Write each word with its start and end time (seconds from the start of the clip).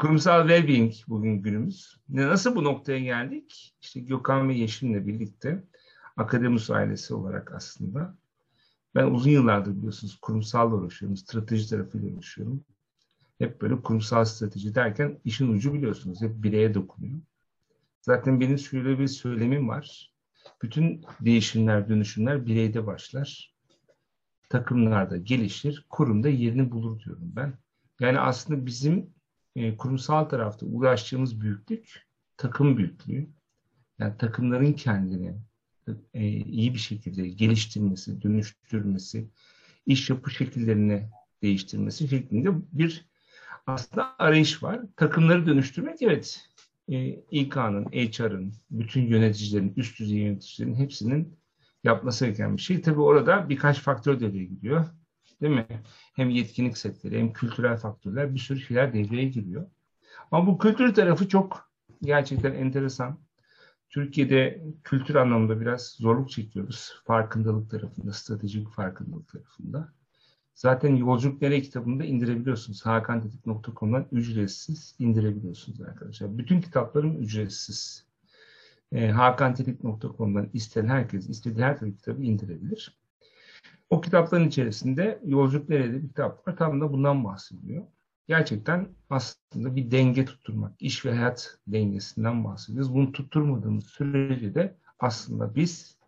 kurumsal 0.00 0.48
well-being 0.48 0.94
bugün 1.08 1.42
günümüz. 1.42 1.96
Nasıl 2.08 2.56
bu 2.56 2.64
noktaya 2.64 2.98
geldik? 2.98 3.74
İşte 3.82 4.00
Gökhan 4.00 4.48
ve 4.48 4.54
Yeşim'le 4.54 5.06
birlikte 5.06 5.64
Akademus 6.16 6.70
ailesi 6.70 7.14
olarak 7.14 7.54
aslında. 7.54 8.16
Ben 8.94 9.06
uzun 9.06 9.30
yıllardır 9.30 9.76
biliyorsunuz 9.76 10.18
kurumsalla 10.22 10.74
uğraşıyorum, 10.74 11.16
strateji 11.16 11.70
tarafıyla 11.70 12.08
uğraşıyorum. 12.08 12.64
Hep 13.38 13.62
böyle 13.62 13.82
kurumsal 13.82 14.24
strateji 14.24 14.74
derken 14.74 15.18
işin 15.24 15.52
ucu 15.52 15.74
biliyorsunuz 15.74 16.22
hep 16.22 16.42
bireye 16.42 16.74
dokunuyor. 16.74 17.20
Zaten 18.00 18.40
benim 18.40 18.58
şöyle 18.58 18.98
bir 18.98 19.08
söylemim 19.08 19.68
var. 19.68 20.14
Bütün 20.62 21.04
değişimler, 21.20 21.88
dönüşümler 21.88 22.46
bireyde 22.46 22.86
başlar. 22.86 23.54
Takımlarda 24.48 25.16
gelişir, 25.16 25.86
kurumda 25.90 26.28
yerini 26.28 26.70
bulur 26.70 27.00
diyorum 27.00 27.32
ben. 27.36 27.52
Yani 28.00 28.20
aslında 28.20 28.66
bizim 28.66 29.19
e, 29.56 29.76
kurumsal 29.76 30.24
tarafta 30.24 30.66
uğraştığımız 30.66 31.40
büyüklük 31.40 32.06
takım 32.36 32.76
büyüklüğü. 32.76 33.28
Yani 33.98 34.16
takımların 34.18 34.72
kendini 34.72 35.34
e, 36.14 36.26
iyi 36.28 36.74
bir 36.74 36.78
şekilde 36.78 37.28
geliştirmesi, 37.28 38.22
dönüştürmesi, 38.22 39.28
iş 39.86 40.10
yapı 40.10 40.30
şekillerini 40.30 41.08
değiştirmesi 41.42 42.08
şeklinde 42.08 42.50
bir 42.72 43.06
aslında 43.66 44.14
arayış 44.18 44.62
var. 44.62 44.80
Takımları 44.96 45.46
dönüştürmek 45.46 46.02
evet 46.02 46.50
e, 46.88 47.08
İK'nın, 47.30 47.84
HR'ın, 47.84 48.52
bütün 48.70 49.06
yöneticilerin, 49.06 49.72
üst 49.76 50.00
düzey 50.00 50.18
yöneticilerin 50.18 50.74
hepsinin 50.74 51.38
yapması 51.84 52.24
gereken 52.24 52.56
bir 52.56 52.62
şey. 52.62 52.82
Tabii 52.82 53.00
orada 53.00 53.48
birkaç 53.48 53.80
faktör 53.80 54.20
devreye 54.20 54.44
gidiyor. 54.44 54.86
Değil 55.40 55.54
mi? 55.54 55.66
Hem 56.14 56.30
yetkinlik 56.30 56.78
setleri 56.78 57.18
hem 57.18 57.32
kültürel 57.32 57.76
faktörler 57.76 58.34
bir 58.34 58.38
sürü 58.38 58.60
şeyler 58.60 58.92
devreye 58.94 59.28
giriyor. 59.28 59.66
Ama 60.30 60.46
bu 60.46 60.58
kültür 60.58 60.94
tarafı 60.94 61.28
çok 61.28 61.70
gerçekten 62.02 62.54
enteresan. 62.54 63.18
Türkiye'de 63.90 64.64
kültür 64.84 65.14
anlamında 65.14 65.60
biraz 65.60 65.86
zorluk 65.86 66.30
çekiyoruz. 66.30 66.94
Farkındalık 67.04 67.70
tarafında, 67.70 68.12
stratejik 68.12 68.68
farkındalık 68.70 69.28
tarafında. 69.28 69.92
Zaten 70.54 70.96
Yolculuk 70.96 71.42
Nereye 71.42 71.62
kitabını 71.62 72.00
da 72.00 72.04
indirebiliyorsunuz. 72.04 72.86
hakantetik.com'dan 72.86 74.06
ücretsiz 74.12 74.94
indirebiliyorsunuz 74.98 75.80
arkadaşlar. 75.80 76.38
Bütün 76.38 76.60
kitaplarım 76.60 77.22
ücretsiz. 77.22 78.06
E, 78.92 79.10
hakantetik.com'dan 79.10 80.50
isteyen 80.52 80.86
herkes 80.86 81.28
istediği 81.28 81.64
her 81.64 81.78
türlü 81.78 81.96
kitabı 81.96 82.22
indirebilir. 82.22 82.99
O 83.90 84.00
kitapların 84.00 84.48
içerisinde 84.48 85.20
Yolculuk 85.24 85.68
Nere'de 85.68 86.02
bir 86.02 86.08
kitap 86.08 86.48
var. 86.48 86.56
Tam 86.56 86.80
da 86.80 86.92
bundan 86.92 87.24
bahsediyor. 87.24 87.86
Gerçekten 88.28 88.88
aslında 89.10 89.76
bir 89.76 89.90
denge 89.90 90.24
tutturmak, 90.24 90.82
iş 90.82 91.04
ve 91.06 91.14
hayat 91.14 91.58
dengesinden 91.66 92.44
bahsediyoruz. 92.44 92.94
Bunu 92.94 93.12
tutturmadığımız 93.12 93.84
sürece 93.84 94.54
de 94.54 94.76
aslında 94.98 95.54
biz 95.54 95.98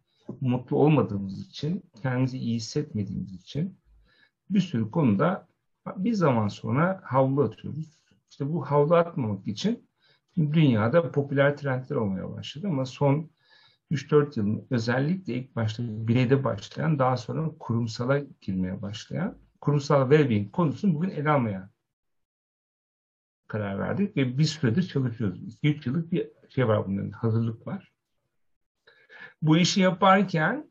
mutlu 0.40 0.76
olmadığımız 0.76 1.48
için, 1.48 1.82
kendimizi 2.02 2.38
iyi 2.38 2.56
hissetmediğimiz 2.56 3.34
için 3.34 3.78
bir 4.50 4.60
sürü 4.60 4.90
konuda 4.90 5.48
bir 5.96 6.12
zaman 6.12 6.48
sonra 6.48 7.00
havlu 7.04 7.42
atıyoruz. 7.42 8.02
İşte 8.30 8.52
bu 8.52 8.70
havlu 8.70 8.94
atmamak 8.94 9.48
için 9.48 9.88
dünyada 10.36 11.10
popüler 11.10 11.56
trendler 11.56 11.96
olmaya 11.96 12.32
başladı 12.32 12.68
ama 12.68 12.86
son 12.86 13.30
3-4 13.92 14.38
yılın 14.38 14.66
özellikle 14.70 15.34
ilk 15.34 15.56
başta 15.56 15.82
bireyde 15.86 16.44
başlayan 16.44 16.98
daha 16.98 17.16
sonra 17.16 17.50
kurumsala 17.58 18.18
girmeye 18.40 18.82
başlayan 18.82 19.38
kurumsal 19.60 20.10
well-being 20.10 20.50
konusunu 20.50 20.94
bugün 20.94 21.10
ele 21.10 21.30
almaya 21.30 21.70
karar 23.48 23.78
verdik 23.78 24.16
ve 24.16 24.38
bir 24.38 24.44
süredir 24.44 24.82
çalışıyoruz. 24.82 25.58
2-3 25.62 25.88
yıllık 25.88 26.12
bir 26.12 26.28
şey 26.48 26.68
var 26.68 26.86
bunların, 26.86 27.10
hazırlık 27.10 27.66
var. 27.66 27.92
Bu 29.42 29.56
işi 29.56 29.80
yaparken 29.80 30.70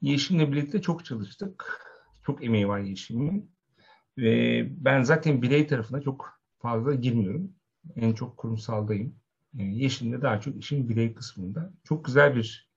Yeşim'le 0.00 0.52
birlikte 0.52 0.82
çok 0.82 1.04
çalıştık. 1.04 1.80
Çok 2.26 2.44
emeği 2.44 2.68
var 2.68 2.78
Yeşim'in. 2.78 3.52
Ve 4.18 4.66
ben 4.70 5.02
zaten 5.02 5.42
birey 5.42 5.66
tarafına 5.66 6.00
çok 6.02 6.40
fazla 6.58 6.94
girmiyorum. 6.94 7.52
En 7.96 8.12
çok 8.12 8.36
kurumsaldayım. 8.36 9.21
Yeşim'de 9.54 10.22
daha 10.22 10.40
çok 10.40 10.56
işin 10.56 10.88
birey 10.88 11.14
kısmında. 11.14 11.72
Çok 11.84 12.04
güzel 12.04 12.36
bir 12.36 12.70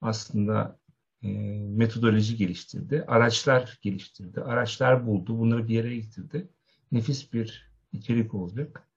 aslında 0.00 0.78
e, 1.22 1.28
metodoloji 1.58 2.36
geliştirdi. 2.36 3.04
Araçlar 3.06 3.78
geliştirdi. 3.82 4.40
Araçlar 4.40 5.06
buldu. 5.06 5.38
Bunları 5.38 5.68
bir 5.68 5.74
yere 5.74 5.96
getirdi. 5.96 6.48
Nefis 6.92 7.32
bir 7.32 7.70
içerik 7.92 8.34
olacak. 8.34 8.88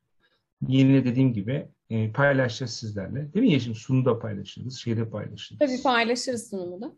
Yine 0.68 1.06
dediğim 1.06 1.34
gibi 1.34 1.68
e, 1.90 2.12
paylaşacağız 2.12 2.74
sizlerle. 2.74 3.34
Değil 3.34 3.46
mi 3.46 3.52
Yeşim? 3.52 3.76
Sunumu 3.76 4.06
da 4.06 4.20
paylaşırız, 4.20 4.78
şeyde 4.78 5.10
paylaşırız. 5.10 5.60
Tabii 5.60 5.84
paylaşırız 5.84 6.50
sunumu 6.50 6.82
da. 6.82 6.98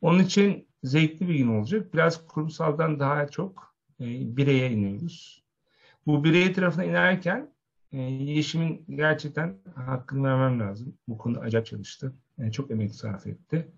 Onun 0.00 0.18
için 0.18 0.68
zevkli 0.82 1.28
bir 1.28 1.34
gün 1.34 1.48
olacak. 1.48 1.94
Biraz 1.94 2.26
kurumsaldan 2.26 3.00
daha 3.00 3.28
çok 3.28 3.76
e, 4.00 4.04
bireye 4.36 4.70
iniyoruz. 4.70 5.44
Bu 6.06 6.24
birey 6.24 6.52
tarafına 6.52 6.84
inerken 6.84 7.55
e, 7.96 8.00
Yeşim'in 8.02 8.84
gerçekten 8.96 9.54
hakkını 9.74 10.22
vermem 10.22 10.60
lazım. 10.60 10.98
Bu 11.08 11.18
konuda 11.18 11.40
acayip 11.40 11.66
çalıştı. 11.66 12.14
Yani 12.38 12.52
çok 12.52 12.70
emek 12.70 12.94
sarf 12.94 13.26
etti. 13.26 13.68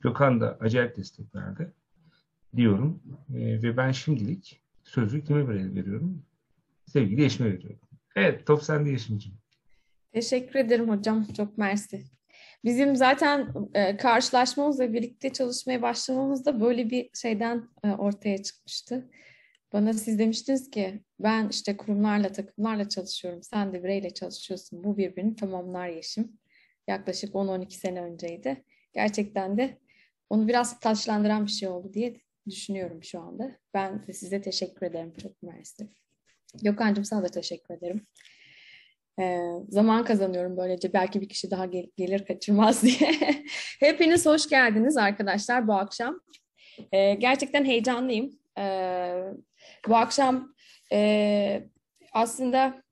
Gökhan 0.00 0.40
da 0.40 0.58
acayip 0.60 0.96
destek 0.96 1.34
verdi 1.34 1.72
diyorum. 2.56 3.02
E, 3.34 3.62
ve 3.62 3.76
ben 3.76 3.92
şimdilik 3.92 4.62
sözü 4.84 5.24
kime 5.24 5.48
veriyorum? 5.48 6.22
Sevgili 6.86 7.22
Yeşim'e 7.22 7.52
veriyorum. 7.52 7.88
Evet, 8.16 8.46
top 8.46 8.62
sende 8.62 8.90
Yeşim'ciğim. 8.90 9.38
Teşekkür 10.12 10.58
ederim 10.58 10.88
hocam. 10.88 11.26
Çok 11.36 11.58
mersi. 11.58 12.04
Bizim 12.64 12.96
zaten 12.96 13.54
e, 13.74 13.96
karşılaşmamız 13.96 14.80
ve 14.80 14.92
birlikte 14.92 15.32
çalışmaya 15.32 15.82
başlamamız 15.82 16.46
da 16.46 16.60
böyle 16.60 16.90
bir 16.90 17.10
şeyden 17.14 17.68
e, 17.84 17.90
ortaya 17.90 18.42
çıkmıştı. 18.42 19.10
Bana 19.74 19.92
siz 19.92 20.18
demiştiniz 20.18 20.70
ki 20.70 21.00
ben 21.20 21.48
işte 21.48 21.76
kurumlarla, 21.76 22.32
takımlarla 22.32 22.88
çalışıyorum. 22.88 23.42
Sen 23.42 23.72
de 23.72 23.84
bireyle 23.84 24.10
çalışıyorsun. 24.10 24.84
Bu 24.84 24.96
birbirini 24.96 25.36
tamamlar 25.36 25.88
Yeşim. 25.88 26.32
Yaklaşık 26.88 27.34
10-12 27.34 27.70
sene 27.70 28.02
önceydi. 28.02 28.64
Gerçekten 28.92 29.58
de 29.58 29.78
onu 30.30 30.48
biraz 30.48 30.80
taşlandıran 30.80 31.46
bir 31.46 31.50
şey 31.50 31.68
oldu 31.68 31.94
diye 31.94 32.20
düşünüyorum 32.48 33.04
şu 33.04 33.20
anda. 33.20 33.56
Ben 33.74 34.06
de 34.06 34.12
size 34.12 34.42
teşekkür 34.42 34.86
ederim. 34.86 35.12
Çok 35.22 35.42
mersi. 35.42 35.88
Gökhan'cığım 36.62 37.04
sana 37.04 37.24
da 37.24 37.28
teşekkür 37.28 37.74
ederim. 37.74 38.06
Ee, 39.20 39.38
zaman 39.68 40.04
kazanıyorum 40.04 40.56
böylece 40.56 40.92
belki 40.92 41.20
bir 41.20 41.28
kişi 41.28 41.50
daha 41.50 41.66
gel- 41.66 41.90
gelir 41.96 42.24
kaçırmaz 42.24 42.82
diye. 42.82 43.10
Hepiniz 43.80 44.26
hoş 44.26 44.48
geldiniz 44.48 44.96
arkadaşlar 44.96 45.68
bu 45.68 45.72
akşam. 45.72 46.20
Ee, 46.92 47.14
gerçekten 47.14 47.64
heyecanlıyım. 47.64 48.30
Ee, 48.58 49.24
bu 49.88 49.96
akşam 49.96 50.54
e, 50.92 51.68
aslında 52.12 52.82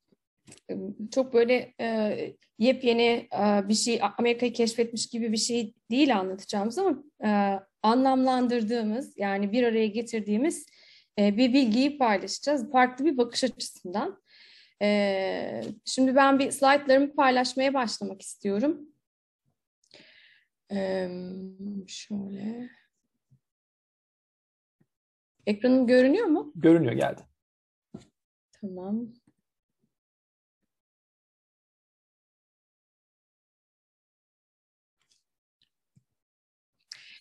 çok 1.14 1.34
böyle 1.34 1.74
e, 1.80 2.18
yepyeni 2.58 3.28
e, 3.32 3.68
bir 3.68 3.74
şey 3.74 4.00
Amerika'yı 4.18 4.52
keşfetmiş 4.52 5.06
gibi 5.06 5.32
bir 5.32 5.36
şey 5.36 5.74
değil 5.90 6.16
anlatacağımız 6.16 6.78
ama 6.78 7.04
e, 7.24 7.60
anlamlandırdığımız 7.82 9.18
yani 9.18 9.52
bir 9.52 9.62
araya 9.62 9.86
getirdiğimiz 9.86 10.66
e, 11.18 11.36
bir 11.36 11.52
bilgiyi 11.52 11.98
paylaşacağız. 11.98 12.70
Farklı 12.72 13.04
bir 13.04 13.16
bakış 13.16 13.44
açısından. 13.44 14.22
E, 14.82 15.62
şimdi 15.84 16.14
ben 16.14 16.38
bir 16.38 16.50
slaytlarımı 16.50 17.14
paylaşmaya 17.14 17.74
başlamak 17.74 18.22
istiyorum. 18.22 18.80
E, 20.72 21.08
şöyle. 21.86 22.70
Ekranım 25.46 25.86
görünüyor 25.86 26.26
mu? 26.26 26.52
Görünüyor 26.54 26.92
geldi. 26.92 27.22
Tamam. 28.60 29.08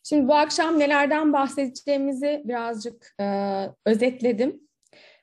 Şimdi 0.03 0.27
bu 0.27 0.35
akşam 0.35 0.79
nelerden 0.79 1.33
bahsedeceğimizi 1.33 2.41
birazcık 2.45 3.15
e, 3.19 3.25
özetledim. 3.85 4.61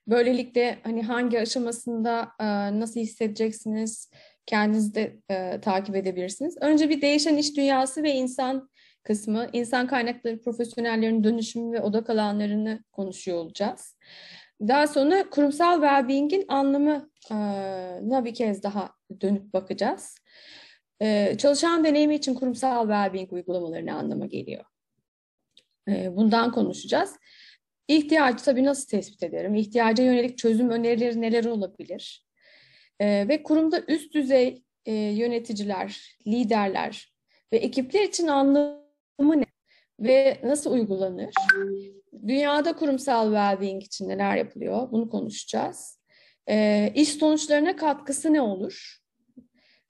Böylelikle 0.06 0.78
hani 0.82 1.02
hangi 1.02 1.40
aşamasında 1.40 2.28
e, 2.40 2.44
nasıl 2.80 3.00
hissedeceksiniz, 3.00 4.10
kendiniz 4.46 4.94
de 4.94 5.16
e, 5.30 5.60
takip 5.60 5.96
edebilirsiniz. 5.96 6.56
Önce 6.60 6.88
bir 6.90 7.00
değişen 7.00 7.36
iş 7.36 7.56
dünyası 7.56 8.02
ve 8.02 8.12
insan 8.12 8.70
kısmı, 9.02 9.48
insan 9.52 9.86
kaynakları 9.86 10.40
profesyonellerinin 10.40 11.24
dönüşümü 11.24 11.72
ve 11.72 11.80
odak 11.80 12.10
alanlarını 12.10 12.84
konuşuyor 12.92 13.38
olacağız. 13.38 13.96
Daha 14.60 14.86
sonra 14.86 15.30
kurumsal 15.30 15.82
well-being'in 15.82 16.44
anlamına 16.48 18.24
bir 18.24 18.34
kez 18.34 18.62
daha 18.62 18.90
dönüp 19.20 19.52
bakacağız. 19.52 20.16
Ee, 21.02 21.34
çalışan 21.38 21.84
deneyimi 21.84 22.14
için 22.14 22.34
kurumsal 22.34 22.88
well-being 22.88 23.34
uygulamaları 23.34 23.86
ne 23.86 23.92
anlama 23.92 24.26
geliyor? 24.26 24.64
Ee, 25.88 26.16
bundan 26.16 26.52
konuşacağız. 26.52 27.16
İhtiyacı 27.88 28.44
tabii 28.44 28.64
nasıl 28.64 28.88
tespit 28.88 29.22
ederim? 29.22 29.54
İhtiyaca 29.54 30.04
yönelik 30.04 30.38
çözüm 30.38 30.70
önerileri 30.70 31.20
neler 31.20 31.44
olabilir? 31.44 32.26
E, 33.00 33.28
ve 33.28 33.42
kurumda 33.42 33.82
üst 33.88 34.14
düzey 34.14 34.62
e, 34.86 34.94
yöneticiler, 34.94 36.16
liderler 36.26 37.12
ve 37.52 37.56
ekipler 37.56 38.02
için 38.02 38.26
anlamı 38.26 38.87
ne 39.18 39.44
ve 40.00 40.40
nasıl 40.44 40.72
uygulanır? 40.72 41.34
Dünyada 42.26 42.76
kurumsal 42.76 43.32
well-being 43.32 43.84
için 43.84 44.08
neler 44.08 44.36
yapılıyor? 44.36 44.92
Bunu 44.92 45.10
konuşacağız. 45.10 45.98
E, 46.48 46.88
iş 46.94 47.08
sonuçlarına 47.08 47.76
katkısı 47.76 48.32
ne 48.32 48.40
olur? 48.40 48.98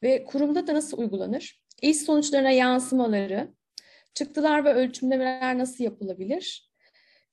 Ve 0.02 0.24
kurumda 0.24 0.66
da 0.66 0.74
nasıl 0.74 0.98
uygulanır? 0.98 1.62
İş 1.82 1.96
sonuçlarına 1.96 2.50
yansımaları, 2.50 3.54
çıktılar 4.14 4.64
ve 4.64 4.74
ölçümlemeler 4.74 5.58
nasıl 5.58 5.84
yapılabilir? 5.84 6.70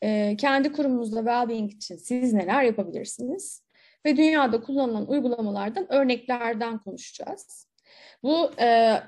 E, 0.02 0.38
kendi 0.38 0.72
kurumunuzda 0.72 1.20
well-being 1.20 1.76
için 1.76 1.96
siz 1.96 2.34
neler 2.34 2.64
yapabilirsiniz? 2.64 3.66
Ve 4.06 4.18
dünyada 4.18 4.62
kullanılan 4.62 5.10
uygulamalardan 5.10 5.94
örneklerden 5.94 6.80
konuşacağız. 6.80 7.68
Bu 8.24 8.52
e, 8.60 9.00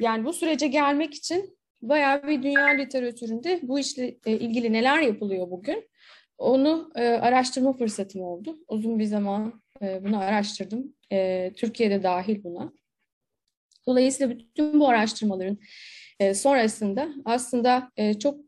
yani 0.00 0.24
bu 0.24 0.32
sürece 0.32 0.66
gelmek 0.66 1.14
için 1.14 1.58
bayağı 1.88 2.28
bir 2.28 2.42
dünya 2.42 2.66
literatüründe 2.66 3.60
bu 3.62 3.78
işle 3.78 4.18
e, 4.26 4.32
ilgili 4.32 4.72
neler 4.72 5.00
yapılıyor 5.00 5.50
bugün 5.50 5.88
onu 6.38 6.90
e, 6.94 7.06
araştırma 7.06 7.72
fırsatım 7.72 8.22
oldu. 8.22 8.58
Uzun 8.68 8.98
bir 8.98 9.04
zaman 9.04 9.62
e, 9.82 10.04
bunu 10.04 10.18
araştırdım. 10.18 10.94
E, 11.12 11.52
Türkiye'de 11.56 12.02
dahil 12.02 12.44
buna. 12.44 12.72
Dolayısıyla 13.86 14.38
bütün 14.38 14.80
bu 14.80 14.88
araştırmaların 14.88 15.58
e, 16.20 16.34
sonrasında 16.34 17.08
aslında 17.24 17.90
e, 17.96 18.18
çok 18.18 18.40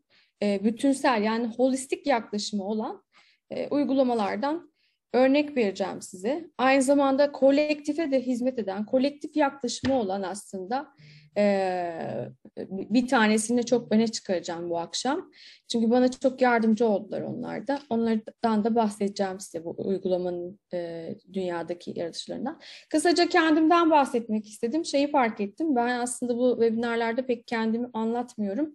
e, 0.42 0.64
bütünsel 0.64 1.22
yani 1.22 1.46
holistik 1.46 2.06
yaklaşımı 2.06 2.64
olan 2.64 3.02
e, 3.50 3.68
uygulamalardan 3.68 4.72
örnek 5.12 5.56
vereceğim 5.56 6.02
size. 6.02 6.50
Aynı 6.58 6.82
zamanda 6.82 7.32
kolektife 7.32 8.10
de 8.10 8.20
hizmet 8.20 8.58
eden, 8.58 8.86
kolektif 8.86 9.36
yaklaşımı 9.36 9.94
olan 9.94 10.22
aslında 10.22 10.88
ee, 11.36 12.28
bir 12.68 13.08
tanesini 13.08 13.66
çok 13.66 13.92
öne 13.92 14.08
çıkaracağım 14.08 14.70
bu 14.70 14.78
akşam. 14.78 15.30
Çünkü 15.68 15.90
bana 15.90 16.10
çok 16.10 16.40
yardımcı 16.40 16.86
oldular 16.86 17.20
onlar 17.22 17.66
da. 17.66 17.80
Onlardan 17.90 18.64
da 18.64 18.74
bahsedeceğim 18.74 19.40
size 19.40 19.64
bu 19.64 19.74
uygulamanın 19.78 20.60
e, 20.74 21.08
dünyadaki 21.32 21.92
yaratışlarından. 21.96 22.60
Kısaca 22.90 23.28
kendimden 23.28 23.90
bahsetmek 23.90 24.46
istedim. 24.48 24.84
Şeyi 24.84 25.10
fark 25.10 25.40
ettim. 25.40 25.76
Ben 25.76 25.98
aslında 26.00 26.36
bu 26.38 26.50
webinarlarda 26.60 27.26
pek 27.26 27.46
kendimi 27.46 27.88
anlatmıyorum. 27.92 28.74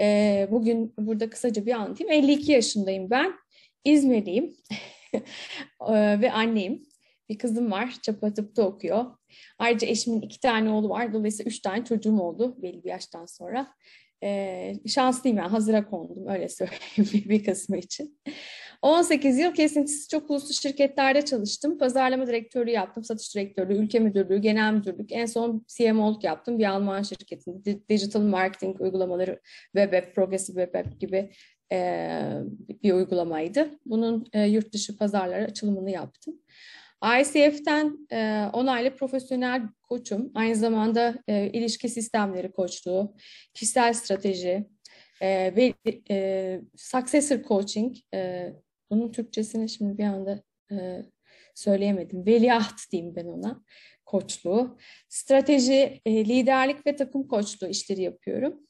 E, 0.00 0.48
bugün 0.50 0.94
burada 0.98 1.30
kısaca 1.30 1.66
bir 1.66 1.72
anlatayım. 1.72 2.12
52 2.12 2.52
yaşındayım 2.52 3.10
ben. 3.10 3.32
İzmirliyim 3.84 4.56
e, 5.88 6.20
ve 6.20 6.32
anneyim. 6.32 6.87
Bir 7.28 7.38
kızım 7.38 7.70
var, 7.70 7.94
Çapa 8.02 8.34
Tıp'ta 8.34 8.62
okuyor. 8.62 9.04
Ayrıca 9.58 9.88
eşimin 9.88 10.20
iki 10.20 10.40
tane 10.40 10.70
oğlu 10.70 10.88
var. 10.88 11.12
Dolayısıyla 11.12 11.48
üç 11.48 11.60
tane 11.60 11.84
çocuğum 11.84 12.20
oldu 12.20 12.62
belli 12.62 12.84
bir 12.84 12.88
yaştan 12.88 13.26
sonra. 13.26 13.74
Ee, 14.22 14.74
şanslıyım 14.86 15.38
yani 15.38 15.48
hazıra 15.48 15.86
kondum 15.86 16.26
öyle 16.28 16.48
söyleyeyim 16.48 17.24
bir 17.28 17.44
kısmı 17.44 17.76
için. 17.76 18.20
18 18.82 19.38
yıl 19.38 19.54
kesintisiz 19.54 20.08
çok 20.08 20.30
uluslu 20.30 20.54
şirketlerde 20.54 21.24
çalıştım. 21.24 21.78
Pazarlama 21.78 22.26
direktörü 22.26 22.70
yaptım, 22.70 23.04
satış 23.04 23.34
direktörü, 23.34 23.74
ülke 23.74 23.98
müdürlüğü, 23.98 24.38
genel 24.38 24.72
müdürlük. 24.72 25.12
En 25.12 25.26
son 25.26 25.64
CMO'luk 25.68 26.24
yaptım 26.24 26.58
bir 26.58 26.64
Alman 26.64 27.02
şirketinde. 27.02 27.88
Digital 27.88 28.20
marketing 28.20 28.80
uygulamaları, 28.80 29.40
web 29.76 29.92
app, 29.92 30.14
progressive 30.14 30.64
web 30.64 30.74
app 30.74 31.00
gibi 31.00 31.30
e, 31.72 32.10
bir 32.82 32.92
uygulamaydı. 32.92 33.70
Bunun 33.86 34.26
e, 34.32 34.42
yurt 34.42 34.72
dışı 34.72 34.96
pazarlara 34.96 35.44
açılımını 35.44 35.90
yaptım. 35.90 36.34
ICF'ten 37.04 38.06
e, 38.12 38.44
onaylı 38.52 38.96
profesyonel 38.96 39.62
koçum. 39.82 40.30
Aynı 40.34 40.56
zamanda 40.56 41.14
e, 41.28 41.46
ilişki 41.46 41.88
sistemleri 41.88 42.52
koçluğu, 42.52 43.16
kişisel 43.54 43.92
strateji 43.92 44.66
e, 45.20 45.56
ve 45.56 45.74
e, 46.10 46.60
successor 46.76 47.42
coaching. 47.42 47.96
E, 48.14 48.52
bunun 48.90 49.12
Türkçesini 49.12 49.68
şimdi 49.68 49.98
bir 49.98 50.04
anda 50.04 50.42
e, 50.72 51.02
söyleyemedim. 51.54 52.26
Veliaht 52.26 52.90
diyeyim 52.92 53.16
ben 53.16 53.26
ona 53.26 53.62
koçluğu. 54.06 54.78
Strateji, 55.08 56.00
e, 56.06 56.24
liderlik 56.24 56.86
ve 56.86 56.96
takım 56.96 57.28
koçluğu 57.28 57.68
işleri 57.68 58.02
yapıyorum. 58.02 58.67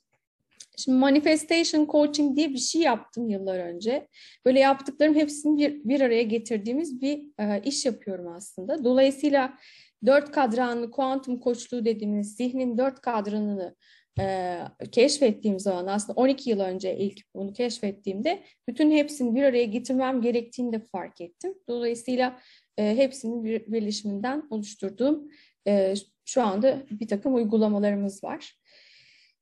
Şimdi 0.77 0.99
manifestation 0.99 1.87
coaching 1.87 2.37
diye 2.37 2.51
bir 2.51 2.59
şey 2.59 2.83
yaptım 2.83 3.29
yıllar 3.29 3.59
önce. 3.59 4.09
Böyle 4.47 4.61
yaptıklarım 4.61 5.15
hepsini 5.15 5.59
bir, 5.59 5.85
bir 5.85 6.01
araya 6.01 6.23
getirdiğimiz 6.23 7.01
bir 7.01 7.23
e, 7.39 7.63
iş 7.65 7.87
yapıyorum 7.87 8.29
aslında. 8.29 8.85
Dolayısıyla 8.85 9.59
dört 10.07 10.33
kadranlı 10.33 10.91
kuantum 10.91 11.41
koçluğu 11.41 11.85
dediğimiz 11.85 12.37
zihnin 12.37 12.79
dört 12.79 13.01
kadranını 13.01 13.77
e, 14.21 14.59
keşfettiğim 14.93 15.59
zaman 15.59 15.87
aslında 15.87 16.21
12 16.21 16.51
yıl 16.51 16.61
önce 16.61 16.97
ilk 16.97 17.35
bunu 17.35 17.53
keşfettiğimde 17.53 18.43
bütün 18.69 18.91
hepsini 18.91 19.35
bir 19.35 19.43
araya 19.43 19.65
getirmem 19.65 20.21
gerektiğini 20.21 20.73
de 20.73 20.79
fark 20.79 21.21
ettim. 21.21 21.55
Dolayısıyla 21.69 22.39
e, 22.79 22.97
hepsinin 22.97 23.45
bir 23.45 23.73
birleşiminden 23.73 24.43
oluşturduğum 24.51 25.29
e, 25.67 25.95
şu 26.25 26.43
anda 26.43 26.83
bir 26.91 27.09
takım 27.09 27.35
uygulamalarımız 27.35 28.25
var. 28.25 28.55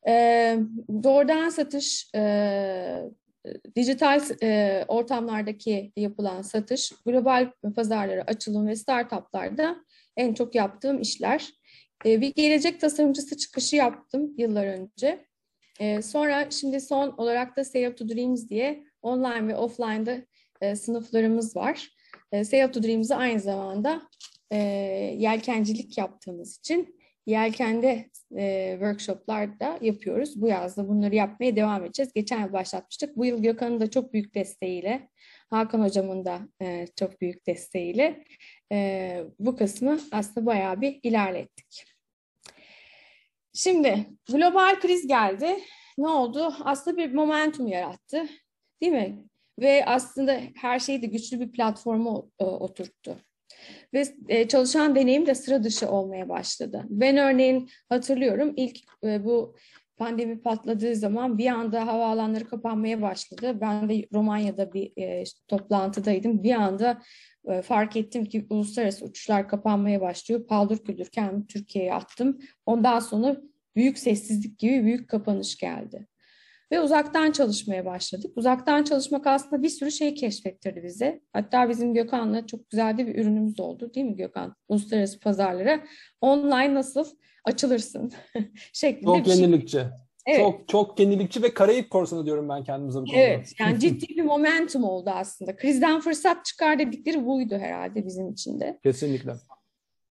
E, 0.09 0.59
doğrudan 1.03 1.49
satış, 1.49 2.11
e, 2.15 3.11
dijital 3.77 4.21
e, 4.43 4.85
ortamlardaki 4.89 5.93
yapılan 5.97 6.43
satış, 6.43 6.93
global 7.07 7.51
pazarlara 7.77 8.23
açılım 8.23 8.67
ve 8.67 8.77
startuplarda 8.77 9.77
en 10.17 10.35
çok 10.35 10.55
yaptığım 10.55 11.01
işler. 11.01 11.51
E, 12.07 12.21
bir 12.21 12.35
gelecek 12.35 12.81
tasarımcısı 12.81 13.37
çıkışı 13.37 13.77
yaptım 13.77 14.35
yıllar 14.39 14.67
önce. 14.67 15.27
E, 15.81 16.03
sonra 16.03 16.51
şimdi 16.51 16.81
son 16.81 17.15
olarak 17.17 17.57
da 17.57 17.65
Save 17.65 17.95
to 17.95 18.09
Dreams 18.09 18.49
diye 18.49 18.85
online 19.03 19.49
ve 19.49 19.57
offline'da 19.57 20.17
e, 20.61 20.77
sınıflarımız 20.77 21.57
var. 21.57 21.91
E, 22.33 22.45
Save 22.45 22.71
to 22.71 22.83
Dreams'i 22.83 23.15
aynı 23.15 23.41
zamanda 23.41 24.03
e, 24.51 24.57
yelkencilik 25.19 25.99
yaptığımız 25.99 26.59
için 26.59 26.96
yelkende 27.27 28.11
e, 28.37 28.73
workshoplar 28.73 29.61
da 29.61 29.79
yapıyoruz. 29.81 30.41
Bu 30.41 30.49
yazda 30.49 30.89
bunları 30.89 31.15
yapmaya 31.15 31.57
devam 31.57 31.85
edeceğiz. 31.85 32.13
Geçen 32.13 32.41
yıl 32.41 32.53
başlatmıştık. 32.53 33.17
Bu 33.17 33.25
yıl 33.25 33.43
Gökhan'ın 33.43 33.81
da 33.81 33.91
çok 33.91 34.13
büyük 34.13 34.35
desteğiyle, 34.35 35.09
Hakan 35.51 35.81
Hocam'ın 35.81 36.25
da 36.25 36.41
e, 36.63 36.87
çok 36.97 37.21
büyük 37.21 37.47
desteğiyle 37.47 38.25
e, 38.73 39.25
bu 39.39 39.57
kısmı 39.57 40.01
aslında 40.13 40.47
bayağı 40.47 40.81
bir 40.81 41.01
ilerlettik. 41.03 41.85
Şimdi 43.55 44.07
global 44.33 44.81
kriz 44.81 45.07
geldi. 45.07 45.57
Ne 45.99 46.09
oldu? 46.09 46.55
Aslında 46.65 46.97
bir 46.97 47.15
momentum 47.15 47.67
yarattı. 47.67 48.27
Değil 48.81 48.93
mi? 48.93 49.25
Ve 49.59 49.85
aslında 49.87 50.41
her 50.57 50.79
şeyi 50.79 51.03
de 51.03 51.07
güçlü 51.07 51.41
bir 51.41 51.53
platforma 51.53 52.23
oturttu 52.39 53.17
ve 53.95 54.05
e, 54.29 54.49
çalışan 54.49 54.95
deneyim 54.95 55.27
de 55.27 55.35
sıra 55.35 55.65
dışı 55.65 55.91
olmaya 55.91 56.29
başladı. 56.29 56.85
Ben 56.89 57.17
örneğin 57.17 57.69
hatırlıyorum 57.89 58.53
ilk 58.57 58.79
e, 59.05 59.25
bu 59.25 59.57
pandemi 59.97 60.41
patladığı 60.41 60.97
zaman 60.97 61.39
bir 61.39 61.47
anda 61.47 61.87
havaalanları 61.87 62.45
kapanmaya 62.45 63.03
başladı. 63.03 63.61
Ben 63.61 63.89
de 63.89 64.07
Romanya'da 64.13 64.73
bir 64.73 64.93
e, 64.99 65.25
toplantıdaydım. 65.49 66.43
Bir 66.43 66.53
anda 66.53 67.03
e, 67.49 67.63
fark 67.63 67.97
ettim 67.97 68.25
ki 68.25 68.47
uluslararası 68.51 69.05
uçuşlar 69.05 69.49
kapanmaya 69.49 70.01
başlıyor. 70.01 70.47
Paldır 70.47 70.79
küldür 70.79 71.09
Türkiye'ye 71.49 71.95
attım. 71.95 72.39
Ondan 72.67 72.99
sonra 72.99 73.37
büyük 73.77 73.99
sessizlik 73.99 74.59
gibi 74.59 74.85
büyük 74.85 75.09
kapanış 75.09 75.57
geldi. 75.57 76.07
Ve 76.73 76.81
uzaktan 76.81 77.33
çalışmaya 77.33 77.85
başladık. 77.85 78.33
Uzaktan 78.37 78.85
çalışmak 78.85 79.27
aslında 79.27 79.63
bir 79.63 79.69
sürü 79.69 79.91
şey 79.91 80.15
keşfettirdi 80.15 80.83
bize. 80.83 81.21
Hatta 81.33 81.69
bizim 81.69 81.95
Gökhan'la 81.95 82.47
çok 82.47 82.71
güzel 82.71 82.99
bir 82.99 83.15
ürünümüz 83.15 83.61
oldu 83.61 83.95
değil 83.95 84.07
mi 84.07 84.17
Gökhan? 84.17 84.57
Uluslararası 84.69 85.21
pazarlara 85.21 85.85
online 86.21 86.75
nasıl 86.75 87.07
açılırsın 87.45 88.13
şeklinde 88.73 89.05
çok 89.07 89.27
bir 89.27 89.31
şey. 89.31 89.41
yenilikçi. 89.41 89.83
Evet. 90.27 90.41
Çok 90.41 90.69
çok 90.69 91.01
yenilikçi 91.01 91.43
ve 91.43 91.55
Karayip 91.55 91.91
korsanı 91.91 92.27
diyorum 92.27 92.49
ben 92.49 92.65
kendimize 92.65 92.99
bu 92.99 93.05
konuda. 93.05 93.19
Evet 93.19 93.53
yani 93.61 93.81
ciddi 93.81 94.09
bir 94.09 94.23
momentum 94.23 94.85
oldu 94.85 95.11
aslında. 95.11 95.57
Krizden 95.57 96.01
fırsat 96.01 96.45
çıkar 96.45 96.79
dedikleri 96.79 97.27
buydu 97.27 97.55
herhalde 97.59 98.07
bizim 98.07 98.31
için 98.31 98.61
de. 98.61 98.79
Kesinlikle. 98.83 99.33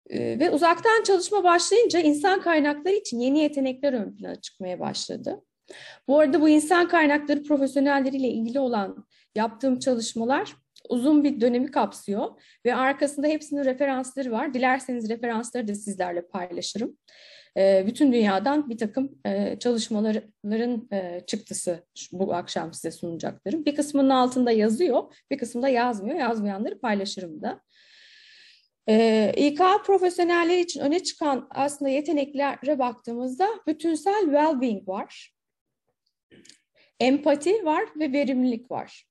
Ee, 0.09 0.39
ve 0.39 0.51
uzaktan 0.51 1.03
çalışma 1.03 1.43
başlayınca 1.43 1.99
insan 1.99 2.41
kaynakları 2.41 2.95
için 2.95 3.19
yeni 3.19 3.39
yetenekler 3.39 3.93
ön 3.93 4.15
plana 4.15 4.35
çıkmaya 4.35 4.79
başladı. 4.79 5.41
Bu 6.07 6.19
arada 6.19 6.41
bu 6.41 6.49
insan 6.49 6.87
kaynakları 6.87 7.43
profesyonelleriyle 7.43 8.27
ilgili 8.27 8.59
olan 8.59 9.05
yaptığım 9.35 9.79
çalışmalar 9.79 10.55
uzun 10.89 11.23
bir 11.23 11.41
dönemi 11.41 11.71
kapsıyor 11.71 12.41
ve 12.65 12.75
arkasında 12.75 13.27
hepsinin 13.27 13.65
referansları 13.65 14.31
var. 14.31 14.53
Dilerseniz 14.53 15.09
referansları 15.09 15.67
da 15.67 15.75
sizlerle 15.75 16.21
paylaşırım. 16.21 16.97
Ee, 17.57 17.83
bütün 17.87 18.13
dünyadan 18.13 18.69
bir 18.69 18.77
takım 18.77 19.11
e, 19.25 19.59
çalışmaların 19.59 20.87
e, 20.93 21.21
çıktısı 21.27 21.83
bu 22.11 22.33
akşam 22.33 22.73
size 22.73 22.91
sunacaklarım. 22.91 23.65
Bir 23.65 23.75
kısmının 23.75 24.09
altında 24.09 24.51
yazıyor, 24.51 25.03
bir 25.31 25.37
kısmında 25.37 25.69
yazmıyor. 25.69 26.19
Yazmayanları 26.19 26.79
paylaşırım 26.79 27.41
da. 27.41 27.61
Ee, 28.89 29.33
İK 29.37 29.61
profesyonelleri 29.85 30.59
için 30.59 30.79
öne 30.79 31.03
çıkan 31.03 31.47
aslında 31.49 31.91
yeteneklere 31.91 32.79
baktığımızda 32.79 33.47
bütünsel 33.67 34.23
well-being 34.23 34.87
var. 34.87 35.36
Empati 36.99 37.65
var 37.65 37.83
ve 37.95 38.13
verimlilik 38.13 38.71
var. 38.71 39.07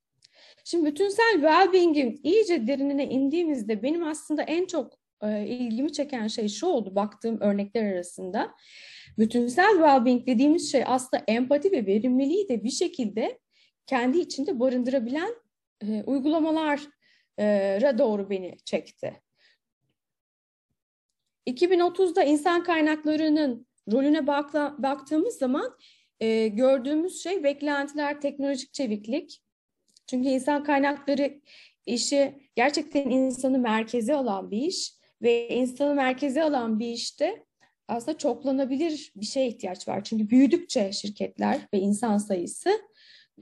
Şimdi 0.64 0.86
bütünsel 0.90 1.34
well-being'in 1.34 2.20
iyice 2.22 2.66
derinine 2.66 3.06
indiğimizde 3.06 3.82
benim 3.82 4.04
aslında 4.04 4.42
en 4.42 4.66
çok 4.66 4.98
e, 5.22 5.46
ilgimi 5.46 5.92
çeken 5.92 6.26
şey 6.26 6.48
şu 6.48 6.66
oldu 6.66 6.94
baktığım 6.94 7.40
örnekler 7.40 7.92
arasında. 7.92 8.54
Bütünsel 9.18 9.70
well-being 9.70 10.26
dediğimiz 10.26 10.72
şey 10.72 10.82
aslında 10.86 11.24
empati 11.28 11.72
ve 11.72 11.86
verimliliği 11.86 12.48
de 12.48 12.64
bir 12.64 12.70
şekilde 12.70 13.38
kendi 13.86 14.18
içinde 14.18 14.60
barındırabilen 14.60 15.34
e, 15.82 16.02
uygulamalara 16.06 17.98
doğru 17.98 18.30
beni 18.30 18.56
çekti. 18.64 19.22
2030'da 21.46 22.22
insan 22.22 22.62
kaynaklarının 22.62 23.66
rolüne 23.92 24.26
baktığımız 24.78 25.34
zaman 25.34 25.76
e, 26.20 26.48
gördüğümüz 26.48 27.22
şey 27.22 27.44
beklentiler, 27.44 28.20
teknolojik 28.20 28.72
çeviklik. 28.72 29.42
Çünkü 30.06 30.28
insan 30.28 30.64
kaynakları 30.64 31.40
işi 31.86 32.34
gerçekten 32.56 33.10
insanı 33.10 33.58
merkeze 33.58 34.14
alan 34.14 34.50
bir 34.50 34.62
iş 34.62 34.92
ve 35.22 35.48
insanı 35.48 35.94
merkeze 35.94 36.42
alan 36.42 36.78
bir 36.78 36.88
işte 36.88 37.44
aslında 37.88 38.18
çoklanabilir 38.18 39.12
bir 39.16 39.26
şeye 39.26 39.48
ihtiyaç 39.48 39.88
var. 39.88 40.04
Çünkü 40.04 40.30
büyüdükçe 40.30 40.92
şirketler 40.92 41.60
ve 41.74 41.78
insan 41.78 42.18
sayısı 42.18 42.70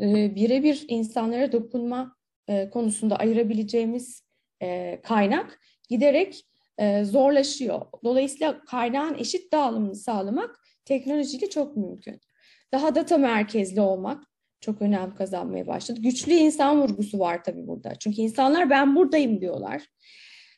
e, 0.00 0.34
birebir 0.34 0.84
insanlara 0.88 1.52
dokunma 1.52 2.16
e, 2.48 2.70
konusunda 2.70 3.16
ayırabileceğimiz 3.16 4.22
e, 4.62 5.00
kaynak 5.02 5.60
giderek 5.88 6.46
e, 6.78 7.04
zorlaşıyor. 7.04 7.86
Dolayısıyla 8.04 8.64
kaynağın 8.64 9.14
eşit 9.14 9.52
dağılımını 9.52 9.94
sağlamak 9.94 10.60
teknolojiyle 10.84 11.50
çok 11.50 11.76
mümkün. 11.76 12.20
Daha 12.74 12.94
data 12.94 13.18
merkezli 13.18 13.80
olmak 13.80 14.24
çok 14.60 14.82
önem 14.82 15.14
kazanmaya 15.14 15.66
başladı. 15.66 16.00
Güçlü 16.02 16.32
insan 16.32 16.82
vurgusu 16.82 17.18
var 17.18 17.44
tabii 17.44 17.66
burada. 17.66 17.94
Çünkü 17.94 18.20
insanlar 18.20 18.70
ben 18.70 18.96
buradayım 18.96 19.40
diyorlar. 19.40 19.82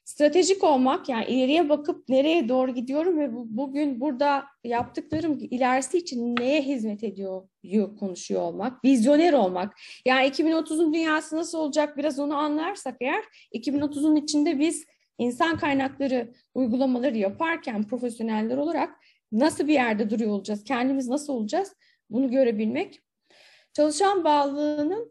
Stratejik 0.04 0.64
olmak 0.64 1.08
yani 1.08 1.25
ileriye 1.26 1.68
bakıp 1.68 2.08
nereye 2.08 2.49
doğru 2.49 2.75
gidiyorum 2.75 3.18
ve 3.18 3.35
bu, 3.35 3.46
bugün 3.49 4.00
burada 4.00 4.44
yaptıklarım 4.64 5.38
ilerisi 5.40 5.99
için 5.99 6.37
neye 6.37 6.62
hizmet 6.62 7.04
ediyor 7.04 7.49
konuşuyor 7.99 8.42
olmak. 8.42 8.85
Vizyoner 8.85 9.32
olmak. 9.32 9.75
Yani 10.06 10.28
2030'un 10.28 10.94
dünyası 10.94 11.37
nasıl 11.37 11.58
olacak 11.58 11.96
biraz 11.96 12.18
onu 12.18 12.37
anlarsak 12.37 12.96
eğer 13.00 13.25
2030'un 13.54 14.16
içinde 14.16 14.58
biz 14.58 14.85
insan 15.18 15.58
kaynakları 15.58 16.32
uygulamaları 16.54 17.18
yaparken 17.18 17.87
profesyoneller 17.87 18.56
olarak 18.56 18.90
nasıl 19.32 19.68
bir 19.68 19.73
yerde 19.73 20.11
duruyor 20.11 20.30
olacağız, 20.30 20.64
kendimiz 20.64 21.08
nasıl 21.08 21.32
olacağız 21.32 21.73
bunu 22.10 22.30
görebilmek. 22.30 23.00
Çalışan 23.72 24.25
bağlılığını 24.25 25.08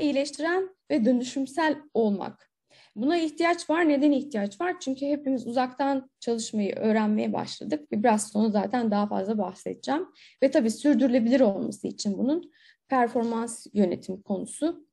iyileştiren 0.00 0.76
ve 0.90 1.04
dönüşümsel 1.04 1.76
olmak. 1.94 2.50
Buna 2.96 3.16
ihtiyaç 3.16 3.70
var. 3.70 3.88
Neden 3.88 4.12
ihtiyaç 4.12 4.60
var? 4.60 4.80
Çünkü 4.80 5.06
hepimiz 5.06 5.46
uzaktan 5.46 6.10
çalışmayı 6.20 6.74
öğrenmeye 6.76 7.32
başladık. 7.32 7.92
Biraz 7.92 8.28
sonra 8.30 8.50
zaten 8.50 8.90
daha 8.90 9.06
fazla 9.06 9.38
bahsedeceğim. 9.38 10.06
Ve 10.42 10.50
tabii 10.50 10.70
sürdürülebilir 10.70 11.40
olması 11.40 11.86
için 11.86 12.18
bunun 12.18 12.52
performans 12.88 13.66
yönetim 13.72 14.22
konusu 14.22 14.86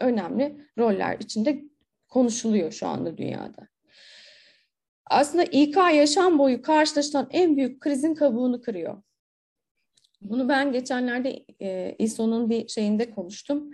önemli 0.00 0.66
roller 0.78 1.16
içinde 1.20 1.64
konuşuluyor 2.08 2.72
şu 2.72 2.86
anda 2.86 3.18
dünyada. 3.18 3.68
Aslında 5.06 5.44
İK 5.44 5.76
yaşam 5.76 6.38
boyu 6.38 6.62
karşılaşılan 6.62 7.28
en 7.30 7.56
büyük 7.56 7.80
krizin 7.80 8.14
kabuğunu 8.14 8.60
kırıyor. 8.60 9.02
Bunu 10.24 10.48
ben 10.48 10.72
geçenlerde 10.72 11.44
e, 11.62 11.96
İSO'nun 11.98 12.50
bir 12.50 12.68
şeyinde 12.68 13.10
konuştum. 13.10 13.70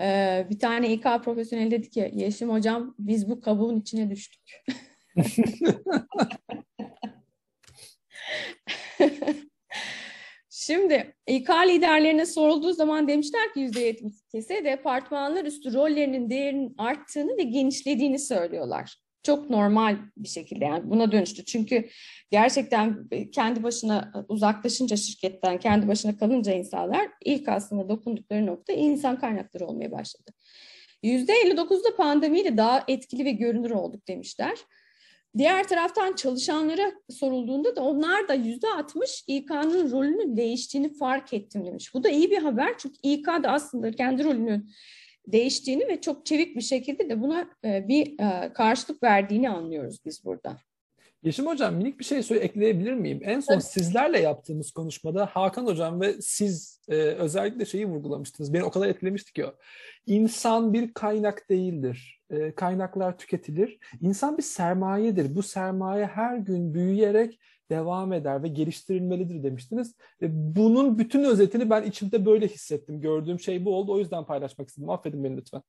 E, 0.00 0.46
bir 0.50 0.58
tane 0.58 0.92
İK 0.92 1.02
profesyoneli 1.02 1.70
dedi 1.70 1.90
ki 1.90 2.10
Yeşim 2.14 2.50
hocam 2.50 2.94
biz 2.98 3.28
bu 3.30 3.40
kabuğun 3.40 3.80
içine 3.80 4.10
düştük. 4.10 4.42
Şimdi 10.50 11.14
İK 11.26 11.50
liderlerine 11.50 12.26
sorulduğu 12.26 12.72
zaman 12.72 13.08
demişler 13.08 13.52
ki 13.54 13.60
%72'si 13.60 14.64
departmanlar 14.64 15.44
üstü 15.44 15.72
rollerinin 15.72 16.30
değerinin 16.30 16.74
arttığını 16.78 17.36
ve 17.38 17.42
genişlediğini 17.42 18.18
söylüyorlar. 18.18 19.01
Çok 19.22 19.50
normal 19.50 19.96
bir 20.16 20.28
şekilde 20.28 20.64
yani 20.64 20.90
buna 20.90 21.12
dönüştü. 21.12 21.44
Çünkü 21.44 21.88
gerçekten 22.30 23.08
kendi 23.32 23.62
başına 23.62 24.12
uzaklaşınca 24.28 24.96
şirketten, 24.96 25.58
kendi 25.58 25.88
başına 25.88 26.16
kalınca 26.16 26.52
insanlar 26.52 27.08
ilk 27.24 27.48
aslında 27.48 27.88
dokundukları 27.88 28.46
nokta 28.46 28.72
insan 28.72 29.18
kaynakları 29.18 29.66
olmaya 29.66 29.92
başladı. 29.92 30.30
%59'da 31.04 31.96
pandemiyle 31.96 32.56
daha 32.56 32.84
etkili 32.88 33.24
ve 33.24 33.30
görünür 33.30 33.70
olduk 33.70 34.08
demişler. 34.08 34.58
Diğer 35.38 35.68
taraftan 35.68 36.12
çalışanlara 36.12 36.92
sorulduğunda 37.10 37.76
da 37.76 37.82
onlar 37.82 38.28
da 38.28 38.34
yüzde 38.34 38.68
altmış 38.68 39.24
İK'nın 39.26 39.90
rolünün 39.90 40.36
değiştiğini 40.36 40.94
fark 40.94 41.32
ettim 41.32 41.66
demiş. 41.66 41.94
Bu 41.94 42.04
da 42.04 42.08
iyi 42.08 42.30
bir 42.30 42.38
haber 42.38 42.78
çünkü 42.78 42.96
İK 43.02 43.26
da 43.26 43.48
aslında 43.48 43.90
kendi 43.90 44.24
rolünün 44.24 44.70
değiştiğini 45.26 45.88
ve 45.88 46.00
çok 46.00 46.26
çevik 46.26 46.56
bir 46.56 46.60
şekilde 46.60 47.08
de 47.08 47.20
buna 47.20 47.50
e, 47.64 47.88
bir 47.88 48.18
e, 48.20 48.52
karşılık 48.52 49.02
verdiğini 49.02 49.50
anlıyoruz 49.50 49.98
biz 50.04 50.24
burada. 50.24 50.56
Yeşim 51.22 51.46
Hocam 51.46 51.74
minik 51.74 51.98
bir 51.98 52.04
şey 52.04 52.22
söyle 52.22 52.40
ekleyebilir 52.40 52.92
miyim? 52.92 53.20
En 53.24 53.40
son 53.40 53.54
evet. 53.54 53.64
sizlerle 53.64 54.20
yaptığımız 54.20 54.70
konuşmada 54.70 55.26
Hakan 55.26 55.66
Hocam 55.66 56.00
ve 56.00 56.14
siz 56.20 56.80
e, 56.88 56.94
özellikle 56.94 57.64
şeyi 57.64 57.86
vurgulamıştınız. 57.86 58.52
Beni 58.54 58.64
o 58.64 58.70
kadar 58.70 58.88
etkilemişti 58.88 59.32
ki 59.32 59.46
o. 59.46 59.54
İnsan 60.06 60.72
bir 60.72 60.94
kaynak 60.94 61.50
değildir. 61.50 62.20
E, 62.30 62.54
kaynaklar 62.54 63.18
tüketilir. 63.18 63.78
İnsan 64.00 64.38
bir 64.38 64.42
sermayedir. 64.42 65.34
Bu 65.34 65.42
sermaye 65.42 66.06
her 66.06 66.36
gün 66.36 66.74
büyüyerek 66.74 67.38
devam 67.72 68.12
eder 68.12 68.42
ve 68.42 68.48
geliştirilmelidir 68.48 69.42
demiştiniz. 69.42 69.94
Bunun 70.30 70.98
bütün 70.98 71.24
özetini 71.24 71.70
ben 71.70 71.82
içimde 71.82 72.26
böyle 72.26 72.48
hissettim. 72.48 73.00
Gördüğüm 73.00 73.40
şey 73.40 73.64
bu 73.64 73.76
oldu. 73.76 73.92
O 73.92 73.98
yüzden 73.98 74.24
paylaşmak 74.24 74.68
istedim. 74.68 74.90
Affedin 74.90 75.24
beni 75.24 75.36
lütfen. 75.36 75.62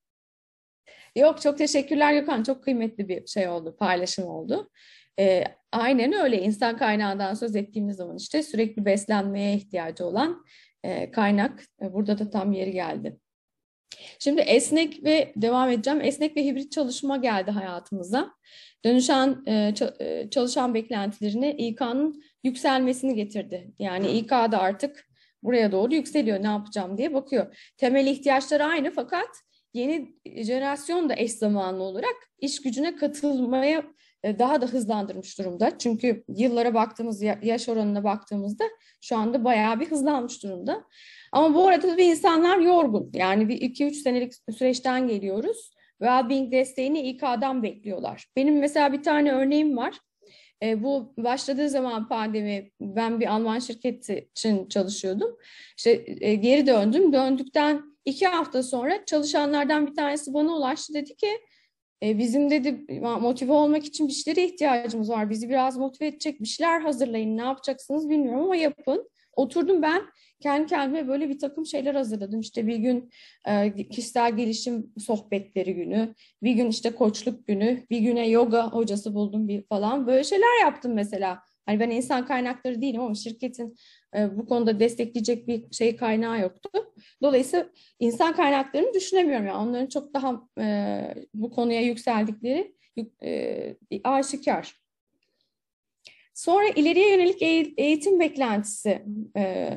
Yok 1.16 1.42
çok 1.42 1.58
teşekkürler 1.58 2.14
Gökhan. 2.14 2.44
Çok 2.44 2.64
kıymetli 2.64 3.08
bir 3.08 3.28
şey 3.28 3.48
oldu, 3.48 3.76
paylaşım 3.80 4.26
oldu. 4.26 4.70
E, 5.20 5.44
aynen 5.72 6.14
öyle 6.14 6.42
insan 6.42 6.78
kaynağından 6.78 7.34
söz 7.34 7.56
ettiğimiz 7.56 7.96
zaman 7.96 8.18
işte 8.18 8.44
sürekli 8.44 8.86
beslenmeye 8.86 9.56
ihtiyacı 9.56 10.06
olan 10.06 10.46
e, 10.84 11.12
kaynak 11.12 11.64
e, 11.82 11.94
burada 11.94 12.20
da 12.20 12.30
tam 12.30 12.52
yeri 12.52 12.72
geldi. 12.72 13.18
Şimdi 14.20 14.42
esnek 14.42 15.04
ve 15.04 15.34
devam 15.36 15.70
edeceğim. 15.70 16.02
Esnek 16.02 16.38
ve 16.38 16.46
hibrit 16.46 16.72
çalışma 16.72 17.18
geldi 17.18 17.52
hayatımıza. 17.52 18.34
Dönüşen 18.86 19.44
e, 19.48 19.74
e 20.00 20.30
çalışan 20.30 20.74
beklentilerini 20.74 21.52
İK'nın 21.52 22.24
yükselmesini 22.44 23.16
getirdi. 23.16 23.72
Yani 23.80 24.12
İK 24.12 24.30
da 24.30 24.60
artık 24.60 25.10
buraya 25.44 25.72
doğru 25.72 25.94
yükseliyor 25.94 26.44
ne 26.44 26.48
yapacağım 26.48 26.98
diye 26.98 27.14
bakıyor. 27.14 27.74
Temel 27.78 28.08
ihtiyaçları 28.08 28.66
aynı 28.66 28.92
fakat 28.92 29.30
yeni 29.74 30.16
jenerasyon 30.26 31.10
da 31.10 31.14
eş 31.18 31.32
zamanlı 31.32 31.84
olarak 31.84 32.16
iş 32.40 32.62
gücüne 32.62 32.96
katılmaya 32.96 33.84
e, 34.24 34.40
daha 34.40 34.62
da 34.62 34.66
hızlandırmış 34.66 35.40
durumda. 35.40 35.78
Çünkü 35.78 36.24
yıllara 36.28 36.74
baktığımız, 36.74 37.22
yaş 37.22 37.70
oranına 37.70 38.04
baktığımızda 38.04 38.64
şu 39.02 39.18
anda 39.18 39.44
bayağı 39.44 39.80
bir 39.80 39.92
hızlanmış 39.92 40.44
durumda. 40.44 40.84
Ama 41.34 41.56
bu 41.56 41.68
arada 41.68 41.98
bir 41.98 42.12
insanlar 42.12 42.58
yorgun. 42.58 43.12
Yani 43.14 43.50
bir 43.50 43.62
2-3 43.62 43.94
senelik 43.94 44.34
süreçten 44.58 45.08
geliyoruz. 45.08 45.74
Wellbeing 46.00 46.52
desteğini 46.52 47.00
İK'dan 47.02 47.64
bekliyorlar. 47.64 48.26
Benim 48.36 48.60
mesela 48.60 48.94
bir 48.94 49.04
tane 49.04 49.32
örneğim 49.32 49.78
var. 49.78 50.00
E, 50.64 50.84
bu 50.84 51.14
başladığı 51.18 51.70
zaman 51.70 52.08
pandemi 52.08 52.72
ben 52.82 53.20
bir 53.20 53.28
Alman 53.34 53.60
şirketi 53.60 54.30
için 54.32 54.68
çalışıyordum. 54.68 55.38
İşte 55.78 56.06
e, 56.22 56.36
geri 56.36 56.68
döndüm. 56.68 57.14
Döndükten 57.14 57.84
iki 58.06 58.28
hafta 58.28 58.64
sonra 58.64 59.06
çalışanlardan 59.06 59.88
bir 59.88 59.96
tanesi 59.96 60.34
bana 60.34 60.56
ulaştı. 60.56 60.94
Dedi 60.94 61.16
ki 61.16 61.30
e, 62.04 62.18
bizim 62.18 62.50
dedi 62.50 62.86
motive 63.02 63.54
olmak 63.54 63.86
için 63.86 64.08
bir 64.08 64.14
şeylere 64.14 64.46
ihtiyacımız 64.46 65.10
var. 65.10 65.30
Bizi 65.30 65.50
biraz 65.50 65.78
motive 65.78 66.08
edecek 66.08 66.42
bir 66.42 66.48
şeyler 66.48 66.82
hazırlayın. 66.82 67.38
Ne 67.38 67.42
yapacaksınız 67.42 68.10
bilmiyorum 68.10 68.44
ama 68.44 68.56
yapın. 68.56 69.10
Oturdum 69.36 69.82
ben 69.82 70.02
kendi 70.40 70.68
kendime 70.68 71.08
böyle 71.08 71.30
bir 71.30 71.40
takım 71.40 71.66
şeyler 71.66 71.96
hazırladım. 71.96 72.40
İşte 72.40 72.68
bir 72.68 72.76
gün 72.76 73.10
e, 73.48 73.88
kişisel 73.90 74.38
gelişim 74.38 74.94
sohbetleri 75.00 75.74
günü, 75.76 76.16
bir 76.44 76.52
gün 76.52 76.70
işte 76.70 76.92
koçluk 76.92 77.48
günü, 77.48 77.86
bir 77.90 78.00
güne 78.00 78.30
yoga 78.30 78.70
hocası 78.72 79.16
buldum 79.16 79.48
bir 79.48 79.64
falan. 79.68 80.08
Böyle 80.08 80.24
şeyler 80.24 80.62
yaptım 80.62 80.94
mesela. 80.94 81.40
Hani 81.66 81.80
ben 81.80 81.90
insan 81.90 82.26
kaynakları 82.26 82.82
değilim 82.82 83.02
ama 83.02 83.16
şirketin 83.16 83.76
e, 84.16 84.38
bu 84.38 84.46
konuda 84.46 84.80
destekleyecek 84.80 85.48
bir 85.48 85.72
şey 85.72 85.96
kaynağı 85.96 86.40
yoktu. 86.42 86.70
Dolayısıyla 87.22 87.70
insan 88.00 88.36
kaynaklarını 88.36 88.94
düşünemiyorum. 88.94 89.46
Yani 89.48 89.58
onların 89.58 89.88
çok 89.88 90.14
daha 90.14 90.42
e, 90.60 91.16
bu 91.34 91.52
konuya 91.52 91.82
yükseldikleri 91.82 92.76
e, 93.24 93.76
aşikar. 94.04 94.83
Sonra 96.34 96.68
ileriye 96.76 97.12
yönelik 97.12 97.42
eğitim 97.78 98.20
beklentisi 98.20 99.04
e, 99.38 99.70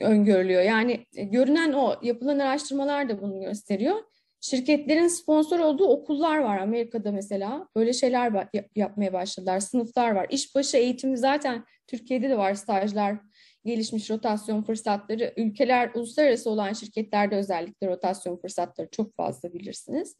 öngörülüyor. 0.00 0.62
Yani 0.62 1.06
görünen 1.16 1.72
o 1.72 1.94
yapılan 2.02 2.38
araştırmalar 2.38 3.08
da 3.08 3.22
bunu 3.22 3.40
gösteriyor. 3.40 3.96
Şirketlerin 4.40 5.08
sponsor 5.08 5.58
olduğu 5.58 5.86
okullar 5.86 6.38
var 6.38 6.58
Amerika'da 6.58 7.12
mesela. 7.12 7.68
Böyle 7.76 7.92
şeyler 7.92 8.48
yapmaya 8.76 9.12
başladılar. 9.12 9.60
Sınıflar 9.60 10.10
var. 10.10 10.26
İşbaşı 10.30 10.76
eğitimi 10.76 11.18
zaten 11.18 11.64
Türkiye'de 11.86 12.30
de 12.30 12.38
var 12.38 12.54
stajlar, 12.54 13.16
gelişmiş 13.64 14.10
rotasyon 14.10 14.62
fırsatları. 14.62 15.34
Ülkeler 15.36 15.90
uluslararası 15.94 16.50
olan 16.50 16.72
şirketlerde 16.72 17.36
özellikle 17.36 17.86
rotasyon 17.86 18.36
fırsatları 18.36 18.88
çok 18.90 19.16
fazla 19.16 19.52
bilirsiniz. 19.52 20.16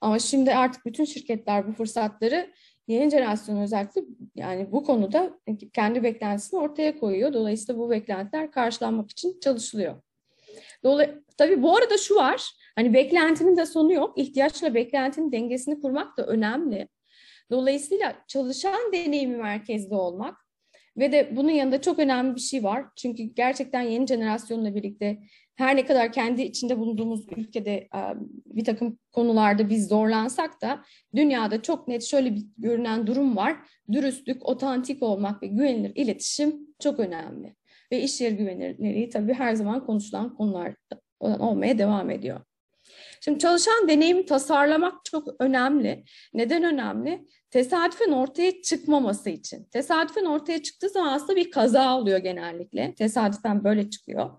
Ama 0.00 0.18
şimdi 0.18 0.54
artık 0.54 0.86
bütün 0.86 1.04
şirketler 1.04 1.68
bu 1.68 1.72
fırsatları 1.72 2.52
yeni 2.88 3.10
jenerasyon 3.10 3.56
özellikle 3.56 4.02
yani 4.34 4.72
bu 4.72 4.84
konuda 4.84 5.38
kendi 5.72 6.02
beklentisini 6.02 6.60
ortaya 6.60 6.98
koyuyor. 6.98 7.32
Dolayısıyla 7.32 7.80
bu 7.80 7.90
beklentiler 7.90 8.50
karşılanmak 8.50 9.10
için 9.10 9.40
çalışılıyor. 9.40 10.02
Dolayısıyla 10.84 11.22
tabii 11.36 11.62
bu 11.62 11.76
arada 11.76 11.98
şu 11.98 12.14
var. 12.14 12.50
Hani 12.76 12.94
beklentinin 12.94 13.56
de 13.56 13.66
sonu 13.66 13.92
yok. 13.92 14.18
İhtiyaçla 14.18 14.74
beklentinin 14.74 15.32
dengesini 15.32 15.80
kurmak 15.80 16.18
da 16.18 16.26
önemli. 16.26 16.88
Dolayısıyla 17.50 18.14
çalışan 18.28 18.92
deneyimi 18.92 19.36
merkezde 19.36 19.94
olmak 19.94 20.36
ve 20.96 21.12
de 21.12 21.36
bunun 21.36 21.50
yanında 21.50 21.80
çok 21.80 21.98
önemli 21.98 22.34
bir 22.36 22.40
şey 22.40 22.64
var. 22.64 22.84
Çünkü 22.96 23.22
gerçekten 23.22 23.80
yeni 23.80 24.06
jenerasyonla 24.06 24.74
birlikte 24.74 25.18
her 25.58 25.76
ne 25.76 25.86
kadar 25.86 26.12
kendi 26.12 26.42
içinde 26.42 26.78
bulunduğumuz 26.78 27.26
ülkede 27.36 27.88
bir 28.46 28.64
takım 28.64 28.98
konularda 29.12 29.70
biz 29.70 29.88
zorlansak 29.88 30.62
da 30.62 30.84
dünyada 31.14 31.62
çok 31.62 31.88
net 31.88 32.04
şöyle 32.04 32.34
bir 32.34 32.46
görünen 32.58 33.06
durum 33.06 33.36
var. 33.36 33.56
Dürüstlük, 33.92 34.46
otantik 34.48 35.02
olmak 35.02 35.42
ve 35.42 35.46
güvenilir 35.46 35.92
iletişim 35.94 36.56
çok 36.80 37.00
önemli. 37.00 37.56
Ve 37.92 38.02
iş 38.02 38.20
yeri 38.20 38.36
güvenilirliği 38.36 39.10
tabii 39.10 39.34
her 39.34 39.54
zaman 39.54 39.86
konuşulan 39.86 40.34
konular 40.34 40.74
olmaya 41.20 41.78
devam 41.78 42.10
ediyor. 42.10 42.40
Şimdi 43.20 43.38
çalışan 43.38 43.88
deneyimi 43.88 44.26
tasarlamak 44.26 45.04
çok 45.04 45.28
önemli. 45.38 46.04
Neden 46.34 46.64
önemli? 46.64 47.26
Tesadüfen 47.50 48.12
ortaya 48.12 48.62
çıkmaması 48.62 49.30
için. 49.30 49.64
Tesadüfen 49.64 50.24
ortaya 50.24 50.62
çıktığı 50.62 50.88
zaman 50.88 51.12
aslında 51.12 51.36
bir 51.36 51.50
kaza 51.50 51.98
oluyor 51.98 52.18
genellikle. 52.18 52.94
Tesadüfen 52.94 53.64
böyle 53.64 53.90
çıkıyor. 53.90 54.30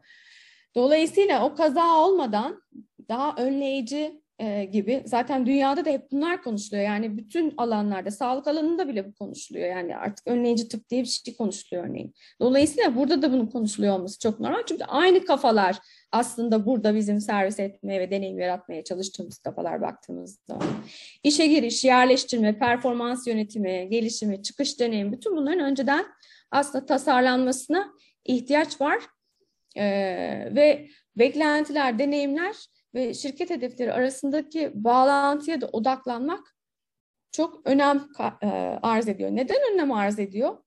Dolayısıyla 0.76 1.46
o 1.46 1.56
kaza 1.56 1.98
olmadan 1.98 2.62
daha 3.10 3.36
önleyici 3.36 4.22
e, 4.40 4.66
gibi 4.66 5.04
zaten 5.06 5.46
dünyada 5.46 5.86
da 5.86 5.90
hep 5.90 6.12
bunlar 6.12 6.44
konuşuluyor. 6.44 6.84
Yani 6.84 7.18
bütün 7.18 7.54
alanlarda, 7.58 8.12
sağlık 8.12 8.48
alanında 8.48 8.88
bile 8.88 9.08
bu 9.08 9.14
konuşuluyor. 9.14 9.68
Yani 9.68 9.98
artık 9.98 10.28
önleyici 10.28 10.68
tıp 10.68 10.90
diye 10.90 11.02
bir 11.02 11.08
şey 11.08 11.36
konuşuluyor 11.38 11.88
örneğin. 11.88 12.14
Dolayısıyla 12.42 12.96
burada 12.96 13.22
da 13.22 13.32
bunun 13.32 13.48
konuşuluyor 13.48 13.96
olması 13.96 14.20
çok 14.20 14.40
normal. 14.40 14.64
Çünkü 14.66 14.84
aynı 14.84 15.26
kafalar 15.26 15.78
aslında 16.12 16.66
burada 16.66 16.96
bizim 16.96 17.22
servis 17.22 17.60
etmeye 17.60 18.00
ve 18.00 18.12
deneyim 18.12 18.40
yaratmaya 18.40 18.84
çalıştığımız 18.84 19.40
kafalar 19.40 19.82
baktığımız 19.82 20.40
zaman. 20.48 20.68
İşe 21.24 21.48
giriş, 21.48 21.86
yerleştirme, 21.86 22.60
performans 22.60 23.28
yönetimi, 23.28 23.90
gelişimi, 23.90 24.44
çıkış 24.44 24.80
deneyimi 24.80 25.12
bütün 25.12 25.36
bunların 25.36 25.60
önceden 25.60 26.06
aslında 26.52 26.86
tasarlanmasına 26.86 27.94
ihtiyaç 28.26 28.82
var. 28.82 29.00
Ee, 29.78 30.50
ve 30.56 30.90
beklentiler, 31.18 32.00
deneyimler 32.00 32.56
ve 32.94 33.14
şirket 33.14 33.50
hedefleri 33.50 33.94
arasındaki 33.94 34.72
bağlantıya 34.74 35.62
da 35.62 35.68
odaklanmak 35.68 36.56
çok 37.32 37.68
önem 37.68 38.08
e, 38.42 38.48
arz 38.82 39.08
ediyor. 39.08 39.30
Neden 39.32 39.58
önem 39.74 39.92
arz 39.92 40.20
ediyor? 40.20 40.58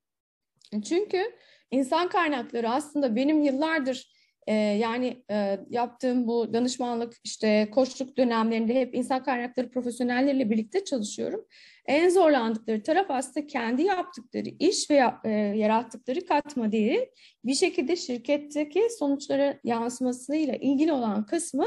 Çünkü 0.88 1.22
insan 1.70 2.08
kaynakları 2.08 2.70
aslında 2.70 3.16
benim 3.16 3.42
yıllardır 3.42 4.12
e, 4.46 4.54
yani 4.54 5.24
e, 5.30 5.60
yaptığım 5.70 6.26
bu 6.26 6.52
danışmanlık 6.52 7.14
işte 7.24 7.70
koçluk 7.74 8.16
dönemlerinde 8.16 8.74
hep 8.74 8.94
insan 8.94 9.24
kaynakları 9.24 9.70
profesyonelleriyle 9.70 10.50
birlikte 10.50 10.84
çalışıyorum. 10.84 11.46
En 11.86 12.08
zorlandıkları 12.08 12.82
taraf 12.82 13.06
aslında 13.08 13.46
kendi 13.46 13.82
yaptıkları 13.82 14.48
iş 14.58 14.90
ve 14.90 15.02
e, 15.24 15.30
yarattıkları 15.30 16.26
katma 16.26 16.72
değeri 16.72 17.10
bir 17.44 17.54
şekilde 17.54 17.96
şirketteki 17.96 18.82
sonuçlara 18.98 19.58
yansımasıyla 19.64 20.54
ilgili 20.54 20.92
olan 20.92 21.26
kısmı 21.26 21.66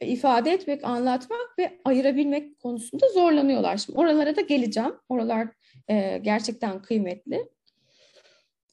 ifade 0.00 0.50
etmek, 0.50 0.84
anlatmak 0.84 1.58
ve 1.58 1.80
ayırabilmek 1.84 2.58
konusunda 2.58 3.08
zorlanıyorlar. 3.08 3.76
Şimdi 3.76 3.98
oralara 3.98 4.36
da 4.36 4.40
geleceğim. 4.40 4.92
Oralar 5.08 5.48
e, 5.88 6.18
gerçekten 6.18 6.82
kıymetli. 6.82 7.55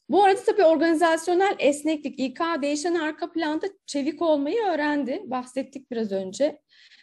Bu 0.08 0.24
arada 0.24 0.40
tabii 0.46 0.64
organizasyonel 0.64 1.54
esneklik, 1.58 2.18
İK 2.18 2.40
değişen 2.62 2.94
arka 2.94 3.32
planda 3.32 3.66
çevik 3.86 4.22
olmayı 4.22 4.62
öğrendi. 4.62 5.22
Bahsettik 5.24 5.90
biraz 5.90 6.12
önce. 6.12 6.60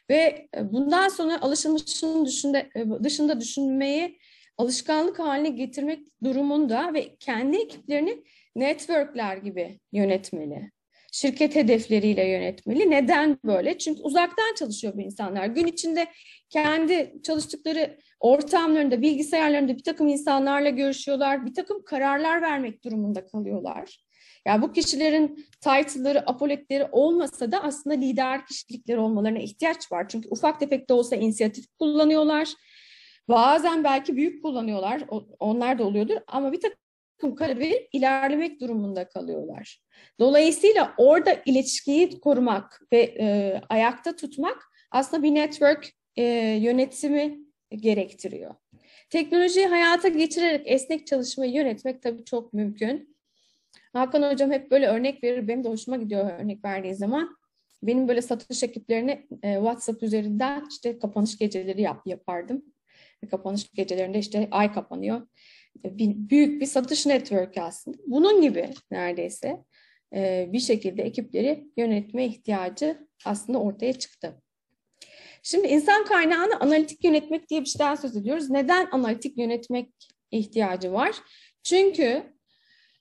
Ve 0.09 0.47
e, 0.57 0.71
bundan 0.71 1.09
sonra 1.09 1.41
alışılmışın 1.41 2.25
dışında, 2.25 2.59
e, 2.59 3.03
dışında 3.03 3.41
düşünmeyi 3.41 4.19
alışkanlık 4.57 5.19
haline 5.19 5.49
getirmek 5.49 5.99
durumunda 6.23 6.93
ve 6.93 7.15
kendi 7.15 7.57
ekiplerini 7.57 8.23
networkler 8.55 9.37
gibi 9.37 9.79
yönetmeli 9.91 10.71
şirket 11.11 11.55
hedefleriyle 11.55 12.27
yönetmeli. 12.27 12.89
Neden 12.89 13.37
böyle? 13.45 13.77
Çünkü 13.77 14.01
uzaktan 14.01 14.55
çalışıyor 14.59 14.93
bu 14.97 15.01
insanlar. 15.01 15.45
Gün 15.45 15.65
içinde 15.65 16.07
kendi 16.49 17.13
çalıştıkları 17.23 17.97
ortamlarında, 18.21 19.01
bilgisayarlarında 19.01 19.77
bir 19.77 19.83
takım 19.83 20.07
insanlarla 20.07 20.69
görüşüyorlar. 20.69 21.45
Bir 21.45 21.53
takım 21.53 21.83
kararlar 21.83 22.41
vermek 22.41 22.83
durumunda 22.83 23.25
kalıyorlar. 23.27 23.97
Yani 24.45 24.61
bu 24.61 24.71
kişilerin 24.71 25.45
title'ları, 25.61 26.29
apoletleri 26.29 26.87
olmasa 26.91 27.51
da 27.51 27.63
aslında 27.63 27.95
lider 27.95 28.45
kişilikleri 28.45 28.99
olmalarına 28.99 29.39
ihtiyaç 29.39 29.91
var. 29.91 30.07
Çünkü 30.07 30.29
ufak 30.29 30.59
tefek 30.59 30.89
de 30.89 30.93
olsa 30.93 31.15
inisiyatif 31.15 31.65
kullanıyorlar. 31.79 32.49
Bazen 33.29 33.83
belki 33.83 34.15
büyük 34.15 34.43
kullanıyorlar. 34.43 35.03
Onlar 35.39 35.79
da 35.79 35.83
oluyordur. 35.83 36.17
Ama 36.27 36.51
bir 36.51 36.59
takım 36.61 37.35
karar 37.35 37.57
ilerlemek 37.93 38.61
durumunda 38.61 39.09
kalıyorlar. 39.09 39.81
Dolayısıyla 40.19 40.93
orada 40.97 41.41
ilişkiyi 41.45 42.19
korumak 42.19 42.81
ve 42.93 43.01
e, 43.01 43.61
ayakta 43.69 44.15
tutmak 44.15 44.63
aslında 44.91 45.23
bir 45.23 45.35
network 45.35 45.89
e, 46.15 46.23
yönetimi 46.61 47.50
gerektiriyor. 47.75 48.55
Teknolojiyi 49.09 49.67
hayata 49.67 50.07
geçirerek 50.07 50.61
esnek 50.65 51.07
çalışmayı 51.07 51.53
yönetmek 51.53 52.01
tabii 52.01 52.25
çok 52.25 52.53
mümkün. 52.53 53.17
Hakan 53.93 54.31
Hocam 54.31 54.51
hep 54.51 54.71
böyle 54.71 54.87
örnek 54.87 55.23
verir. 55.23 55.47
Benim 55.47 55.63
de 55.63 55.69
hoşuma 55.69 55.97
gidiyor 55.97 56.39
örnek 56.39 56.65
verdiği 56.65 56.95
zaman. 56.95 57.37
Benim 57.83 58.07
böyle 58.07 58.21
satış 58.21 58.63
ekiplerini 58.63 59.27
e, 59.43 59.53
WhatsApp 59.55 60.03
üzerinden 60.03 60.67
işte 60.69 60.99
kapanış 60.99 61.37
geceleri 61.37 61.81
yap, 61.81 62.01
yapardım. 62.05 62.65
Kapanış 63.31 63.71
gecelerinde 63.71 64.19
işte 64.19 64.47
ay 64.51 64.73
kapanıyor. 64.73 65.27
Bir, 65.75 66.29
büyük 66.29 66.61
bir 66.61 66.65
satış 66.65 67.05
network 67.05 67.57
aslında. 67.57 67.97
Bunun 68.07 68.41
gibi 68.41 68.69
neredeyse. 68.91 69.63
E, 70.15 70.49
bir 70.53 70.59
şekilde 70.59 71.03
ekipleri 71.03 71.67
yönetme 71.77 72.25
ihtiyacı 72.25 73.07
aslında 73.25 73.59
ortaya 73.59 73.93
çıktı. 73.93 74.41
Şimdi 75.43 75.67
insan 75.67 76.05
kaynağını 76.05 76.59
analitik 76.59 77.03
yönetmek 77.03 77.49
diye 77.49 77.61
bir 77.61 77.65
şeyden 77.65 77.95
söz 77.95 78.17
ediyoruz. 78.17 78.49
Neden 78.49 78.87
analitik 78.91 79.37
yönetmek 79.37 79.93
ihtiyacı 80.31 80.93
var? 80.93 81.15
Çünkü 81.63 82.23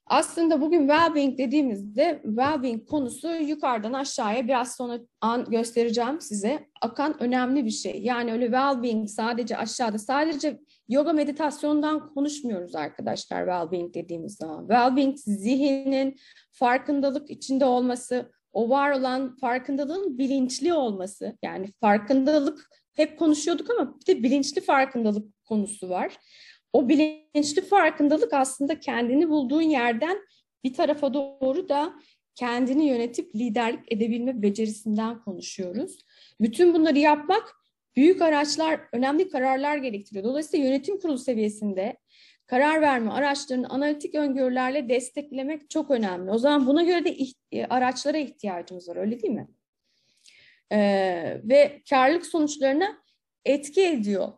aslında 0.07 0.61
bugün 0.61 0.89
well-being 0.89 1.39
dediğimizde 1.39 2.23
well-being 2.25 2.87
konusu 2.87 3.33
yukarıdan 3.33 3.93
aşağıya 3.93 4.45
biraz 4.49 4.77
sonra 4.77 5.01
an 5.21 5.45
göstereceğim 5.51 6.21
size 6.21 6.69
akan 6.83 7.23
önemli 7.23 7.65
bir 7.65 7.71
şey. 7.71 8.03
Yani 8.03 8.33
öyle 8.33 8.47
well-being 8.47 9.09
sadece 9.09 9.57
aşağıda 9.57 9.99
sadece 9.99 10.61
yoga 10.89 11.13
meditasyondan 11.13 12.15
konuşmuyoruz 12.15 12.75
arkadaşlar 12.75 13.43
well-being 13.43 13.95
dediğimiz 13.95 14.35
zaman. 14.35 14.67
Well-being 14.67 15.17
zihnin 15.17 16.17
farkındalık 16.53 17.31
içinde 17.31 17.65
olması, 17.65 18.31
o 18.53 18.69
var 18.69 18.91
olan 18.91 19.37
farkındalığın 19.37 20.19
bilinçli 20.19 20.75
olması. 20.75 21.39
Yani 21.43 21.73
farkındalık 21.81 22.71
hep 22.93 23.19
konuşuyorduk 23.19 23.71
ama 23.71 23.99
bir 24.01 24.07
de 24.07 24.23
bilinçli 24.23 24.61
farkındalık 24.61 25.45
konusu 25.45 25.89
var. 25.89 26.17
O 26.73 26.89
bilinçli 26.89 27.63
farkındalık 27.63 28.33
aslında 28.33 28.81
kendini 28.81 29.29
bulduğun 29.29 29.63
yerden 29.63 30.19
bir 30.65 30.75
tarafa 30.75 31.15
doğru 31.15 31.69
da 31.69 31.93
kendini 32.35 32.87
yönetip 32.87 33.35
liderlik 33.35 33.93
edebilme 33.93 34.43
becerisinden 34.43 35.21
konuşuyoruz. 35.21 35.99
Bütün 36.41 36.75
bunları 36.75 36.99
yapmak 36.99 37.57
büyük 37.97 38.23
araçlar, 38.23 38.81
önemli 38.93 39.29
kararlar 39.29 39.77
gerektiriyor. 39.77 40.25
Dolayısıyla 40.25 40.67
yönetim 40.67 41.01
kurulu 41.01 41.19
seviyesinde 41.19 41.97
karar 42.51 42.81
verme 42.81 43.11
araçlarını 43.11 43.69
analitik 43.69 44.15
öngörülerle 44.15 44.89
desteklemek 44.89 45.71
çok 45.71 45.91
önemli. 45.91 46.31
O 46.31 46.39
zaman 46.39 46.67
buna 46.67 46.83
göre 46.83 47.05
de 47.05 47.17
e, 47.53 47.65
araçlara 47.65 48.19
ihtiyacımız 48.19 48.89
var, 48.89 48.97
öyle 48.97 49.23
değil 49.23 49.35
mi? 49.35 49.49
Ee, 50.73 51.41
ve 51.45 51.83
karlılık 51.91 52.27
sonuçlarına 52.27 52.99
etki 53.45 53.87
ediyor. 53.87 54.29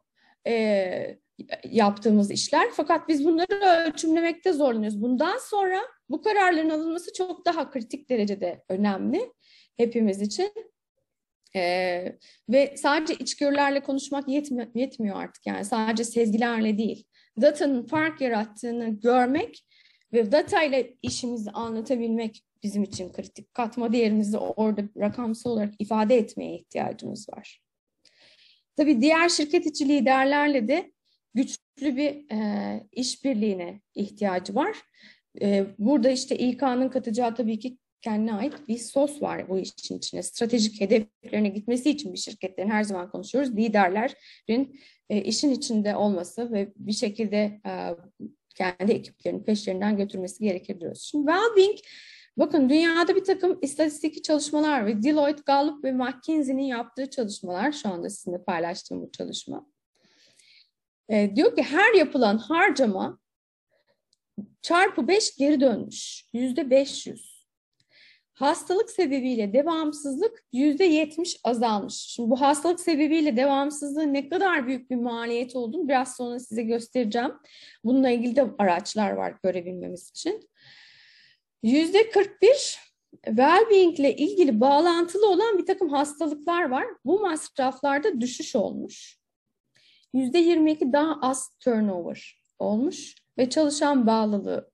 Ee, 0.47 1.19
yaptığımız 1.65 2.31
işler. 2.31 2.69
Fakat 2.73 3.09
biz 3.09 3.25
bunları 3.25 3.87
ölçümlemekte 3.87 4.53
zorlanıyoruz. 4.53 5.03
Bundan 5.03 5.39
sonra 5.39 5.81
bu 6.09 6.23
kararların 6.23 6.71
alınması 6.71 7.13
çok 7.13 7.47
daha 7.47 7.71
kritik 7.71 8.11
derecede 8.11 8.65
önemli 8.69 9.33
hepimiz 9.77 10.21
için. 10.21 10.53
Ee, 11.57 12.19
ve 12.49 12.77
sadece 12.77 13.15
içgörülerle 13.15 13.81
konuşmak 13.81 14.29
yetmi 14.29 14.71
yetmiyor 14.75 15.17
artık 15.17 15.47
yani 15.47 15.65
sadece 15.65 16.05
sezgilerle 16.05 16.79
değil. 16.79 17.07
Data'nın 17.41 17.87
fark 17.87 18.21
yarattığını 18.21 19.01
görmek 19.01 19.65
ve 20.13 20.33
data 20.33 20.63
ile 20.63 20.95
işimizi 21.03 21.51
anlatabilmek 21.51 22.45
bizim 22.63 22.83
için 22.83 23.13
kritik. 23.13 23.55
Katma 23.55 23.93
değerimizi 23.93 24.39
orada 24.39 24.83
rakamsal 24.97 25.51
olarak 25.51 25.75
ifade 25.79 26.17
etmeye 26.17 26.55
ihtiyacımız 26.55 27.29
var. 27.29 27.63
Tabii 28.77 29.01
diğer 29.01 29.29
şirket 29.29 29.67
içi 29.67 29.89
liderlerle 29.89 30.69
de 30.69 30.93
güçlü 31.35 31.97
bir 31.97 32.33
e, 32.33 32.87
işbirliğine 32.93 33.81
ihtiyacı 33.95 34.55
var. 34.55 34.77
E, 35.41 35.67
burada 35.79 36.11
işte 36.11 36.39
İK'nın 36.39 36.89
katacağı 36.89 37.35
tabii 37.35 37.59
ki 37.59 37.79
kendine 38.01 38.35
ait 38.35 38.69
bir 38.69 38.79
sos 38.79 39.23
var 39.23 39.49
bu 39.49 39.59
işin 39.59 39.99
içine. 39.99 40.23
Stratejik 40.23 40.81
hedeflerine 40.81 41.49
gitmesi 41.49 41.91
için 41.91 42.13
bir 42.13 42.19
şirketlerin 42.19 42.71
her 42.71 42.83
zaman 42.83 43.11
konuşuyoruz. 43.11 43.57
Liderlerin 43.57 44.81
e, 45.13 45.23
işin 45.23 45.51
içinde 45.51 45.97
olması 45.97 46.53
ve 46.53 46.73
bir 46.77 46.93
şekilde 46.93 47.61
e, 47.67 47.97
kendi 48.55 48.93
ekiplerinin 48.93 49.45
peşlerinden 49.45 49.97
götürmesi 49.97 50.45
gerekir 50.45 50.81
diyoruz. 50.81 51.03
Şimdi 51.03 51.31
well-being 51.31 51.79
Bakın 52.37 52.69
dünyada 52.69 53.17
bir 53.17 53.25
takım 53.25 53.59
istatistik 53.63 54.25
çalışmalar 54.25 54.87
ve 54.87 55.03
Deloitte, 55.03 55.43
Gallup 55.47 55.85
ve 55.85 55.93
McKinsey'nin 55.93 56.63
yaptığı 56.63 57.11
çalışmalar 57.11 57.73
şu 57.73 57.89
anda 57.89 58.11
sizinle 58.11 58.45
paylaştığım 58.45 59.03
bu 59.03 59.13
çalışma. 59.13 59.67
E, 61.09 61.37
diyor 61.37 61.57
ki 61.57 61.63
her 61.63 61.95
yapılan 61.95 62.39
harcama 62.39 63.19
çarpı 64.63 65.09
5 65.09 65.37
geri 65.37 65.61
dönmüş. 65.61 66.25
Yüzde 66.33 66.71
500. 66.71 67.32
Hastalık 68.35 68.91
sebebiyle 68.91 69.53
devamsızlık 69.53 70.45
yüzde 70.53 70.85
70 70.85 71.37
azalmış. 71.45 71.95
Şimdi 71.95 72.31
bu 72.31 72.41
hastalık 72.41 72.81
sebebiyle 72.81 73.37
devamsızlığın 73.37 74.15
ne 74.15 74.29
kadar 74.29 74.67
büyük 74.67 74.91
bir 74.91 74.97
maliyet 74.97 75.57
olduğunu 75.57 75.89
biraz 75.89 76.17
sonra 76.17 76.39
size 76.39 76.63
göstereceğim. 76.63 77.33
Bununla 77.85 78.11
ilgili 78.11 78.37
de 78.37 78.47
araçlar 78.59 79.11
var 79.11 79.35
görebilmemiz 79.43 80.11
için. 80.11 80.49
Yüzde 81.63 82.11
41 82.11 82.79
well-being 83.27 83.95
ile 84.01 84.17
ilgili 84.17 84.61
bağlantılı 84.61 85.31
olan 85.31 85.59
bir 85.59 85.67
takım 85.67 85.89
hastalıklar 85.89 86.71
var. 86.71 86.85
Bu 87.05 87.21
masraflarda 87.21 88.21
düşüş 88.21 88.57
olmuş. 88.57 89.19
Yüzde 90.15 90.39
22 90.39 90.93
daha 90.93 91.19
az 91.23 91.51
turnover 91.61 92.43
olmuş 92.59 93.15
ve 93.39 93.51
çalışan 93.51 94.07
bağlılığı 94.07 94.72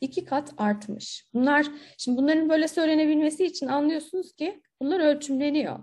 iki 0.00 0.24
kat 0.24 0.54
artmış. 0.56 1.26
Bunlar 1.34 1.66
şimdi 1.98 2.18
bunların 2.18 2.48
böyle 2.48 2.68
söylenebilmesi 2.68 3.44
için 3.44 3.66
anlıyorsunuz 3.66 4.32
ki 4.32 4.62
bunlar 4.82 5.00
ölçümleniyor. 5.00 5.78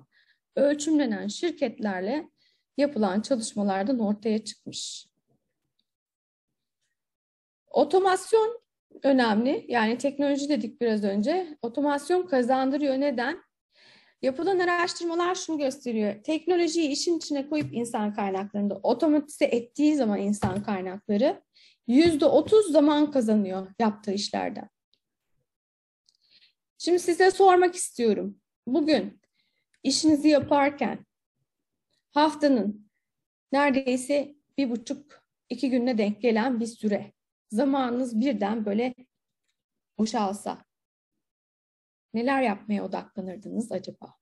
Ölçümlenen 0.56 1.28
şirketlerle 1.28 2.30
yapılan 2.78 3.22
çalışmalardan 3.22 4.00
ortaya 4.00 4.44
çıkmış. 4.44 5.08
Otomasyon 7.68 8.62
önemli. 9.04 9.66
Yani 9.68 9.98
teknoloji 9.98 10.50
dedik 10.50 10.82
biraz 10.82 11.04
önce. 11.04 11.58
Otomasyon 11.62 12.28
kazandırıyor. 12.28 13.00
Neden? 13.00 13.44
Yapılan 14.22 14.60
araştırmalar 14.60 15.36
şunu 15.36 15.58
gösteriyor. 15.58 16.24
Teknolojiyi 16.24 16.90
işin 16.90 17.18
içine 17.18 17.50
koyup 17.50 17.74
insan 17.74 18.14
kaynaklarında 18.14 18.80
otomatize 18.84 19.46
ettiği 19.46 19.96
zaman 19.96 20.20
insan 20.20 20.64
kaynakları 20.64 21.42
yüzde 21.88 22.26
otuz 22.26 22.72
zaman 22.72 23.12
kazanıyor 23.12 23.68
yaptığı 23.80 24.12
işlerden. 24.12 24.70
Şimdi 26.78 27.00
size 27.00 27.32
sormak 27.32 27.76
istiyorum. 27.76 28.42
Bugün 28.68 29.22
işinizi 29.84 30.28
yaparken 30.28 31.06
haftanın 32.12 32.90
neredeyse 33.52 34.36
bir 34.58 34.70
buçuk 34.70 35.24
iki 35.50 35.70
gününe 35.70 35.98
denk 35.98 36.22
gelen 36.22 36.60
bir 36.60 36.66
süre 36.66 37.14
zamanınız 37.52 38.20
birden 38.20 38.66
böyle 38.66 38.96
boşalsa 39.98 40.66
neler 42.14 42.42
yapmaya 42.42 42.86
odaklanırdınız 42.86 43.72
acaba? 43.72 44.14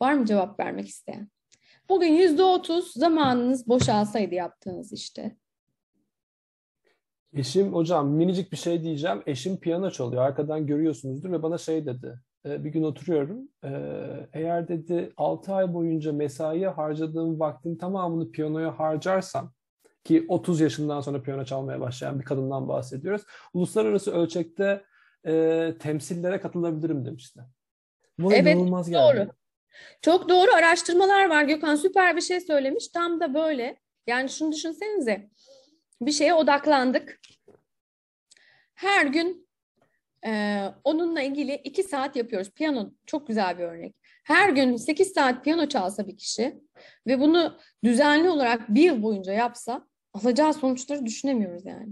Var 0.00 0.12
mı 0.12 0.26
cevap 0.26 0.60
vermek 0.60 0.88
isteyen? 0.88 1.30
Bugün 1.88 2.12
yüzde 2.12 2.42
otuz 2.42 2.92
zamanınız 2.92 3.68
boşalsaydı 3.68 4.34
yaptığınız 4.34 4.92
işte. 4.92 5.36
Eşim 7.32 7.72
hocam 7.72 8.08
minicik 8.08 8.52
bir 8.52 8.56
şey 8.56 8.82
diyeceğim. 8.82 9.22
Eşim 9.26 9.56
piyano 9.60 9.90
çalıyor. 9.90 10.22
Arkadan 10.22 10.66
görüyorsunuzdur 10.66 11.32
ve 11.32 11.42
bana 11.42 11.58
şey 11.58 11.86
dedi. 11.86 12.20
E, 12.46 12.64
bir 12.64 12.70
gün 12.70 12.82
oturuyorum. 12.82 13.38
E, 13.64 13.70
eğer 14.32 14.68
dedi 14.68 15.12
6 15.16 15.54
ay 15.54 15.74
boyunca 15.74 16.12
mesaiye 16.12 16.68
harcadığım 16.68 17.40
vaktin 17.40 17.76
tamamını 17.76 18.30
piyanoya 18.30 18.78
harcarsam 18.78 19.52
ki 20.04 20.24
30 20.28 20.60
yaşından 20.60 21.00
sonra 21.00 21.22
piyano 21.22 21.44
çalmaya 21.44 21.80
başlayan 21.80 22.20
bir 22.20 22.24
kadından 22.24 22.68
bahsediyoruz. 22.68 23.22
Uluslararası 23.54 24.12
ölçekte 24.12 24.84
e, 25.26 25.74
temsillere 25.80 26.40
katılabilirim 26.40 27.04
demişti. 27.04 27.40
Bu 28.18 28.32
evet, 28.32 28.56
inanılmaz 28.56 28.90
geldi. 28.90 29.02
Doğru. 29.02 29.28
Çok 30.02 30.28
doğru 30.28 30.50
araştırmalar 30.50 31.30
var. 31.30 31.44
Gökhan 31.44 31.74
süper 31.74 32.16
bir 32.16 32.20
şey 32.20 32.40
söylemiş. 32.40 32.88
Tam 32.88 33.20
da 33.20 33.34
böyle. 33.34 33.80
Yani 34.06 34.28
şunu 34.28 34.52
düşünsenize. 34.52 35.30
Bir 36.00 36.12
şeye 36.12 36.34
odaklandık. 36.34 37.20
Her 38.74 39.06
gün 39.06 39.48
e, 40.26 40.62
onunla 40.84 41.22
ilgili 41.22 41.54
iki 41.54 41.82
saat 41.82 42.16
yapıyoruz. 42.16 42.50
Piyano 42.50 42.90
çok 43.06 43.28
güzel 43.28 43.58
bir 43.58 43.64
örnek. 43.64 43.94
Her 44.24 44.48
gün 44.48 44.76
8 44.76 45.12
saat 45.12 45.44
piyano 45.44 45.68
çalsa 45.68 46.06
bir 46.06 46.16
kişi 46.16 46.60
ve 47.06 47.20
bunu 47.20 47.58
düzenli 47.84 48.30
olarak 48.30 48.68
bir 48.68 48.82
yıl 48.82 49.02
boyunca 49.02 49.32
yapsa 49.32 49.86
alacağı 50.12 50.54
sonuçları 50.54 51.06
düşünemiyoruz 51.06 51.66
yani. 51.66 51.88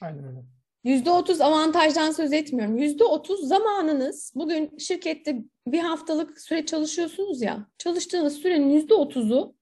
Aynen 0.00 0.24
öyle. 0.24 0.40
Yüzde 0.84 1.10
otuz 1.10 1.40
avantajdan 1.40 2.10
söz 2.10 2.32
etmiyorum. 2.32 2.78
Yüzde 2.78 3.04
otuz 3.04 3.48
zamanınız 3.48 4.32
bugün 4.34 4.78
şirkette 4.78 5.44
bir 5.66 5.78
haftalık 5.78 6.40
süre 6.40 6.66
çalışıyorsunuz 6.66 7.42
ya 7.42 7.66
çalıştığınız 7.78 8.34
sürenin 8.34 8.70
yüzde 8.70 8.94
otuzu 8.94 9.54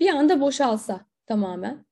bir 0.00 0.08
anda 0.08 0.40
boşalsa 0.40 1.06
tamamen. 1.26 1.86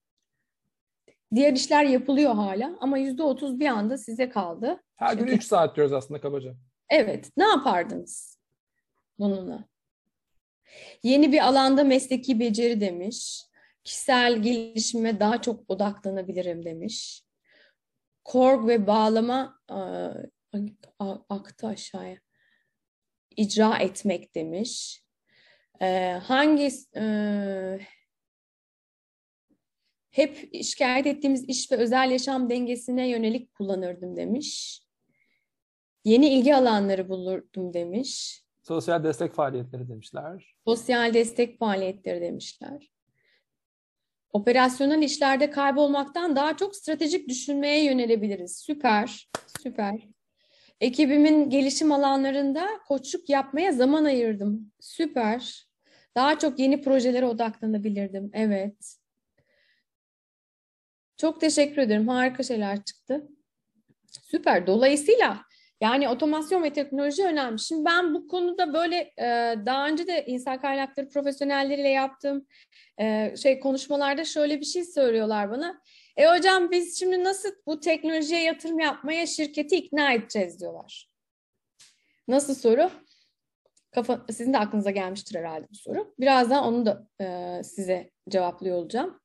Diğer 1.35 1.53
işler 1.53 1.85
yapılıyor 1.85 2.35
hala 2.35 2.77
ama 2.81 2.99
yüzde 2.99 3.23
otuz 3.23 3.61
bir 3.61 3.67
anda 3.67 3.99
size 3.99 4.29
kaldı. 4.29 4.83
Her 4.97 5.15
gün 5.15 5.27
üç 5.27 5.45
saat 5.45 5.77
diyoruz 5.77 5.93
aslında 5.93 6.21
kabaca. 6.21 6.55
Evet. 6.91 7.31
Ne 7.37 7.45
yapardınız 7.45 8.39
bununla? 9.19 9.65
Yeni 11.03 11.33
bir 11.33 11.47
alanda 11.47 11.85
mesleki 11.85 12.41
beceri 12.41 12.81
demiş. 12.81 13.43
Kişisel 13.85 14.43
gelişime 14.43 15.21
daha 15.21 15.43
çok 15.43 15.71
odaklanabilirim 15.71 16.65
demiş. 16.65 17.25
Korg 18.25 18.69
ve 18.69 18.87
bağlama 18.87 19.61
aktı 21.29 21.67
aşağıya. 21.67 22.17
İcra 23.37 23.79
etmek 23.79 24.35
demiş. 24.35 25.03
Hangi 26.23 26.71
hep 30.15 30.55
şikayet 30.65 31.07
ettiğimiz 31.07 31.45
iş 31.49 31.73
ve 31.73 31.77
özel 31.77 32.11
yaşam 32.11 32.51
dengesine 32.51 33.09
yönelik 33.09 33.55
kullanırdım 33.55 34.17
demiş. 34.17 34.81
Yeni 36.05 36.29
ilgi 36.29 36.55
alanları 36.55 37.09
bulurdum 37.09 37.75
demiş. 37.75 38.43
Sosyal 38.63 39.05
destek 39.05 39.33
faaliyetleri 39.33 39.89
demişler. 39.89 40.55
Sosyal 40.65 41.15
destek 41.15 41.59
faaliyetleri 41.59 42.21
demişler. 42.21 42.91
Operasyonel 44.33 45.03
işlerde 45.03 45.51
kaybolmaktan 45.51 46.37
daha 46.37 46.57
çok 46.57 46.77
stratejik 46.77 47.29
düşünmeye 47.29 47.85
yönelebiliriz. 47.85 48.59
Süper, 48.59 49.31
süper. 49.63 50.09
Ekibimin 50.81 51.51
gelişim 51.51 51.93
alanlarında 51.93 52.69
koçluk 52.89 53.29
yapmaya 53.29 53.73
zaman 53.73 54.05
ayırdım. 54.05 54.73
Süper. 54.81 55.69
Daha 56.17 56.39
çok 56.39 56.59
yeni 56.59 56.83
projelere 56.83 57.27
odaklanabilirdim. 57.27 58.31
Evet. 58.33 59.04
Çok 61.17 61.41
teşekkür 61.41 61.83
ederim. 61.83 62.09
Harika 62.09 62.43
şeyler 62.43 62.85
çıktı. 62.85 63.29
Süper. 64.23 64.67
Dolayısıyla 64.67 65.43
yani 65.81 66.09
otomasyon 66.09 66.63
ve 66.63 66.73
teknoloji 66.73 67.25
önemli. 67.25 67.59
Şimdi 67.59 67.85
ben 67.85 68.15
bu 68.15 68.29
konuda 68.29 68.75
böyle 68.75 68.97
e, 69.19 69.55
daha 69.67 69.89
önce 69.89 70.07
de 70.07 70.25
insan 70.27 70.61
kaynakları 70.61 71.09
profesyonelleriyle 71.09 71.89
yaptığım 71.89 72.47
e, 73.01 73.35
şey 73.37 73.61
konuşmalarda 73.61 74.25
şöyle 74.25 74.61
bir 74.61 74.65
şey 74.65 74.85
söylüyorlar 74.85 75.51
bana. 75.51 75.81
E 76.17 76.27
hocam 76.27 76.71
biz 76.71 76.99
şimdi 76.99 77.25
nasıl 77.25 77.49
bu 77.67 77.81
teknolojiye 77.81 78.43
yatırım 78.43 78.79
yapmaya 78.79 79.27
şirketi 79.27 79.77
ikna 79.77 80.13
edeceğiz 80.13 80.61
diyorlar. 80.61 81.09
Nasıl 82.29 82.55
soru? 82.55 82.91
kafa, 83.95 84.25
sizin 84.31 84.53
de 84.53 84.59
aklınıza 84.59 84.91
gelmiştir 84.91 85.39
herhalde 85.39 85.67
bu 85.71 85.75
soru. 85.75 86.15
Birazdan 86.21 86.65
onu 86.65 86.87
da 86.87 87.09
e, 87.21 87.61
size 87.63 88.11
cevaplıyor 88.29 88.77
olacağım. 88.77 89.21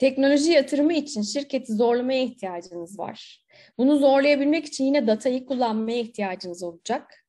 Teknoloji 0.00 0.52
yatırımı 0.52 0.92
için 0.92 1.22
şirketi 1.22 1.72
zorlamaya 1.72 2.22
ihtiyacınız 2.22 2.98
var. 2.98 3.44
Bunu 3.78 3.96
zorlayabilmek 3.96 4.64
için 4.64 4.84
yine 4.84 5.06
datayı 5.06 5.46
kullanmaya 5.46 5.98
ihtiyacınız 5.98 6.62
olacak. 6.62 7.24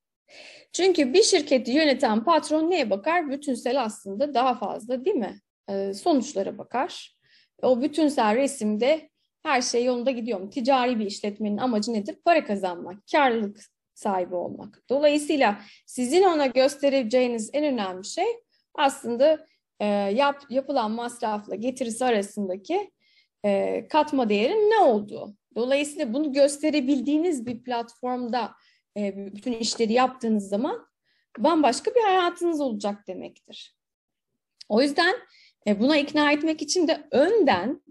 Çünkü 0.73 1.13
bir 1.13 1.23
şirketi 1.23 1.71
yöneten 1.71 2.23
patron 2.23 2.69
neye 2.69 2.89
bakar? 2.89 3.29
Bütünsel 3.29 3.81
aslında 3.81 4.34
daha 4.34 4.55
fazla 4.55 5.05
değil 5.05 5.15
mi? 5.15 5.39
Ee, 5.69 5.93
sonuçlara 5.93 6.57
bakar. 6.57 7.17
O 7.62 7.81
bütünsel 7.81 8.36
resimde 8.36 9.10
her 9.43 9.62
şey 9.62 9.86
yolunda 9.86 10.12
gidiyor 10.12 10.39
mu? 10.39 10.49
Ticari 10.49 10.99
bir 10.99 11.05
işletmenin 11.05 11.57
amacı 11.57 11.93
nedir? 11.93 12.15
Para 12.25 12.45
kazanmak, 12.45 12.97
karlılık 13.12 13.60
sahibi 13.93 14.36
olmak. 14.36 14.84
Dolayısıyla 14.89 15.62
sizin 15.86 16.23
ona 16.23 16.45
göstereceğiniz 16.45 17.49
en 17.53 17.63
önemli 17.63 18.05
şey 18.05 18.27
aslında 18.75 19.47
e, 19.81 19.85
yap, 20.15 20.41
yapılan 20.49 20.91
masrafla 20.91 21.55
getirisi 21.55 22.05
arasındaki 22.05 22.91
e, 23.45 23.87
katma 23.87 24.29
değerin 24.29 24.69
ne 24.71 24.77
olduğu. 24.77 25.35
Dolayısıyla 25.55 26.13
bunu 26.13 26.33
gösterebildiğiniz 26.33 27.45
bir 27.45 27.63
platformda 27.63 28.51
e, 28.97 29.33
bütün 29.35 29.53
işleri 29.53 29.93
yaptığınız 29.93 30.49
zaman 30.49 30.87
bambaşka 31.37 31.91
bir 31.95 32.01
hayatınız 32.01 32.61
olacak 32.61 33.07
demektir. 33.07 33.75
O 34.69 34.81
yüzden 34.81 35.15
e, 35.67 35.79
buna 35.79 35.97
ikna 35.97 36.31
etmek 36.31 36.61
için 36.61 36.87
de 36.87 37.07
önden 37.11 37.81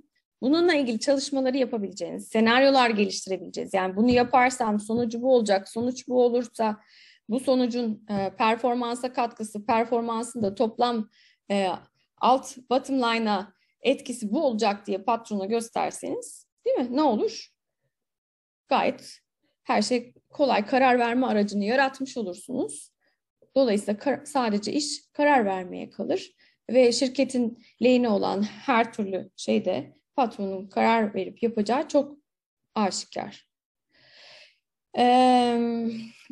bununla 0.42 0.74
ilgili 0.74 1.00
çalışmaları 1.00 1.56
yapabileceğiniz, 1.56 2.28
senaryolar 2.28 2.90
geliştirebileceğiz. 2.90 3.74
Yani 3.74 3.96
bunu 3.96 4.10
yaparsam 4.10 4.80
sonucu 4.80 5.22
bu 5.22 5.34
olacak, 5.34 5.68
sonuç 5.68 6.08
bu 6.08 6.24
olursa 6.24 6.80
bu 7.28 7.40
sonucun 7.40 8.06
e, 8.10 8.30
performansa 8.38 9.12
katkısı, 9.12 9.66
performansın 9.66 10.42
da 10.42 10.54
toplam 10.54 11.08
e, 11.50 11.68
alt 12.20 12.56
bottom 12.70 12.96
line'a 12.96 13.52
etkisi 13.82 14.32
bu 14.32 14.46
olacak 14.46 14.86
diye 14.86 14.98
patrona 14.98 15.44
gösterseniz 15.44 16.46
değil 16.66 16.76
mi? 16.76 16.96
Ne 16.96 17.02
olur? 17.02 17.48
Gayet 18.68 19.20
her 19.62 19.82
şey 19.82 20.14
kolay 20.30 20.66
karar 20.66 20.98
verme 20.98 21.26
aracını 21.26 21.64
yaratmış 21.64 22.16
olursunuz. 22.16 22.92
Dolayısıyla 23.56 24.22
sadece 24.24 24.72
iş 24.72 25.10
karar 25.12 25.44
vermeye 25.44 25.90
kalır 25.90 26.32
ve 26.70 26.92
şirketin 26.92 27.64
lehine 27.82 28.08
olan 28.08 28.42
her 28.42 28.92
türlü 28.92 29.30
şeyde 29.36 29.96
patronun 30.16 30.68
karar 30.68 31.14
verip 31.14 31.42
yapacağı 31.42 31.88
çok 31.88 32.16
aşikar. 32.74 33.50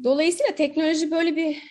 dolayısıyla 0.04 0.54
teknoloji 0.54 1.10
böyle 1.10 1.36
bir 1.36 1.62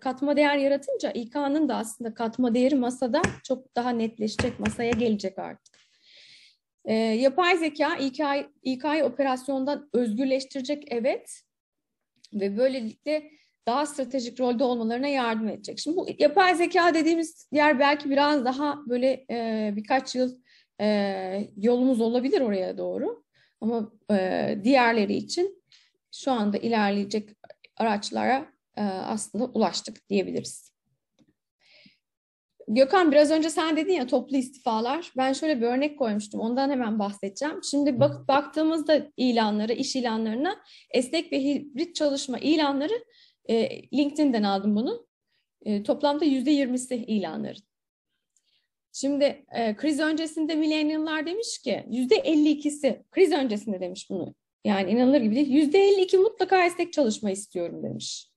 katma 0.00 0.36
değer 0.36 0.56
yaratınca 0.56 1.10
İK'nın 1.10 1.68
da 1.68 1.76
aslında 1.76 2.14
katma 2.14 2.54
değeri 2.54 2.74
masada 2.74 3.22
çok 3.44 3.76
daha 3.76 3.90
netleşecek, 3.90 4.60
masaya 4.60 4.90
gelecek 4.90 5.38
artık. 5.38 5.78
yapay 7.20 7.56
zeka 7.56 7.96
İK, 7.96 8.20
İK'yı 8.62 9.04
operasyondan 9.04 9.88
özgürleştirecek 9.92 10.84
evet 10.90 11.42
ve 12.32 12.56
böylelikle 12.56 13.30
daha 13.66 13.86
stratejik 13.86 14.40
rolde 14.40 14.64
olmalarına 14.64 15.08
yardım 15.08 15.48
edecek. 15.48 15.78
Şimdi 15.78 15.96
bu 15.96 16.06
yapay 16.18 16.54
zeka 16.54 16.94
dediğimiz 16.94 17.48
yer 17.52 17.78
belki 17.78 18.10
biraz 18.10 18.44
daha 18.44 18.78
böyle 18.88 19.26
e, 19.30 19.72
birkaç 19.76 20.14
yıl 20.14 20.38
e, 20.80 21.48
yolumuz 21.56 22.00
olabilir 22.00 22.40
oraya 22.40 22.78
doğru. 22.78 23.24
Ama 23.60 23.92
e, 24.10 24.58
diğerleri 24.64 25.14
için 25.14 25.62
şu 26.12 26.32
anda 26.32 26.58
ilerleyecek 26.58 27.28
araçlara 27.76 28.36
e, 28.36 28.46
aslında 28.80 29.44
ulaştık 29.44 30.08
diyebiliriz. 30.08 30.72
Gökhan 32.68 33.12
biraz 33.12 33.30
önce 33.30 33.50
sen 33.50 33.76
dedin 33.76 33.92
ya 33.92 34.06
toplu 34.06 34.36
istifalar. 34.36 35.12
Ben 35.16 35.32
şöyle 35.32 35.60
bir 35.60 35.66
örnek 35.66 35.98
koymuştum. 35.98 36.40
Ondan 36.40 36.70
hemen 36.70 36.98
bahsedeceğim. 36.98 37.64
Şimdi 37.64 38.00
bak, 38.00 38.28
baktığımızda 38.28 39.08
ilanlara, 39.16 39.72
iş 39.72 39.96
ilanlarına 39.96 40.62
esnek 40.90 41.32
ve 41.32 41.44
hibrit 41.44 41.94
çalışma 41.94 42.38
ilanları 42.38 43.04
e, 43.48 43.82
LinkedIn'den 43.92 44.42
aldım 44.42 44.76
bunu. 44.76 45.06
E, 45.64 45.82
toplamda 45.82 46.24
yüzde 46.24 46.50
yirmisi 46.50 46.96
ilanların. 46.96 47.62
Şimdi 48.92 49.44
e, 49.52 49.76
kriz 49.76 50.00
öncesinde 50.00 50.54
millennial'lar 50.54 51.26
demiş 51.26 51.58
ki 51.58 51.84
yüzde 51.90 52.16
52'si 52.16 53.02
kriz 53.10 53.32
öncesinde 53.32 53.80
demiş 53.80 54.10
bunu. 54.10 54.34
Yani 54.64 54.90
inanılır 54.90 55.20
gibi 55.20 55.34
değil. 55.34 55.50
Yüzde 55.50 55.78
52 55.78 56.18
mutlaka 56.18 56.66
esnek 56.66 56.92
çalışma 56.92 57.30
istiyorum 57.30 57.82
demiş. 57.82 58.31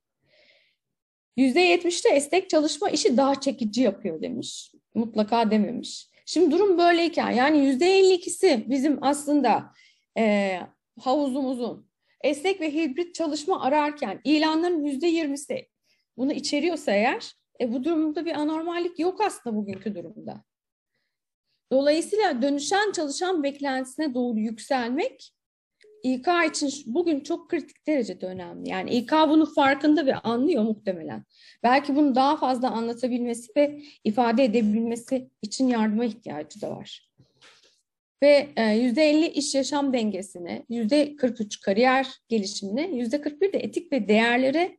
Yüzde 1.38 1.60
70 1.60 2.06
de 2.06 2.10
esnek 2.10 2.50
çalışma 2.50 2.90
işi 2.90 3.18
daha 3.18 3.42
çekici 3.42 3.82
yapıyor 3.82 4.22
demiş. 4.22 4.72
Mutlaka 4.96 5.52
dememiş. 5.52 6.10
Şimdi 6.26 6.52
durum 6.52 6.78
böyleyken 6.78 7.32
yani 7.32 7.66
yüzde 7.66 8.00
52'si 8.00 8.70
bizim 8.70 9.04
aslında 9.04 9.74
e, 10.18 10.60
havuzumuzun 11.00 11.90
esnek 12.22 12.62
ve 12.62 12.74
hibrit 12.74 13.16
çalışma 13.16 13.62
ararken 13.62 14.22
ilanların 14.24 14.84
yüzde 14.84 15.12
20'si 15.12 15.68
bunu 16.18 16.34
içeriyorsa 16.34 16.92
eğer 16.92 17.34
e, 17.62 17.74
bu 17.74 17.84
durumda 17.84 18.26
bir 18.26 18.34
anormallik 18.34 19.00
yok 19.00 19.22
aslında 19.22 19.56
bugünkü 19.56 19.96
durumda. 19.96 20.44
Dolayısıyla 21.72 22.42
dönüşen 22.42 22.92
çalışan 22.92 23.44
beklentisine 23.44 24.14
doğru 24.14 24.40
yükselmek 24.40 25.35
İK 26.06 26.28
için 26.50 26.72
bugün 26.86 27.20
çok 27.20 27.50
kritik 27.50 27.88
derecede 27.88 28.26
önemli. 28.26 28.70
Yani 28.70 28.92
İK 28.92 29.12
bunu 29.12 29.46
farkında 29.54 30.06
ve 30.06 30.16
anlıyor 30.16 30.64
muhtemelen. 30.64 31.24
Belki 31.64 31.96
bunu 31.96 32.16
daha 32.16 32.38
fazla 32.38 32.72
anlatabilmesi 32.72 33.52
ve 33.58 33.82
ifade 34.04 34.44
edebilmesi 34.44 35.30
için 35.42 35.68
yardıma 35.68 36.06
ihtiyacı 36.06 36.62
da 36.62 36.72
var. 36.72 37.12
Ve 38.24 38.50
%50 38.56 39.26
e, 39.26 39.32
iş 39.32 39.56
yaşam 39.56 39.94
dengesine, 39.94 40.66
%43 40.70 41.62
kariyer 41.62 42.08
gelişimine, 42.30 42.82
%41 42.82 43.54
de 43.54 43.58
etik 43.58 43.92
ve 43.92 44.08
değerlere 44.08 44.78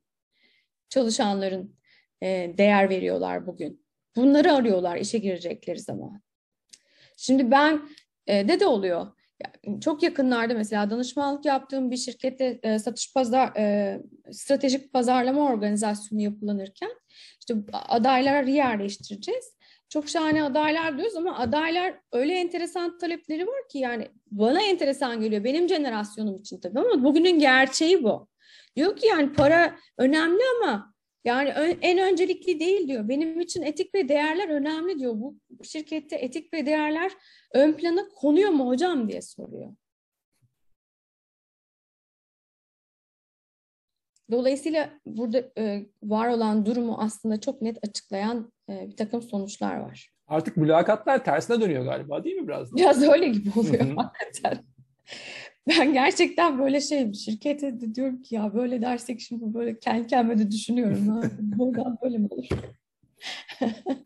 çalışanların 0.88 1.76
e, 2.22 2.54
değer 2.58 2.90
veriyorlar 2.90 3.46
bugün. 3.46 3.86
Bunları 4.16 4.52
arıyorlar 4.52 4.96
işe 4.96 5.18
girecekleri 5.18 5.78
zaman. 5.78 6.22
Şimdi 7.16 7.50
ben 7.50 7.88
e, 8.26 8.48
de 8.48 8.60
de 8.60 8.66
oluyor. 8.66 9.15
Çok 9.80 10.02
yakınlarda 10.02 10.54
mesela 10.54 10.90
danışmanlık 10.90 11.44
yaptığım 11.44 11.90
bir 11.90 11.96
şirkette 11.96 12.60
e, 12.62 12.78
satış 12.78 13.14
pazar 13.14 13.56
e, 13.56 13.98
stratejik 14.32 14.92
pazarlama 14.92 15.52
organizasyonu 15.52 16.22
yapılanırken 16.22 16.90
işte 17.40 17.54
adayları 17.72 18.50
yerleştireceğiz. 18.50 19.56
Çok 19.88 20.08
şahane 20.08 20.42
adaylar 20.42 20.98
diyoruz 20.98 21.16
ama 21.16 21.38
adaylar 21.38 21.94
öyle 22.12 22.34
enteresan 22.34 22.98
talepleri 22.98 23.46
var 23.46 23.68
ki 23.72 23.78
yani 23.78 24.08
bana 24.30 24.62
enteresan 24.62 25.20
geliyor 25.20 25.44
benim 25.44 25.68
jenerasyonum 25.68 26.36
için 26.36 26.60
tabii 26.60 26.80
ama 26.80 27.04
bugünün 27.04 27.38
gerçeği 27.38 28.04
bu. 28.04 28.28
Diyor 28.76 28.96
ki 28.96 29.06
yani 29.06 29.32
para 29.32 29.76
önemli 29.98 30.42
ama 30.62 30.94
yani 31.26 31.48
en 31.82 31.98
öncelikli 31.98 32.60
değil 32.60 32.88
diyor. 32.88 33.08
Benim 33.08 33.40
için 33.40 33.62
etik 33.62 33.94
ve 33.94 34.08
değerler 34.08 34.48
önemli 34.48 34.98
diyor. 34.98 35.14
Bu 35.14 35.36
şirkette 35.62 36.16
etik 36.16 36.54
ve 36.54 36.66
değerler 36.66 37.12
ön 37.54 37.72
plana 37.72 38.08
konuyor 38.08 38.50
mu 38.50 38.66
hocam 38.66 39.08
diye 39.08 39.22
soruyor. 39.22 39.72
Dolayısıyla 44.30 44.90
burada 45.06 45.50
e, 45.58 45.86
var 46.02 46.28
olan 46.28 46.66
durumu 46.66 46.96
aslında 46.98 47.40
çok 47.40 47.62
net 47.62 47.78
açıklayan 47.88 48.52
e, 48.70 48.88
bir 48.88 48.96
takım 48.96 49.22
sonuçlar 49.22 49.76
var. 49.76 50.12
Artık 50.26 50.56
mülakatlar 50.56 51.24
tersine 51.24 51.60
dönüyor 51.60 51.84
galiba 51.84 52.24
değil 52.24 52.36
mi 52.36 52.48
biraz? 52.48 52.76
Biraz 52.76 53.02
öyle 53.02 53.28
gibi 53.28 53.50
oluyor 53.58 53.96
hakikaten. 53.96 54.64
Ben 55.78 55.92
gerçekten 55.92 56.58
böyle 56.58 56.80
şey 56.80 57.12
şirkete 57.12 57.80
de 57.80 57.94
diyorum 57.94 58.22
ki 58.22 58.34
ya 58.34 58.54
böyle 58.54 58.82
dersek 58.82 59.20
şimdi 59.20 59.54
böyle 59.54 59.78
kendi 59.78 60.06
kendime 60.06 60.38
de 60.38 60.50
düşünüyorum. 60.50 61.20
Buradan 61.38 61.98
böyle 62.02 62.18
mi 62.18 62.28
olur? 62.30 62.48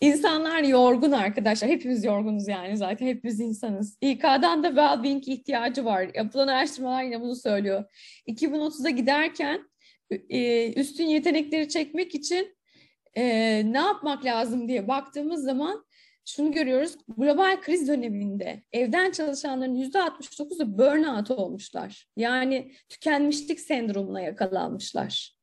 İnsanlar 0.00 0.62
yorgun 0.62 1.12
arkadaşlar. 1.12 1.70
Hepimiz 1.70 2.04
yorgunuz 2.04 2.48
yani 2.48 2.76
zaten 2.76 3.06
hepimiz 3.06 3.40
insanız. 3.40 3.98
İK'dan 4.00 4.62
da 4.62 4.68
well-being 4.68 5.30
ihtiyacı 5.30 5.84
var. 5.84 6.10
Yapılan 6.14 6.48
araştırmalar 6.48 7.02
yine 7.02 7.20
bunu 7.20 7.36
söylüyor. 7.36 7.84
2030'a 8.28 8.90
giderken 8.90 9.70
e, 10.30 10.72
üstün 10.72 11.04
yetenekleri 11.04 11.68
çekmek 11.68 12.14
için 12.14 12.56
e, 13.14 13.22
ne 13.72 13.78
yapmak 13.78 14.24
lazım 14.24 14.68
diye 14.68 14.88
baktığımız 14.88 15.44
zaman 15.44 15.84
şunu 16.24 16.52
görüyoruz. 16.52 16.96
Global 17.08 17.60
kriz 17.60 17.88
döneminde 17.88 18.62
evden 18.72 19.10
çalışanların 19.10 19.74
yüzde 19.74 19.98
69'u 19.98 20.78
burnout 20.78 21.30
olmuşlar. 21.30 22.06
Yani 22.16 22.72
tükenmişlik 22.88 23.60
sendromuna 23.60 24.20
yakalanmışlar. 24.20 25.36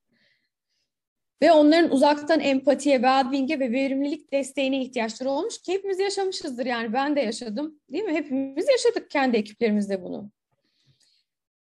Ve 1.42 1.52
onların 1.52 1.92
uzaktan 1.92 2.40
empatiye, 2.40 2.96
well-being'e 2.96 3.60
ve 3.60 3.72
verimlilik 3.72 4.32
desteğine 4.32 4.82
ihtiyaçları 4.82 5.30
olmuş 5.30 5.62
ki 5.62 5.74
hepimiz 5.74 6.00
yaşamışızdır. 6.00 6.66
Yani 6.66 6.94
ben 6.94 7.16
de 7.16 7.20
yaşadım 7.20 7.80
değil 7.92 8.04
mi? 8.04 8.14
Hepimiz 8.14 8.68
yaşadık 8.70 9.12
kendi 9.12 9.38
ekiplerimizde 9.38 10.04
bunu. 10.04 10.32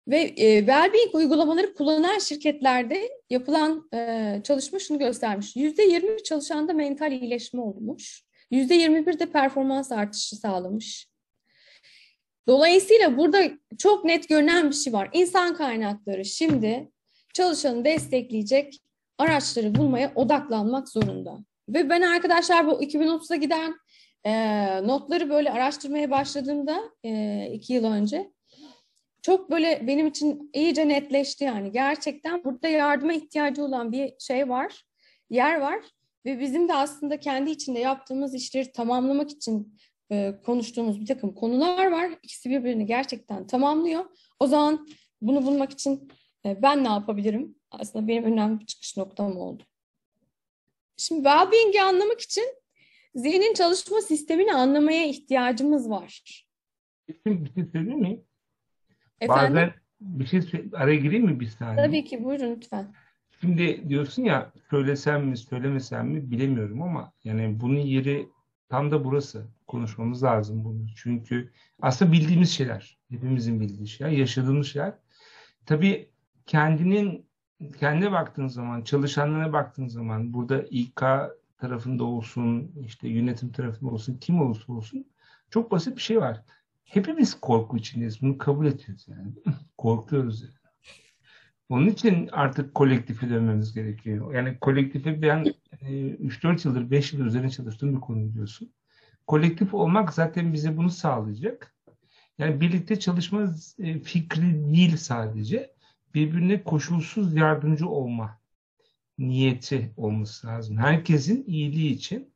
Ve 0.09 0.21
e, 0.21 0.59
Wellbeing 0.59 1.15
uygulamaları 1.15 1.75
kullanan 1.75 2.19
şirketlerde 2.19 3.11
yapılan 3.31 3.89
e, 3.95 4.41
çalışma 4.45 4.79
şunu 4.79 4.99
göstermiş. 4.99 5.57
%20 5.57 6.23
çalışanda 6.23 6.73
mental 6.73 7.13
iyileşme 7.13 7.61
olmuş. 7.61 8.23
%21 8.53 9.19
de 9.19 9.27
performans 9.27 9.93
artışı 9.93 10.37
sağlamış. 10.37 11.11
Dolayısıyla 12.49 13.17
burada 13.17 13.51
çok 13.79 14.05
net 14.05 14.29
görünen 14.29 14.71
bir 14.71 14.75
şey 14.75 14.93
var. 14.93 15.09
İnsan 15.13 15.55
kaynakları 15.55 16.25
şimdi 16.25 16.91
çalışanı 17.35 17.85
destekleyecek 17.85 18.81
araçları 19.19 19.75
bulmaya 19.75 20.13
odaklanmak 20.15 20.89
zorunda. 20.89 21.39
Ve 21.69 21.91
ben 21.91 22.01
arkadaşlar 22.01 22.67
bu 22.67 22.83
2030'a 22.83 23.37
giden 23.37 23.75
e, 24.25 24.33
notları 24.87 25.31
böyle 25.31 25.53
araştırmaya 25.53 26.11
başladığımda 26.11 26.81
e, 27.05 27.47
iki 27.53 27.73
yıl 27.73 27.85
önce 27.85 28.31
çok 29.23 29.51
böyle 29.51 29.87
benim 29.87 30.07
için 30.07 30.51
iyice 30.55 30.89
netleşti 30.89 31.45
yani. 31.45 31.73
Gerçekten 31.73 32.45
burada 32.45 32.69
yardıma 32.69 33.13
ihtiyacı 33.13 33.65
olan 33.65 33.93
bir 33.93 34.13
şey 34.19 34.49
var, 34.49 34.85
yer 35.31 35.61
var. 35.61 35.81
Ve 36.25 36.41
bizim 36.41 36.69
de 36.69 36.75
aslında 36.75 37.21
kendi 37.21 37.51
içinde 37.51 37.79
yaptığımız 37.79 38.35
işleri 38.35 38.73
tamamlamak 38.73 39.31
için 39.31 39.79
e, 40.13 40.41
konuştuğumuz 40.45 41.01
bir 41.01 41.07
takım 41.07 41.35
konular 41.35 41.91
var. 41.91 42.11
İkisi 42.23 42.51
birbirini 42.51 42.87
gerçekten 42.87 43.47
tamamlıyor. 43.47 44.05
O 44.41 44.47
zaman 44.47 44.89
bunu 45.21 45.47
bulmak 45.47 45.73
için 45.73 46.09
e, 46.47 46.63
ben 46.63 46.85
ne 46.85 46.89
yapabilirim? 46.89 47.55
Aslında 47.71 48.09
benim 48.09 48.25
önemli 48.25 48.61
bir 48.61 48.67
çıkış 48.67 48.97
noktam 48.97 49.37
oldu. 49.37 49.63
Şimdi 50.97 51.23
well-being'i 51.29 51.83
anlamak 51.83 52.21
için 52.21 52.45
zihnin 53.15 53.55
çalışma 53.55 54.01
sistemini 54.01 54.55
anlamaya 54.55 55.07
ihtiyacımız 55.07 55.91
var. 55.91 56.23
Şimdi 57.27 57.45
bir 57.45 57.55
şey 57.55 57.65
söyleyeyim 57.73 58.01
mi? 58.01 58.21
Efendim? 59.21 59.57
Bazen 59.57 59.73
bir 60.01 60.27
şey 60.27 60.41
araya 60.73 60.97
gireyim 60.97 61.25
mi 61.25 61.41
bir 61.41 61.47
saniye? 61.47 61.87
Tabii 61.87 62.05
ki 62.05 62.25
buyurun 62.25 62.57
lütfen. 62.57 62.95
Şimdi 63.41 63.89
diyorsun 63.89 64.23
ya 64.23 64.53
söylesem 64.71 65.27
mi 65.27 65.37
söylemesem 65.37 66.09
mi 66.09 66.31
bilemiyorum 66.31 66.83
ama 66.83 67.13
yani 67.25 67.61
bunun 67.61 67.79
yeri 67.79 68.29
tam 68.69 68.91
da 68.91 69.05
burası. 69.05 69.47
Konuşmamız 69.67 70.23
lazım 70.23 70.65
bunu. 70.65 70.87
Çünkü 70.97 71.53
aslında 71.83 72.13
bildiğimiz 72.13 72.51
şeyler. 72.51 72.99
Hepimizin 73.11 73.61
bildiği 73.61 73.89
şeyler, 73.89 74.13
yaşadığımız 74.13 74.67
şeyler. 74.67 74.95
Tabii 75.67 76.11
kendinin 76.47 77.31
kendine 77.79 78.13
baktığın 78.13 78.47
zaman, 78.47 78.83
çalışanlarına 78.83 79.53
baktığın 79.53 79.89
zaman 79.89 80.33
burada 80.33 80.63
İK 80.71 81.03
tarafında 81.59 82.05
olsun, 82.05 82.73
işte 82.87 83.09
yönetim 83.09 83.53
tarafında 83.53 83.91
olsun, 83.91 84.19
kim 84.21 84.41
olursa 84.41 84.73
olsun 84.73 85.07
çok 85.51 85.71
basit 85.71 85.97
bir 85.97 86.03
şey 86.03 86.21
var. 86.21 86.43
Hepimiz 86.85 87.41
korku 87.41 87.77
içindeyiz. 87.77 88.23
Bunu 88.23 88.39
kabul 88.39 88.67
ediyoruz 88.67 89.07
yani. 89.09 89.33
Korkuyoruz 89.79 90.43
yani. 90.43 90.60
Onun 91.71 91.89
için 91.89 92.29
artık 92.33 92.75
kolektife 92.75 93.31
dönmemiz 93.31 93.75
gerekiyor. 93.75 94.35
Yani 94.35 94.59
kolektife 94.59 95.23
ben 95.23 95.45
e, 95.81 95.87
3-4 95.87 96.69
yıldır, 96.69 96.91
5 96.91 97.13
yıldır 97.13 97.27
üzerine 97.27 97.51
çalıştığım 97.51 97.97
bir 97.97 98.01
konu 98.01 98.29
biliyorsun. 98.29 98.73
Kolektif 99.27 99.75
olmak 99.75 100.15
zaten 100.15 100.53
bize 100.53 100.77
bunu 100.77 100.91
sağlayacak. 100.91 101.75
Yani 102.39 102.61
birlikte 102.61 102.99
çalışma 102.99 103.55
e, 103.79 104.01
fikri 104.01 104.75
değil 104.75 104.97
sadece. 104.97 105.75
Birbirine 106.15 106.63
koşulsuz 106.63 107.37
yardımcı 107.37 107.89
olma 107.89 108.41
niyeti 109.19 109.93
olması 109.97 110.47
lazım. 110.47 110.77
Herkesin 110.77 111.45
iyiliği 111.47 111.93
için 111.93 112.33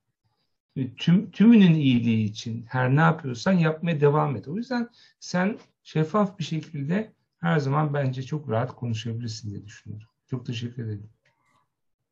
ve 0.76 0.94
tüm, 0.94 1.30
tümünün 1.30 1.74
iyiliği 1.74 2.24
için 2.24 2.64
her 2.68 2.96
ne 2.96 3.00
yapıyorsan 3.00 3.52
yapmaya 3.52 4.00
devam 4.00 4.36
et. 4.36 4.48
O 4.48 4.56
yüzden 4.56 4.88
sen 5.20 5.58
şeffaf 5.82 6.38
bir 6.38 6.44
şekilde 6.44 7.13
her 7.44 7.58
zaman 7.58 7.94
bence 7.94 8.22
çok 8.22 8.50
rahat 8.50 8.74
konuşabilirsin 8.74 9.50
diye 9.50 9.64
düşünüyorum. 9.64 10.08
Çok 10.26 10.46
teşekkür 10.46 10.84
ederim. 10.84 11.10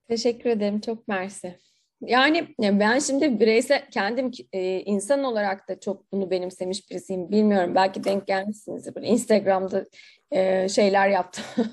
Teşekkür 0.09 0.51
ederim. 0.51 0.81
Çok 0.81 1.09
mersi. 1.09 1.59
Yani 2.07 2.49
ben 2.59 2.99
şimdi 2.99 3.41
bireysel 3.41 3.91
kendim 3.91 4.31
e, 4.53 4.81
insan 4.81 5.25
olarak 5.25 5.69
da 5.69 5.81
çok 5.81 6.13
bunu 6.13 6.31
benimsemiş 6.31 6.91
birisiyim. 6.91 7.31
Bilmiyorum 7.31 7.75
belki 7.75 8.05
denk 8.05 8.27
gelmişsinizdir. 8.27 8.95
Böyle 8.95 9.07
Instagram'da 9.07 9.85
e, 10.31 10.69
şeyler 10.69 11.09
yaptım. 11.09 11.45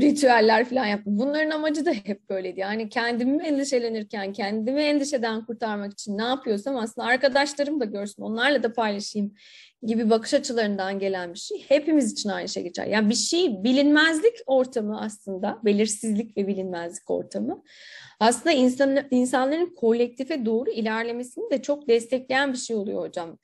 Ritüeller 0.00 0.64
falan 0.64 0.86
yaptım. 0.86 1.18
Bunların 1.18 1.50
amacı 1.50 1.86
da 1.86 1.90
hep 1.90 2.30
böyleydi. 2.30 2.60
Yani 2.60 2.88
kendimi 2.88 3.42
endişelenirken, 3.42 4.32
kendimi 4.32 4.82
endişeden 4.82 5.46
kurtarmak 5.46 5.92
için 5.92 6.18
ne 6.18 6.24
yapıyorsam 6.24 6.76
aslında 6.76 7.06
arkadaşlarım 7.06 7.80
da 7.80 7.84
görsün, 7.84 8.22
onlarla 8.22 8.62
da 8.62 8.72
paylaşayım 8.72 9.34
gibi 9.82 10.10
bakış 10.10 10.34
açılarından 10.34 10.98
gelen 10.98 11.34
bir 11.34 11.38
şey. 11.38 11.64
Hepimiz 11.68 12.12
için 12.12 12.28
aynı 12.28 12.48
şey 12.48 12.62
geçer. 12.62 12.86
Yani 12.86 13.10
bir 13.10 13.14
şey 13.14 13.64
bilinmezlik 13.64 14.34
ortamı 14.46 15.00
aslında, 15.00 15.58
belirsizlik 15.64 16.36
ve 16.36 16.46
bilinmezlik 16.46 17.10
ortamı. 17.10 17.62
Aslında 18.24 18.52
insan, 18.52 18.98
insanların 19.10 19.74
kolektife 19.74 20.44
doğru 20.44 20.70
ilerlemesini 20.70 21.50
de 21.50 21.62
çok 21.62 21.88
destekleyen 21.88 22.52
bir 22.52 22.58
şey 22.58 22.76
oluyor 22.76 23.02
hocam. 23.02 23.38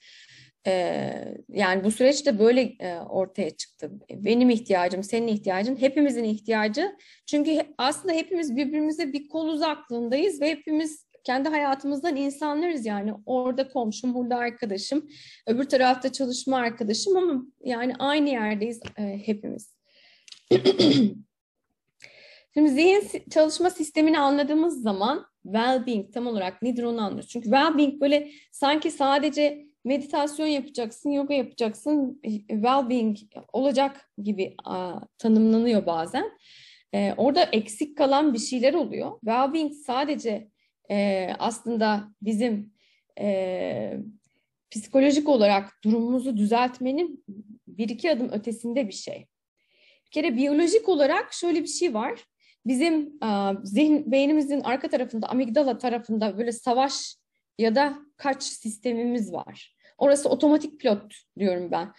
Ee, 0.66 1.34
yani 1.48 1.84
bu 1.84 1.90
süreç 1.90 2.26
de 2.26 2.38
böyle 2.38 2.60
e, 2.60 2.98
ortaya 2.98 3.50
çıktı. 3.50 3.90
Benim 4.10 4.50
ihtiyacım, 4.50 5.02
senin 5.02 5.28
ihtiyacın, 5.28 5.76
hepimizin 5.76 6.24
ihtiyacı. 6.24 6.96
Çünkü 7.26 7.62
aslında 7.78 8.14
hepimiz 8.14 8.56
birbirimize 8.56 9.12
bir 9.12 9.28
kol 9.28 9.46
uzaklığındayız 9.46 10.40
ve 10.40 10.50
hepimiz 10.50 11.06
kendi 11.24 11.48
hayatımızdan 11.48 12.16
insanlarız 12.16 12.86
yani. 12.86 13.12
Orada 13.26 13.68
komşum, 13.68 14.14
burada 14.14 14.36
arkadaşım, 14.36 15.08
öbür 15.46 15.64
tarafta 15.64 16.12
çalışma 16.12 16.56
arkadaşım 16.56 17.16
ama 17.16 17.42
yani 17.64 17.94
aynı 17.98 18.28
yerdeyiz 18.28 18.80
e, 18.98 19.02
hepimiz. 19.26 19.74
Şimdi 22.54 22.70
zihin 22.70 23.02
çalışma 23.30 23.70
sistemini 23.70 24.18
anladığımız 24.18 24.82
zaman 24.82 25.26
well-being 25.44 26.12
tam 26.12 26.26
olarak 26.26 26.62
nedir 26.62 26.82
onu 26.82 27.00
anlıyoruz. 27.00 27.28
Çünkü 27.28 27.48
well-being 27.48 28.00
böyle 28.00 28.30
sanki 28.52 28.90
sadece 28.90 29.66
meditasyon 29.84 30.46
yapacaksın, 30.46 31.10
yoga 31.10 31.34
yapacaksın, 31.34 32.20
well-being 32.48 33.16
olacak 33.52 34.10
gibi 34.22 34.54
a, 34.64 35.00
tanımlanıyor 35.18 35.86
bazen. 35.86 36.30
E, 36.94 37.14
orada 37.16 37.42
eksik 37.42 37.98
kalan 37.98 38.34
bir 38.34 38.38
şeyler 38.38 38.74
oluyor. 38.74 39.20
Well-being 39.24 39.72
sadece 39.72 40.48
e, 40.90 41.28
aslında 41.38 42.08
bizim 42.22 42.72
e, 43.20 43.96
psikolojik 44.70 45.28
olarak 45.28 45.72
durumumuzu 45.84 46.36
düzeltmenin 46.36 47.24
bir 47.66 47.88
iki 47.88 48.10
adım 48.10 48.32
ötesinde 48.32 48.88
bir 48.88 48.92
şey. 48.92 49.26
Bir 50.06 50.10
kere 50.10 50.36
biyolojik 50.36 50.88
olarak 50.88 51.32
şöyle 51.32 51.62
bir 51.62 51.68
şey 51.68 51.94
var. 51.94 52.24
Bizim 52.66 53.18
a, 53.20 53.54
zihin, 53.64 54.12
beynimizin 54.12 54.60
arka 54.60 54.88
tarafında, 54.88 55.28
amigdala 55.28 55.78
tarafında 55.78 56.38
böyle 56.38 56.52
savaş 56.52 57.16
ya 57.58 57.74
da 57.74 57.98
kaç 58.16 58.42
sistemimiz 58.42 59.32
var. 59.32 59.76
Orası 59.98 60.28
otomatik 60.28 60.80
pilot 60.80 61.14
diyorum 61.38 61.70
ben. 61.70 61.92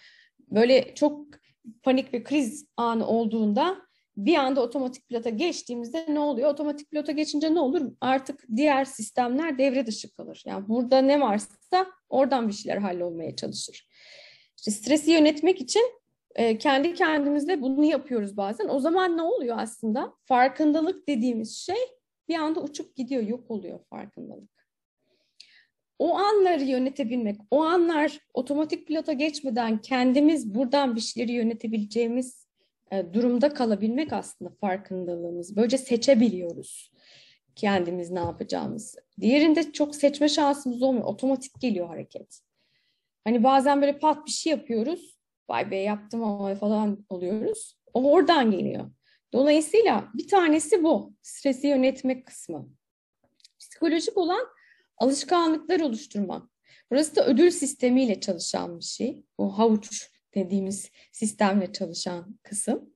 Böyle 0.50 0.94
çok 0.94 1.26
panik 1.82 2.14
ve 2.14 2.22
kriz 2.22 2.66
anı 2.76 3.06
olduğunda 3.06 3.76
bir 4.16 4.34
anda 4.34 4.62
otomatik 4.62 5.08
pilota 5.08 5.30
geçtiğimizde 5.30 6.06
ne 6.08 6.18
oluyor? 6.18 6.50
Otomatik 6.50 6.90
pilota 6.90 7.12
geçince 7.12 7.54
ne 7.54 7.60
olur? 7.60 7.92
Artık 8.00 8.44
diğer 8.56 8.84
sistemler 8.84 9.58
devre 9.58 9.86
dışı 9.86 10.14
kalır. 10.14 10.42
Yani 10.46 10.68
burada 10.68 10.98
ne 10.98 11.20
varsa 11.20 11.86
oradan 12.08 12.48
bir 12.48 12.52
şeyler 12.52 12.78
hallolmaya 12.78 13.36
çalışır. 13.36 13.88
İşte 14.56 14.70
stresi 14.70 15.10
yönetmek 15.10 15.60
için 15.60 16.01
e, 16.34 16.58
kendi 16.58 16.94
kendimizle 16.94 17.62
bunu 17.62 17.84
yapıyoruz 17.84 18.36
bazen. 18.36 18.68
O 18.68 18.80
zaman 18.80 19.16
ne 19.16 19.22
oluyor 19.22 19.56
aslında? 19.58 20.14
Farkındalık 20.24 21.08
dediğimiz 21.08 21.56
şey 21.56 21.76
bir 22.28 22.34
anda 22.34 22.60
uçup 22.60 22.96
gidiyor, 22.96 23.22
yok 23.22 23.50
oluyor 23.50 23.80
farkındalık. 23.90 24.52
O 25.98 26.16
anları 26.16 26.64
yönetebilmek, 26.64 27.36
o 27.50 27.62
anlar 27.62 28.18
otomatik 28.34 28.86
pilota 28.86 29.12
geçmeden 29.12 29.80
kendimiz 29.80 30.54
buradan 30.54 30.96
bir 30.96 31.00
şeyleri 31.00 31.32
yönetebileceğimiz 31.32 32.46
e, 32.92 33.14
durumda 33.14 33.54
kalabilmek 33.54 34.12
aslında 34.12 34.50
farkındalığımız. 34.60 35.56
Böylece 35.56 35.78
seçebiliyoruz 35.78 36.92
kendimiz 37.56 38.10
ne 38.10 38.20
yapacağımızı. 38.20 39.00
Diğerinde 39.20 39.72
çok 39.72 39.96
seçme 39.96 40.28
şansımız 40.28 40.82
olmuyor. 40.82 41.06
Otomatik 41.06 41.60
geliyor 41.60 41.88
hareket. 41.88 42.40
Hani 43.24 43.44
bazen 43.44 43.80
böyle 43.80 43.98
pat 43.98 44.26
bir 44.26 44.30
şey 44.30 44.50
yapıyoruz. 44.50 45.11
Vay 45.52 45.70
be 45.70 45.76
yaptım 45.76 46.24
ama 46.24 46.54
falan 46.54 47.06
oluyoruz. 47.08 47.76
O 47.94 48.12
oradan 48.12 48.50
geliyor. 48.50 48.90
Dolayısıyla 49.32 50.08
bir 50.14 50.28
tanesi 50.28 50.84
bu. 50.84 51.14
Stresi 51.22 51.66
yönetmek 51.66 52.26
kısmı. 52.26 52.68
Psikolojik 53.60 54.18
olan 54.18 54.46
alışkanlıklar 54.98 55.80
oluşturmak. 55.80 56.42
Burası 56.90 57.16
da 57.16 57.26
ödül 57.26 57.50
sistemiyle 57.50 58.20
çalışan 58.20 58.78
bir 58.78 58.84
şey. 58.84 59.24
Bu 59.38 59.58
havuç 59.58 60.10
dediğimiz 60.34 60.90
sistemle 61.12 61.72
çalışan 61.72 62.38
kısım. 62.42 62.90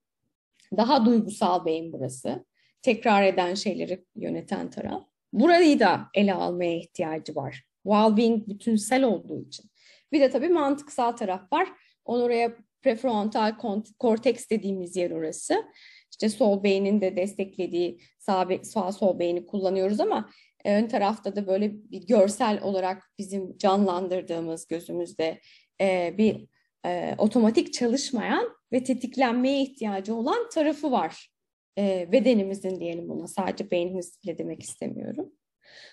Daha 0.76 1.06
duygusal 1.06 1.64
beyin 1.64 1.92
burası. 1.92 2.44
Tekrar 2.82 3.22
eden 3.22 3.54
şeyleri 3.54 4.04
yöneten 4.14 4.70
taraf. 4.70 5.02
Burayı 5.32 5.80
da 5.80 6.06
ele 6.14 6.34
almaya 6.34 6.76
ihtiyacı 6.76 7.34
var. 7.34 7.64
Well-being 7.84 8.48
bütünsel 8.48 9.04
olduğu 9.04 9.42
için. 9.42 9.70
Bir 10.12 10.20
de 10.20 10.30
tabii 10.30 10.48
mantıksal 10.48 11.12
taraf 11.12 11.52
var. 11.52 11.68
Oraya 12.06 12.56
prefrontal 12.82 13.58
korteks 13.98 14.50
dediğimiz 14.50 14.96
yer 14.96 15.10
orası. 15.10 15.64
İşte 16.10 16.28
sol 16.28 16.62
beynin 16.62 17.00
de 17.00 17.16
desteklediği 17.16 18.00
sağ, 18.18 18.48
sağ 18.62 18.92
sol 18.92 19.18
beyni 19.18 19.46
kullanıyoruz 19.46 20.00
ama 20.00 20.30
ön 20.64 20.88
tarafta 20.88 21.36
da 21.36 21.46
böyle 21.46 21.72
bir 21.90 22.06
görsel 22.06 22.62
olarak 22.62 23.02
bizim 23.18 23.58
canlandırdığımız 23.58 24.66
gözümüzde 24.66 25.40
e, 25.80 26.14
bir 26.18 26.46
e, 26.86 27.14
otomatik 27.18 27.72
çalışmayan 27.72 28.56
ve 28.72 28.84
tetiklenmeye 28.84 29.62
ihtiyacı 29.62 30.14
olan 30.14 30.48
tarafı 30.48 30.90
var. 30.90 31.30
E, 31.78 32.12
bedenimizin 32.12 32.80
diyelim 32.80 33.08
buna 33.08 33.28
sadece 33.28 33.70
beynimiz 33.70 34.18
bile 34.24 34.38
demek 34.38 34.62
istemiyorum. 34.62 35.32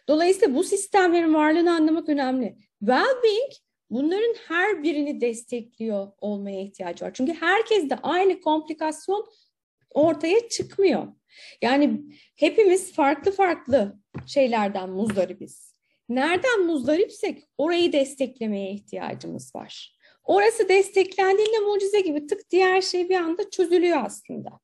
Dolayısıyla 0.08 0.56
bu 0.56 0.64
sistemlerin 0.64 1.34
varlığını 1.34 1.76
anlamak 1.76 2.10
önemli. 2.10 2.58
Well-being 2.84 3.54
bunların 3.94 4.36
her 4.48 4.84
birini 4.84 5.22
destekliyor 5.22 6.12
olmaya 6.22 6.62
ihtiyacı 6.62 7.06
var. 7.06 7.14
Çünkü 7.14 7.34
herkes 7.34 7.90
de 7.90 7.96
aynı 7.96 8.42
komplikasyon 8.42 9.32
ortaya 9.90 10.50
çıkmıyor. 10.50 11.08
Yani 11.62 12.02
hepimiz 12.36 12.94
farklı 12.94 13.32
farklı 13.32 14.00
şeylerden 14.28 14.90
muzdaribiz. 14.90 15.76
Nereden 16.10 16.66
muzdaripsek 16.66 17.44
orayı 17.58 17.94
desteklemeye 17.94 18.72
ihtiyacımız 18.72 19.56
var. 19.56 19.98
Orası 20.24 20.70
desteklendiğinde 20.70 21.60
mucize 21.60 22.02
gibi 22.02 22.28
tık 22.28 22.50
diğer 22.50 22.82
şey 22.82 23.10
bir 23.10 23.16
anda 23.16 23.50
çözülüyor 23.50 24.06
aslında. 24.06 24.60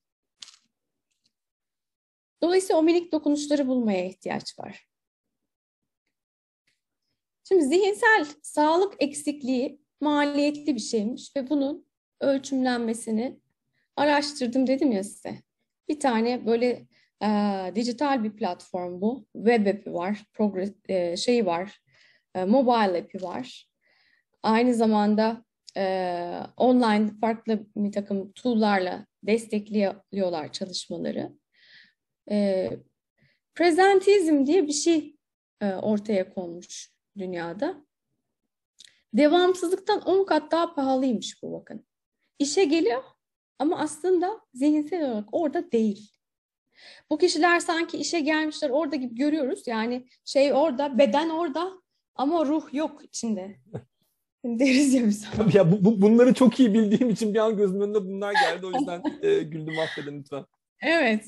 Dolayısıyla 2.43 2.79
o 2.79 2.83
minik 2.83 3.11
dokunuşları 3.11 3.67
bulmaya 3.67 4.05
ihtiyaç 4.05 4.59
var. 4.59 4.88
Şimdi 7.49 7.63
zihinsel 7.63 8.25
sağlık 8.41 8.93
eksikliği 8.99 9.81
maliyetli 10.01 10.75
bir 10.75 10.79
şeymiş 10.79 11.35
ve 11.35 11.49
bunun 11.49 11.85
ölçümlenmesini 12.21 13.39
araştırdım 13.95 14.67
dedim 14.67 14.91
ya 14.91 15.03
size. 15.03 15.35
Bir 15.87 15.99
tane 15.99 16.45
böyle 16.45 16.87
e, 17.23 17.27
dijital 17.75 18.23
bir 18.23 18.35
platform 18.35 19.01
bu. 19.01 19.25
Web 19.33 19.65
app'i 19.67 19.93
var, 19.93 20.23
progress, 20.33 20.71
e, 20.89 21.17
şeyi 21.17 21.45
var, 21.45 21.81
e, 22.35 22.45
mobile 22.45 22.99
app'i 22.99 23.23
var. 23.23 23.69
Aynı 24.43 24.73
zamanda 24.73 25.45
e, 25.77 25.83
online 26.57 27.11
farklı 27.21 27.67
bir 27.75 27.91
takım 27.91 28.31
tool'larla 28.31 29.05
destekliyorlar 29.23 30.51
çalışmaları. 30.51 31.31
E, 32.31 32.69
prezentizm 33.55 34.45
diye 34.45 34.67
bir 34.67 34.73
şey 34.73 35.15
e, 35.61 35.73
ortaya 35.73 36.33
konmuş 36.33 36.98
dünyada. 37.19 37.85
Devamsızlıktan 39.13 40.01
10 40.01 40.25
kat 40.25 40.51
daha 40.51 40.75
pahalıymış 40.75 41.43
bu 41.43 41.53
bakın. 41.53 41.85
İşe 42.39 42.63
geliyor 42.63 43.03
ama 43.59 43.79
aslında 43.79 44.41
zihinsel 44.53 45.11
olarak 45.11 45.27
orada 45.31 45.71
değil. 45.71 46.11
Bu 47.09 47.17
kişiler 47.17 47.59
sanki 47.59 47.97
işe 47.97 48.19
gelmişler 48.19 48.69
orada 48.69 48.95
gibi 48.95 49.15
görüyoruz. 49.15 49.67
Yani 49.67 50.07
şey 50.25 50.53
orada, 50.53 50.97
beden 50.97 51.29
orada 51.29 51.71
ama 52.15 52.45
ruh 52.45 52.73
yok 52.73 53.03
içinde. 53.03 53.55
Deriz 54.43 54.93
ya 54.93 55.05
biz. 55.05 55.27
ya 55.53 55.71
bu, 55.71 55.85
bu, 55.85 56.01
bunları 56.01 56.33
çok 56.33 56.59
iyi 56.59 56.73
bildiğim 56.73 57.09
için 57.09 57.33
bir 57.33 57.39
an 57.39 57.57
gözümün 57.57 57.81
önünde 57.81 58.05
bunlar 58.05 58.33
geldi. 58.33 58.65
O 58.65 58.71
yüzden 58.79 59.01
e, 59.21 59.43
güldüm 59.43 59.79
affedin 59.79 60.19
lütfen. 60.19 60.45
Evet. 60.81 61.25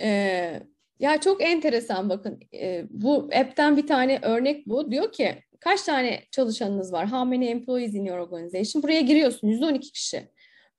Ee, 0.00 0.62
ya 0.98 1.20
çok 1.20 1.42
enteresan 1.42 2.08
bakın. 2.08 2.40
Ee, 2.54 2.84
bu 2.90 3.28
app'ten 3.34 3.76
bir 3.76 3.86
tane 3.86 4.18
örnek 4.22 4.66
bu. 4.66 4.90
Diyor 4.90 5.12
ki 5.12 5.34
kaç 5.60 5.82
tane 5.82 6.20
çalışanınız 6.30 6.92
var? 6.92 7.12
How 7.12 7.24
many 7.24 7.50
employees 7.50 7.94
in 7.94 8.04
your 8.04 8.18
organization? 8.18 8.82
Buraya 8.82 9.00
giriyorsun. 9.00 9.48
112 9.48 9.92
kişi. 9.92 10.28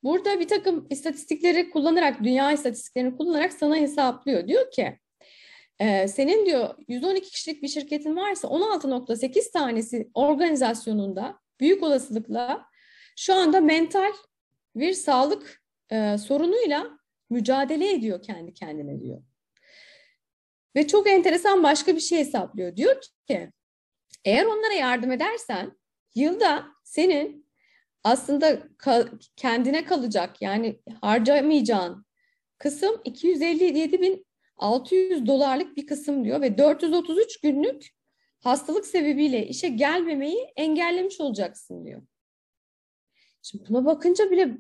Burada 0.03 0.39
bir 0.39 0.47
takım 0.47 0.87
istatistikleri 0.89 1.69
kullanarak, 1.69 2.23
dünya 2.23 2.51
istatistiklerini 2.51 3.17
kullanarak 3.17 3.53
sana 3.53 3.75
hesaplıyor. 3.75 4.47
Diyor 4.47 4.71
ki 4.71 4.99
e, 5.79 6.07
senin 6.07 6.45
diyor 6.45 6.75
112 6.87 7.29
kişilik 7.29 7.63
bir 7.63 7.67
şirketin 7.67 8.15
varsa 8.15 8.47
16.8 8.47 9.51
tanesi 9.51 10.09
organizasyonunda 10.13 11.39
büyük 11.59 11.83
olasılıkla 11.83 12.65
şu 13.15 13.33
anda 13.33 13.61
mental 13.61 14.11
bir 14.75 14.93
sağlık 14.93 15.61
e, 15.91 16.17
sorunuyla 16.17 16.99
mücadele 17.29 17.93
ediyor 17.93 18.21
kendi 18.21 18.53
kendine 18.53 18.99
diyor. 19.01 19.21
Ve 20.75 20.87
çok 20.87 21.09
enteresan 21.09 21.63
başka 21.63 21.95
bir 21.95 22.01
şey 22.01 22.19
hesaplıyor. 22.19 22.75
Diyor 22.75 23.01
ki 23.27 23.51
eğer 24.25 24.45
onlara 24.45 24.73
yardım 24.73 25.11
edersen 25.11 25.77
yılda 26.15 26.65
senin 26.83 27.49
aslında 28.03 28.51
ka- 28.53 29.19
kendine 29.35 29.85
kalacak 29.85 30.41
yani 30.41 30.81
harcamayacağın 31.01 32.05
kısım 32.57 32.95
257.600 33.05 35.27
dolarlık 35.27 35.77
bir 35.77 35.87
kısım 35.87 36.25
diyor 36.25 36.41
ve 36.41 36.57
433 36.57 37.41
günlük 37.41 37.89
hastalık 38.39 38.85
sebebiyle 38.85 39.47
işe 39.47 39.69
gelmemeyi 39.69 40.47
engellemiş 40.55 41.21
olacaksın 41.21 41.85
diyor. 41.85 42.01
Şimdi 43.41 43.63
buna 43.69 43.85
bakınca 43.85 44.31
bile 44.31 44.57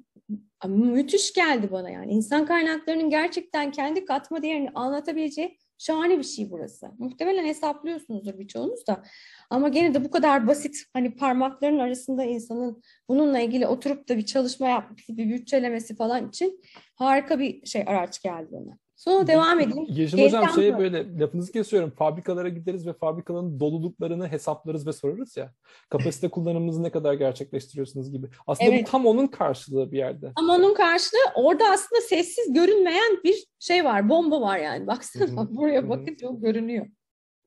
müthiş 0.67 1.33
geldi 1.33 1.71
bana 1.71 1.89
yani. 1.89 2.11
insan 2.11 2.45
kaynaklarının 2.45 3.09
gerçekten 3.09 3.71
kendi 3.71 4.05
katma 4.05 4.41
değerini 4.41 4.69
anlatabileceği 4.69 5.57
Şahane 5.79 6.17
bir 6.17 6.23
şey 6.23 6.51
burası. 6.51 6.91
Muhtemelen 6.97 7.45
hesaplıyorsunuzdur 7.45 8.39
birçoğunuz 8.39 8.87
da. 8.87 9.03
Ama 9.49 9.69
gene 9.69 9.93
de 9.93 10.05
bu 10.05 10.11
kadar 10.11 10.47
basit 10.47 10.77
hani 10.93 11.15
parmakların 11.15 11.79
arasında 11.79 12.23
insanın 12.23 12.81
bununla 13.09 13.39
ilgili 13.39 13.67
oturup 13.67 14.09
da 14.09 14.17
bir 14.17 14.25
çalışma 14.25 14.67
yapması, 14.67 15.17
bir 15.17 15.29
bütçelemesi 15.29 15.95
falan 15.95 16.29
için 16.29 16.61
harika 16.95 17.39
bir 17.39 17.65
şey 17.65 17.83
araç 17.87 18.21
geldi 18.21 18.47
bana. 18.51 18.77
Sonra 18.99 19.27
devam 19.27 19.59
edeyim. 19.59 19.85
Yeşim 19.89 20.19
Hocam 20.19 20.49
şey 20.55 20.77
böyle 20.77 21.19
lafınızı 21.19 21.51
kesiyorum. 21.51 21.91
Fabrikalara 21.91 22.49
gideriz 22.49 22.87
ve 22.87 22.93
fabrikaların 22.93 23.59
doluluklarını 23.59 24.27
hesaplarız 24.27 24.87
ve 24.87 24.93
sorarız 24.93 25.37
ya. 25.37 25.53
Kapasite 25.89 26.27
kullanımınızı 26.29 26.83
ne 26.83 26.91
kadar 26.91 27.13
gerçekleştiriyorsunuz 27.13 28.11
gibi. 28.11 28.27
Aslında 28.47 28.69
evet. 28.69 28.87
bu 28.87 28.91
tam 28.91 29.05
onun 29.05 29.27
karşılığı 29.27 29.91
bir 29.91 29.97
yerde. 29.97 30.31
Ama 30.35 30.55
onun 30.55 30.73
karşılığı 30.73 31.19
orada 31.35 31.63
aslında 31.73 32.01
sessiz 32.01 32.53
görünmeyen 32.53 33.23
bir 33.23 33.45
şey 33.59 33.85
var. 33.85 34.09
Bomba 34.09 34.41
var 34.41 34.57
yani. 34.57 34.87
Baksana 34.87 35.49
buraya 35.55 35.89
bakınca 35.89 36.27
o 36.27 36.41
görünüyor. 36.41 36.87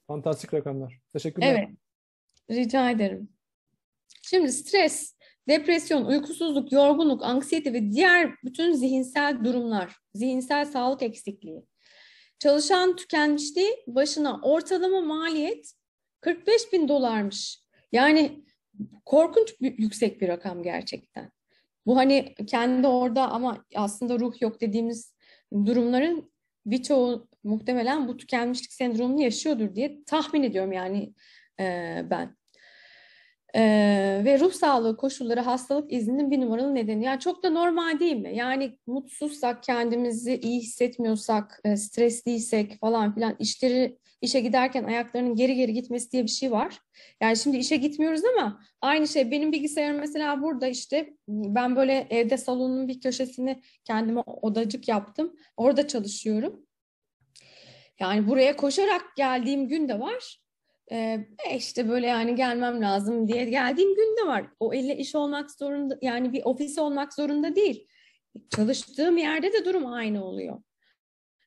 Fantastik 0.06 0.54
rakamlar. 0.54 0.98
Teşekkürler. 1.12 1.54
Evet. 1.58 1.68
Rica 2.50 2.90
ederim. 2.90 3.28
Şimdi 4.22 4.52
stres, 4.52 5.16
depresyon, 5.48 6.04
uykusuzluk, 6.04 6.72
yorgunluk, 6.72 7.22
anksiyete 7.22 7.72
ve 7.72 7.92
diğer 7.92 8.34
bütün 8.44 8.72
zihinsel 8.72 9.44
durumlar, 9.44 9.96
zihinsel 10.14 10.64
sağlık 10.64 11.02
eksikliği. 11.02 11.62
Çalışan 12.38 12.96
tükenmişliği 12.96 13.76
başına 13.86 14.40
ortalama 14.42 15.00
maliyet 15.00 15.72
45 16.20 16.72
bin 16.72 16.88
dolarmış. 16.88 17.62
Yani 17.92 18.44
korkunç 19.04 19.60
bir, 19.60 19.78
yüksek 19.78 20.20
bir 20.20 20.28
rakam 20.28 20.62
gerçekten. 20.62 21.30
Bu 21.86 21.96
hani 21.96 22.34
kendi 22.46 22.86
orada 22.86 23.30
ama 23.30 23.64
aslında 23.74 24.18
ruh 24.18 24.42
yok 24.42 24.60
dediğimiz 24.60 25.14
durumların 25.52 26.32
birçoğu 26.66 27.28
muhtemelen 27.44 28.08
bu 28.08 28.16
tükenmişlik 28.16 28.72
sendromunu 28.72 29.22
yaşıyordur 29.22 29.74
diye 29.74 30.04
tahmin 30.04 30.42
ediyorum 30.42 30.72
yani 30.72 31.14
e, 31.60 31.64
ben. 32.10 32.36
Ee, 33.56 34.22
ve 34.24 34.40
ruh 34.40 34.52
sağlığı 34.52 34.96
koşulları 34.96 35.40
hastalık 35.40 35.92
izninin 35.92 36.30
bir 36.30 36.40
numaralı 36.40 36.74
nedeni. 36.74 37.04
Yani 37.04 37.20
çok 37.20 37.42
da 37.42 37.50
normal 37.50 38.00
değil 38.00 38.16
mi? 38.16 38.36
Yani 38.36 38.78
mutsuzsak, 38.86 39.62
kendimizi 39.62 40.36
iyi 40.36 40.60
hissetmiyorsak, 40.60 41.60
e, 41.64 41.76
stresliysek 41.76 42.80
falan 42.80 43.14
filan 43.14 43.36
işleri 43.38 43.98
işe 44.20 44.40
giderken 44.40 44.84
ayaklarının 44.84 45.34
geri 45.34 45.54
geri 45.54 45.72
gitmesi 45.72 46.12
diye 46.12 46.22
bir 46.22 46.28
şey 46.28 46.50
var. 46.52 46.78
Yani 47.20 47.36
şimdi 47.36 47.56
işe 47.56 47.76
gitmiyoruz 47.76 48.22
ama 48.36 48.60
aynı 48.80 49.08
şey 49.08 49.30
benim 49.30 49.52
bilgisayarım 49.52 49.98
mesela 50.00 50.42
burada 50.42 50.66
işte 50.66 51.14
ben 51.28 51.76
böyle 51.76 52.06
evde 52.10 52.36
salonun 52.36 52.88
bir 52.88 53.00
köşesini 53.00 53.62
kendime 53.84 54.20
odacık 54.20 54.88
yaptım. 54.88 55.36
Orada 55.56 55.88
çalışıyorum. 55.88 56.66
Yani 58.00 58.28
buraya 58.28 58.56
koşarak 58.56 59.02
geldiğim 59.16 59.68
gün 59.68 59.88
de 59.88 60.00
var. 60.00 60.41
E 60.92 61.26
işte 61.56 61.88
böyle 61.88 62.06
yani 62.06 62.34
gelmem 62.34 62.82
lazım 62.82 63.28
diye 63.28 63.44
geldiğim 63.44 63.94
gün 63.94 64.16
de 64.16 64.26
var. 64.26 64.46
O 64.60 64.74
elle 64.74 64.96
iş 64.96 65.14
olmak 65.14 65.50
zorunda 65.50 65.98
yani 66.02 66.32
bir 66.32 66.42
ofis 66.44 66.78
olmak 66.78 67.14
zorunda 67.14 67.56
değil. 67.56 67.88
Çalıştığım 68.56 69.18
yerde 69.18 69.52
de 69.52 69.64
durum 69.64 69.86
aynı 69.86 70.24
oluyor. 70.24 70.62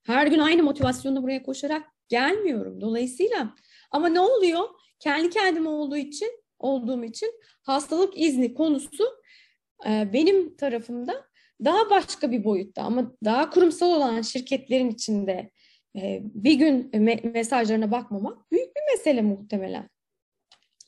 Her 0.03 0.27
gün 0.27 0.39
aynı 0.39 0.63
motivasyonla 0.63 1.23
buraya 1.23 1.43
koşarak 1.43 1.83
gelmiyorum. 2.09 2.81
Dolayısıyla 2.81 3.55
ama 3.91 4.07
ne 4.07 4.19
oluyor? 4.19 4.63
Kendi 4.99 5.29
kendime 5.29 5.69
olduğu 5.69 5.97
için 5.97 6.43
olduğum 6.59 7.03
için 7.03 7.31
hastalık 7.63 8.19
izni 8.19 8.53
konusu 8.53 9.03
e, 9.87 10.09
benim 10.13 10.55
tarafımda 10.55 11.25
daha 11.65 11.89
başka 11.89 12.31
bir 12.31 12.43
boyutta 12.43 12.81
ama 12.81 13.11
daha 13.23 13.49
kurumsal 13.49 13.91
olan 13.91 14.21
şirketlerin 14.21 14.89
içinde 14.89 15.51
bir 16.19 16.53
gün 16.53 16.91
mesajlarına 17.33 17.91
bakmamak 17.91 18.51
büyük 18.51 18.74
mesele 18.93 19.21
muhtemelen. 19.21 19.89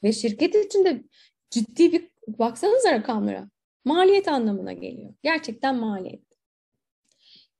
Ve 0.03 0.13
şirket 0.13 0.55
içinde 0.55 1.03
ciddi 1.49 1.91
bir 1.91 2.09
baksanıza 2.27 2.91
rakamlara. 2.91 3.49
Maliyet 3.85 4.27
anlamına 4.27 4.73
geliyor. 4.73 5.13
Gerçekten 5.23 5.75
maliyet. 5.75 6.27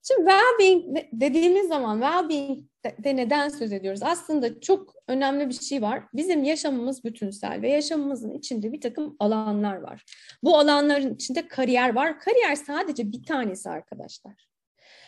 Şimdi 0.04 0.30
well-being 0.30 1.08
dediğimiz 1.14 1.68
zaman 1.68 2.02
well-being 2.02 2.64
de 3.04 3.16
neden 3.16 3.50
söz 3.50 3.72
ediyoruz? 3.72 4.04
Aslında 4.04 4.60
çok 4.60 4.94
önemli 5.08 5.50
bir 5.50 5.54
şey 5.54 5.82
var. 5.82 6.04
Bizim 6.14 6.44
yaşamımız 6.44 7.04
bütünsel 7.04 7.62
ve 7.62 7.70
yaşamımızın 7.70 8.34
içinde 8.34 8.74
bir 8.74 8.82
takım 8.82 9.16
alanlar 9.20 9.76
var. 9.76 10.04
Bu 10.44 10.58
alanların 10.58 11.16
içinde 11.16 11.48
kariyer 11.48 11.96
var. 11.96 12.20
Kariyer 12.20 12.56
sadece 12.56 13.12
bir 13.12 13.24
tanesi 13.24 13.70
arkadaşlar. 13.70 14.48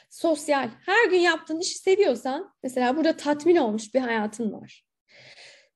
Sosyal, 0.09 0.69
her 0.85 1.09
gün 1.09 1.19
yaptığın 1.19 1.59
işi 1.59 1.77
seviyorsan, 1.77 2.53
mesela 2.63 2.97
burada 2.97 3.17
tatmin 3.17 3.55
olmuş 3.55 3.93
bir 3.93 3.99
hayatın 3.99 4.53
var. 4.53 4.88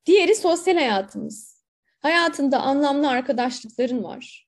Diğeri 0.05 0.35
sosyal 0.35 0.75
hayatımız. 0.75 1.63
Hayatında 1.99 2.59
anlamlı 2.59 3.09
arkadaşlıkların 3.09 4.03
var 4.03 4.43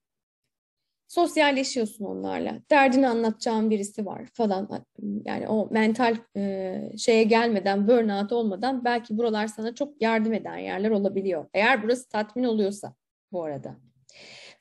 sosyalleşiyorsun 1.15 2.05
onlarla. 2.05 2.61
Derdini 2.71 3.07
anlatacağın 3.07 3.69
birisi 3.69 4.05
var 4.05 4.25
falan. 4.33 4.85
Yani 5.25 5.47
o 5.47 5.69
mental 5.71 6.17
e, 6.37 6.81
şeye 6.97 7.23
gelmeden, 7.23 7.87
burnout 7.87 8.31
olmadan 8.31 8.85
belki 8.85 9.17
buralar 9.17 9.47
sana 9.47 9.75
çok 9.75 10.01
yardım 10.01 10.33
eden 10.33 10.57
yerler 10.57 10.89
olabiliyor. 10.89 11.45
Eğer 11.53 11.83
burası 11.83 12.09
tatmin 12.09 12.43
oluyorsa 12.43 12.95
bu 13.31 13.43
arada. 13.43 13.75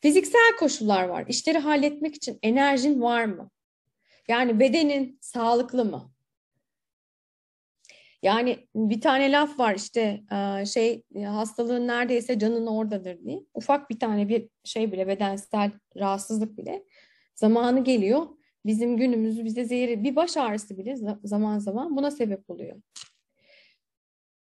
Fiziksel 0.01 0.57
koşullar 0.59 1.05
var. 1.05 1.25
İşleri 1.29 1.59
halletmek 1.59 2.15
için 2.15 2.39
enerjin 2.43 3.01
var 3.01 3.25
mı? 3.25 3.51
Yani 4.29 4.61
bedenin 4.61 5.19
sağlıklı 5.21 5.85
mı? 5.85 6.14
Yani 8.25 8.69
bir 8.75 9.01
tane 9.01 9.33
laf 9.33 9.59
var 9.59 9.75
işte 9.75 10.23
şey 10.67 11.03
hastalığın 11.27 11.89
neredeyse 11.89 12.39
canın 12.39 12.67
oradadır 12.67 13.25
diye. 13.25 13.41
Ufak 13.55 13.91
bir 13.91 13.99
tane 13.99 14.29
bir 14.29 14.49
şey 14.65 14.93
bile 14.93 15.09
bedensel 15.09 15.71
rahatsızlık 15.97 16.59
bile 16.59 16.85
zamanı 17.35 17.85
geliyor. 17.85 18.27
Bizim 18.67 18.97
günümüzü 18.97 19.45
bize 19.45 19.65
zehri 19.65 20.05
bir 20.05 20.17
baş 20.17 20.37
ağrısı 20.37 20.79
bile 20.79 20.97
zaman 21.25 21.59
zaman 21.59 21.97
buna 21.97 22.11
sebep 22.11 22.51
oluyor. 22.51 22.77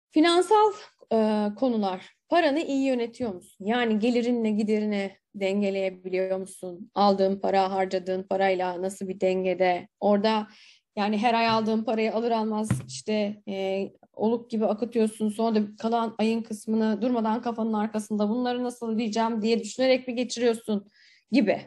Finansal 0.09 0.71
e, 1.13 1.47
konular. 1.55 2.15
Paranı 2.29 2.59
iyi 2.59 2.85
yönetiyor 2.85 3.33
musun? 3.33 3.65
Yani 3.65 3.99
gelirinle 3.99 4.51
giderini 4.51 5.11
dengeleyebiliyor 5.35 6.37
musun? 6.37 6.91
Aldığın 6.95 7.39
para, 7.39 7.71
harcadığın 7.71 8.23
parayla 8.23 8.81
nasıl 8.81 9.07
bir 9.07 9.19
dengede? 9.19 9.87
Orada 9.99 10.47
yani 10.95 11.17
her 11.17 11.33
ay 11.33 11.47
aldığın 11.47 11.83
parayı 11.83 12.13
alır 12.13 12.31
almaz 12.31 12.69
işte 12.87 13.41
e, 13.47 13.87
oluk 14.13 14.51
gibi 14.51 14.65
akıtıyorsun. 14.65 15.29
Sonra 15.29 15.55
da 15.55 15.75
kalan 15.79 16.15
ayın 16.17 16.41
kısmını 16.41 17.01
durmadan 17.01 17.41
kafanın 17.41 17.73
arkasında 17.73 18.29
bunları 18.29 18.63
nasıl 18.63 18.97
diyeceğim 18.97 19.41
diye 19.41 19.59
düşünerek 19.59 20.07
mi 20.07 20.15
geçiriyorsun 20.15 20.87
gibi. 21.31 21.61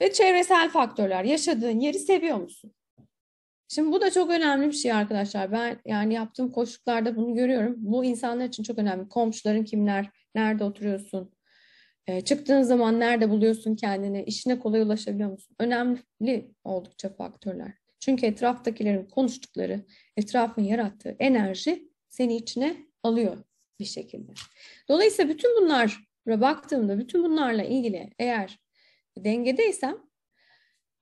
Ve 0.00 0.12
çevresel 0.12 0.70
faktörler. 0.70 1.24
Yaşadığın 1.24 1.80
yeri 1.80 1.98
seviyor 1.98 2.36
musun? 2.36 2.74
Şimdi 3.68 3.92
bu 3.92 4.00
da 4.00 4.10
çok 4.10 4.30
önemli 4.30 4.66
bir 4.66 4.72
şey 4.72 4.92
arkadaşlar. 4.92 5.52
Ben 5.52 5.80
yani 5.84 6.14
yaptığım 6.14 6.52
koşullarda 6.52 7.16
bunu 7.16 7.34
görüyorum. 7.34 7.74
Bu 7.78 8.04
insanlar 8.04 8.44
için 8.44 8.62
çok 8.62 8.78
önemli. 8.78 9.08
Komşuların 9.08 9.64
kimler, 9.64 10.10
nerede 10.34 10.64
oturuyorsun, 10.64 11.33
e, 12.06 12.20
çıktığın 12.20 12.62
zaman 12.62 13.00
nerede 13.00 13.30
buluyorsun 13.30 13.76
kendini, 13.76 14.22
işine 14.22 14.58
kolay 14.58 14.80
ulaşabiliyor 14.80 15.30
musun? 15.30 15.56
Önemli 15.58 16.50
oldukça 16.64 17.08
faktörler. 17.14 17.72
Çünkü 18.00 18.26
etraftakilerin 18.26 19.04
konuştukları, 19.04 19.84
etrafın 20.16 20.62
yarattığı 20.62 21.16
enerji 21.18 21.88
seni 22.08 22.36
içine 22.36 22.76
alıyor 23.02 23.36
bir 23.80 23.84
şekilde. 23.84 24.32
Dolayısıyla 24.88 25.34
bütün 25.34 25.62
bunlara 25.62 26.40
baktığımda, 26.40 26.98
bütün 26.98 27.24
bunlarla 27.24 27.62
ilgili 27.62 28.10
eğer 28.18 28.58
dengedeysem, 29.18 29.96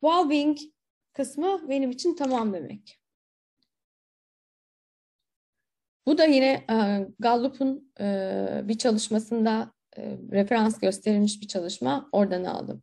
well-being 0.03 0.59
kısmı 1.12 1.68
benim 1.68 1.90
için 1.90 2.16
tamam 2.16 2.53
demek. 2.53 2.98
Bu 6.07 6.18
da 6.18 6.24
yine 6.24 6.64
e, 6.70 7.07
Gallup'un 7.18 7.92
e, 8.00 8.61
bir 8.64 8.78
çalışmasında 8.78 9.72
e, 9.97 10.03
referans 10.32 10.80
gösterilmiş 10.80 11.43
bir 11.43 11.49
çalışma 11.49 12.09
oradan 12.12 12.45
aldım. 12.45 12.82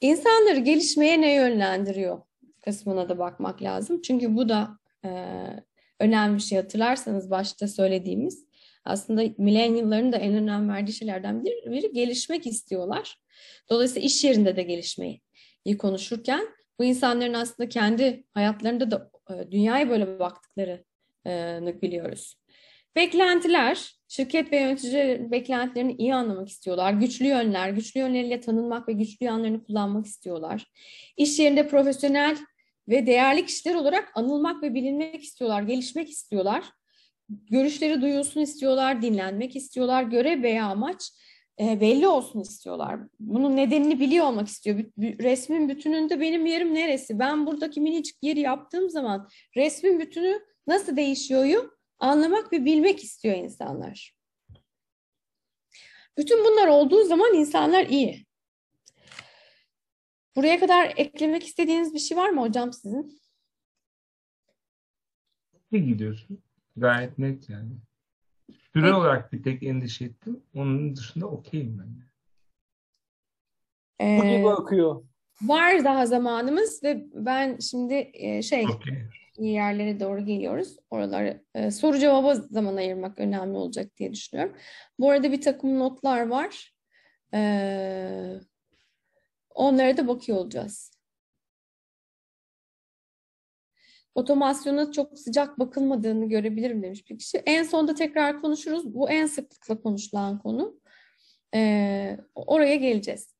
İnsanları 0.00 0.58
gelişmeye 0.58 1.20
ne 1.20 1.34
yönlendiriyor 1.34 2.22
kısmına 2.64 3.08
da 3.08 3.18
bakmak 3.18 3.62
lazım. 3.62 4.02
Çünkü 4.02 4.36
bu 4.36 4.48
da 4.48 4.78
e, 5.04 5.10
önemli 6.00 6.36
bir 6.36 6.42
şey 6.42 6.58
hatırlarsanız 6.58 7.30
başta 7.30 7.68
söylediğimiz 7.68 8.46
aslında 8.84 9.24
milenyılların 9.38 10.12
da 10.12 10.16
en 10.16 10.34
önem 10.34 10.68
verdiği 10.68 10.92
şeylerden 10.92 11.44
biri, 11.44 11.70
biri 11.70 11.92
gelişmek 11.92 12.46
istiyorlar. 12.46 13.18
Dolayısıyla 13.70 14.06
iş 14.06 14.24
yerinde 14.24 14.56
de 14.56 14.62
gelişmeyi 14.62 15.20
konuşurken 15.78 16.46
bu 16.78 16.84
insanların 16.84 17.34
aslında 17.34 17.68
kendi 17.68 18.24
hayatlarında 18.34 18.90
da 18.90 19.10
e, 19.30 19.50
dünyaya 19.52 19.90
böyle 19.90 20.18
baktıklarını 20.18 21.82
biliyoruz. 21.82 22.34
Beklentiler, 22.96 23.94
şirket 24.16 24.52
ve 24.52 24.60
yöneticilerin 24.60 25.30
beklentilerini 25.30 25.92
iyi 25.92 26.14
anlamak 26.14 26.48
istiyorlar. 26.48 26.92
Güçlü 26.92 27.26
yönler, 27.26 27.70
güçlü 27.70 28.00
yönleriyle 28.00 28.40
tanınmak 28.40 28.88
ve 28.88 28.92
güçlü 28.92 29.26
yanlarını 29.26 29.64
kullanmak 29.64 30.06
istiyorlar. 30.06 30.72
İş 31.16 31.38
yerinde 31.38 31.68
profesyonel 31.68 32.36
ve 32.88 33.06
değerli 33.06 33.46
kişiler 33.46 33.74
olarak 33.74 34.12
anılmak 34.14 34.62
ve 34.62 34.74
bilinmek 34.74 35.22
istiyorlar, 35.22 35.62
gelişmek 35.62 36.10
istiyorlar. 36.10 36.64
Görüşleri 37.28 38.02
duyulsun 38.02 38.40
istiyorlar, 38.40 39.02
dinlenmek 39.02 39.56
istiyorlar, 39.56 40.02
görev 40.02 40.42
veya 40.42 40.66
amaç 40.66 41.10
e, 41.60 41.80
belli 41.80 42.06
olsun 42.06 42.40
istiyorlar. 42.40 43.00
Bunun 43.20 43.56
nedenini 43.56 44.00
biliyor 44.00 44.26
olmak 44.26 44.48
istiyor. 44.48 44.78
Resmin 44.98 45.68
bütününde 45.68 46.20
benim 46.20 46.46
yerim 46.46 46.74
neresi? 46.74 47.18
Ben 47.18 47.46
buradaki 47.46 47.80
minicik 47.80 48.16
yeri 48.22 48.40
yaptığım 48.40 48.90
zaman 48.90 49.28
resmin 49.56 50.00
bütünü 50.00 50.40
nasıl 50.66 50.96
değişiyor? 50.96 51.73
Anlamak 52.04 52.52
ve 52.52 52.64
bilmek 52.64 53.04
istiyor 53.04 53.36
insanlar. 53.36 54.16
Bütün 56.18 56.44
bunlar 56.44 56.68
olduğu 56.68 57.04
zaman 57.04 57.34
insanlar 57.34 57.86
iyi. 57.86 58.26
Buraya 60.36 60.60
kadar 60.60 60.92
eklemek 60.96 61.46
istediğiniz 61.46 61.94
bir 61.94 61.98
şey 61.98 62.16
var 62.16 62.28
mı 62.28 62.40
hocam 62.40 62.72
sizin? 62.72 63.20
İyi 65.72 65.86
gidiyorsun. 65.86 66.42
Gayet 66.76 67.18
net 67.18 67.48
yani. 67.50 67.72
Süre 68.72 68.86
evet. 68.86 68.94
olarak 68.94 69.32
bir 69.32 69.42
tek 69.42 69.62
endişe 69.62 70.04
ettim. 70.04 70.42
Onun 70.54 70.96
dışında 70.96 71.26
okeyim 71.26 71.78
ben. 71.78 72.04
Ee, 74.06 74.36
gibi 74.36 74.50
akıyor. 74.50 75.04
Var 75.42 75.84
daha 75.84 76.06
zamanımız 76.06 76.82
ve 76.82 77.06
ben 77.14 77.58
şimdi 77.58 78.10
e, 78.14 78.42
şey 78.42 78.66
okay 78.66 79.08
yerlere 79.38 80.00
doğru 80.00 80.24
geliyoruz. 80.24 80.76
Oraları 80.90 81.44
e, 81.54 81.70
soru 81.70 81.98
cevaba 81.98 82.34
zaman 82.34 82.76
ayırmak 82.76 83.18
önemli 83.18 83.56
olacak 83.56 83.96
diye 83.96 84.12
düşünüyorum. 84.12 84.56
Bu 84.98 85.10
arada 85.10 85.32
bir 85.32 85.40
takım 85.40 85.78
notlar 85.78 86.26
var. 86.26 86.74
E, 87.34 88.40
onlara 89.54 89.96
da 89.96 90.08
bakıyor 90.08 90.38
olacağız. 90.38 90.90
Otomasyona 94.14 94.92
çok 94.92 95.18
sıcak 95.18 95.58
bakılmadığını 95.58 96.28
görebilirim 96.28 96.82
demiş 96.82 97.10
bir 97.10 97.18
kişi. 97.18 97.38
En 97.38 97.62
sonda 97.62 97.94
tekrar 97.94 98.40
konuşuruz. 98.40 98.94
Bu 98.94 99.10
en 99.10 99.26
sıklıkla 99.26 99.80
konuşulan 99.82 100.38
konu. 100.38 100.80
E, 101.54 102.18
oraya 102.34 102.76
geleceğiz. 102.76 103.34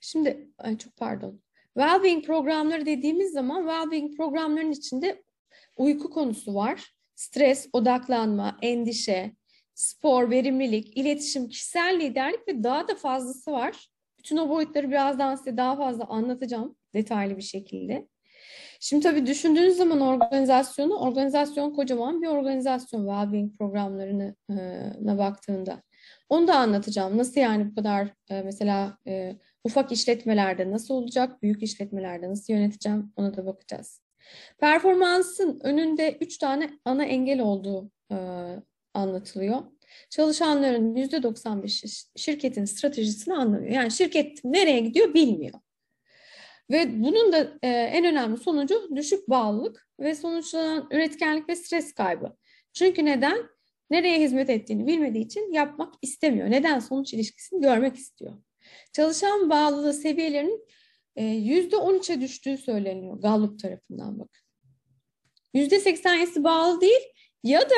Şimdi 0.00 0.50
çok 0.78 0.96
pardon. 0.96 1.40
Wellbeing 1.74 2.26
programları 2.26 2.86
dediğimiz 2.86 3.32
zaman 3.32 3.66
Wellbeing 3.66 4.16
programlarının 4.16 4.72
içinde 4.72 5.23
uyku 5.76 6.10
konusu 6.10 6.54
var. 6.54 6.94
Stres, 7.14 7.68
odaklanma, 7.72 8.58
endişe, 8.62 9.32
spor, 9.74 10.30
verimlilik, 10.30 10.96
iletişim, 10.96 11.48
kişisel 11.48 11.98
liderlik 12.00 12.48
ve 12.48 12.62
daha 12.62 12.88
da 12.88 12.94
fazlası 12.94 13.52
var. 13.52 13.88
Bütün 14.18 14.36
o 14.36 14.48
boyutları 14.48 14.90
birazdan 14.90 15.34
size 15.34 15.56
daha 15.56 15.76
fazla 15.76 16.04
anlatacağım 16.04 16.76
detaylı 16.94 17.36
bir 17.36 17.42
şekilde. 17.42 18.08
Şimdi 18.80 19.02
tabii 19.02 19.26
düşündüğünüz 19.26 19.76
zaman 19.76 20.00
organizasyonu, 20.00 20.94
organizasyon 20.94 21.70
kocaman 21.70 22.22
bir 22.22 22.26
organizasyon 22.26 23.06
well-being 23.06 23.56
programlarına 23.58 25.18
baktığında. 25.18 25.82
Onu 26.28 26.48
da 26.48 26.58
anlatacağım. 26.58 27.18
Nasıl 27.18 27.40
yani 27.40 27.70
bu 27.70 27.74
kadar 27.74 28.14
mesela 28.30 28.98
ufak 29.64 29.92
işletmelerde 29.92 30.70
nasıl 30.70 30.94
olacak, 30.94 31.42
büyük 31.42 31.62
işletmelerde 31.62 32.30
nasıl 32.30 32.52
yöneteceğim 32.52 33.12
ona 33.16 33.36
da 33.36 33.46
bakacağız. 33.46 34.03
Performansın 34.58 35.60
önünde 35.62 36.18
üç 36.20 36.38
tane 36.38 36.70
ana 36.84 37.04
engel 37.04 37.40
olduğu 37.40 37.90
e, 38.12 38.16
anlatılıyor. 38.94 39.62
Çalışanların 40.10 40.96
yüzde 40.96 41.16
95'i 41.16 42.08
şirketin 42.16 42.64
stratejisini 42.64 43.34
anlamıyor. 43.34 43.72
Yani 43.72 43.90
şirket 43.90 44.44
nereye 44.44 44.80
gidiyor 44.80 45.14
bilmiyor. 45.14 45.58
Ve 46.70 47.02
bunun 47.02 47.32
da 47.32 47.58
e, 47.62 47.68
en 47.68 48.04
önemli 48.04 48.36
sonucu 48.36 48.96
düşük 48.96 49.28
bağlılık 49.28 49.88
ve 50.00 50.14
sonuçlanan 50.14 50.88
üretkenlik 50.90 51.48
ve 51.48 51.56
stres 51.56 51.92
kaybı. 51.92 52.36
Çünkü 52.72 53.04
neden? 53.04 53.38
Nereye 53.90 54.20
hizmet 54.20 54.50
ettiğini 54.50 54.86
bilmediği 54.86 55.24
için 55.24 55.52
yapmak 55.52 55.94
istemiyor. 56.02 56.50
Neden? 56.50 56.78
Sonuç 56.78 57.14
ilişkisini 57.14 57.60
görmek 57.60 57.96
istiyor. 57.96 58.32
Çalışan 58.92 59.50
bağlılığı 59.50 59.92
seviyelerinin 59.92 60.66
%13'e 61.16 62.20
düştüğü 62.20 62.56
söyleniyor 62.56 63.20
Gallup 63.20 63.58
tarafından 63.58 64.18
bakın. 64.18 64.42
Yüzde 65.54 65.76
87'si 65.76 66.44
bağlı 66.44 66.80
değil 66.80 67.02
ya 67.42 67.60
da 67.60 67.74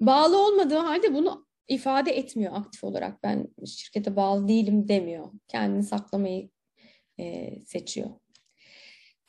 bağlı 0.00 0.46
olmadığı 0.46 0.78
halde 0.78 1.14
bunu 1.14 1.46
ifade 1.68 2.10
etmiyor 2.10 2.52
aktif 2.56 2.84
olarak. 2.84 3.22
Ben 3.22 3.48
şirkete 3.66 4.16
bağlı 4.16 4.48
değilim 4.48 4.88
demiyor. 4.88 5.32
Kendini 5.48 5.82
saklamayı 5.82 6.50
e, 7.18 7.56
seçiyor. 7.66 8.10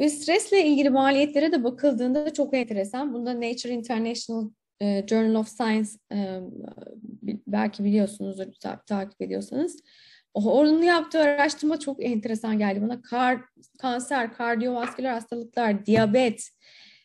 Ve 0.01 0.09
stresle 0.09 0.65
ilgili 0.65 0.89
maliyetlere 0.89 1.51
de 1.51 1.63
bakıldığında 1.63 2.33
çok 2.33 2.53
enteresan. 2.53 3.13
Bunda 3.13 3.35
Nature 3.35 3.73
International 3.73 4.49
e, 4.81 5.07
Journal 5.07 5.35
of 5.35 5.49
Science 5.49 5.89
e, 6.11 6.39
belki 7.47 7.83
biliyorsunuzdur 7.83 8.53
ta- 8.61 8.81
takip 8.87 9.21
ediyorsanız. 9.21 9.83
Onun 10.33 10.81
yaptığı 10.81 11.19
araştırma 11.19 11.79
çok 11.79 12.05
enteresan 12.05 12.57
geldi 12.57 12.81
bana. 12.81 13.01
Kar, 13.01 13.41
kanser, 13.79 14.33
kardiyovasküler 14.33 15.11
hastalıklar, 15.11 15.85
diyabet, 15.85 16.49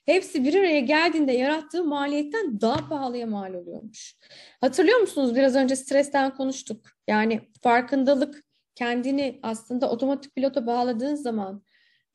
hepsi 0.05 0.45
bir 0.45 0.55
araya 0.55 0.81
geldiğinde 0.81 1.33
yarattığı 1.33 1.85
maliyetten 1.85 2.61
daha 2.61 2.89
pahalıya 2.89 3.27
mal 3.27 3.55
oluyormuş. 3.55 4.17
Hatırlıyor 4.61 4.99
musunuz? 4.99 5.35
Biraz 5.35 5.57
önce 5.57 5.77
stresten 5.77 6.35
konuştuk. 6.35 6.87
Yani 7.09 7.41
farkındalık 7.63 8.45
kendini 8.75 9.41
aslında 9.43 9.91
otomatik 9.91 10.35
pilota 10.35 10.67
bağladığın 10.67 11.15
zaman 11.15 11.63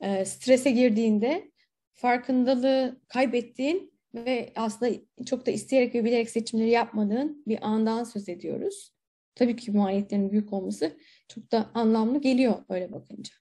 e, 0.02 0.26
strese 0.26 0.72
girdiğinde 0.72 1.52
farkındalığı 1.94 3.02
kaybettiğin 3.08 3.94
ve 4.14 4.54
aslında 4.56 4.92
çok 5.26 5.46
da 5.46 5.52
isteyerek 5.52 5.96
ve 5.96 6.06
bilerek 6.06 6.30
seçimleri 6.30 6.70
yapmadığın 6.70 7.44
bir 7.48 7.68
andan 7.68 8.04
söz 8.04 8.30
ediyoruz. 8.30 8.99
Tabii 9.40 9.56
ki 9.56 9.72
maliyetlerin 9.72 10.32
büyük 10.32 10.54
olması 10.54 10.98
çok 11.28 11.52
da 11.52 11.72
anlamlı 11.74 12.22
geliyor 12.22 12.56
öyle 12.70 12.92
bakınca. 12.92 13.34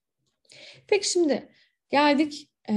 Peki 0.86 1.10
şimdi 1.10 1.48
geldik 1.90 2.50
e, 2.68 2.74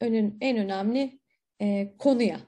önün, 0.00 0.38
en 0.40 0.56
önemli 0.56 1.20
e, 1.60 1.96
konuya. 1.98 2.40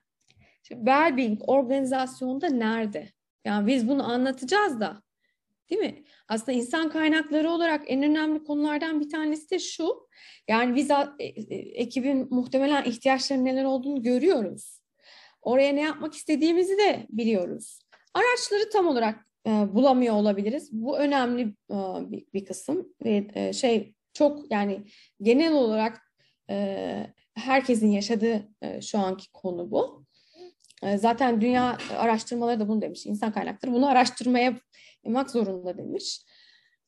Wellbeing 0.62 1.40
organizasyonda 1.46 2.48
nerede? 2.48 3.08
Yani 3.44 3.66
biz 3.66 3.88
bunu 3.88 4.12
anlatacağız 4.12 4.80
da 4.80 5.02
değil 5.70 5.80
mi? 5.80 6.04
Aslında 6.28 6.52
insan 6.52 6.90
kaynakları 6.90 7.50
olarak 7.50 7.82
en 7.86 8.02
önemli 8.02 8.44
konulardan 8.44 9.00
bir 9.00 9.08
tanesi 9.08 9.50
de 9.50 9.58
şu. 9.58 10.08
Yani 10.48 10.76
biz 10.76 10.90
e, 10.90 11.04
e, 11.18 11.56
ekibin 11.56 12.34
muhtemelen 12.34 12.84
ihtiyaçlarının 12.84 13.44
neler 13.44 13.64
olduğunu 13.64 14.02
görüyoruz. 14.02 14.80
Oraya 15.42 15.72
ne 15.72 15.80
yapmak 15.80 16.14
istediğimizi 16.14 16.78
de 16.78 17.06
biliyoruz. 17.10 17.80
Araçları 18.14 18.70
tam 18.70 18.86
olarak 18.86 19.33
bulamıyor 19.46 20.14
olabiliriz. 20.14 20.68
Bu 20.72 20.98
önemli 20.98 21.42
e, 21.70 21.76
bir, 22.10 22.26
bir 22.34 22.44
kısım 22.44 22.88
ve 23.04 23.26
e, 23.34 23.52
şey 23.52 23.94
çok 24.12 24.52
yani 24.52 24.84
genel 25.22 25.52
olarak 25.52 26.00
e, 26.50 27.06
herkesin 27.34 27.90
yaşadığı 27.90 28.48
e, 28.62 28.80
şu 28.80 28.98
anki 28.98 29.32
konu 29.32 29.70
bu. 29.70 30.04
E, 30.82 30.98
zaten 30.98 31.40
dünya 31.40 31.78
araştırmaları 31.96 32.60
da 32.60 32.68
bunu 32.68 32.82
demiş. 32.82 33.06
İnsan 33.06 33.32
kaynakları 33.32 33.72
bunu 33.72 33.88
araştırmaya 33.88 34.56
yapmak 35.04 35.30
zorunda 35.30 35.78
demiş. 35.78 36.20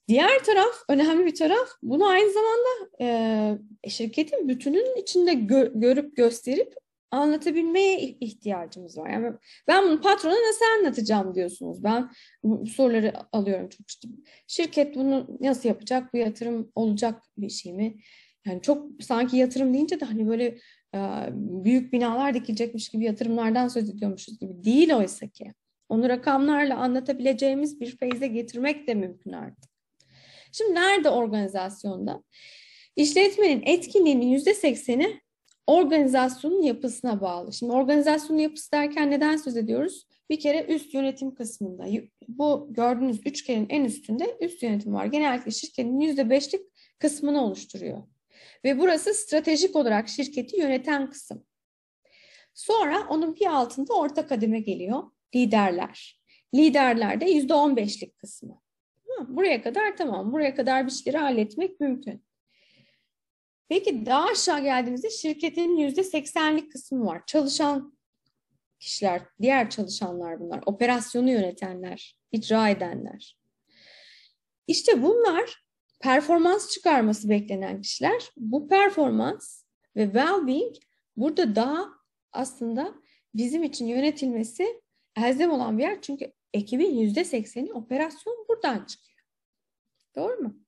Diğer 0.08 0.44
taraf, 0.44 0.74
önemli 0.88 1.26
bir 1.26 1.34
taraf, 1.34 1.68
bunu 1.82 2.06
aynı 2.06 2.32
zamanda 2.32 2.68
e, 3.00 3.88
şirketin 3.90 4.48
bütünün 4.48 4.96
içinde 4.96 5.34
gö 5.34 5.72
görüp 5.74 6.16
gösterip 6.16 6.74
anlatabilmeye 7.10 8.00
ihtiyacımız 8.00 8.98
var. 8.98 9.10
Yani 9.10 9.32
ben 9.68 9.84
bunu 9.84 10.00
patrona 10.00 10.34
nasıl 10.34 10.64
anlatacağım 10.78 11.34
diyorsunuz. 11.34 11.84
Ben 11.84 12.10
bu 12.42 12.66
soruları 12.66 13.12
alıyorum 13.32 13.68
çok 13.68 13.88
işte. 13.88 14.08
Şirket 14.46 14.96
bunu 14.96 15.38
nasıl 15.40 15.68
yapacak? 15.68 16.14
Bu 16.14 16.16
yatırım 16.16 16.72
olacak 16.74 17.22
bir 17.38 17.48
şey 17.48 17.72
mi? 17.72 17.96
Yani 18.46 18.62
çok 18.62 19.02
sanki 19.02 19.36
yatırım 19.36 19.74
deyince 19.74 20.00
de 20.00 20.04
hani 20.04 20.28
böyle 20.28 20.44
e, 20.94 21.00
büyük 21.32 21.92
binalar 21.92 22.34
dikilecekmiş 22.34 22.88
gibi 22.88 23.04
yatırımlardan 23.04 23.68
söz 23.68 23.90
ediyormuşuz 23.90 24.38
gibi 24.38 24.64
değil 24.64 24.94
oysa 24.94 25.28
ki. 25.28 25.54
Onu 25.88 26.08
rakamlarla 26.08 26.76
anlatabileceğimiz 26.76 27.80
bir 27.80 27.96
feyze 27.96 28.26
getirmek 28.26 28.88
de 28.88 28.94
mümkün 28.94 29.32
artık. 29.32 29.70
Şimdi 30.52 30.74
nerede 30.74 31.10
organizasyonda? 31.10 32.22
İşletmenin 32.96 33.62
etkinliğinin 33.66 34.26
yüzde 34.26 34.54
sekseni 34.54 35.20
organizasyonun 35.66 36.62
yapısına 36.62 37.20
bağlı. 37.20 37.52
Şimdi 37.52 37.72
organizasyonun 37.72 38.40
yapısı 38.40 38.72
derken 38.72 39.10
neden 39.10 39.36
söz 39.36 39.56
ediyoruz? 39.56 40.06
Bir 40.30 40.40
kere 40.40 40.64
üst 40.64 40.94
yönetim 40.94 41.34
kısmında. 41.34 41.84
Bu 42.28 42.66
gördüğünüz 42.70 43.20
üçgenin 43.26 43.66
en 43.68 43.84
üstünde 43.84 44.36
üst 44.40 44.62
yönetim 44.62 44.94
var. 44.94 45.06
Genellikle 45.06 45.50
şirketin 45.50 46.00
yüzde 46.00 46.30
beşlik 46.30 46.60
kısmını 46.98 47.44
oluşturuyor. 47.44 48.02
Ve 48.64 48.78
burası 48.78 49.14
stratejik 49.14 49.76
olarak 49.76 50.08
şirketi 50.08 50.60
yöneten 50.60 51.10
kısım. 51.10 51.44
Sonra 52.54 53.06
onun 53.08 53.36
bir 53.36 53.46
altında 53.46 53.94
orta 53.94 54.26
kademe 54.26 54.60
geliyor. 54.60 55.02
Liderler. 55.34 56.22
Liderlerde 56.54 57.30
yüzde 57.30 57.54
on 57.54 57.76
beşlik 57.76 58.18
kısmı. 58.18 58.60
Buraya 59.28 59.62
kadar 59.62 59.96
tamam. 59.96 60.32
Buraya 60.32 60.54
kadar 60.54 60.86
bir 60.86 60.90
şeyleri 60.90 61.22
halletmek 61.22 61.80
mümkün. 61.80 62.25
Peki 63.68 64.06
daha 64.06 64.24
aşağı 64.24 64.62
geldiğimizde 64.62 65.10
şirketin 65.10 65.76
yüzde 65.76 66.04
seksenlik 66.04 66.72
kısmı 66.72 67.06
var. 67.06 67.22
Çalışan 67.26 67.98
kişiler, 68.78 69.22
diğer 69.42 69.70
çalışanlar 69.70 70.40
bunlar. 70.40 70.62
Operasyonu 70.66 71.30
yönetenler, 71.30 72.18
icra 72.32 72.68
edenler. 72.68 73.38
İşte 74.66 75.02
bunlar 75.02 75.64
performans 76.00 76.70
çıkarması 76.70 77.28
beklenen 77.28 77.80
kişiler. 77.80 78.30
Bu 78.36 78.68
performans 78.68 79.62
ve 79.96 80.04
well-being 80.04 80.76
burada 81.16 81.56
daha 81.56 81.88
aslında 82.32 82.94
bizim 83.34 83.64
için 83.64 83.86
yönetilmesi 83.86 84.82
elzem 85.16 85.50
olan 85.50 85.78
bir 85.78 85.82
yer. 85.82 86.02
Çünkü 86.02 86.32
ekibin 86.54 86.98
yüzde 86.98 87.24
sekseni 87.24 87.72
operasyon 87.72 88.46
buradan 88.48 88.84
çıkıyor. 88.84 89.20
Doğru 90.16 90.42
mu? 90.42 90.65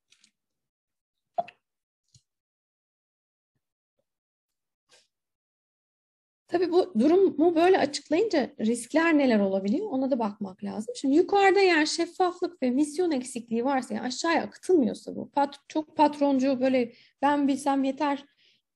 Tabii 6.48 6.72
bu 6.72 6.94
durumu 6.98 7.54
böyle 7.54 7.78
açıklayınca 7.78 8.50
riskler 8.60 9.18
neler 9.18 9.40
olabiliyor 9.40 9.90
ona 9.90 10.10
da 10.10 10.18
bakmak 10.18 10.64
lazım. 10.64 10.94
Şimdi 10.96 11.16
yukarıda 11.16 11.60
eğer 11.60 11.86
şeffaflık 11.86 12.62
ve 12.62 12.70
misyon 12.70 13.10
eksikliği 13.10 13.64
varsa 13.64 13.94
yani 13.94 14.06
aşağıya 14.06 14.42
akıtılmıyorsa 14.42 15.16
bu 15.16 15.30
pat, 15.30 15.56
çok 15.68 15.96
patroncu 15.96 16.60
böyle 16.60 16.92
ben 17.22 17.48
bilsem 17.48 17.84
yeter 17.84 18.24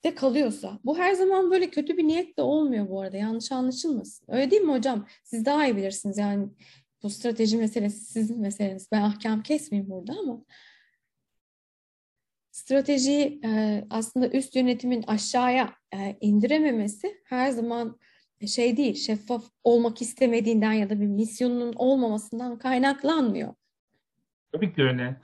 de 0.04 0.14
kalıyorsa 0.14 0.78
bu 0.84 0.98
her 0.98 1.12
zaman 1.12 1.50
böyle 1.50 1.70
kötü 1.70 1.96
bir 1.96 2.04
niyet 2.08 2.38
de 2.38 2.42
olmuyor 2.42 2.88
bu 2.88 3.00
arada 3.00 3.16
yanlış 3.16 3.52
anlaşılmasın. 3.52 4.26
Öyle 4.28 4.50
değil 4.50 4.62
mi 4.62 4.72
hocam? 4.72 5.06
Siz 5.24 5.44
daha 5.44 5.66
iyi 5.66 5.76
bilirsiniz 5.76 6.18
yani 6.18 6.48
bu 7.02 7.10
strateji 7.10 7.56
meselesi 7.56 8.04
sizin 8.04 8.40
meseleniz. 8.40 8.88
Ben 8.92 9.02
ahkam 9.02 9.42
kesmeyeyim 9.42 9.90
burada 9.90 10.12
ama 10.12 10.44
stratejiyi 12.62 13.40
e, 13.44 13.84
aslında 13.90 14.28
üst 14.28 14.56
yönetimin 14.56 15.04
aşağıya 15.06 15.74
e, 15.94 16.16
indirememesi 16.20 17.20
her 17.24 17.50
zaman 17.50 17.98
şey 18.46 18.76
değil, 18.76 18.94
şeffaf 18.94 19.44
olmak 19.64 20.02
istemediğinden 20.02 20.72
ya 20.72 20.90
da 20.90 21.00
bir 21.00 21.06
misyonunun 21.06 21.72
olmamasından 21.76 22.58
kaynaklanmıyor. 22.58 23.54
Tabii 24.52 24.74
ki 24.74 24.82
öyle. 24.82 25.16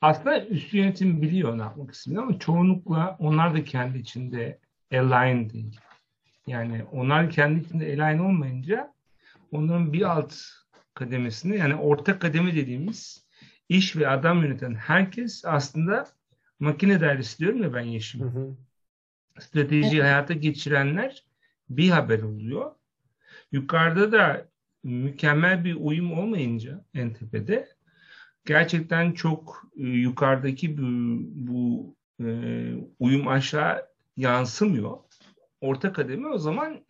Aslında 0.00 0.46
üst 0.46 0.74
yönetim 0.74 1.22
biliyor 1.22 1.58
ne 1.58 1.62
yapmak 1.62 1.94
istediğini 1.94 2.20
ama 2.20 2.38
çoğunlukla 2.38 3.16
onlar 3.18 3.54
da 3.54 3.64
kendi 3.64 3.98
içinde 3.98 4.58
align 4.92 5.50
değil. 5.50 5.80
Yani 6.46 6.84
onlar 6.92 7.30
kendi 7.30 7.60
içinde 7.60 7.84
align 7.84 8.18
olmayınca 8.18 8.94
onların 9.52 9.92
bir 9.92 10.02
alt 10.02 10.34
kademesinde 10.94 11.56
yani 11.56 11.74
orta 11.74 12.18
kademe 12.18 12.54
dediğimiz 12.54 13.26
iş 13.68 13.96
ve 13.96 14.08
adam 14.08 14.42
yöneten 14.42 14.74
herkes 14.74 15.44
aslında 15.44 16.06
makine 16.60 17.00
dairesi 17.00 17.38
diyorum 17.38 17.62
ya 17.62 17.74
ben 17.74 17.80
Yeşim. 17.80 18.20
Hı 18.20 18.24
hı. 18.24 18.56
Stratejiyi 19.38 19.94
evet. 19.94 20.02
hayata 20.02 20.34
geçirenler 20.34 21.24
bir 21.70 21.90
haber 21.90 22.22
oluyor. 22.22 22.70
Yukarıda 23.52 24.12
da 24.12 24.48
mükemmel 24.82 25.64
bir 25.64 25.74
uyum 25.74 26.18
olmayınca 26.18 26.84
en 26.94 27.12
tepede 27.12 27.68
gerçekten 28.44 29.12
çok 29.12 29.70
e, 29.76 29.82
yukarıdaki 29.82 30.78
bu, 30.78 30.82
bu 31.34 31.94
e, 32.24 32.28
uyum 32.98 33.28
aşağı 33.28 33.86
yansımıyor. 34.16 34.96
Orta 35.60 35.92
kademe 35.92 36.28
o 36.28 36.38
zaman 36.38 36.80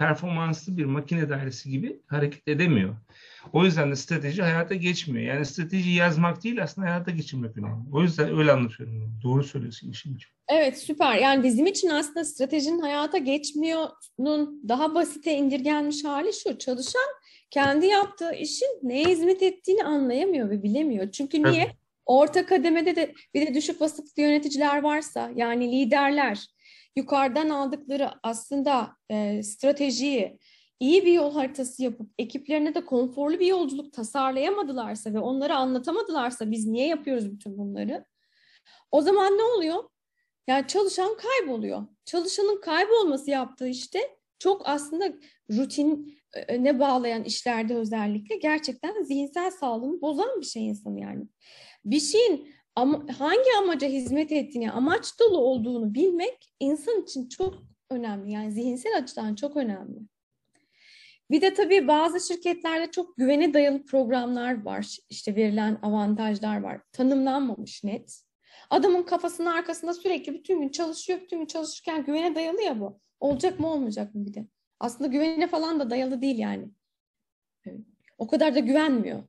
performanslı 0.00 0.76
bir 0.76 0.84
makine 0.84 1.28
dairesi 1.28 1.70
gibi 1.70 2.00
hareket 2.06 2.48
edemiyor. 2.48 2.96
O 3.52 3.64
yüzden 3.64 3.90
de 3.90 3.96
strateji 3.96 4.42
hayata 4.42 4.74
geçmiyor. 4.74 5.34
Yani 5.34 5.46
strateji 5.46 5.90
yazmak 5.90 6.44
değil 6.44 6.62
aslında 6.62 6.86
hayata 6.86 7.10
geçirmek 7.10 7.56
önemli. 7.56 7.82
O 7.92 8.02
yüzden 8.02 8.38
öyle 8.38 8.52
anlatıyorum. 8.52 9.20
Doğru 9.22 9.44
söylüyorsun 9.44 9.90
işin 9.90 10.16
için. 10.16 10.28
Evet 10.48 10.78
süper. 10.78 11.16
Yani 11.16 11.44
bizim 11.44 11.66
için 11.66 11.88
aslında 11.88 12.24
stratejinin 12.24 12.80
hayata 12.80 13.18
geçmiyor'nun 13.18 14.68
daha 14.68 14.94
basite 14.94 15.34
indirgenmiş 15.34 16.04
hali 16.04 16.32
şu. 16.32 16.58
Çalışan 16.58 17.10
kendi 17.50 17.86
yaptığı 17.86 18.34
işin 18.34 18.78
neye 18.82 19.04
hizmet 19.04 19.42
ettiğini 19.42 19.84
anlayamıyor 19.84 20.50
ve 20.50 20.62
bilemiyor. 20.62 21.10
Çünkü 21.10 21.42
niye? 21.42 21.62
Evet. 21.62 21.76
Orta 22.06 22.46
kademede 22.46 22.96
de 22.96 23.14
bir 23.34 23.46
de 23.46 23.54
düşük 23.54 23.80
vasıflı 23.80 24.22
yöneticiler 24.22 24.82
varsa 24.82 25.30
yani 25.36 25.72
liderler 25.72 26.46
yukarıdan 26.96 27.48
aldıkları 27.48 28.10
aslında 28.22 28.96
e, 29.10 29.42
stratejiyi 29.42 30.38
iyi 30.80 31.06
bir 31.06 31.12
yol 31.12 31.34
haritası 31.34 31.82
yapıp 31.82 32.10
ekiplerine 32.18 32.74
de 32.74 32.84
konforlu 32.84 33.40
bir 33.40 33.46
yolculuk 33.46 33.92
tasarlayamadılarsa 33.92 35.14
ve 35.14 35.18
onları 35.18 35.54
anlatamadılarsa 35.56 36.50
biz 36.50 36.66
niye 36.66 36.86
yapıyoruz 36.86 37.32
bütün 37.32 37.58
bunları? 37.58 38.04
O 38.90 39.02
zaman 39.02 39.38
ne 39.38 39.42
oluyor? 39.42 39.84
Yani 40.46 40.66
çalışan 40.66 41.16
kayboluyor. 41.16 41.86
Çalışanın 42.04 42.60
kaybolması 42.60 43.30
yaptığı 43.30 43.68
işte 43.68 43.98
çok 44.38 44.68
aslında 44.68 45.12
rutine 45.50 46.78
bağlayan 46.78 47.24
işlerde 47.24 47.74
özellikle 47.74 48.36
gerçekten 48.36 49.02
zihinsel 49.02 49.50
sağlığını 49.50 50.00
bozan 50.00 50.40
bir 50.40 50.46
şey 50.46 50.66
insanı 50.66 51.00
yani. 51.00 51.24
Bir 51.84 52.00
şeyin 52.00 52.54
ama 52.74 53.06
hangi 53.18 53.50
amaca 53.58 53.88
hizmet 53.88 54.32
ettiğini, 54.32 54.72
amaç 54.72 55.20
dolu 55.20 55.38
olduğunu 55.38 55.94
bilmek 55.94 56.52
insan 56.60 57.02
için 57.02 57.28
çok 57.28 57.54
önemli. 57.90 58.30
Yani 58.30 58.52
zihinsel 58.52 58.96
açıdan 58.96 59.34
çok 59.34 59.56
önemli. 59.56 59.98
Bir 61.30 61.40
de 61.40 61.54
tabii 61.54 61.88
bazı 61.88 62.34
şirketlerde 62.34 62.90
çok 62.90 63.16
güvene 63.16 63.54
dayalı 63.54 63.84
programlar 63.84 64.64
var. 64.64 64.96
İşte 65.10 65.36
verilen 65.36 65.78
avantajlar 65.82 66.60
var. 66.60 66.80
Tanımlanmamış 66.92 67.84
net. 67.84 68.22
Adamın 68.70 69.02
kafasının 69.02 69.50
arkasında 69.50 69.94
sürekli 69.94 70.34
bütün 70.34 70.60
gün 70.60 70.68
çalışıyor, 70.68 71.20
bütün 71.20 71.38
gün 71.38 71.46
çalışırken 71.46 72.04
güvene 72.04 72.34
dayalı 72.34 72.62
ya 72.62 72.80
bu. 72.80 73.00
Olacak 73.20 73.60
mı 73.60 73.72
olmayacak 73.72 74.14
mı 74.14 74.26
bir 74.26 74.34
de? 74.34 74.46
Aslında 74.80 75.10
güvene 75.10 75.46
falan 75.46 75.80
da 75.80 75.90
dayalı 75.90 76.20
değil 76.20 76.38
yani. 76.38 76.68
O 78.18 78.26
kadar 78.26 78.54
da 78.54 78.58
güvenmiyor. 78.58 79.22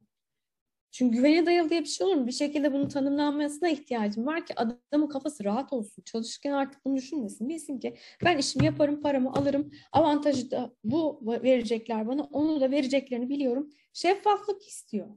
Çünkü 0.92 1.18
güvene 1.18 1.46
dayalı 1.46 1.70
diye 1.70 1.82
bir 1.82 1.86
şey 1.86 2.08
olur 2.08 2.16
mu? 2.16 2.28
Bir 2.28 2.32
şekilde 2.32 2.74
bunun 2.74 2.88
tanımlanmasına 2.88 3.70
ihtiyacım 3.70 4.26
var 4.26 4.46
ki 4.46 4.54
adamın 4.56 5.08
kafası 5.08 5.44
rahat 5.44 5.74
olsun. 5.74 6.04
Çalışırken 6.04 6.52
artık 6.52 6.86
bunu 6.86 6.98
düşünmesin. 6.98 7.50
Bilsin 7.50 7.80
ki 7.80 7.98
ben 8.24 8.38
işimi 8.38 8.66
yaparım, 8.66 9.02
paramı 9.02 9.34
alırım. 9.34 9.72
Avantajı 9.92 10.52
da 10.52 10.74
bu 10.84 11.22
verecekler 11.26 12.08
bana. 12.08 12.24
Onu 12.24 12.62
da 12.62 12.72
vereceklerini 12.72 13.30
biliyorum. 13.30 13.70
Şeffaflık 13.94 14.68
istiyor. 14.68 15.08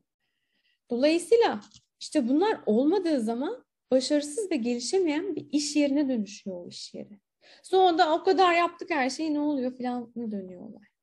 Dolayısıyla 0.91 1.61
işte 2.01 2.29
bunlar 2.29 2.61
olmadığı 2.67 3.21
zaman 3.21 3.65
başarısız 3.91 4.51
ve 4.51 4.57
gelişemeyen 4.57 5.37
bir 5.37 5.49
iş 5.53 5.77
yerine 5.77 6.09
dönüşüyor 6.09 6.65
o 6.65 6.69
iş 6.69 6.95
yeri. 6.95 7.21
Sonra 7.63 7.99
da 7.99 8.15
o 8.15 8.25
kadar 8.25 8.55
yaptık 8.55 8.91
her 8.91 9.11
şeyi 9.11 9.35
ne 9.35 9.41
oluyor 9.41 9.79
falan 9.79 10.13
ne 10.17 10.31
dönüyor 10.31 10.61
olay. 10.61 10.94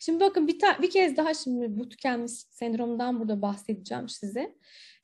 Şimdi 0.00 0.20
bakın 0.20 0.48
bir, 0.48 0.60
bir 0.82 0.90
kez 0.90 1.16
daha 1.16 1.34
şimdi 1.34 1.78
bu 1.78 1.88
tükenmiş 1.88 2.32
sendromundan 2.32 3.20
burada 3.20 3.42
bahsedeceğim 3.42 4.08
size. 4.08 4.54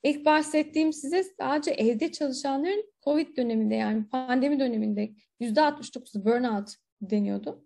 İlk 0.03 0.25
bahsettiğim 0.25 0.93
size 0.93 1.23
sadece 1.23 1.71
evde 1.71 2.11
çalışanların 2.11 2.93
COVID 3.03 3.37
döneminde 3.37 3.75
yani 3.75 4.09
pandemi 4.09 4.59
döneminde 4.59 5.11
%69'u 5.41 6.25
burnout 6.25 6.69
deniyordu. 7.01 7.65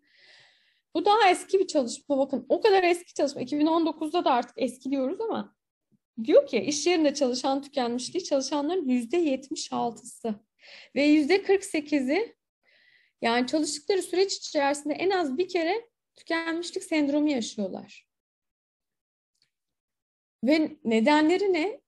Bu 0.93 1.05
daha 1.05 1.29
eski 1.29 1.59
bir 1.59 1.67
çalışma. 1.67 2.17
Bakın 2.17 2.45
o 2.49 2.61
kadar 2.61 2.83
eski 2.83 3.13
çalışma. 3.13 3.41
2019'da 3.41 4.25
da 4.25 4.31
artık 4.31 4.55
eski 4.57 4.91
diyoruz 4.91 5.21
ama 5.21 5.55
diyor 6.23 6.47
ki 6.47 6.57
iş 6.57 6.87
yerinde 6.87 7.13
çalışan 7.13 7.61
tükenmişliği 7.61 8.23
çalışanların 8.23 8.87
%76'sı 8.87 10.35
ve 10.95 11.07
%48'i 11.07 12.35
yani 13.21 13.47
çalıştıkları 13.47 14.01
süreç 14.01 14.33
içerisinde 14.33 14.93
en 14.93 15.09
az 15.09 15.37
bir 15.37 15.47
kere 15.47 15.89
tükenmişlik 16.17 16.83
sendromu 16.83 17.29
yaşıyorlar. 17.29 18.07
Ve 20.43 20.77
nedenleri 20.83 21.53
ne? 21.53 21.81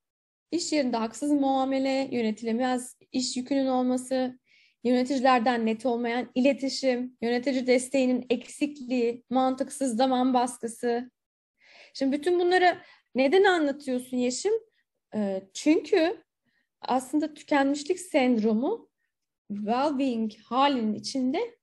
İş 0.51 0.73
yerinde 0.73 0.97
haksız 0.97 1.31
muamele, 1.31 2.09
yönetilemez 2.11 2.97
iş 3.11 3.37
yükünün 3.37 3.67
olması, 3.67 4.39
yöneticilerden 4.83 5.65
net 5.65 5.85
olmayan 5.85 6.31
iletişim, 6.35 7.17
yönetici 7.21 7.67
desteğinin 7.67 8.25
eksikliği, 8.29 9.23
mantıksız 9.29 9.97
zaman 9.97 10.33
baskısı. 10.33 11.11
Şimdi 11.93 12.17
bütün 12.17 12.39
bunları 12.39 12.77
neden 13.15 13.43
anlatıyorsun 13.43 14.17
Yeşim? 14.17 14.53
Çünkü 15.53 16.23
aslında 16.81 17.33
tükenmişlik 17.33 17.99
sendromu 17.99 18.89
well-being 19.51 20.41
halinin 20.41 20.93
içinde 20.93 21.58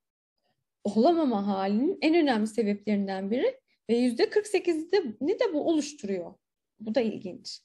olamama 0.95 1.47
halinin 1.47 1.97
en 2.01 2.15
önemli 2.15 2.47
sebeplerinden 2.47 3.31
biri 3.31 3.59
ve 3.89 3.97
yüzde 3.97 4.23
48'ini 4.23 5.39
de 5.39 5.53
bu 5.53 5.69
oluşturuyor. 5.69 6.33
Bu 6.79 6.95
da 6.95 7.01
ilginç. 7.01 7.61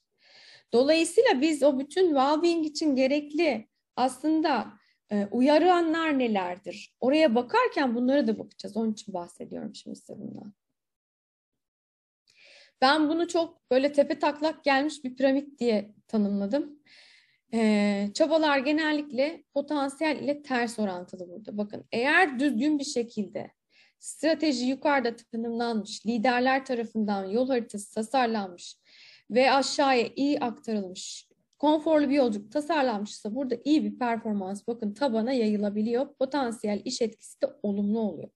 Dolayısıyla 0.73 1.41
biz 1.41 1.63
o 1.63 1.79
bütün 1.79 2.09
well-being 2.09 2.65
için 2.65 2.95
gerekli 2.95 3.67
aslında 3.95 4.73
e, 5.11 5.27
uyaranlar 5.31 6.19
nelerdir? 6.19 6.95
Oraya 6.99 7.35
bakarken 7.35 7.95
bunlara 7.95 8.27
da 8.27 8.39
bakacağız. 8.39 8.77
Onun 8.77 8.93
için 8.93 9.13
bahsediyorum 9.13 9.75
şimdi 9.75 9.95
size 9.95 10.19
bundan. 10.19 10.53
Ben 12.81 13.09
bunu 13.09 13.27
çok 13.27 13.71
böyle 13.71 13.91
tepe 13.91 14.19
taklak 14.19 14.63
gelmiş 14.63 15.03
bir 15.03 15.15
piramit 15.15 15.59
diye 15.59 15.95
tanımladım. 16.07 16.79
Ee, 17.53 18.09
çabalar 18.13 18.57
genellikle 18.57 19.43
potansiyel 19.53 20.19
ile 20.19 20.41
ters 20.41 20.79
orantılı 20.79 21.29
burada. 21.29 21.57
Bakın 21.57 21.85
eğer 21.91 22.39
düzgün 22.39 22.79
bir 22.79 22.83
şekilde 22.83 23.51
strateji 23.99 24.65
yukarıda 24.65 25.15
tanımlanmış, 25.15 26.05
liderler 26.05 26.65
tarafından 26.65 27.25
yol 27.25 27.49
haritası 27.49 27.93
tasarlanmış 27.93 28.77
ve 29.31 29.51
aşağıya 29.51 30.09
iyi 30.15 30.39
aktarılmış, 30.39 31.29
konforlu 31.59 32.09
bir 32.09 32.15
yolculuk 32.15 32.51
tasarlanmışsa 32.51 33.35
burada 33.35 33.55
iyi 33.63 33.83
bir 33.83 33.99
performans 33.99 34.67
bakın 34.67 34.93
tabana 34.93 35.33
yayılabiliyor. 35.33 36.15
Potansiyel 36.15 36.81
iş 36.85 37.01
etkisi 37.01 37.41
de 37.41 37.47
olumlu 37.63 37.99
oluyor. 37.99 38.29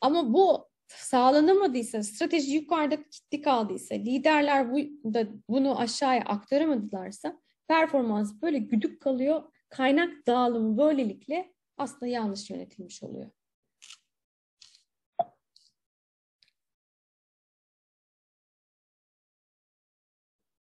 Ama 0.00 0.34
bu 0.34 0.68
sağlanamadıysa, 0.88 2.02
strateji 2.02 2.54
yukarıda 2.54 2.96
kilitli 2.96 3.42
kaldıysa, 3.42 3.94
liderler 3.94 4.72
bu, 4.72 4.78
da 5.14 5.26
bunu 5.48 5.78
aşağıya 5.78 6.22
aktaramadılarsa 6.22 7.43
performans 7.68 8.42
böyle 8.42 8.58
güdük 8.58 9.02
kalıyor. 9.02 9.42
Kaynak 9.68 10.26
dağılımı 10.26 10.78
böylelikle 10.78 11.54
aslında 11.76 12.06
yanlış 12.06 12.50
yönetilmiş 12.50 13.02
oluyor. 13.02 13.30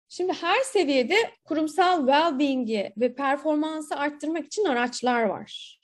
Şimdi 0.09 0.33
her 0.33 0.61
seviyede 0.61 1.15
kurumsal 1.43 1.99
well-being'i 1.99 2.93
ve 2.97 3.15
performansı 3.15 3.95
arttırmak 3.95 4.45
için 4.45 4.65
araçlar 4.65 5.23
var. 5.23 5.79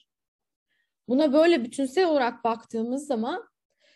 Buna 1.07 1.33
böyle 1.33 1.63
bütünsel 1.63 2.05
olarak 2.05 2.43
baktığımız 2.43 3.07
zaman 3.07 3.49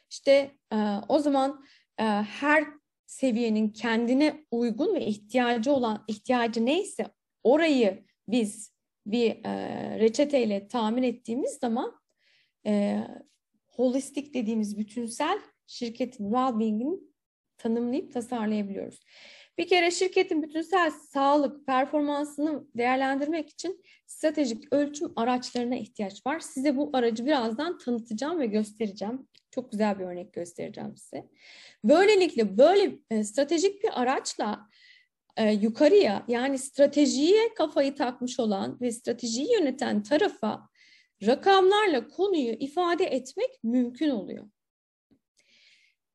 işte 0.10 0.58
e, 0.74 0.78
o 1.08 1.20
zaman 1.20 1.66
e, 2.00 2.04
her 2.04 2.81
seviyenin 3.12 3.70
kendine 3.70 4.46
uygun 4.52 4.96
ve 4.96 5.06
ihtiyacı 5.06 5.74
olan 5.74 6.04
ihtiyacı 6.08 6.66
neyse 6.66 7.06
orayı 7.44 8.06
biz 8.28 8.74
bir 9.06 9.46
e, 9.46 10.00
reçeteyle 10.00 10.68
tahmin 10.68 11.04
ettiğimiz 11.04 11.52
zaman 11.52 12.00
e, 12.66 13.00
holistik 13.68 14.34
dediğimiz 14.34 14.78
bütünsel 14.78 15.40
şirketin 15.68 16.32
well-being'ini 16.32 17.00
tanımlayıp 17.58 18.14
tasarlayabiliyoruz. 18.14 19.00
Bir 19.58 19.68
kere 19.68 19.92
şirketin 19.92 20.44
bütünsel 20.44 20.92
sağlık 20.92 21.66
performansını 21.66 22.68
değerlendirmek 22.78 23.50
için 23.50 23.84
stratejik 24.08 24.74
ölçüm 24.74 25.14
araçlarına 25.16 25.76
ihtiyaç 25.76 26.26
var. 26.26 26.40
Size 26.40 26.78
bu 26.78 26.90
aracı 26.94 27.26
birazdan 27.26 27.78
tanıtacağım 27.78 28.40
ve 28.40 28.46
göstereceğim. 28.46 29.28
Çok 29.52 29.72
güzel 29.72 30.00
bir 30.00 30.06
örnek 30.06 30.34
göstereceğim 30.34 30.98
size. 30.98 31.28
Böylelikle 31.84 32.58
böyle 32.58 33.00
e, 33.10 33.24
stratejik 33.24 33.84
bir 33.84 34.02
araçla 34.02 34.68
e, 35.38 35.52
yukarıya 35.52 36.26
yani 36.28 36.58
stratejiye 36.58 37.54
kafayı 37.54 37.96
takmış 37.96 38.40
olan 38.40 38.82
ve 38.82 38.92
stratejiyi 38.92 39.54
yöneten 39.54 40.04
tarafa 40.04 40.70
rakamlarla 41.26 42.08
konuyu 42.08 42.54
ifade 42.54 43.06
etmek 43.06 43.64
mümkün 43.64 44.10
oluyor. 44.10 44.50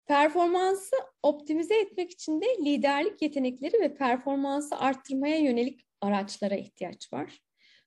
Performansı 0.07 0.97
optimize 1.23 1.81
etmek 1.81 2.11
için 2.11 2.41
de 2.41 2.47
liderlik 2.65 3.23
yetenekleri 3.23 3.81
ve 3.81 3.95
performansı 3.95 4.77
arttırmaya 4.77 5.39
yönelik 5.39 5.87
araçlara 6.01 6.55
ihtiyaç 6.55 7.13
var. 7.13 7.41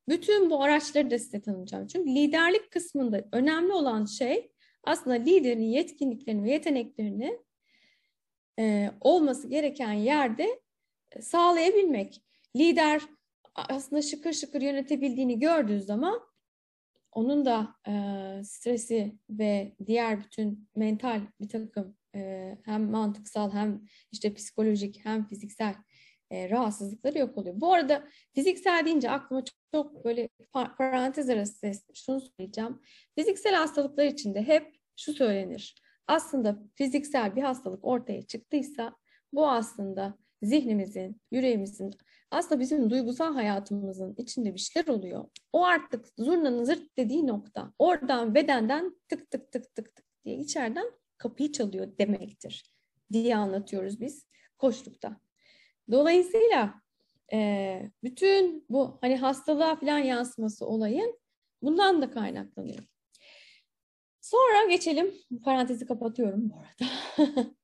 Bütün 0.09 0.49
bu 0.49 0.63
araçları 0.63 1.11
da 1.11 1.19
size 1.19 1.41
tanımlayacağım. 1.41 1.87
Çünkü 1.87 2.09
liderlik 2.09 2.71
kısmında 2.71 3.27
önemli 3.31 3.73
olan 3.73 4.05
şey 4.05 4.51
aslında 4.83 5.15
liderin 5.15 5.61
yetkinliklerini 5.61 6.43
ve 6.43 6.51
yeteneklerini 6.51 7.39
e, 8.59 8.91
olması 9.01 9.47
gereken 9.47 9.93
yerde 9.93 10.61
e, 11.11 11.21
sağlayabilmek. 11.21 12.21
Lider 12.55 13.01
aslında 13.55 14.01
şıkır 14.01 14.33
şıkır 14.33 14.61
yönetebildiğini 14.61 15.39
gördüğü 15.39 15.81
zaman 15.81 16.21
onun 17.11 17.45
da 17.45 17.75
e, 17.87 17.93
stresi 18.43 19.19
ve 19.29 19.75
diğer 19.85 20.19
bütün 20.19 20.69
mental 20.75 21.21
bir 21.41 21.49
takım 21.49 21.97
e, 22.15 22.57
hem 22.65 22.91
mantıksal 22.91 23.53
hem 23.53 23.81
işte 24.11 24.33
psikolojik 24.33 25.05
hem 25.05 25.27
fiziksel 25.27 25.75
e, 26.31 26.49
rahatsızlıkları 26.49 27.17
yok 27.17 27.37
oluyor. 27.37 27.61
Bu 27.61 27.73
arada 27.73 28.03
fiziksel 28.33 28.85
deyince 28.85 29.09
aklıma 29.09 29.45
çok, 29.45 29.57
çok 29.73 30.05
böyle 30.05 30.29
parantez 30.53 31.29
arası 31.29 31.71
şunu 31.93 32.21
söyleyeceğim. 32.21 32.79
Fiziksel 33.15 33.55
hastalıklar 33.55 34.05
içinde 34.05 34.41
hep 34.47 34.75
şu 34.95 35.13
söylenir. 35.13 35.75
Aslında 36.07 36.59
fiziksel 36.75 37.35
bir 37.35 37.41
hastalık 37.41 37.85
ortaya 37.85 38.21
çıktıysa 38.21 38.95
bu 39.33 39.49
aslında 39.49 40.17
zihnimizin, 40.41 41.21
yüreğimizin, 41.31 41.93
aslında 42.31 42.59
bizim 42.59 42.89
duygusal 42.89 43.33
hayatımızın 43.33 44.15
içinde 44.17 44.53
bir 44.53 44.59
şeyler 44.59 44.87
oluyor. 44.87 45.25
O 45.53 45.65
artık 45.65 46.05
zurnanın 46.17 46.63
zırt 46.63 46.97
dediği 46.97 47.27
nokta. 47.27 47.73
Oradan 47.79 48.35
bedenden 48.35 48.95
tık 49.09 49.31
tık 49.31 49.51
tık 49.51 49.75
tık 49.75 49.95
tık 49.95 50.05
diye 50.25 50.37
içeriden 50.37 50.91
kapıyı 51.17 51.51
çalıyor 51.51 51.97
demektir 51.97 52.73
diye 53.11 53.35
anlatıyoruz 53.35 54.01
biz 54.01 54.25
koşlukta. 54.57 55.19
Dolayısıyla 55.91 56.81
e, 57.33 57.91
bütün 58.03 58.65
bu 58.69 58.97
hani 59.01 59.17
hastalığa 59.17 59.75
falan 59.75 59.99
yansıması 59.99 60.65
olayın 60.65 61.19
bundan 61.61 62.01
da 62.01 62.11
kaynaklanıyor. 62.11 62.83
Sonra 64.21 64.69
geçelim. 64.69 65.11
Parantezi 65.43 65.85
kapatıyorum 65.85 66.49
bu 66.49 66.55
arada. 66.55 66.91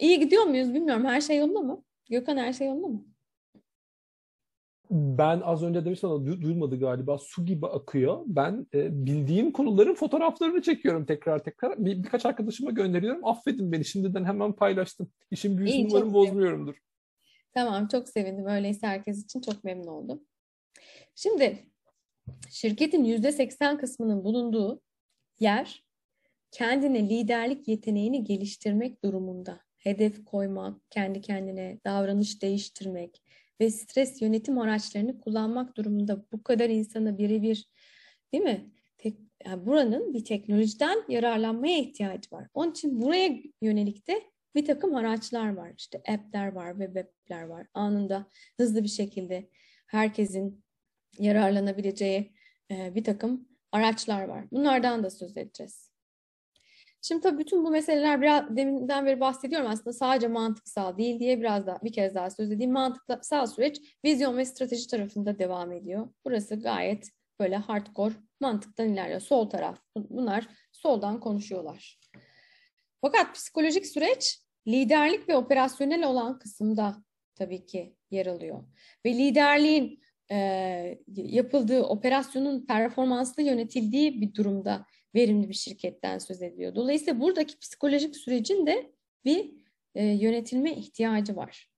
İyi 0.00 0.20
gidiyor 0.20 0.42
muyuz 0.42 0.74
bilmiyorum. 0.74 1.04
Her 1.04 1.20
şey 1.20 1.38
yolunda 1.38 1.60
mı? 1.60 1.84
Gökhan 2.10 2.36
her 2.36 2.52
şey 2.52 2.66
yolunda 2.66 2.88
mı? 2.88 3.04
Ben 4.90 5.40
az 5.40 5.62
önce 5.62 5.84
demiştim 5.84 6.10
ama 6.10 6.26
duymadı 6.26 6.80
galiba. 6.80 7.18
Su 7.18 7.44
gibi 7.44 7.66
akıyor. 7.66 8.22
Ben 8.26 8.66
e, 8.74 9.06
bildiğim 9.06 9.52
konuların 9.52 9.94
fotoğraflarını 9.94 10.62
çekiyorum 10.62 11.06
tekrar 11.06 11.44
tekrar. 11.44 11.84
Bir, 11.84 12.02
birkaç 12.02 12.26
arkadaşıma 12.26 12.70
gönderiyorum. 12.70 13.26
Affedin 13.26 13.72
beni 13.72 13.84
şimdiden 13.84 14.24
hemen 14.24 14.52
paylaştım. 14.52 15.10
İşin 15.30 15.58
büyüsünü 15.58 15.88
umarım 15.90 16.14
bozmuyorumdur. 16.14 16.74
Tamam 17.54 17.88
çok 17.88 18.08
sevindim. 18.08 18.46
Öyleyse 18.46 18.86
herkes 18.86 19.24
için 19.24 19.40
çok 19.40 19.64
memnun 19.64 19.86
oldum. 19.86 20.24
Şimdi 21.14 21.66
şirketin 22.50 23.04
yüzde 23.04 23.32
seksen 23.32 23.78
kısmının 23.78 24.24
bulunduğu 24.24 24.82
yer 25.40 25.84
kendine 26.50 27.08
liderlik 27.08 27.68
yeteneğini 27.68 28.24
geliştirmek 28.24 29.04
durumunda. 29.04 29.60
Hedef 29.76 30.24
koymak, 30.24 30.90
kendi 30.90 31.20
kendine 31.20 31.80
davranış 31.84 32.42
değiştirmek 32.42 33.22
ve 33.60 33.70
stres 33.70 34.22
yönetim 34.22 34.58
araçlarını 34.58 35.20
kullanmak 35.20 35.76
durumunda 35.76 36.24
bu 36.32 36.42
kadar 36.42 36.68
insana 36.68 37.18
birebir 37.18 37.68
değil 38.32 38.44
mi? 38.44 38.70
Tek, 38.98 39.16
yani 39.46 39.66
buranın 39.66 40.14
bir 40.14 40.24
teknolojiden 40.24 41.04
yararlanmaya 41.08 41.78
ihtiyacı 41.78 42.30
var. 42.32 42.48
Onun 42.54 42.70
için 42.70 43.02
buraya 43.02 43.42
yönelik 43.62 44.08
de 44.08 44.22
bir 44.54 44.64
takım 44.64 44.94
araçlar 44.94 45.54
var. 45.54 45.72
İşte 45.78 45.98
app'ler 45.98 46.52
var, 46.52 46.70
web 46.70 46.96
app'ler 46.96 47.42
var. 47.42 47.66
Anında 47.74 48.26
hızlı 48.56 48.82
bir 48.82 48.88
şekilde 48.88 49.50
herkesin 49.86 50.64
yararlanabileceği 51.18 52.32
e, 52.70 52.94
bir 52.94 53.04
takım 53.04 53.48
araçlar 53.72 54.24
var. 54.24 54.44
Bunlardan 54.52 55.02
da 55.02 55.10
söz 55.10 55.36
edeceğiz. 55.36 55.90
Şimdi 57.02 57.20
tabii 57.20 57.38
bütün 57.38 57.64
bu 57.64 57.70
meseleler 57.70 58.22
biraz 58.22 58.56
deminden 58.56 59.06
beri 59.06 59.20
bahsediyorum 59.20 59.70
aslında 59.70 59.92
sadece 59.92 60.28
mantıksal 60.28 60.98
değil 60.98 61.20
diye 61.20 61.40
biraz 61.40 61.66
daha 61.66 61.82
bir 61.82 61.92
kez 61.92 62.14
daha 62.14 62.30
söz 62.30 62.52
edeyim. 62.52 62.72
Mantıksal 62.72 63.46
süreç 63.46 63.80
vizyon 64.04 64.36
ve 64.36 64.44
strateji 64.44 64.86
tarafında 64.86 65.38
devam 65.38 65.72
ediyor. 65.72 66.08
Burası 66.24 66.60
gayet 66.60 67.10
böyle 67.40 67.56
hardcore 67.56 68.14
mantıktan 68.40 68.88
ilerliyor. 68.88 69.20
Sol 69.20 69.50
taraf 69.50 69.78
bunlar 69.96 70.48
soldan 70.72 71.20
konuşuyorlar. 71.20 71.99
Fakat 73.00 73.34
psikolojik 73.34 73.86
süreç 73.86 74.38
liderlik 74.68 75.28
ve 75.28 75.36
operasyonel 75.36 76.04
olan 76.04 76.38
kısımda 76.38 77.04
tabii 77.34 77.66
ki 77.66 77.96
yer 78.10 78.26
alıyor. 78.26 78.64
Ve 79.04 79.14
liderliğin 79.14 80.02
e, 80.30 80.98
yapıldığı 81.16 81.82
operasyonun 81.82 82.66
performanslı 82.66 83.42
yönetildiği 83.42 84.20
bir 84.20 84.34
durumda 84.34 84.86
verimli 85.14 85.48
bir 85.48 85.54
şirketten 85.54 86.18
söz 86.18 86.42
ediyor. 86.42 86.74
Dolayısıyla 86.74 87.20
buradaki 87.20 87.58
psikolojik 87.58 88.16
sürecin 88.16 88.66
de 88.66 88.92
bir 89.24 89.52
e, 89.94 90.04
yönetilme 90.04 90.72
ihtiyacı 90.72 91.36
var. 91.36 91.70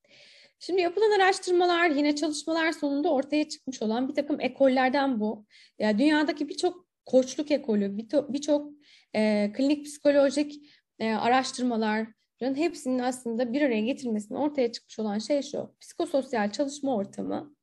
Şimdi 0.58 0.80
yapılan 0.80 1.10
araştırmalar, 1.10 1.90
yine 1.90 2.16
çalışmalar 2.16 2.72
sonunda 2.72 3.12
ortaya 3.12 3.48
çıkmış 3.48 3.82
olan 3.82 4.08
bir 4.08 4.14
takım 4.14 4.40
ekollerden 4.40 5.20
bu. 5.20 5.46
Yani 5.78 5.98
dünyadaki 5.98 6.48
birçok 6.48 6.86
koçluk 7.06 7.50
ekolü, 7.50 7.98
birçok 8.12 8.72
e, 9.14 9.52
klinik 9.56 9.84
psikolojik 9.86 10.62
e, 10.98 11.14
araştırmaların 11.14 12.14
hepsinin 12.54 12.98
aslında 12.98 13.52
bir 13.52 13.62
araya 13.62 13.80
getirmesinin 13.80 14.38
ortaya 14.38 14.72
çıkmış 14.72 14.98
olan 14.98 15.18
şey 15.18 15.42
şu. 15.42 15.74
Psikososyal 15.80 16.52
çalışma 16.52 16.96
ortamı 16.96 17.54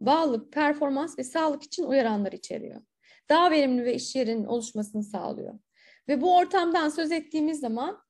bağlılık, 0.00 0.52
performans 0.52 1.18
ve 1.18 1.24
sağlık 1.24 1.62
için 1.62 1.84
uyaranlar 1.84 2.32
içeriyor. 2.32 2.80
Daha 3.28 3.50
verimli 3.50 3.84
ve 3.84 3.94
iş 3.94 4.16
yerinin 4.16 4.44
oluşmasını 4.44 5.02
sağlıyor. 5.02 5.58
Ve 6.08 6.20
bu 6.20 6.36
ortamdan 6.36 6.88
söz 6.88 7.12
ettiğimiz 7.12 7.60
zaman 7.60 8.02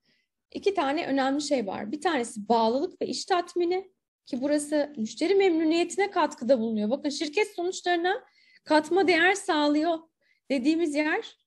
iki 0.52 0.74
tane 0.74 1.06
önemli 1.06 1.42
şey 1.42 1.66
var. 1.66 1.92
Bir 1.92 2.00
tanesi 2.00 2.48
bağlılık 2.48 3.02
ve 3.02 3.06
iş 3.06 3.24
tatmini 3.24 3.90
ki 4.26 4.42
burası 4.42 4.92
müşteri 4.96 5.34
memnuniyetine 5.34 6.10
katkıda 6.10 6.60
bulunuyor. 6.60 6.90
Bakın 6.90 7.08
şirket 7.08 7.54
sonuçlarına 7.54 8.24
katma 8.64 9.08
değer 9.08 9.34
sağlıyor 9.34 9.98
dediğimiz 10.50 10.94
yer 10.94 11.38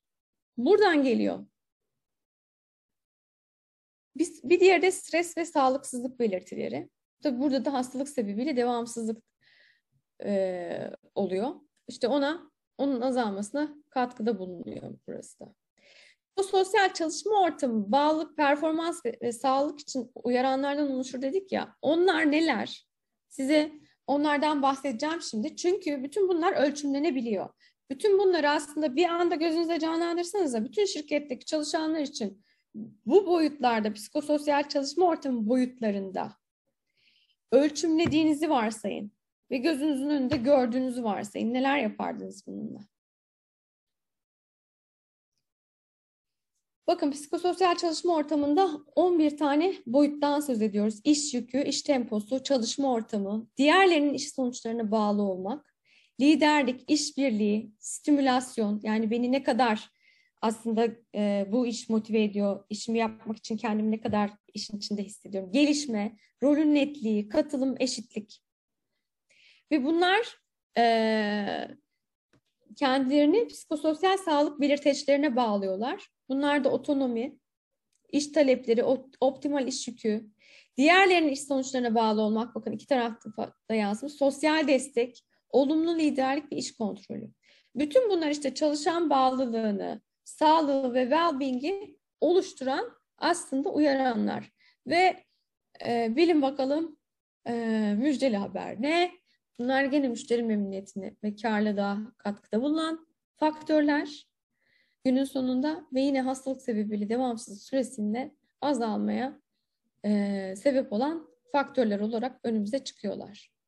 buradan 0.56 1.02
geliyor. 1.02 1.46
Bir, 4.20 4.28
bir 4.44 4.60
diğeri 4.60 4.82
de 4.82 4.90
stres 4.90 5.36
ve 5.36 5.44
sağlıksızlık 5.44 6.20
belirtileri. 6.20 6.88
Tabii 7.22 7.40
burada 7.40 7.64
da 7.64 7.72
hastalık 7.72 8.08
sebebiyle 8.08 8.56
devamsızlık 8.56 9.22
e, 10.24 10.90
oluyor. 11.14 11.50
İşte 11.88 12.08
ona 12.08 12.50
onun 12.78 13.00
azalmasına 13.00 13.74
katkıda 13.90 14.38
bulunuyor 14.38 14.98
burası 15.08 15.40
da. 15.40 15.54
Bu 16.38 16.44
sosyal 16.44 16.92
çalışma 16.92 17.42
ortamı, 17.42 17.92
bağlılık, 17.92 18.36
performans 18.36 19.06
ve, 19.06 19.18
ve 19.22 19.32
sağlık 19.32 19.80
için 19.80 20.10
uyaranlardan 20.14 20.90
oluşur 20.90 21.22
dedik 21.22 21.52
ya. 21.52 21.76
Onlar 21.82 22.30
neler? 22.30 22.86
Size 23.28 23.72
onlardan 24.06 24.62
bahsedeceğim 24.62 25.22
şimdi. 25.22 25.56
Çünkü 25.56 26.02
bütün 26.02 26.28
bunlar 26.28 26.52
ölçümlenebiliyor. 26.52 27.48
Bütün 27.90 28.18
bunları 28.18 28.50
aslında 28.50 28.96
bir 28.96 29.08
anda 29.08 29.34
gözünüze 29.34 29.78
canlandırsanız 29.78 30.54
da 30.54 30.64
bütün 30.64 30.84
şirketteki 30.84 31.44
çalışanlar 31.44 32.00
için 32.00 32.44
bu 32.74 33.26
boyutlarda, 33.26 33.92
psikososyal 33.92 34.68
çalışma 34.68 35.06
ortamı 35.06 35.48
boyutlarında 35.48 36.36
ölçümlediğinizi 37.52 38.50
varsayın 38.50 39.12
ve 39.50 39.58
gözünüzün 39.58 40.10
önünde 40.10 40.36
gördüğünüzü 40.36 41.04
varsayın. 41.04 41.54
Neler 41.54 41.78
yapardınız 41.78 42.46
bununla? 42.46 42.80
Bakın 46.86 47.10
psikososyal 47.10 47.74
çalışma 47.74 48.16
ortamında 48.16 48.70
11 48.94 49.36
tane 49.36 49.74
boyuttan 49.86 50.40
söz 50.40 50.62
ediyoruz. 50.62 51.00
İş 51.04 51.34
yükü, 51.34 51.62
iş 51.62 51.82
temposu, 51.82 52.42
çalışma 52.42 52.92
ortamı, 52.92 53.48
diğerlerinin 53.56 54.14
iş 54.14 54.32
sonuçlarına 54.32 54.90
bağlı 54.90 55.22
olmak, 55.22 55.74
liderlik, 56.20 56.90
işbirliği, 56.90 57.72
stimülasyon 57.78 58.80
yani 58.82 59.10
beni 59.10 59.32
ne 59.32 59.42
kadar 59.42 59.90
aslında 60.40 60.88
e, 61.14 61.48
bu 61.52 61.66
iş 61.66 61.88
motive 61.88 62.22
ediyor, 62.22 62.64
işimi 62.68 62.98
yapmak 62.98 63.36
için 63.36 63.56
kendimi 63.56 63.90
ne 63.90 64.00
kadar 64.00 64.30
işin 64.54 64.76
içinde 64.76 65.02
hissediyorum, 65.02 65.52
gelişme, 65.52 66.16
rolün 66.42 66.74
netliği, 66.74 67.28
katılım, 67.28 67.74
eşitlik. 67.80 68.42
Ve 69.70 69.84
bunlar 69.84 70.38
e, 70.78 71.68
kendilerini 72.76 73.46
psikososyal 73.48 74.16
sağlık 74.16 74.60
belirteçlerine 74.60 75.36
bağlıyorlar. 75.36 76.08
Bunlar 76.28 76.64
da 76.64 76.70
otonomi, 76.70 77.38
iş 78.12 78.26
talepleri, 78.26 78.84
optimal 79.20 79.66
iş 79.66 79.88
yükü, 79.88 80.30
diğerlerinin 80.76 81.32
iş 81.32 81.42
sonuçlarına 81.42 81.94
bağlı 81.94 82.22
olmak, 82.22 82.54
bakın 82.54 82.72
iki 82.72 82.86
tarafta 82.86 83.52
da 83.70 83.74
yansımış, 83.74 84.12
sosyal 84.12 84.68
destek, 84.68 85.24
olumlu 85.50 85.98
liderlik 85.98 86.52
ve 86.52 86.56
iş 86.56 86.74
kontrolü. 86.74 87.30
Bütün 87.74 88.10
bunlar 88.10 88.30
işte 88.30 88.54
çalışan 88.54 89.10
bağlılığını, 89.10 90.00
sağlığı 90.30 90.94
ve 90.94 91.02
well-being'i 91.02 91.98
oluşturan 92.20 92.92
aslında 93.18 93.68
uyaranlar. 93.68 94.52
Ve 94.86 95.24
e, 95.86 96.16
bilin 96.16 96.42
bakalım 96.42 96.96
e, 97.46 97.54
müjdeli 97.98 98.36
haber 98.36 98.82
ne? 98.82 99.10
Bunlar 99.58 99.84
gene 99.84 100.08
müşteri 100.08 100.42
memnuniyetine 100.42 101.16
ve 101.24 101.36
karlılığa 101.36 101.98
katkıda 102.18 102.62
bulunan 102.62 103.06
faktörler 103.36 104.28
günün 105.04 105.24
sonunda 105.24 105.86
ve 105.94 106.00
yine 106.00 106.20
hastalık 106.20 106.62
sebebiyle 106.62 107.08
devamsız 107.08 107.62
süresinde 107.62 108.34
azalmaya 108.60 109.40
e, 110.04 110.54
sebep 110.56 110.92
olan 110.92 111.28
faktörler 111.52 112.00
olarak 112.00 112.40
önümüze 112.44 112.84
çıkıyorlar. 112.84 113.59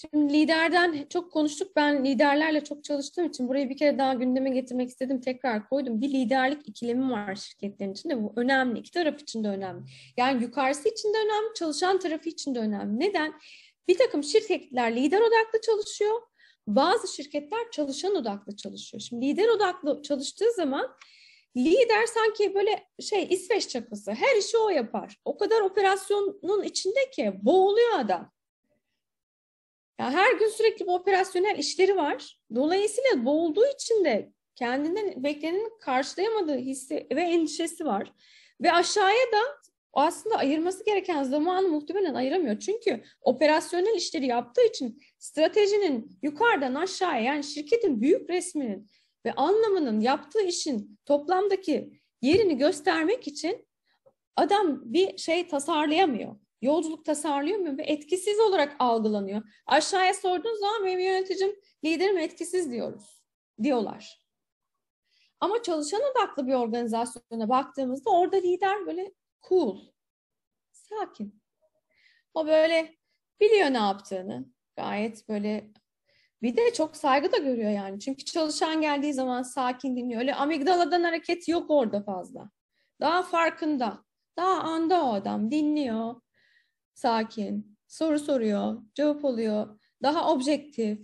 Şimdi 0.00 0.32
liderden 0.32 1.06
çok 1.10 1.32
konuştuk. 1.32 1.76
Ben 1.76 2.04
liderlerle 2.04 2.64
çok 2.64 2.84
çalıştığım 2.84 3.26
için 3.26 3.48
burayı 3.48 3.70
bir 3.70 3.76
kere 3.76 3.98
daha 3.98 4.14
gündeme 4.14 4.50
getirmek 4.50 4.88
istedim. 4.88 5.20
Tekrar 5.20 5.68
koydum. 5.68 6.00
Bir 6.00 6.08
liderlik 6.08 6.68
ikilemi 6.68 7.10
var 7.10 7.34
şirketlerin 7.34 7.92
içinde. 7.92 8.22
Bu 8.22 8.32
önemli. 8.36 8.78
İki 8.78 8.90
taraf 8.90 9.20
için 9.20 9.44
de 9.44 9.48
önemli. 9.48 9.82
Yani 10.16 10.42
yukarısı 10.42 10.88
için 10.88 11.14
de 11.14 11.18
önemli, 11.18 11.54
çalışan 11.54 11.98
tarafı 11.98 12.28
için 12.28 12.54
de 12.54 12.58
önemli. 12.58 13.00
Neden? 13.00 13.34
Bir 13.88 13.98
takım 13.98 14.24
şirketler 14.24 14.96
lider 14.96 15.20
odaklı 15.20 15.60
çalışıyor. 15.60 16.20
Bazı 16.66 17.14
şirketler 17.14 17.70
çalışan 17.72 18.14
odaklı 18.14 18.56
çalışıyor. 18.56 19.00
Şimdi 19.00 19.26
lider 19.26 19.48
odaklı 19.48 20.02
çalıştığı 20.02 20.52
zaman 20.56 20.96
lider 21.56 22.06
sanki 22.06 22.54
böyle 22.54 22.88
şey 23.00 23.26
İsveç 23.30 23.68
çakısı. 23.68 24.12
Her 24.12 24.36
işi 24.36 24.58
o 24.58 24.68
yapar. 24.68 25.16
O 25.24 25.38
kadar 25.38 25.60
operasyonun 25.60 26.62
içinde 26.62 27.10
ki 27.10 27.32
boğuluyor 27.42 27.98
adam. 27.98 28.37
Ya 29.98 30.10
her 30.10 30.32
gün 30.32 30.48
sürekli 30.48 30.86
bu 30.86 30.94
operasyonel 30.94 31.58
işleri 31.58 31.96
var. 31.96 32.40
Dolayısıyla 32.54 33.24
boğulduğu 33.24 33.66
için 33.66 34.04
de 34.04 34.32
kendinden 34.54 35.24
beklenenin 35.24 35.78
karşılayamadığı 35.80 36.56
hissi 36.58 37.06
ve 37.12 37.20
endişesi 37.22 37.84
var. 37.84 38.12
Ve 38.60 38.72
aşağıya 38.72 39.32
da 39.32 39.58
aslında 39.92 40.36
ayırması 40.36 40.84
gereken 40.84 41.22
zamanı 41.22 41.68
muhtemelen 41.68 42.14
ayıramıyor. 42.14 42.58
Çünkü 42.58 43.02
operasyonel 43.20 43.96
işleri 43.96 44.26
yaptığı 44.26 44.66
için 44.66 45.02
stratejinin 45.18 46.18
yukarıdan 46.22 46.74
aşağıya 46.74 47.20
yani 47.20 47.44
şirketin 47.44 48.00
büyük 48.00 48.30
resminin 48.30 48.90
ve 49.26 49.32
anlamının 49.32 50.00
yaptığı 50.00 50.42
işin 50.42 50.98
toplamdaki 51.06 52.00
yerini 52.22 52.58
göstermek 52.58 53.28
için 53.28 53.66
adam 54.36 54.80
bir 54.84 55.18
şey 55.18 55.48
tasarlayamıyor. 55.48 56.36
Yolculuk 56.62 57.04
tasarlayamıyor 57.04 57.78
ve 57.78 57.82
etkisiz 57.82 58.40
olarak 58.40 58.76
algılanıyor. 58.78 59.42
Aşağıya 59.66 60.14
sorduğun 60.14 60.60
zaman 60.60 60.84
benim 60.84 61.00
yöneticim, 61.00 61.56
liderim 61.84 62.18
etkisiz 62.18 62.70
diyoruz. 62.70 63.22
Diyorlar. 63.62 64.28
Ama 65.40 65.62
çalışan 65.62 66.00
odaklı 66.12 66.46
bir 66.46 66.54
organizasyona 66.54 67.48
baktığımızda 67.48 68.10
orada 68.10 68.36
lider 68.36 68.86
böyle 68.86 69.12
cool, 69.48 69.78
sakin. 70.72 71.42
O 72.34 72.46
böyle 72.46 72.94
biliyor 73.40 73.72
ne 73.72 73.78
yaptığını. 73.78 74.46
Gayet 74.76 75.28
böyle 75.28 75.72
bir 76.42 76.56
de 76.56 76.72
çok 76.72 76.96
saygı 76.96 77.32
da 77.32 77.36
görüyor 77.36 77.70
yani. 77.70 78.00
Çünkü 78.00 78.24
çalışan 78.24 78.80
geldiği 78.80 79.14
zaman 79.14 79.42
sakin 79.42 79.96
dinliyor. 79.96 80.20
Öyle 80.20 80.34
amigdaladan 80.34 81.02
hareket 81.04 81.48
yok 81.48 81.70
orada 81.70 82.02
fazla. 82.02 82.50
Daha 83.00 83.22
farkında. 83.22 84.04
Daha 84.36 84.60
anda 84.60 85.04
o 85.04 85.12
adam 85.12 85.50
dinliyor. 85.50 86.14
Sakin. 86.98 87.78
Soru 87.88 88.18
soruyor. 88.18 88.82
Cevap 88.94 89.24
oluyor. 89.24 89.78
Daha 90.02 90.32
objektif. 90.32 90.98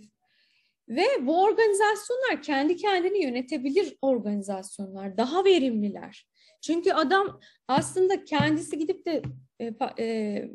Ve 0.89 1.05
bu 1.21 1.43
organizasyonlar 1.43 2.41
kendi 2.41 2.75
kendini 2.75 3.23
yönetebilir 3.23 3.97
organizasyonlar. 4.01 5.17
Daha 5.17 5.45
verimliler. 5.45 6.27
Çünkü 6.61 6.91
adam 6.91 7.39
aslında 7.67 8.25
kendisi 8.25 8.77
gidip 8.77 9.05
de 9.05 9.21
e, 9.59 9.73
e, 9.99 10.05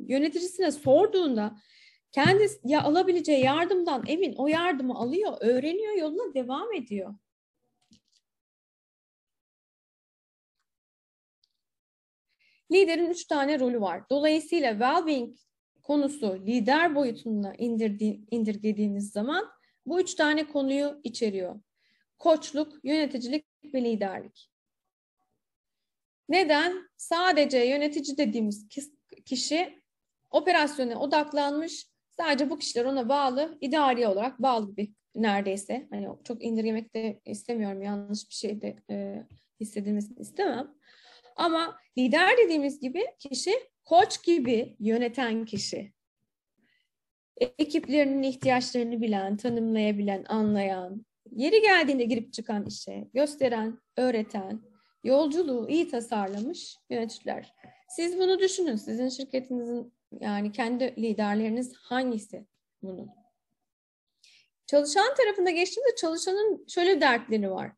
yöneticisine 0.09 0.71
sorduğunda 0.71 1.57
kendi 2.13 2.47
ya 2.65 2.83
alabileceği 2.83 3.45
yardımdan 3.45 4.05
emin 4.07 4.35
o 4.37 4.47
yardımı 4.47 4.95
alıyor, 4.95 5.37
öğreniyor, 5.41 5.95
yoluna 5.97 6.35
devam 6.35 6.73
ediyor. 6.73 7.15
Liderin 12.73 13.11
üç 13.11 13.25
tane 13.25 13.61
rolü 13.61 13.81
var. 13.81 14.03
Dolayısıyla 14.11 14.73
well-being 14.73 15.37
konusu 15.83 16.47
lider 16.47 16.95
boyutuna 16.95 17.55
indirdi, 17.55 18.21
indirgediğiniz 18.31 19.13
zaman 19.13 19.51
bu 19.87 20.01
üç 20.01 20.15
tane 20.15 20.49
konuyu 20.49 21.01
içeriyor. 21.05 21.61
Koçluk, 22.19 22.85
yöneticilik 22.85 23.47
ve 23.75 23.85
liderlik. 23.85 24.51
Neden? 26.29 26.89
Sadece 26.97 27.59
yönetici 27.59 28.17
dediğimiz 28.17 28.69
kişi 29.27 29.83
operasyona 30.31 31.01
odaklanmış, 31.01 31.87
sadece 32.17 32.51
bu 32.51 32.59
kişiler 32.59 32.85
ona 32.85 33.09
bağlı, 33.09 33.59
idari 33.61 34.07
olarak 34.07 34.43
bağlı 34.43 34.77
bir 34.77 34.93
neredeyse. 35.15 35.87
Hani 35.91 36.09
çok 36.25 36.45
indirgemek 36.45 36.95
de 36.95 37.21
istemiyorum, 37.25 37.83
yanlış 37.83 38.29
bir 38.29 38.35
şey 38.35 38.61
de 38.61 38.77
e, 38.91 39.27
hissedilmesini 39.61 40.21
istemem. 40.21 40.75
Ama 41.37 41.79
lider 41.99 42.37
dediğimiz 42.45 42.81
gibi 42.81 43.07
kişi 43.19 43.53
koç 43.85 44.23
gibi 44.25 44.77
yöneten 44.79 45.45
kişi. 45.45 45.93
Ekiplerinin 47.59 48.23
ihtiyaçlarını 48.23 49.01
bilen, 49.01 49.37
tanımlayabilen, 49.37 50.25
anlayan, 50.29 51.07
yeri 51.31 51.61
geldiğinde 51.63 52.05
girip 52.05 52.33
çıkan 52.33 52.67
işe, 52.67 53.09
gösteren, 53.15 53.79
öğreten, 53.97 54.63
yolculuğu 55.05 55.69
iyi 55.69 55.89
tasarlamış 55.89 56.77
yöneticiler. 56.91 57.55
Siz 57.89 58.19
bunu 58.19 58.39
düşünün. 58.39 58.77
Sizin 58.77 59.09
şirketinizin 59.09 59.95
yani 60.21 60.53
kendi 60.53 60.95
liderleriniz 61.03 61.75
hangisi 61.75 62.47
bunun? 62.83 63.11
Çalışan 64.67 65.15
tarafında 65.15 65.51
geçtiğimde 65.51 65.95
çalışanın 65.97 66.65
şöyle 66.69 67.01
dertleri 67.01 67.51
var. 67.51 67.73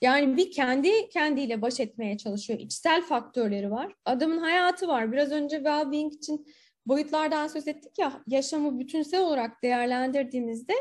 Yani 0.00 0.36
bir 0.36 0.52
kendi 0.52 1.08
kendiyle 1.08 1.62
baş 1.62 1.80
etmeye 1.80 2.18
çalışıyor. 2.18 2.58
İçsel 2.58 3.02
faktörleri 3.02 3.70
var. 3.70 3.94
Adamın 4.04 4.38
hayatı 4.38 4.88
var. 4.88 5.12
Biraz 5.12 5.32
önce 5.32 5.56
well-being 5.56 6.14
için 6.14 6.46
boyutlardan 6.86 7.46
söz 7.46 7.68
ettik 7.68 7.98
ya 7.98 8.22
yaşamı 8.26 8.78
bütünsel 8.78 9.20
olarak 9.20 9.62
değerlendirdiğimizde 9.62 10.74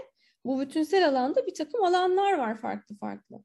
bu 0.45 0.61
bütünsel 0.61 1.07
alanda 1.07 1.47
bir 1.47 1.53
takım 1.53 1.83
alanlar 1.83 2.33
var 2.33 2.61
farklı 2.61 2.95
farklı. 2.95 3.43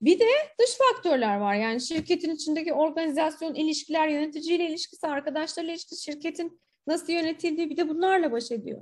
Bir 0.00 0.18
de 0.20 0.24
dış 0.60 0.78
faktörler 0.78 1.36
var. 1.36 1.54
Yani 1.54 1.80
şirketin 1.80 2.34
içindeki 2.34 2.72
organizasyon, 2.72 3.54
ilişkiler, 3.54 4.08
yöneticiyle 4.08 4.66
ilişkisi, 4.66 5.06
arkadaşlarla 5.06 5.70
ilişkisi, 5.70 6.02
şirketin 6.02 6.60
nasıl 6.86 7.12
yönetildiği 7.12 7.70
bir 7.70 7.76
de 7.76 7.88
bunlarla 7.88 8.32
baş 8.32 8.50
ediyor. 8.50 8.80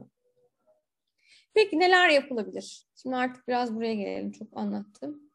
Peki 1.55 1.79
neler 1.79 2.09
yapılabilir? 2.09 2.87
Şimdi 3.03 3.17
artık 3.17 3.49
biraz 3.49 3.75
buraya 3.75 3.95
gelelim. 3.95 4.33
Çok 4.33 4.49
anlattım. 4.53 5.32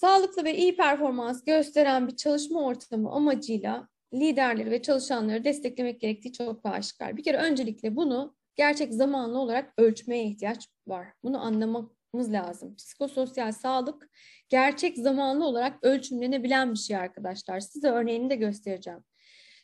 Sağlıklı 0.00 0.44
ve 0.44 0.56
iyi 0.56 0.76
performans 0.76 1.44
gösteren 1.44 2.08
bir 2.08 2.16
çalışma 2.16 2.62
ortamı 2.62 3.10
amacıyla 3.10 3.88
liderleri 4.14 4.70
ve 4.70 4.82
çalışanları 4.82 5.44
desteklemek 5.44 6.00
gerektiği 6.00 6.32
çok 6.32 6.66
aşikar. 6.66 7.16
Bir 7.16 7.22
kere 7.22 7.36
öncelikle 7.36 7.96
bunu 7.96 8.36
gerçek 8.56 8.94
zamanlı 8.94 9.38
olarak 9.38 9.72
ölçmeye 9.78 10.24
ihtiyaç 10.24 10.68
var. 10.86 11.06
Bunu 11.22 11.44
anlamamız 11.44 12.32
lazım. 12.32 12.76
Psikososyal 12.76 13.52
sağlık 13.52 14.10
gerçek 14.48 14.98
zamanlı 14.98 15.46
olarak 15.46 15.84
ölçümlenebilen 15.84 16.72
bir 16.72 16.78
şey 16.78 16.96
arkadaşlar. 16.96 17.60
Size 17.60 17.88
örneğini 17.88 18.30
de 18.30 18.36
göstereceğim. 18.36 19.04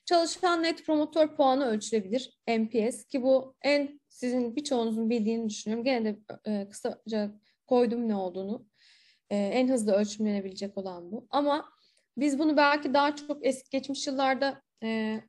Çalışan 0.05 0.63
net 0.63 0.87
promotör 0.87 1.37
puanı 1.37 1.67
ölçülebilir. 1.67 2.39
NPS 2.49 3.05
ki 3.05 3.23
bu 3.23 3.55
en 3.63 4.01
sizin 4.09 4.57
birçoğunuzun 4.57 5.11
bildiğini 5.11 5.49
düşünüyorum. 5.49 5.85
Gene 5.85 6.05
de 6.05 6.19
e, 6.47 6.69
kısaca 6.69 7.31
koydum 7.67 8.09
ne 8.09 8.17
olduğunu. 8.17 8.74
E, 9.31 9.37
en 9.37 9.69
hızlı 9.69 9.93
ölçümlenebilecek 9.93 10.79
olan 10.79 11.13
bu. 11.13 11.27
Ama 11.31 11.65
biz 12.17 12.39
bunu 12.39 12.57
belki 12.57 12.95
daha 12.95 13.17
çok 13.17 13.47
eski 13.47 13.71
geçmiş 13.71 14.07
yıllarda 14.07 14.63
e, 14.83 15.21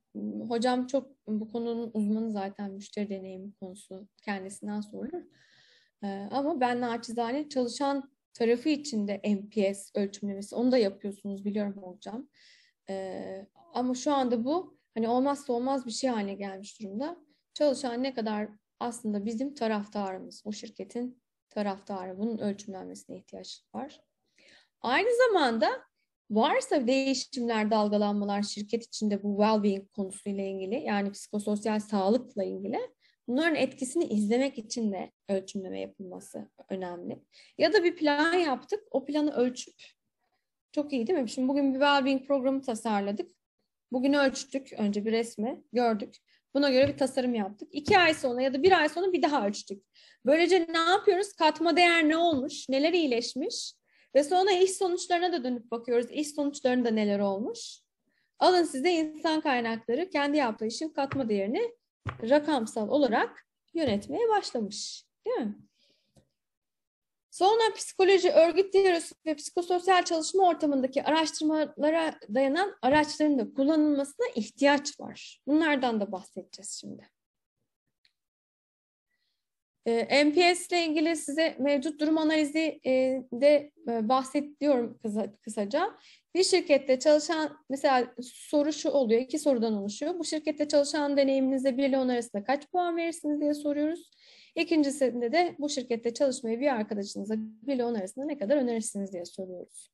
hocam 0.48 0.88
çok 0.88 1.10
bu 1.28 1.52
konunun 1.52 1.92
uzmanı 1.94 2.32
zaten 2.32 2.72
müşteri 2.72 3.10
deneyimi 3.10 3.54
konusu 3.54 4.08
kendisinden 4.26 4.82
sorulur. 4.82 5.24
E, 6.04 6.08
ama 6.32 6.60
ben 6.60 6.82
naçizane 6.82 7.50
çalışan 7.50 8.12
tarafı 8.34 8.70
içinde 8.70 9.22
NPS 9.26 9.92
ölçümlemesi 9.96 10.56
onu 10.56 10.72
da 10.72 10.78
yapıyorsunuz 10.78 11.46
biliyorum 11.46 11.84
hocam. 11.84 12.28
E, 12.90 13.48
ama 13.74 13.94
şu 13.94 14.14
anda 14.14 14.46
bu 14.46 14.78
hani 14.94 15.08
olmazsa 15.08 15.54
olmaz 15.54 15.86
bir 15.86 15.92
şey 15.92 16.10
haline 16.10 16.34
gelmiş 16.34 16.82
durumda. 16.82 17.18
Çalışan 17.54 18.04
ne 18.04 18.14
kadar 18.14 18.50
aslında 18.80 19.26
bizim 19.26 19.54
taraftarımız, 19.54 20.42
o 20.46 20.52
şirketin 20.52 21.22
taraftarı. 21.56 22.18
Bunun 22.18 22.38
ölçümlenmesine 22.38 23.18
ihtiyaç 23.18 23.64
var. 23.74 24.02
Aynı 24.82 25.10
zamanda 25.28 25.70
varsa 26.30 26.88
değişimler, 26.88 27.72
dalgalanmalar 27.72 28.44
şirket 28.44 28.84
içinde 28.84 29.24
bu 29.24 29.38
well-being 29.38 29.88
konusuyla 29.88 30.44
ilgili 30.44 30.76
yani 30.76 31.12
psikososyal 31.12 31.80
sağlıkla 31.80 32.44
ilgili 32.44 32.80
bunların 33.28 33.56
etkisini 33.56 34.04
izlemek 34.04 34.58
için 34.58 34.92
de 34.92 35.12
ölçümleme 35.30 35.80
yapılması 35.80 36.50
önemli. 36.70 37.24
Ya 37.58 37.74
da 37.74 37.84
bir 37.84 37.96
plan 37.96 38.34
yaptık, 38.34 38.84
o 38.92 39.06
planı 39.06 39.32
ölçüp 39.36 39.76
çok 40.72 40.94
iyi 40.94 41.08
değil 41.08 41.20
mi? 41.20 41.30
Şimdi 41.30 41.48
bugün 41.48 41.74
bir 41.74 41.80
well-being 41.80 42.28
programı 42.28 42.62
tasarladık. 42.62 43.32
Bugün 43.92 44.14
ölçtük 44.14 44.74
önce 44.74 45.06
bir 45.06 45.12
resmi, 45.12 45.64
gördük. 45.74 46.18
Buna 46.56 46.70
göre 46.70 46.88
bir 46.88 46.98
tasarım 46.98 47.36
yaptık. 47.36 47.70
İki 47.72 47.98
ay 47.98 48.14
sonra 48.14 48.42
ya 48.42 48.54
da 48.54 48.64
bir 48.64 48.72
ay 48.72 48.90
sonra 48.90 49.14
bir 49.14 49.22
daha 49.22 49.48
ölçtük. 49.48 49.84
Böylece 50.26 50.68
ne 50.70 50.78
yapıyoruz? 50.78 51.34
Katma 51.34 51.78
değer 51.78 52.10
ne 52.10 52.18
olmuş? 52.18 52.70
Neler 52.70 52.94
iyileşmiş? 52.94 53.74
Ve 54.16 54.24
sonra 54.24 54.52
iş 54.52 54.72
sonuçlarına 54.72 55.32
da 55.32 55.44
dönüp 55.44 55.72
bakıyoruz. 55.72 56.12
İş 56.12 56.36
sonuçlarında 56.36 56.90
neler 56.90 57.20
olmuş? 57.20 57.80
Alın 58.40 58.64
size 58.64 58.92
insan 58.92 59.42
kaynakları 59.42 60.10
kendi 60.10 60.38
yaptığı 60.38 60.66
işin 60.66 60.90
katma 60.90 61.30
değerini 61.30 61.72
rakamsal 62.30 62.90
olarak 62.90 63.46
yönetmeye 63.74 64.30
başlamış. 64.30 65.06
Değil 65.26 65.38
mi? 65.38 65.56
Sonra 67.36 67.74
psikoloji, 67.76 68.32
örgüt 68.32 68.74
teorisi 68.74 69.16
ve 69.26 69.36
psikososyal 69.36 70.04
çalışma 70.04 70.48
ortamındaki 70.48 71.04
araştırmalara 71.04 72.20
dayanan 72.34 72.76
araçların 72.82 73.40
da 73.40 73.54
kullanılmasına 73.54 74.26
ihtiyaç 74.36 75.00
var. 75.00 75.42
Bunlardan 75.48 76.00
da 76.00 76.12
bahsedeceğiz 76.12 76.78
şimdi. 76.82 77.10
E, 79.86 80.24
MPS 80.24 80.68
ile 80.68 80.86
ilgili 80.86 81.16
size 81.16 81.56
mevcut 81.60 82.00
durum 82.00 82.18
analizi 82.18 82.80
e, 82.86 83.24
de 83.34 83.72
e, 83.90 84.10
bahsediyorum 84.10 85.00
kısa, 85.04 85.36
kısaca. 85.42 85.98
Bir 86.36 86.44
şirkette 86.44 87.00
çalışan, 87.00 87.58
mesela 87.70 88.14
soru 88.22 88.74
şu 88.74 88.90
oluyor, 88.90 89.22
iki 89.22 89.40
sorudan 89.40 89.74
oluşuyor. 89.74 90.20
Bu 90.20 90.24
şirkette 90.24 90.68
çalışan 90.68 91.18
deneyiminizde 91.18 91.78
1 91.78 91.84
ile 91.84 91.98
10 91.98 92.08
arasında 92.08 92.44
kaç 92.44 92.68
puan 92.72 92.98
verirsiniz 92.98 93.42
diye 93.42 93.54
soruyoruz. 93.54 94.12
İkincisinde 94.56 95.32
de 95.32 95.56
bu 95.60 95.70
şirkette 95.70 96.14
çalışmayı 96.14 96.60
bir 96.60 96.68
arkadaşınıza 96.68 97.36
1 97.38 97.74
ile 97.74 97.86
10 97.86 97.96
arasında 97.96 98.26
ne 98.26 98.38
kadar 98.38 98.58
önerirsiniz 98.58 99.14
diye 99.14 99.26
soruyoruz. 99.26 99.92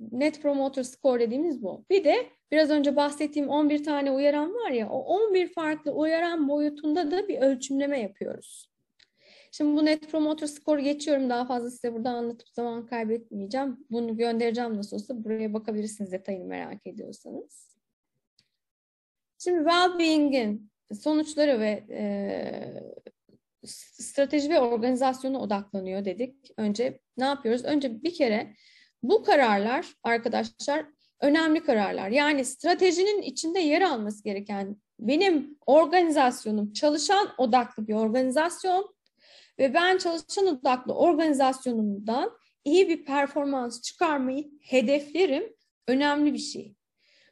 Net 0.00 0.42
Promoter 0.42 0.82
Score 0.82 1.20
dediğimiz 1.20 1.62
bu. 1.62 1.84
Bir 1.90 2.04
de 2.04 2.26
biraz 2.52 2.70
önce 2.70 2.96
bahsettiğim 2.96 3.48
11 3.48 3.84
tane 3.84 4.10
uyaran 4.12 4.54
var 4.54 4.70
ya, 4.70 4.90
o 4.90 4.98
11 4.98 5.52
farklı 5.52 5.92
uyaran 5.92 6.48
boyutunda 6.48 7.10
da 7.10 7.28
bir 7.28 7.38
ölçümleme 7.38 8.00
yapıyoruz. 8.00 8.70
Şimdi 9.52 9.76
bu 9.76 9.84
Net 9.84 10.10
Promoter 10.10 10.46
Score 10.46 10.82
geçiyorum. 10.82 11.30
Daha 11.30 11.46
fazla 11.46 11.70
size 11.70 11.94
burada 11.94 12.10
anlatıp 12.10 12.48
zaman 12.48 12.86
kaybetmeyeceğim. 12.86 13.86
Bunu 13.90 14.16
göndereceğim 14.16 14.76
nasıl 14.76 14.96
olsa. 14.96 15.24
Buraya 15.24 15.52
bakabilirsiniz 15.54 16.12
detayını 16.12 16.44
merak 16.44 16.86
ediyorsanız. 16.86 17.76
Şimdi 19.38 19.58
well-being'in 19.58 20.70
sonuçları 21.00 21.60
ve 21.60 21.84
e, 21.90 22.02
strateji 23.66 24.50
ve 24.50 24.60
organizasyona 24.60 25.40
odaklanıyor 25.40 26.04
dedik. 26.04 26.36
Önce 26.56 27.00
ne 27.16 27.24
yapıyoruz? 27.24 27.64
Önce 27.64 28.02
bir 28.02 28.14
kere 28.14 28.54
bu 29.02 29.22
kararlar 29.22 29.86
arkadaşlar 30.02 30.86
önemli 31.20 31.60
kararlar. 31.62 32.08
Yani 32.08 32.44
stratejinin 32.44 33.22
içinde 33.22 33.60
yer 33.60 33.82
alması 33.82 34.24
gereken 34.24 34.76
benim 34.98 35.58
organizasyonum 35.66 36.72
çalışan 36.72 37.28
odaklı 37.38 37.88
bir 37.88 37.94
organizasyon 37.94 38.94
ve 39.58 39.74
ben 39.74 39.98
çalışan 39.98 40.46
odaklı 40.46 40.94
organizasyonumdan 40.94 42.30
iyi 42.64 42.88
bir 42.88 43.04
performans 43.04 43.82
çıkarmayı 43.82 44.50
hedeflerim. 44.62 45.56
Önemli 45.88 46.32
bir 46.32 46.38
şey. 46.38 46.74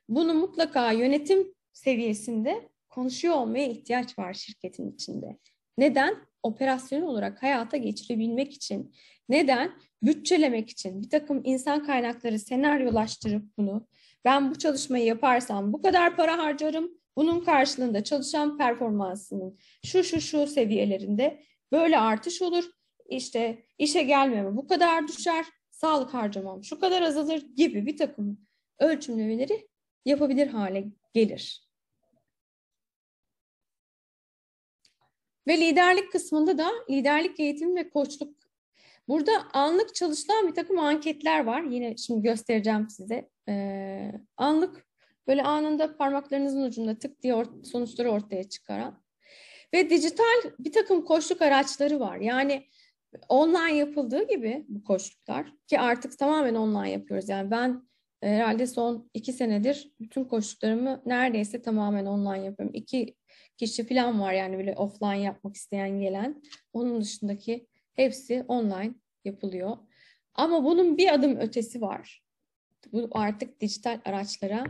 Bunu 0.09 0.35
mutlaka 0.35 0.93
yönetim 0.93 1.55
seviyesinde 1.73 2.69
konuşuyor 2.89 3.35
olmaya 3.35 3.69
ihtiyaç 3.69 4.19
var 4.19 4.35
şirketin 4.35 4.93
içinde. 4.93 5.39
Neden? 5.79 6.17
Operasyon 6.43 7.03
olarak 7.03 7.43
hayata 7.43 7.77
geçirebilmek 7.77 8.53
için. 8.53 8.95
Neden? 9.29 9.73
Bütçelemek 10.03 10.71
için. 10.71 11.03
Bir 11.03 11.11
takım 11.11 11.41
insan 11.45 11.87
kaynakları 11.87 12.39
senaryolaştırıp 12.39 13.43
bunu 13.59 13.87
ben 14.25 14.51
bu 14.51 14.59
çalışmayı 14.59 15.05
yaparsam 15.05 15.73
bu 15.73 15.83
kadar 15.83 16.17
para 16.17 16.39
harcarım. 16.39 16.91
Bunun 17.17 17.41
karşılığında 17.41 18.05
çalışan 18.05 18.59
performansının 18.59 19.59
şu 19.85 20.05
şu 20.05 20.21
şu 20.21 20.47
seviyelerinde 20.47 21.43
böyle 21.73 21.99
artış 21.99 22.43
olur. 22.43 22.65
İşte 23.09 23.65
işe 23.79 24.03
gelmeme 24.03 24.57
bu 24.57 24.67
kadar 24.67 25.09
düşer. 25.09 25.45
Sağlık 25.71 26.15
harcamam 26.15 26.65
şu 26.65 26.81
kadar 26.81 27.03
azalır 27.03 27.47
gibi 27.57 27.87
bir 27.87 27.97
takım 27.97 28.41
ölçümlemeleri 28.79 29.69
yapabilir 30.05 30.47
hale 30.47 30.85
gelir. 31.15 31.68
Ve 35.49 35.61
liderlik 35.61 36.13
kısmında 36.13 36.59
da 36.59 36.71
liderlik 36.91 37.41
eğitimi 37.41 37.81
ve 37.81 37.91
koçluk. 37.91 38.35
Burada 39.09 39.33
anlık 39.53 39.95
çalışılan 39.95 40.49
bir 40.49 40.55
takım 40.55 40.79
anketler 40.79 41.45
var. 41.45 41.63
Yine 41.63 41.97
şimdi 41.97 42.23
göstereceğim 42.23 42.91
size. 42.91 43.29
Ee, 43.49 44.13
anlık 44.37 44.87
böyle 45.27 45.43
anında 45.43 45.97
parmaklarınızın 45.97 46.63
ucunda 46.63 46.99
tık 46.99 47.23
diye 47.23 47.35
ort 47.35 47.67
sonuçları 47.67 48.11
ortaya 48.11 48.49
çıkaran. 48.49 49.03
Ve 49.75 49.91
dijital 49.91 50.43
bir 50.59 50.73
takım 50.73 51.05
koçluk 51.05 51.43
araçları 51.43 52.01
var. 52.01 52.17
Yani 52.17 52.67
online 53.29 53.77
yapıldığı 53.77 54.29
gibi 54.29 54.65
bu 54.69 54.85
koçluklar 54.85 55.53
ki 55.67 55.81
artık 55.81 56.19
tamamen 56.19 56.55
online 56.55 56.91
yapıyoruz. 56.91 57.29
Yani 57.29 57.51
ben 57.51 57.89
herhalde 58.21 58.67
son 58.67 59.11
iki 59.15 59.33
senedir 59.33 59.93
bütün 60.01 60.25
koçluklarımı 60.25 61.03
neredeyse 61.07 61.63
tamamen 61.63 62.07
online 62.07 62.45
yapıyorum. 62.45 62.75
İki 62.75 63.15
kişi 63.59 63.87
falan 63.87 64.21
var 64.21 64.33
yani 64.33 64.59
böyle 64.59 64.75
offline 64.75 65.21
yapmak 65.23 65.57
isteyen 65.57 66.01
gelen. 66.01 66.43
Onun 66.73 67.01
dışındaki 67.01 67.67
hepsi 67.95 68.45
online 68.49 68.95
yapılıyor. 69.25 69.77
Ama 70.35 70.65
bunun 70.65 70.97
bir 70.97 71.15
adım 71.15 71.37
ötesi 71.37 71.81
var. 71.81 72.23
Bu 72.93 73.09
artık 73.13 73.61
dijital 73.61 74.01
araçlara 74.05 74.65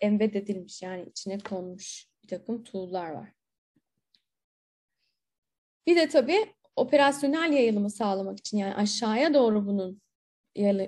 embed 0.00 0.34
edilmiş 0.34 0.82
yani 0.82 1.08
içine 1.08 1.38
konmuş 1.38 2.06
bir 2.22 2.28
takım 2.28 2.64
tool'lar 2.64 3.10
var. 3.10 3.32
Bir 5.86 5.96
de 5.96 6.08
tabii 6.08 6.54
operasyonel 6.76 7.52
yayılımı 7.52 7.90
sağlamak 7.90 8.38
için 8.38 8.58
yani 8.58 8.74
aşağıya 8.74 9.34
doğru 9.34 9.66
bunun 9.66 10.02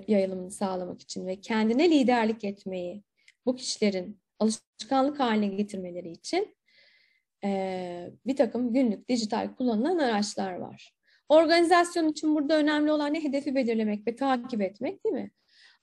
yayılımını 0.07 0.51
sağlamak 0.51 1.01
için 1.01 1.27
ve 1.27 1.41
kendine 1.41 1.89
liderlik 1.89 2.43
etmeyi 2.43 3.03
bu 3.45 3.55
kişilerin 3.55 4.21
alışkanlık 4.39 5.19
haline 5.19 5.47
getirmeleri 5.47 6.11
için 6.11 6.55
e, 7.43 8.11
bir 8.25 8.35
takım 8.35 8.73
günlük 8.73 9.09
dijital 9.09 9.55
kullanılan 9.55 9.97
araçlar 9.97 10.53
var. 10.53 10.93
Organizasyon 11.29 12.07
için 12.07 12.35
burada 12.35 12.57
önemli 12.57 12.91
olan 12.91 13.13
ne? 13.13 13.23
Hedefi 13.23 13.55
belirlemek 13.55 14.07
ve 14.07 14.15
takip 14.15 14.61
etmek 14.61 15.05
değil 15.05 15.15
mi? 15.15 15.31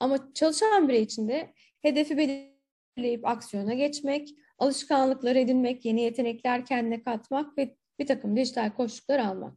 Ama 0.00 0.32
çalışan 0.34 0.88
birey 0.88 1.02
için 1.02 1.28
de 1.28 1.52
hedefi 1.82 2.16
belirleyip 2.16 3.26
aksiyona 3.26 3.74
geçmek, 3.74 4.28
alışkanlıklar 4.58 5.36
edinmek, 5.36 5.84
yeni 5.84 6.00
yetenekler 6.00 6.66
kendine 6.66 7.02
katmak 7.02 7.58
ve 7.58 7.76
bir 7.98 8.06
takım 8.06 8.36
dijital 8.36 8.70
koşullar 8.70 9.18
almak. 9.18 9.54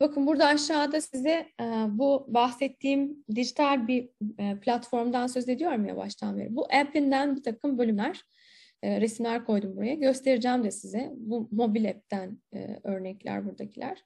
Bakın 0.00 0.26
burada 0.26 0.46
aşağıda 0.46 1.00
size 1.00 1.48
bu 1.88 2.26
bahsettiğim 2.28 3.24
dijital 3.34 3.88
bir 3.88 4.10
platformdan 4.60 5.26
söz 5.26 5.48
ediyorum 5.48 5.86
ya 5.86 5.96
baştan 5.96 6.38
beri. 6.38 6.56
Bu 6.56 6.64
app'inden 6.64 7.36
bir 7.36 7.42
takım 7.42 7.78
bölümler, 7.78 8.22
e, 8.82 9.00
resimler 9.00 9.44
koydum 9.44 9.76
buraya. 9.76 9.94
Göstereceğim 9.94 10.64
de 10.64 10.70
size. 10.70 11.12
Bu 11.16 11.48
mobil 11.52 11.90
app'ten 11.90 12.38
e, 12.54 12.80
örnekler 12.84 13.46
buradakiler. 13.46 14.04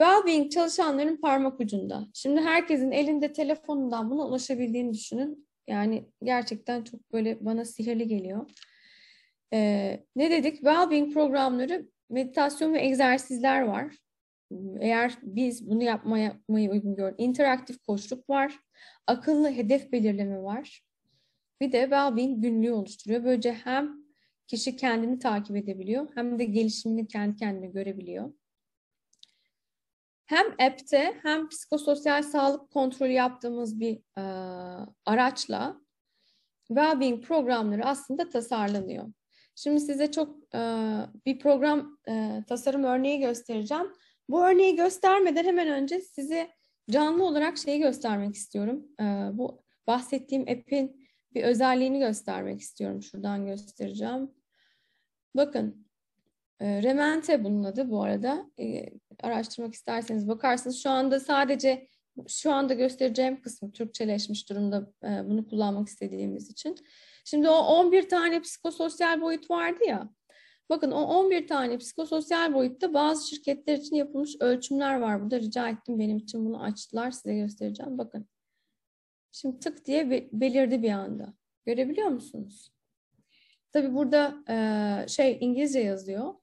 Wellbeing 0.00 0.52
çalışanların 0.52 1.16
parmak 1.16 1.60
ucunda. 1.60 2.06
Şimdi 2.14 2.40
herkesin 2.40 2.90
elinde 2.92 3.32
telefonundan 3.32 4.10
buna 4.10 4.26
ulaşabildiğini 4.26 4.92
düşünün. 4.92 5.48
Yani 5.68 6.08
gerçekten 6.22 6.84
çok 6.84 7.12
böyle 7.12 7.44
bana 7.44 7.64
sihirli 7.64 8.08
geliyor. 8.08 8.50
Ee, 9.52 10.04
ne 10.16 10.30
dedik? 10.30 10.54
Wellbeing 10.54 11.14
programları, 11.14 11.88
meditasyon 12.10 12.74
ve 12.74 12.84
egzersizler 12.84 13.60
var. 13.62 13.96
Eğer 14.80 15.18
biz 15.22 15.70
bunu 15.70 15.82
yapmaya, 15.82 16.36
uygun 16.48 16.94
görüyoruz. 16.94 17.16
interaktif 17.18 17.78
koçluk 17.82 18.30
var. 18.30 18.58
Akıllı 19.06 19.50
hedef 19.50 19.92
belirleme 19.92 20.42
var. 20.42 20.82
Bir 21.60 21.72
de 21.72 21.80
Wellbeing 21.80 22.42
günlüğü 22.42 22.72
oluşturuyor. 22.72 23.24
Böylece 23.24 23.52
hem 23.52 24.04
kişi 24.46 24.76
kendini 24.76 25.18
takip 25.18 25.56
edebiliyor 25.56 26.08
hem 26.14 26.38
de 26.38 26.44
gelişimini 26.44 27.06
kendi 27.06 27.36
kendine 27.36 27.66
görebiliyor. 27.66 28.32
Hem 30.26 30.46
app'te 30.46 31.20
hem 31.22 31.48
psikososyal 31.48 32.22
sağlık 32.22 32.70
kontrolü 32.70 33.12
yaptığımız 33.12 33.80
bir 33.80 33.96
e, 34.18 34.22
araçla 35.06 35.80
Wellbeing 36.68 37.24
programları 37.24 37.84
aslında 37.84 38.28
tasarlanıyor. 38.28 39.12
Şimdi 39.54 39.80
size 39.80 40.10
çok 40.10 40.54
e, 40.54 40.60
bir 41.26 41.38
program 41.38 41.98
e, 42.08 42.44
tasarım 42.48 42.84
örneği 42.84 43.20
göstereceğim. 43.20 43.92
Bu 44.28 44.46
örneği 44.46 44.76
göstermeden 44.76 45.44
hemen 45.44 45.68
önce 45.68 46.00
size 46.00 46.50
canlı 46.90 47.24
olarak 47.24 47.58
şeyi 47.58 47.80
göstermek 47.80 48.34
istiyorum. 48.34 48.86
E, 49.00 49.04
bu 49.32 49.62
bahsettiğim 49.86 50.42
app'in 50.42 51.03
bir 51.34 51.42
özelliğini 51.42 51.98
göstermek 51.98 52.60
istiyorum. 52.60 53.02
Şuradan 53.02 53.46
göstereceğim. 53.46 54.30
Bakın 55.36 55.86
e, 56.60 56.82
Remente 56.82 57.44
bunun 57.44 57.64
adı 57.64 57.90
bu 57.90 58.02
arada. 58.02 58.50
E, 58.60 58.90
araştırmak 59.22 59.74
isterseniz 59.74 60.28
bakarsınız. 60.28 60.82
Şu 60.82 60.90
anda 60.90 61.20
sadece 61.20 61.88
şu 62.28 62.52
anda 62.52 62.74
göstereceğim 62.74 63.42
kısmı 63.42 63.72
Türkçeleşmiş 63.72 64.50
durumda 64.50 64.92
e, 65.04 65.28
bunu 65.28 65.46
kullanmak 65.46 65.88
istediğimiz 65.88 66.50
için. 66.50 66.76
Şimdi 67.24 67.48
o 67.48 67.56
11 67.56 68.08
tane 68.08 68.40
psikososyal 68.40 69.20
boyut 69.20 69.50
vardı 69.50 69.84
ya. 69.86 70.10
Bakın 70.70 70.90
o 70.90 71.02
11 71.02 71.46
tane 71.46 71.78
psikososyal 71.78 72.54
boyutta 72.54 72.94
bazı 72.94 73.28
şirketler 73.28 73.76
için 73.76 73.96
yapılmış 73.96 74.36
ölçümler 74.40 75.00
var. 75.00 75.22
Burada 75.22 75.40
rica 75.40 75.68
ettim 75.68 75.98
benim 75.98 76.16
için 76.16 76.46
bunu 76.46 76.62
açtılar. 76.62 77.10
Size 77.10 77.34
göstereceğim. 77.34 77.98
Bakın. 77.98 78.28
Şimdi 79.34 79.58
tık 79.58 79.84
diye 79.86 80.30
belirdi 80.32 80.82
bir 80.82 80.90
anda. 80.90 81.34
Görebiliyor 81.66 82.08
musunuz? 82.08 82.72
Tabii 83.72 83.94
burada 83.94 84.44
e, 84.48 85.08
şey 85.08 85.38
İngilizce 85.40 85.80
yazıyor. 85.80 86.34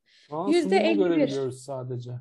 Yüzde 0.49 0.77
51. 0.77 1.03
görebiliyoruz 1.03 1.61
sadece. 1.61 2.11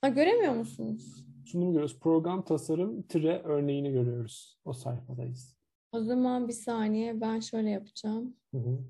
Ha, 0.00 0.08
göremiyor 0.08 0.54
musunuz? 0.54 1.24
Sunumu 1.46 1.72
görüyoruz. 1.72 2.00
Program 2.00 2.44
tasarım 2.44 3.02
tire 3.02 3.42
örneğini 3.44 3.92
görüyoruz. 3.92 4.58
O 4.64 4.72
sayfadayız. 4.72 5.56
O 5.92 6.00
zaman 6.00 6.48
bir 6.48 6.52
saniye 6.52 7.20
ben 7.20 7.40
şöyle 7.40 7.70
yapacağım. 7.70 8.36
Hı 8.50 8.58
hı. 8.58 8.84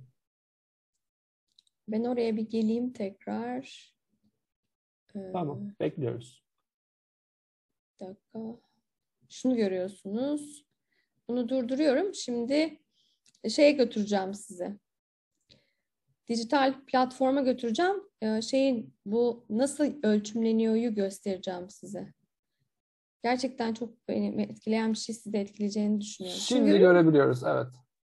Ben 1.89 2.05
oraya 2.05 2.37
bir 2.37 2.51
geleyim 2.51 2.93
tekrar. 2.93 3.95
Ee, 5.17 5.33
Tamam. 5.33 5.71
Bekliyoruz. 5.81 6.45
Bir 8.01 8.07
dakika. 8.07 8.41
Şunu 9.29 9.57
görüyorsunuz. 9.57 10.74
Bunu 11.29 11.49
durduruyorum. 11.49 12.15
Şimdi 12.15 12.79
şeye 13.49 13.73
götüreceğim 13.73 14.35
sizi. 14.35 14.79
Dijital 16.29 16.75
platforma 16.87 17.41
götüreceğim. 17.41 17.97
Ee, 18.23 18.43
şeyin 18.43 18.95
bu 19.07 19.47
nasıl 19.51 19.93
ölçümleniyor'yu 20.03 20.95
göstereceğim 20.95 21.71
size. 21.71 22.13
Gerçekten 23.23 23.75
çok 23.75 24.09
beni 24.09 24.43
etkileyen 24.43 24.93
bir 24.93 24.99
şey 24.99 25.15
sizi 25.15 25.33
de 25.33 25.41
etkileyeceğini 25.41 26.01
düşünüyorum. 26.01 26.41
Şimdi 26.41 26.71
görüyor 26.71 26.93
görebiliyoruz. 26.93 27.45
Evet. 27.45 27.67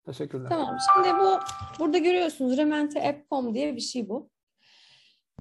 Teşekkürler. 0.06 0.50
Tamam. 0.50 0.78
Şimdi 0.94 1.18
bu 1.20 1.40
burada 1.80 1.98
görüyorsunuz 1.98 2.58
Remente 2.58 3.10
App.com 3.10 3.54
diye 3.54 3.76
bir 3.76 3.82
şey 3.82 4.10
bu. 4.10 4.30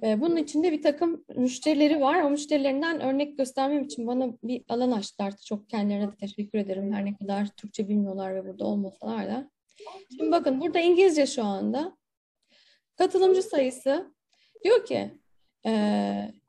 Ee, 0.03 0.21
Bunun 0.21 0.37
içinde 0.37 0.73
bir 0.73 0.83
takım 0.83 1.25
müşterileri 1.37 2.01
var. 2.01 2.23
O 2.23 2.31
müşterilerinden 2.31 3.01
örnek 3.01 3.39
göstermem 3.39 3.85
için 3.85 4.07
bana 4.07 4.33
bir 4.43 4.65
alan 4.69 4.91
açtılar. 4.91 5.37
Çok 5.37 5.69
kendilerine 5.69 6.13
de 6.13 6.17
teşekkür 6.17 6.59
ederim. 6.59 6.93
Her 6.93 7.05
ne 7.05 7.17
kadar 7.17 7.47
Türkçe 7.47 7.89
bilmiyorlar 7.89 8.35
ve 8.35 8.47
burada 8.49 8.65
olmasalar 8.65 9.27
da. 9.27 9.51
Şimdi 10.17 10.31
bakın 10.31 10.61
burada 10.61 10.81
İngilizce 10.81 11.27
şu 11.27 11.45
anda. 11.45 11.97
Katılımcı 12.97 13.43
sayısı 13.43 14.15
diyor 14.65 14.85
ki 14.85 15.11
e, 15.67 15.73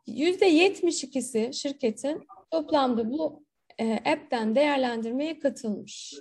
yüzde 0.07 0.49
72'si 0.49 1.53
şirketin 1.53 2.28
toplamda 2.52 3.11
bu 3.11 3.44
e, 3.80 3.94
app'ten 3.94 4.56
değerlendirmeye 4.56 5.40
katılmış. 5.40 6.14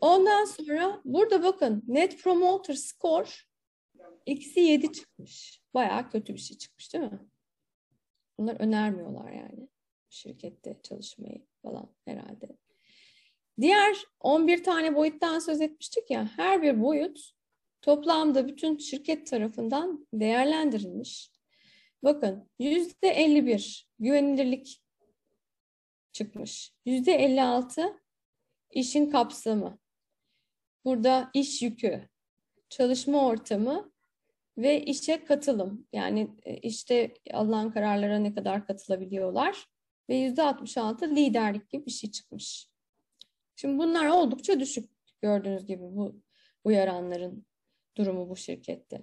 Ondan 0.00 0.44
sonra 0.44 1.00
burada 1.04 1.42
bakın 1.42 1.82
Net 1.86 2.22
Promoter 2.22 2.74
Score 2.74 3.30
eksi 4.26 4.60
7 4.60 4.92
çıkmış. 4.92 5.62
Bayağı 5.74 6.10
kötü 6.10 6.34
bir 6.34 6.40
şey 6.40 6.58
çıkmış 6.58 6.94
değil 6.94 7.04
mi? 7.04 7.20
Bunlar 8.38 8.60
önermiyorlar 8.60 9.32
yani 9.32 9.68
şirkette 10.10 10.80
çalışmayı 10.82 11.46
falan 11.62 11.94
herhalde. 12.04 12.56
Diğer 13.60 13.96
11 14.20 14.64
tane 14.64 14.94
boyuttan 14.94 15.38
söz 15.38 15.60
etmiştik 15.60 16.10
ya 16.10 16.30
her 16.36 16.62
bir 16.62 16.82
boyut 16.82 17.30
toplamda 17.82 18.48
bütün 18.48 18.78
şirket 18.78 19.26
tarafından 19.26 20.06
değerlendirilmiş. 20.14 21.32
Bakın 22.02 22.50
%51 22.60 23.86
güvenilirlik 23.98 24.82
çıkmış. 26.12 26.72
%56 26.86 28.00
işin 28.70 29.10
kapsamı. 29.10 29.78
Burada 30.84 31.30
iş 31.34 31.62
yükü, 31.62 32.08
çalışma 32.68 33.26
ortamı 33.26 33.92
ve 34.62 34.84
işe 34.84 35.24
katılım. 35.24 35.86
Yani 35.92 36.30
e, 36.42 36.56
işte 36.56 37.14
alınan 37.32 37.72
kararlara 37.72 38.18
ne 38.18 38.34
kadar 38.34 38.66
katılabiliyorlar. 38.66 39.66
Ve 40.08 40.16
yüzde 40.16 40.42
66 40.42 41.16
liderlik 41.16 41.70
gibi 41.70 41.86
bir 41.86 41.90
şey 41.90 42.10
çıkmış. 42.10 42.68
Şimdi 43.56 43.78
bunlar 43.78 44.06
oldukça 44.06 44.60
düşük 44.60 44.90
gördüğünüz 45.22 45.66
gibi 45.66 45.82
bu 45.82 46.20
uyaranların 46.64 47.46
durumu 47.96 48.28
bu 48.28 48.36
şirkette. 48.36 49.00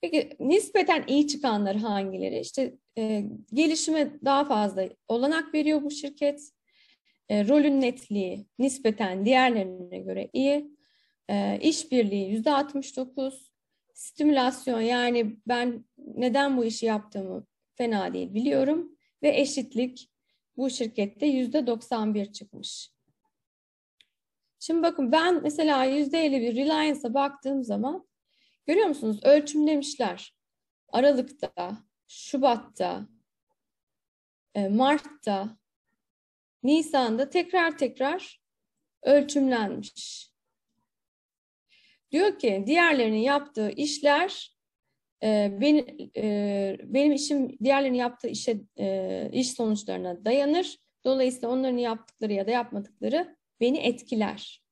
Peki 0.00 0.36
nispeten 0.40 1.04
iyi 1.06 1.26
çıkanlar 1.26 1.76
hangileri? 1.76 2.40
İşte 2.40 2.76
e, 2.98 3.24
gelişime 3.52 4.10
daha 4.24 4.44
fazla 4.44 4.88
olanak 5.08 5.54
veriyor 5.54 5.82
bu 5.82 5.90
şirket. 5.90 6.50
E, 7.28 7.48
rolün 7.48 7.80
netliği 7.80 8.46
nispeten 8.58 9.24
diğerlerine 9.24 9.98
göre 9.98 10.30
iyi. 10.32 10.76
E, 11.30 11.58
işbirliği 11.62 12.30
yüzde 12.30 12.50
69. 12.50 13.49
Stimülasyon 14.00 14.80
yani 14.80 15.36
ben 15.46 15.84
neden 15.98 16.56
bu 16.56 16.64
işi 16.64 16.86
yaptığımı 16.86 17.46
fena 17.74 18.14
değil 18.14 18.34
biliyorum. 18.34 18.96
Ve 19.22 19.40
eşitlik 19.40 20.10
bu 20.56 20.70
şirkette 20.70 21.26
yüzde 21.26 21.66
91 21.66 22.32
çıkmış. 22.32 22.90
Şimdi 24.58 24.82
bakın 24.82 25.12
ben 25.12 25.42
mesela 25.42 25.84
yüzde 25.84 26.24
51 26.24 26.56
Reliance'a 26.56 27.14
baktığım 27.14 27.64
zaman 27.64 28.08
görüyor 28.66 28.86
musunuz? 28.86 29.20
Ölçümlemişler. 29.22 30.36
Aralık'ta, 30.88 31.78
Şubat'ta, 32.08 33.08
e, 34.54 34.68
Mart'ta, 34.68 35.58
Nisan'da 36.62 37.30
tekrar 37.30 37.78
tekrar 37.78 38.40
ölçümlenmiş. 39.02 40.29
Diyor 42.12 42.38
ki 42.38 42.64
diğerlerinin 42.66 43.18
yaptığı 43.18 43.70
işler 43.70 44.56
e, 45.22 45.58
benim, 45.60 46.10
e, 46.16 46.76
benim 46.84 47.12
işim 47.12 47.58
diğerlerinin 47.58 47.98
yaptığı 47.98 48.28
işe 48.28 48.60
e, 48.78 49.28
iş 49.32 49.52
sonuçlarına 49.52 50.24
dayanır. 50.24 50.78
Dolayısıyla 51.04 51.48
onların 51.48 51.78
yaptıkları 51.78 52.32
ya 52.32 52.46
da 52.46 52.50
yapmadıkları 52.50 53.36
beni 53.60 53.78
etkiler. 53.78 54.62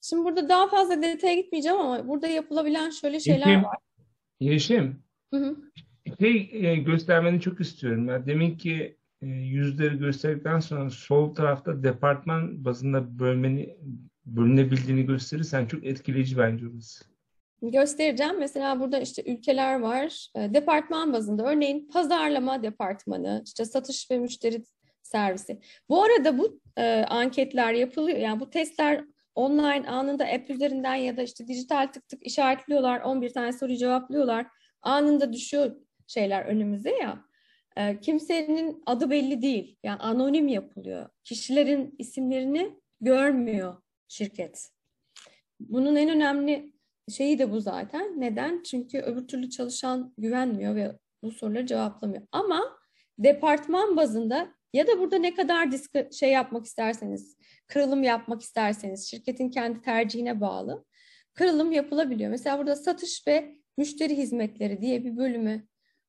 Şimdi 0.00 0.24
burada 0.24 0.48
daha 0.48 0.68
fazla 0.68 1.02
detaya 1.02 1.34
gitmeyeceğim 1.34 1.78
ama 1.78 2.08
burada 2.08 2.26
yapılabilen 2.26 2.90
şöyle 2.90 3.20
şeyler 3.20 3.46
Yeşim, 3.46 3.64
var. 3.64 3.76
Yeşim, 4.40 5.02
Hı 5.34 5.36
hı. 5.36 5.56
şey 6.20 6.50
e, 6.52 6.76
göstermeni 6.76 7.40
çok 7.40 7.60
istiyorum. 7.60 8.08
Ben 8.08 8.26
demin 8.26 8.56
ki 8.56 8.96
e, 9.22 9.26
yüzleri 9.26 9.98
gösterdikten 9.98 10.60
sonra 10.60 10.90
sol 10.90 11.34
tarafta 11.34 11.82
departman 11.82 12.64
bazında 12.64 13.18
bölmeni 13.18 13.76
bölünebildiğini 14.26 15.06
gösterirsen 15.06 15.66
çok 15.66 15.84
etkileyici 15.84 16.38
bence 16.38 16.66
orası. 16.68 17.04
Göstereceğim. 17.62 18.38
Mesela 18.38 18.80
burada 18.80 18.98
işte 18.98 19.22
ülkeler 19.32 19.80
var. 19.80 20.28
E, 20.36 20.54
Departman 20.54 21.12
bazında 21.12 21.44
örneğin 21.44 21.88
pazarlama 21.88 22.62
departmanı, 22.62 23.42
işte 23.46 23.64
satış 23.64 24.10
ve 24.10 24.18
müşteri 24.18 24.64
servisi. 25.02 25.60
Bu 25.88 26.04
arada 26.04 26.38
bu 26.38 26.60
e, 26.76 27.04
anketler 27.08 27.72
yapılıyor. 27.72 28.18
Yani 28.18 28.40
bu 28.40 28.50
testler 28.50 29.04
online 29.34 29.88
anında 29.88 30.24
app 30.24 30.50
üzerinden 30.50 30.94
ya 30.94 31.16
da 31.16 31.22
işte 31.22 31.48
dijital 31.48 31.86
tık 31.86 32.08
tık 32.08 32.26
işaretliyorlar. 32.26 33.00
11 33.00 33.30
tane 33.32 33.52
soruyu 33.52 33.76
cevaplıyorlar. 33.76 34.46
Anında 34.82 35.32
düşüyor 35.32 35.76
şeyler 36.06 36.44
önümüze 36.44 36.90
ya. 36.90 37.24
E, 37.76 38.00
kimsenin 38.00 38.82
adı 38.86 39.10
belli 39.10 39.42
değil. 39.42 39.76
Yani 39.82 39.98
anonim 39.98 40.48
yapılıyor. 40.48 41.08
Kişilerin 41.24 41.94
isimlerini 41.98 42.78
görmüyor 43.00 43.82
şirket. 44.12 44.70
Bunun 45.60 45.96
en 45.96 46.08
önemli 46.08 46.72
şeyi 47.10 47.38
de 47.38 47.50
bu 47.50 47.60
zaten. 47.60 48.20
Neden? 48.20 48.62
Çünkü 48.62 48.98
öbür 48.98 49.28
türlü 49.28 49.50
çalışan 49.50 50.14
güvenmiyor 50.18 50.74
ve 50.74 50.98
bu 51.22 51.30
soruları 51.30 51.66
cevaplamıyor. 51.66 52.22
Ama 52.32 52.78
departman 53.18 53.96
bazında 53.96 54.54
ya 54.72 54.86
da 54.86 54.98
burada 54.98 55.16
ne 55.16 55.34
kadar 55.34 55.72
disk 55.72 56.12
şey 56.12 56.32
yapmak 56.32 56.66
isterseniz, 56.66 57.36
kırılım 57.66 58.02
yapmak 58.02 58.42
isterseniz, 58.42 59.10
şirketin 59.10 59.50
kendi 59.50 59.82
tercihine 59.82 60.40
bağlı 60.40 60.84
kırılım 61.34 61.72
yapılabiliyor. 61.72 62.30
Mesela 62.30 62.58
burada 62.58 62.76
satış 62.76 63.26
ve 63.26 63.56
müşteri 63.78 64.16
hizmetleri 64.16 64.80
diye 64.80 65.04
bir 65.04 65.16
bölümü 65.16 65.66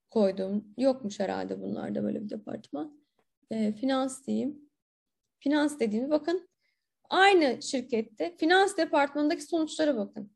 koydum. 0.10 0.74
Yokmuş 0.78 1.20
herhalde 1.20 1.62
bunlarda 1.62 2.04
böyle 2.04 2.24
bir 2.24 2.30
departman. 2.30 3.04
E, 3.52 3.74
finans 3.74 4.28
diyeyim. 4.28 4.70
Finans 5.40 5.80
dediğimi 5.80 6.10
bakın 6.10 6.50
aynı 7.10 7.62
şirkette 7.62 8.36
finans 8.38 8.78
departmanındaki 8.78 9.42
sonuçlara 9.42 9.98
bakın. 9.98 10.32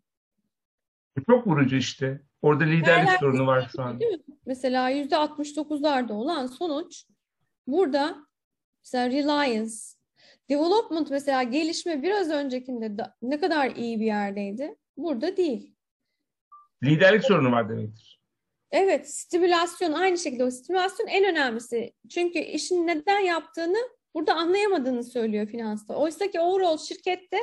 Çok 1.25 1.47
vurucu 1.47 1.75
işte. 1.75 2.21
Orada 2.41 2.63
liderlik 2.63 2.85
Değerler 2.85 3.17
sorunu 3.19 3.47
var 3.47 3.69
şu 3.75 3.81
an. 3.81 3.99
Mesela 4.45 4.89
yüzde 4.89 5.15
69'larda 5.15 6.13
olan 6.13 6.47
sonuç 6.47 7.05
burada 7.67 8.27
mesela 8.83 9.09
Reliance, 9.09 9.73
Development 10.49 11.09
mesela 11.09 11.43
gelişme 11.43 12.03
biraz 12.03 12.29
öncekinde 12.29 12.97
da, 12.97 13.15
ne 13.21 13.39
kadar 13.39 13.75
iyi 13.75 13.99
bir 13.99 14.05
yerdeydi. 14.05 14.75
Burada 14.97 15.37
değil. 15.37 15.75
Liderlik 16.83 17.23
sorunu 17.23 17.51
var 17.51 17.69
demektir. 17.69 18.21
Evet, 18.71 19.13
stimülasyon 19.15 19.93
aynı 19.93 20.17
şekilde 20.17 20.43
o 20.43 20.51
stimülasyon 20.51 21.07
en 21.07 21.25
önemlisi. 21.25 21.93
Çünkü 22.09 22.39
işin 22.39 22.87
neden 22.87 23.19
yaptığını 23.19 23.89
burada 24.17 24.35
anlayamadığını 24.35 25.03
söylüyor 25.03 25.47
finansta. 25.47 25.95
Oysa 25.95 26.31
ki 26.31 26.39
overall 26.39 26.77
şirkette 26.77 27.39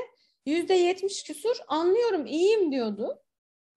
yüzde 0.46 0.74
yetmiş 0.74 1.22
küsur 1.22 1.56
anlıyorum 1.68 2.26
iyiyim 2.26 2.72
diyordu. 2.72 3.22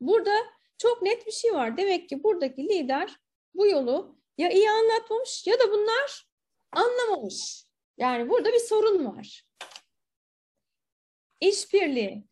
Burada 0.02 0.32
çok 0.78 1.02
net 1.02 1.28
bir 1.28 1.32
şey 1.32 1.54
var. 1.54 1.78
Demek 1.78 2.10
ki 2.10 2.24
buradaki 2.24 2.64
lider 2.64 3.16
bu 3.54 3.68
yolu 3.68 4.18
ya 4.38 4.50
iyi 4.50 4.70
anlatmamış 4.70 5.48
ya 5.48 5.60
da 5.60 5.72
bunlar 5.72 6.30
anlamamış. 6.72 7.66
Yani 7.98 8.30
burada 8.30 8.54
bir 8.54 8.60
sorun 8.60 9.06
var. 9.06 9.46
İşbirliği. 11.42 12.24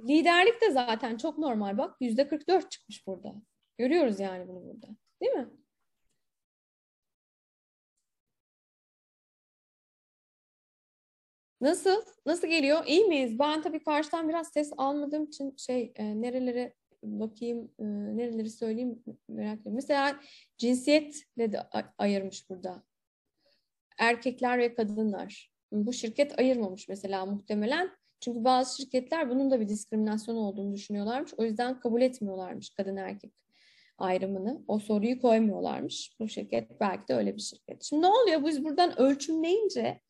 Liderlik 0.00 0.60
de 0.60 0.70
zaten 0.70 1.16
çok 1.16 1.38
normal. 1.38 1.78
Bak 1.78 1.96
yüzde 2.00 2.28
44 2.28 2.70
çıkmış 2.70 3.06
burada. 3.06 3.34
Görüyoruz 3.78 4.20
yani 4.20 4.48
bunu 4.48 4.64
burada. 4.64 4.88
Değil 5.20 5.32
mi? 5.32 5.50
Nasıl? 11.62 12.02
Nasıl 12.26 12.48
geliyor? 12.48 12.84
İyi 12.86 13.04
miyiz? 13.04 13.38
Ben 13.38 13.62
tabii 13.62 13.84
karşıdan 13.84 14.28
biraz 14.28 14.48
ses 14.48 14.72
almadığım 14.76 15.24
için 15.24 15.54
şey 15.56 15.92
e, 15.96 16.20
nerelere 16.20 16.74
bakayım, 17.02 17.70
e, 17.78 17.84
nereleri 18.16 18.50
söyleyeyim 18.50 19.02
merak 19.28 19.60
ediyorum. 19.60 19.74
Mesela 19.74 20.20
cinsiyetle 20.58 21.52
de 21.52 21.60
ayırmış 21.98 22.50
burada. 22.50 22.82
Erkekler 23.98 24.58
ve 24.58 24.74
kadınlar. 24.74 25.52
Bu 25.72 25.92
şirket 25.92 26.38
ayırmamış 26.38 26.88
mesela 26.88 27.26
muhtemelen. 27.26 27.90
Çünkü 28.20 28.44
bazı 28.44 28.76
şirketler 28.76 29.30
bunun 29.30 29.50
da 29.50 29.60
bir 29.60 29.68
diskriminasyon 29.68 30.36
olduğunu 30.36 30.74
düşünüyorlarmış. 30.74 31.34
O 31.36 31.44
yüzden 31.44 31.80
kabul 31.80 32.02
etmiyorlarmış 32.02 32.70
kadın 32.70 32.96
erkek 32.96 33.32
ayrımını. 33.98 34.64
O 34.68 34.78
soruyu 34.78 35.20
koymuyorlarmış. 35.20 36.16
Bu 36.20 36.28
şirket 36.28 36.80
belki 36.80 37.08
de 37.08 37.14
öyle 37.14 37.36
bir 37.36 37.42
şirket. 37.42 37.82
Şimdi 37.82 38.02
ne 38.02 38.06
oluyor? 38.06 38.44
Biz 38.46 38.64
buradan 38.64 39.00
ölçümleyince 39.00 40.00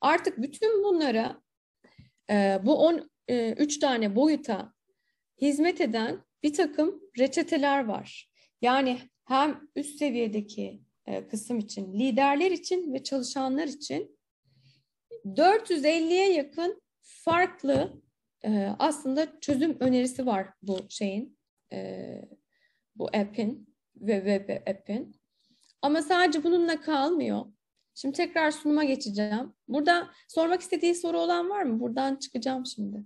artık 0.00 0.42
bütün 0.42 0.84
bunlara 0.84 1.42
e, 2.30 2.60
bu 2.62 2.86
13 2.86 3.06
e, 3.28 3.80
tane 3.80 4.16
boyuta 4.16 4.72
hizmet 5.40 5.80
eden 5.80 6.24
bir 6.42 6.54
takım 6.54 7.00
reçeteler 7.18 7.84
var. 7.84 8.30
Yani 8.62 8.98
hem 9.24 9.68
üst 9.76 9.98
seviyedeki 9.98 10.80
e, 11.06 11.28
kısım 11.28 11.58
için, 11.58 11.92
liderler 11.92 12.50
için 12.50 12.94
ve 12.94 13.02
çalışanlar 13.02 13.66
için 13.66 14.18
450'ye 15.24 16.32
yakın 16.32 16.82
farklı 17.00 18.02
e, 18.44 18.68
aslında 18.78 19.40
çözüm 19.40 19.76
önerisi 19.80 20.26
var 20.26 20.48
bu 20.62 20.78
şeyin, 20.88 21.38
e, 21.72 22.20
bu 22.96 23.06
app'in 23.06 23.76
ve 23.96 24.14
web 24.14 24.66
app'in. 24.68 25.16
Ama 25.82 26.02
sadece 26.02 26.44
bununla 26.44 26.80
kalmıyor. 26.80 27.46
Şimdi 27.94 28.16
tekrar 28.16 28.50
sunuma 28.50 28.84
geçeceğim. 28.84 29.54
Burada 29.68 30.10
sormak 30.28 30.60
istediği 30.60 30.94
soru 30.94 31.18
olan 31.20 31.50
var 31.50 31.62
mı? 31.62 31.80
Buradan 31.80 32.16
çıkacağım 32.16 32.66
şimdi. 32.66 33.04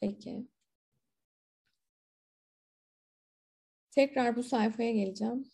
Peki. 0.00 0.46
Tekrar 3.90 4.36
bu 4.36 4.42
sayfaya 4.42 4.92
geleceğim. 4.92 5.44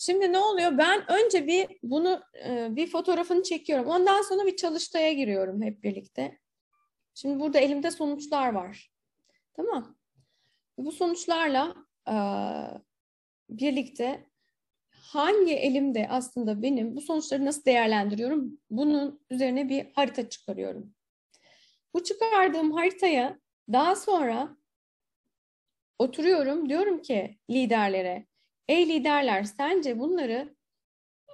Şimdi 0.00 0.32
ne 0.32 0.38
oluyor? 0.38 0.78
Ben 0.78 1.12
önce 1.12 1.46
bir 1.46 1.68
bunu 1.82 2.22
e, 2.44 2.76
bir 2.76 2.90
fotoğrafını 2.90 3.42
çekiyorum. 3.42 3.86
Ondan 3.86 4.22
sonra 4.22 4.46
bir 4.46 4.56
çalıştaya 4.56 5.12
giriyorum 5.12 5.62
hep 5.62 5.82
birlikte. 5.82 6.38
Şimdi 7.14 7.40
burada 7.40 7.58
elimde 7.58 7.90
sonuçlar 7.90 8.52
var. 8.52 8.92
Tamam. 9.54 9.96
Bu 10.78 10.92
sonuçlarla 10.92 11.74
e, 12.08 12.16
birlikte 13.50 14.26
hangi 14.90 15.54
elimde 15.54 16.08
aslında 16.10 16.62
benim 16.62 16.96
bu 16.96 17.00
sonuçları 17.00 17.44
nasıl 17.44 17.64
değerlendiriyorum? 17.64 18.58
Bunun 18.70 19.20
üzerine 19.30 19.68
bir 19.68 19.86
harita 19.92 20.28
çıkarıyorum. 20.28 20.94
Bu 21.94 22.04
çıkardığım 22.04 22.72
haritaya 22.72 23.38
daha 23.72 23.96
sonra 23.96 24.56
oturuyorum 25.98 26.68
diyorum 26.68 27.02
ki 27.02 27.38
liderlere 27.50 28.29
ey 28.70 28.88
liderler 28.88 29.44
sence 29.44 29.98
bunları 29.98 30.54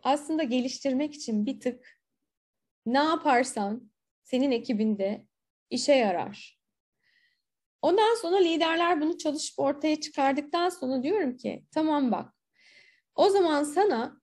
aslında 0.02 0.42
geliştirmek 0.42 1.14
için 1.14 1.46
bir 1.46 1.60
tık 1.60 2.00
ne 2.86 2.98
yaparsan 2.98 3.90
senin 4.22 4.50
ekibinde 4.50 5.26
işe 5.70 5.92
yarar. 5.92 6.60
Ondan 7.82 8.14
sonra 8.22 8.36
liderler 8.36 9.00
bunu 9.00 9.18
çalışıp 9.18 9.58
ortaya 9.58 10.00
çıkardıktan 10.00 10.68
sonra 10.68 11.02
diyorum 11.02 11.36
ki 11.36 11.64
tamam 11.74 12.12
bak 12.12 12.34
o 13.14 13.28
zaman 13.28 13.64
sana 13.64 14.20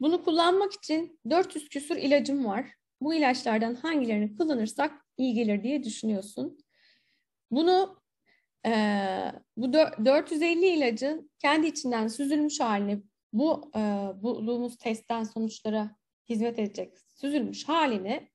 bunu 0.00 0.24
kullanmak 0.24 0.72
için 0.72 1.20
400 1.30 1.68
küsur 1.68 1.96
ilacım 1.96 2.44
var. 2.44 2.70
Bu 3.00 3.14
ilaçlardan 3.14 3.74
hangilerini 3.74 4.36
kullanırsak 4.36 5.06
iyi 5.16 5.34
gelir 5.34 5.62
diye 5.62 5.84
düşünüyorsun. 5.84 6.58
Bunu 7.50 8.05
e, 8.66 8.72
bu 9.56 9.72
450 9.72 10.66
ilacın 10.66 11.30
kendi 11.38 11.66
içinden 11.66 12.08
süzülmüş 12.08 12.60
halini 12.60 13.02
bu 13.32 13.70
e, 13.76 13.80
bulduğumuz 14.22 14.78
testten 14.78 15.24
sonuçlara 15.24 15.96
hizmet 16.28 16.58
edecek 16.58 16.98
süzülmüş 17.08 17.68
halini 17.68 18.30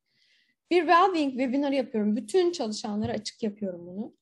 bir 0.71 0.83
well-being 0.83 1.29
webinarı 1.29 1.75
yapıyorum. 1.75 2.15
Bütün 2.15 2.51
çalışanlara 2.51 3.11
açık 3.11 3.43
yapıyorum 3.43 3.87
bunu. 3.87 4.15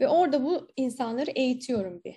Ve 0.00 0.08
orada 0.08 0.44
bu 0.44 0.68
insanları 0.76 1.30
eğitiyorum 1.30 2.00
bir. 2.04 2.16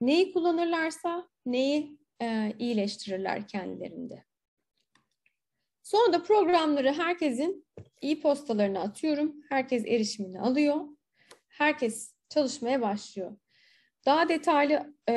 Neyi 0.00 0.32
kullanırlarsa 0.32 1.28
neyi 1.46 1.98
e, 2.22 2.52
iyileştirirler 2.58 3.48
kendilerinde. 3.48 4.24
Sonra 5.82 6.12
da 6.12 6.22
programları 6.22 6.92
herkesin 6.92 7.66
e-postalarına 8.02 8.80
atıyorum. 8.80 9.36
Herkes 9.48 9.86
erişimini 9.86 10.40
alıyor. 10.40 10.84
Herkes 11.60 12.14
çalışmaya 12.28 12.80
başlıyor. 12.80 13.36
Daha 14.06 14.28
detaylı 14.28 14.94
e, 15.08 15.14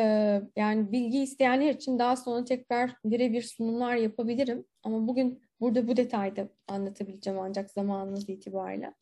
yani 0.56 0.92
bilgi 0.92 1.24
isteyenler 1.24 1.70
için 1.70 2.00
daha 2.00 2.16
sonra 2.16 2.46
tekrar 2.46 2.96
birebir 3.06 3.42
sunumlar 3.42 3.96
yapabilirim. 3.96 4.66
Ama 4.84 5.08
bugün 5.08 5.42
burada 5.60 5.88
bu 5.88 5.98
detayda 5.98 6.50
anlatabileceğim 6.68 7.40
ancak 7.40 7.72
zamanımız 7.72 8.30
itibariyle. 8.30 8.94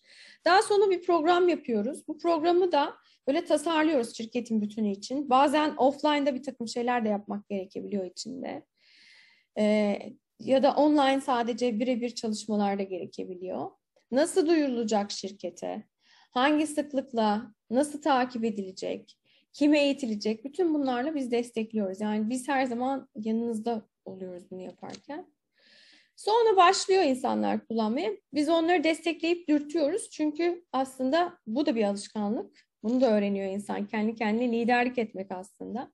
Daha 0.45 0.61
sonra 0.61 0.91
bir 0.91 1.01
program 1.01 1.49
yapıyoruz. 1.49 2.07
Bu 2.07 2.17
programı 2.17 2.71
da 2.71 2.93
böyle 3.27 3.45
tasarlıyoruz 3.45 4.17
şirketin 4.17 4.61
bütünü 4.61 4.91
için. 4.91 5.29
Bazen 5.29 5.75
offline'da 5.77 6.35
bir 6.35 6.43
takım 6.43 6.67
şeyler 6.67 7.05
de 7.05 7.09
yapmak 7.09 7.49
gerekebiliyor 7.49 8.05
içinde. 8.05 8.65
Ee, 9.57 9.99
ya 10.39 10.63
da 10.63 10.73
online 10.75 11.21
sadece 11.21 11.79
birebir 11.79 12.09
çalışmalar 12.09 12.79
da 12.79 12.83
gerekebiliyor. 12.83 13.71
Nasıl 14.11 14.47
duyurulacak 14.47 15.11
şirkete? 15.11 15.90
Hangi 16.31 16.67
sıklıkla, 16.67 17.53
nasıl 17.69 18.01
takip 18.01 18.43
edilecek? 18.43 19.17
Kime 19.53 19.83
eğitilecek? 19.83 20.45
Bütün 20.45 20.73
bunlarla 20.73 21.15
biz 21.15 21.31
destekliyoruz. 21.31 22.01
Yani 22.01 22.29
biz 22.29 22.47
her 22.47 22.65
zaman 22.65 23.09
yanınızda 23.15 23.85
oluyoruz 24.05 24.51
bunu 24.51 24.61
yaparken. 24.61 25.25
Sonra 26.15 26.57
başlıyor 26.57 27.03
insanlar 27.03 27.67
kullanmaya. 27.67 28.11
Biz 28.33 28.49
onları 28.49 28.83
destekleyip 28.83 29.47
dürtüyoruz. 29.47 30.09
Çünkü 30.09 30.65
aslında 30.71 31.37
bu 31.47 31.65
da 31.65 31.75
bir 31.75 31.83
alışkanlık. 31.83 32.67
Bunu 32.83 33.01
da 33.01 33.11
öğreniyor 33.11 33.51
insan. 33.51 33.87
Kendi 33.87 34.15
kendine 34.15 34.51
liderlik 34.51 34.97
etmek 34.97 35.31
aslında. 35.31 35.91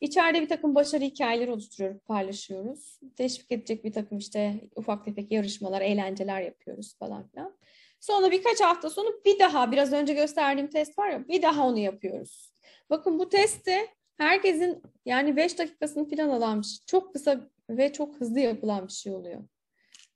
İçeride 0.00 0.42
bir 0.42 0.48
takım 0.48 0.74
başarı 0.74 1.04
hikayeleri 1.04 1.50
oluşturuyoruz, 1.50 2.00
paylaşıyoruz. 2.00 3.00
Teşvik 3.16 3.52
edecek 3.52 3.84
bir 3.84 3.92
takım 3.92 4.18
işte 4.18 4.60
ufak 4.76 5.04
tefek 5.04 5.32
yarışmalar, 5.32 5.80
eğlenceler 5.80 6.40
yapıyoruz 6.40 6.96
falan 6.98 7.28
filan. 7.28 7.56
Sonra 8.00 8.30
birkaç 8.30 8.60
hafta 8.60 8.90
sonra 8.90 9.08
bir 9.24 9.38
daha 9.38 9.72
biraz 9.72 9.92
önce 9.92 10.14
gösterdiğim 10.14 10.70
test 10.70 10.98
var 10.98 11.08
ya 11.08 11.28
bir 11.28 11.42
daha 11.42 11.66
onu 11.66 11.78
yapıyoruz. 11.78 12.52
Bakın 12.90 13.18
bu 13.18 13.28
testte 13.28 13.88
herkesin 14.16 14.82
yani 15.06 15.36
5 15.36 15.58
dakikasını 15.58 16.10
falan 16.10 16.28
alan 16.28 16.60
bir 16.60 16.66
şey. 16.66 16.78
Çok 16.86 17.12
kısa 17.12 17.50
ve 17.70 17.92
çok 17.92 18.20
hızlı 18.20 18.40
yapılan 18.40 18.88
bir 18.88 18.92
şey 18.92 19.12
oluyor. 19.12 19.44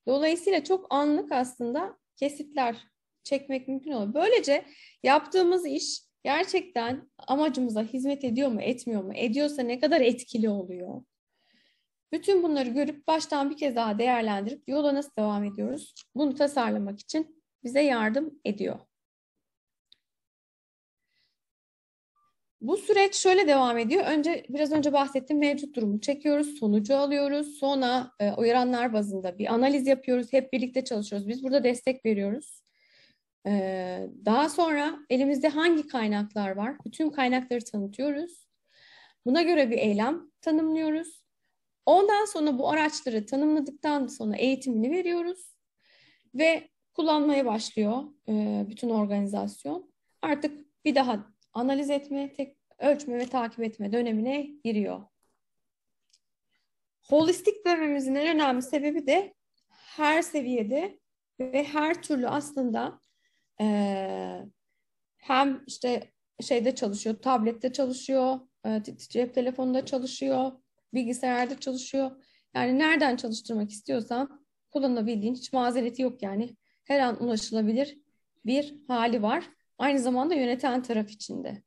Dolayısıyla 0.06 0.65
çok 0.65 0.86
anlık 0.90 1.32
aslında 1.32 1.97
kesitler 2.16 2.77
çekmek 3.23 3.69
mümkün 3.69 3.93
oluyor. 3.93 4.15
Böylece 4.15 4.65
yaptığımız 5.02 5.66
iş 5.66 6.01
gerçekten 6.24 7.11
amacımıza 7.19 7.82
hizmet 7.82 8.24
ediyor 8.24 8.48
mu, 8.48 8.62
etmiyor 8.62 9.05
mu? 9.05 9.12
Ediyorsa 9.15 9.62
ne 9.62 9.81
kadar 9.81 10.01
etkili 10.01 10.48
oluyor? 10.48 11.02
Bütün 12.12 12.43
bunları 12.43 12.69
görüp 12.69 13.06
baştan 13.06 13.51
bir 13.51 13.56
kez 13.56 13.77
daha 13.77 13.98
değerlendirip 13.98 14.69
yola 14.69 14.94
nasıl 14.94 15.11
devam 15.19 15.44
ediyoruz? 15.44 15.94
Bunu 16.15 16.35
tasarlamak 16.35 17.01
için 17.01 17.43
bize 17.65 17.81
yardım 17.81 18.41
ediyor. 18.45 18.78
Bu 22.61 22.77
süreç 22.77 23.15
şöyle 23.15 23.47
devam 23.49 23.78
ediyor. 23.78 24.05
Önce 24.07 24.47
biraz 24.49 24.73
önce 24.73 24.93
bahsettiğim 24.93 25.41
mevcut 25.41 25.77
durumu 25.77 26.01
çekiyoruz, 26.01 26.59
sonucu 26.59 26.97
alıyoruz. 26.97 27.59
Sonra 27.59 28.11
e, 28.20 28.32
uyaranlar 28.32 28.93
bazında 28.93 29.39
bir 29.39 29.55
analiz 29.55 29.86
yapıyoruz. 29.86 30.32
Hep 30.32 30.53
birlikte 30.53 30.85
çalışıyoruz. 30.85 31.28
Biz 31.28 31.43
burada 31.43 31.65
destek 31.65 32.05
veriyoruz. 32.07 32.65
Ee, 33.47 34.09
daha 34.24 34.49
sonra 34.49 34.99
elimizde 35.11 35.49
hangi 35.49 35.86
kaynaklar 35.86 36.51
var? 36.51 36.77
Bütün 36.85 37.11
kaynakları 37.11 37.65
tanıtıyoruz. 37.65 38.49
Buna 39.27 39.43
göre 39.43 39.70
bir 39.70 39.78
eylem 39.78 40.31
tanımlıyoruz. 40.41 41.24
Ondan 41.86 42.24
sonra 42.24 42.59
bu 42.59 42.70
araçları 42.70 43.27
tanımladıktan 43.27 44.07
sonra 44.07 44.36
eğitimini 44.36 44.91
veriyoruz 44.91 45.55
ve 46.35 46.69
kullanmaya 46.94 47.46
başlıyor 47.46 48.02
e, 48.28 48.64
bütün 48.68 48.90
organizasyon. 48.90 49.92
Artık 50.22 50.84
bir 50.84 50.94
daha 50.94 51.26
analiz 51.52 51.90
etme, 51.90 52.32
tek 52.32 52.56
ölçme 52.78 53.18
ve 53.18 53.26
takip 53.26 53.60
etme 53.60 53.92
dönemine 53.92 54.42
giriyor. 54.64 55.02
Holistik 57.02 57.66
dememizin 57.66 58.14
en 58.14 58.36
önemli 58.36 58.62
sebebi 58.62 59.06
de 59.06 59.34
her 59.68 60.22
seviyede 60.22 60.98
ve 61.40 61.64
her 61.64 62.02
türlü 62.02 62.28
aslında 62.28 63.00
e, 63.60 63.66
hem 65.16 65.64
işte 65.66 66.12
şeyde 66.40 66.74
çalışıyor, 66.74 67.22
tablette 67.22 67.72
çalışıyor, 67.72 68.40
e, 68.66 68.82
cep 69.08 69.34
telefonunda 69.34 69.86
çalışıyor, 69.86 70.52
bilgisayarda 70.94 71.60
çalışıyor. 71.60 72.24
Yani 72.54 72.78
nereden 72.78 73.16
çalıştırmak 73.16 73.70
istiyorsan 73.70 74.44
kullanabildiğin 74.70 75.34
hiç 75.34 75.52
mazereti 75.52 76.02
yok 76.02 76.22
yani. 76.22 76.56
Her 76.85 77.01
an 77.01 77.24
ulaşılabilir 77.24 77.98
bir 78.47 78.74
hali 78.89 79.23
var. 79.23 79.44
Aynı 79.78 79.98
zamanda 79.98 80.35
yöneten 80.35 80.82
taraf 80.82 81.11
içinde. 81.11 81.62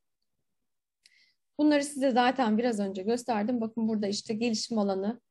Bunları 1.58 1.84
size 1.84 2.12
zaten 2.12 2.58
biraz 2.58 2.80
önce 2.80 3.04
gösterdim. 3.04 3.62
Bakın 3.62 3.88
burada 3.88 4.08
işte 4.08 4.34
gelişim 4.34 4.78
alanı 4.78 5.22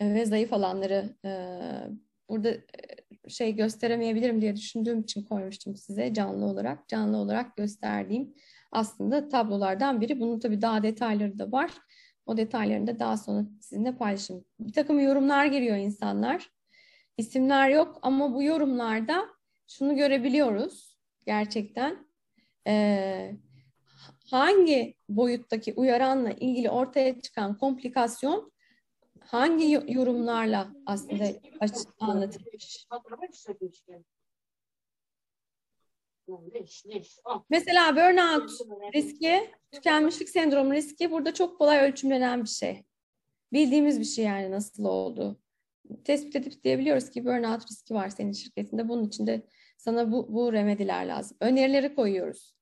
e, 0.00 0.14
ve 0.14 0.26
zayıf 0.26 0.52
alanları 0.52 1.16
e, 1.24 1.30
burada 2.28 2.48
e, 2.48 2.60
şey 3.28 3.56
gösteremeyebilirim 3.56 4.40
diye 4.40 4.56
düşündüğüm 4.56 5.00
için 5.00 5.22
koymuştum 5.22 5.76
size 5.76 6.14
canlı 6.14 6.46
olarak. 6.46 6.88
Canlı 6.88 7.16
olarak 7.16 7.56
gösterdiğim 7.56 8.34
aslında 8.72 9.28
tablolardan 9.28 10.00
biri. 10.00 10.20
Bunun 10.20 10.40
tabii 10.40 10.62
daha 10.62 10.82
detayları 10.82 11.38
da 11.38 11.52
var. 11.52 11.70
O 12.26 12.36
detaylarını 12.36 12.86
da 12.86 12.98
daha 12.98 13.16
sonra 13.16 13.46
sizinle 13.60 13.96
paylaşayım. 13.96 14.44
Bir 14.60 14.72
takım 14.72 15.00
yorumlar 15.00 15.46
geliyor 15.46 15.76
insanlar. 15.76 16.50
İsimler 17.16 17.68
yok 17.68 17.98
ama 18.02 18.34
bu 18.34 18.42
yorumlarda 18.42 19.28
şunu 19.66 19.96
görebiliyoruz 19.96 20.98
gerçekten. 21.26 22.06
Ee, 22.66 23.36
hangi 24.30 24.94
boyuttaki 25.08 25.74
uyaranla 25.74 26.30
ilgili 26.30 26.70
ortaya 26.70 27.20
çıkan 27.20 27.58
komplikasyon 27.58 28.52
hangi 29.20 29.72
yorumlarla 29.88 30.72
aslında 30.86 31.24
anlatılmış? 32.00 32.86
Mesela 37.50 37.96
burnout 37.96 38.50
riski, 38.94 39.50
tükenmişlik 39.72 40.28
sendromu 40.28 40.72
riski 40.72 41.10
burada 41.10 41.34
çok 41.34 41.58
kolay 41.58 41.78
ölçümlenen 41.78 42.44
bir 42.44 42.48
şey. 42.48 42.84
Bildiğimiz 43.52 44.00
bir 44.00 44.04
şey 44.04 44.24
yani 44.24 44.50
nasıl 44.50 44.84
oldu. 44.84 45.40
Tespit 46.04 46.36
edip 46.36 46.64
diyebiliyoruz 46.64 47.10
ki 47.10 47.24
burnout 47.24 47.70
riski 47.70 47.94
var 47.94 48.08
senin 48.08 48.32
şirketinde. 48.32 48.88
Bunun 48.88 49.04
için 49.04 49.26
de 49.26 49.46
sana 49.78 50.12
bu, 50.12 50.34
bu 50.34 50.52
remediler 50.52 51.06
lazım. 51.06 51.36
Önerileri 51.40 51.94
koyuyoruz. 51.94 52.54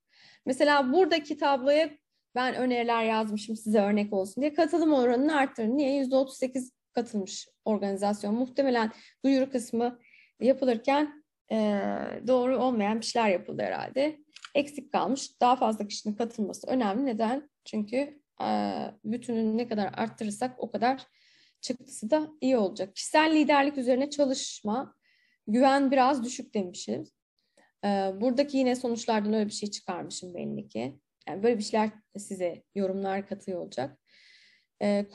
Mesela 0.46 0.92
buradaki 0.92 1.36
tabloya 1.36 1.90
ben 2.34 2.54
öneriler 2.54 3.04
yazmışım 3.04 3.56
size 3.56 3.80
örnek 3.80 4.12
olsun 4.12 4.40
diye. 4.40 4.54
Katılım 4.54 4.92
oranını 4.92 5.36
arttırın. 5.36 5.76
Niye? 5.76 6.04
%38 6.04 6.70
katılmış 6.92 7.48
organizasyon. 7.64 8.34
Muhtemelen 8.34 8.92
duyuru 9.24 9.50
kısmı 9.50 9.98
yapılırken 10.40 11.24
e, 11.52 11.56
doğru 12.26 12.58
olmayan 12.58 13.00
bir 13.00 13.06
şeyler 13.06 13.28
yapıldı 13.28 13.62
herhalde. 13.62 14.18
Eksik 14.54 14.92
kalmış. 14.92 15.40
Daha 15.40 15.56
fazla 15.56 15.86
kişinin 15.86 16.14
katılması 16.14 16.66
önemli. 16.66 17.06
Neden? 17.06 17.50
Çünkü 17.64 18.20
e, 18.42 18.76
bütünün 19.04 19.58
ne 19.58 19.68
kadar 19.68 19.90
arttırırsak 19.96 20.54
o 20.58 20.70
kadar 20.70 21.06
çıktısı 21.62 22.10
da 22.10 22.30
iyi 22.40 22.56
olacak. 22.56 22.96
Kişisel 22.96 23.34
liderlik 23.34 23.78
üzerine 23.78 24.10
çalışma, 24.10 24.94
güven 25.46 25.90
biraz 25.90 26.24
düşük 26.24 26.54
demişiz. 26.54 27.12
E, 27.84 27.88
buradaki 28.20 28.56
yine 28.56 28.76
sonuçlardan 28.76 29.32
öyle 29.32 29.46
bir 29.46 29.52
şey 29.52 29.70
çıkarmışım 29.70 30.34
belli 30.34 30.68
ki. 30.68 30.98
Yani 31.28 31.42
böyle 31.42 31.58
bir 31.58 31.62
şeyler 31.62 31.90
size 32.16 32.62
yorumlar 32.74 33.28
katıyor 33.28 33.60
olacak. 33.60 33.98
E, 34.82 35.06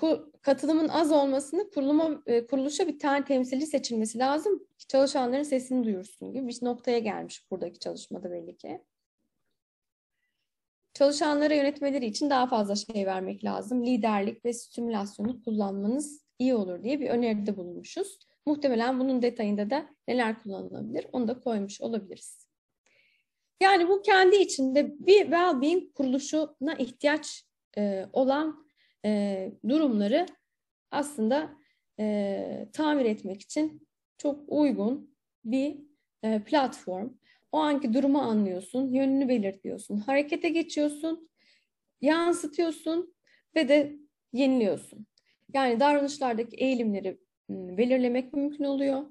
katılımın 0.41 0.87
az 0.87 1.11
olmasını 1.11 1.69
kuruluma, 1.69 2.23
e, 2.25 2.47
kuruluşa 2.47 2.87
bir 2.87 2.99
tane 2.99 3.25
temsilci 3.25 3.65
seçilmesi 3.65 4.19
lazım 4.19 4.59
ki 4.59 4.87
çalışanların 4.87 5.43
sesini 5.43 5.83
duyursun 5.83 6.33
gibi 6.33 6.47
bir 6.47 6.59
noktaya 6.61 6.99
gelmiş 6.99 7.51
buradaki 7.51 7.79
çalışmada 7.79 8.31
belli 8.31 8.57
ki. 8.57 8.81
Çalışanlara 10.93 11.53
yönetmeleri 11.53 12.05
için 12.05 12.29
daha 12.29 12.47
fazla 12.47 12.75
şey 12.75 13.05
vermek 13.05 13.43
lazım. 13.43 13.85
Liderlik 13.85 14.45
ve 14.45 14.53
stimülasyonu 14.53 15.43
kullanmanız 15.43 16.26
iyi 16.39 16.55
olur 16.55 16.83
diye 16.83 16.99
bir 16.99 17.09
öneride 17.09 17.57
bulunmuşuz. 17.57 18.19
Muhtemelen 18.45 18.99
bunun 18.99 19.21
detayında 19.21 19.69
da 19.69 19.89
neler 20.07 20.39
kullanılabilir 20.43 21.07
onu 21.11 21.27
da 21.27 21.39
koymuş 21.39 21.81
olabiliriz. 21.81 22.47
Yani 23.61 23.89
bu 23.89 24.01
kendi 24.01 24.35
içinde 24.35 24.99
bir 24.99 25.21
well-being 25.21 25.93
kuruluşuna 25.93 26.73
ihtiyaç 26.77 27.43
e, 27.77 28.05
olan 28.13 28.67
e, 29.05 29.51
durumları 29.69 30.25
aslında 30.91 31.49
e, 31.99 32.67
tamir 32.73 33.05
etmek 33.05 33.41
için 33.41 33.87
çok 34.17 34.43
uygun 34.47 35.15
bir 35.45 35.77
e, 36.23 36.43
platform. 36.43 37.09
O 37.51 37.57
anki 37.57 37.93
durumu 37.93 38.19
anlıyorsun, 38.19 38.93
yönünü 38.93 39.29
belirtiyorsun, 39.29 39.97
harekete 39.97 40.49
geçiyorsun, 40.49 41.29
yansıtıyorsun 42.01 43.15
ve 43.55 43.69
de 43.69 43.95
yeniliyorsun. 44.33 45.07
Yani 45.53 45.79
davranışlardaki 45.79 46.55
eğilimleri 46.55 47.19
belirlemek 47.49 48.33
mümkün 48.33 48.63
oluyor. 48.63 49.03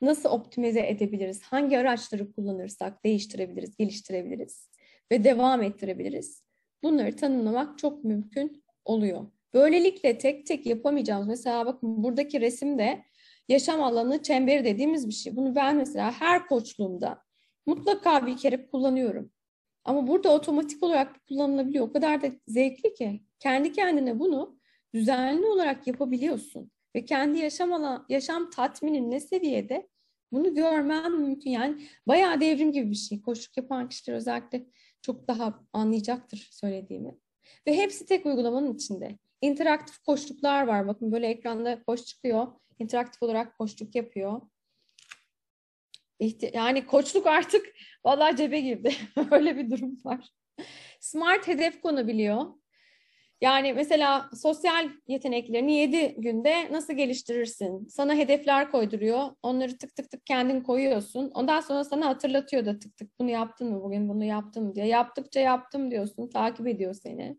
Nasıl 0.00 0.28
optimize 0.28 0.86
edebiliriz? 0.86 1.42
Hangi 1.42 1.78
araçları 1.78 2.32
kullanırsak 2.32 3.04
değiştirebiliriz, 3.04 3.76
geliştirebiliriz 3.76 4.70
ve 5.12 5.24
devam 5.24 5.62
ettirebiliriz? 5.62 6.44
Bunları 6.82 7.16
tanımlamak 7.16 7.78
çok 7.78 8.04
mümkün 8.04 8.64
oluyor. 8.84 9.26
Böylelikle 9.54 10.18
tek 10.18 10.46
tek 10.46 10.66
yapamayacağımız 10.66 11.28
mesela 11.28 11.66
bakın 11.66 12.02
buradaki 12.02 12.40
resimde 12.40 13.04
yaşam 13.48 13.82
alanı 13.82 14.22
çemberi 14.22 14.64
dediğimiz 14.64 15.08
bir 15.08 15.12
şey. 15.12 15.36
Bunu 15.36 15.54
ben 15.54 15.76
mesela 15.76 16.12
her 16.12 16.46
koçluğumda 16.46 17.22
mutlaka 17.66 18.26
bir 18.26 18.36
kere 18.36 18.66
kullanıyorum. 18.66 19.32
Ama 19.84 20.06
burada 20.06 20.28
otomatik 20.28 20.82
olarak 20.82 21.26
kullanılabiliyor. 21.28 21.88
O 21.88 21.92
kadar 21.92 22.22
da 22.22 22.26
zevkli 22.46 22.94
ki 22.94 23.22
kendi 23.38 23.72
kendine 23.72 24.18
bunu 24.18 24.59
düzenli 24.94 25.46
olarak 25.46 25.86
yapabiliyorsun 25.86 26.70
ve 26.96 27.04
kendi 27.04 27.38
yaşam 27.38 27.72
alan, 27.72 28.06
yaşam 28.08 28.50
tatminin 28.50 29.10
ne 29.10 29.20
seviyede 29.20 29.88
bunu 30.32 30.54
görmen 30.54 31.12
mümkün. 31.12 31.50
Yani 31.50 31.82
bayağı 32.06 32.40
devrim 32.40 32.72
gibi 32.72 32.90
bir 32.90 32.96
şey. 32.96 33.22
Koşuk 33.22 33.56
yapan 33.56 33.88
kişiler 33.88 34.16
özellikle 34.16 34.66
çok 35.02 35.28
daha 35.28 35.64
anlayacaktır 35.72 36.48
söylediğimi. 36.52 37.18
Ve 37.66 37.76
hepsi 37.76 38.06
tek 38.06 38.26
uygulamanın 38.26 38.74
içinde. 38.74 39.18
İnteraktif 39.40 39.98
koştuklar 39.98 40.66
var. 40.66 40.88
Bakın 40.88 41.12
böyle 41.12 41.26
ekranda 41.26 41.82
koş 41.82 42.04
çıkıyor. 42.04 42.46
İnteraktif 42.78 43.22
olarak 43.22 43.58
koştuk 43.58 43.94
yapıyor. 43.94 44.40
Yani 46.52 46.86
koçluk 46.86 47.26
artık 47.26 47.66
vallahi 48.04 48.36
cebe 48.36 48.60
girdi. 48.60 48.94
Öyle 49.30 49.56
bir 49.56 49.70
durum 49.70 49.98
var. 50.04 50.30
Smart 51.00 51.48
hedef 51.48 51.80
konabiliyor. 51.80 52.59
Yani 53.40 53.72
mesela 53.72 54.30
sosyal 54.42 54.88
yeteneklerini 55.08 55.72
7 55.72 56.14
günde 56.18 56.72
nasıl 56.72 56.92
geliştirirsin? 56.94 57.86
Sana 57.88 58.14
hedefler 58.14 58.70
koyduruyor. 58.70 59.28
Onları 59.42 59.78
tık 59.78 59.96
tık 59.96 60.10
tık 60.10 60.26
kendin 60.26 60.60
koyuyorsun. 60.60 61.30
Ondan 61.34 61.60
sonra 61.60 61.84
sana 61.84 62.06
hatırlatıyor 62.06 62.66
da 62.66 62.78
tık 62.78 62.96
tık 62.96 63.18
bunu 63.20 63.30
yaptın 63.30 63.72
mı 63.72 63.82
bugün 63.82 64.08
bunu 64.08 64.24
yaptın 64.24 64.64
mı 64.64 64.74
diye. 64.74 64.86
Yaptıkça 64.86 65.40
yaptım 65.40 65.90
diyorsun. 65.90 66.30
Takip 66.30 66.66
ediyor 66.66 66.94
seni. 66.94 67.38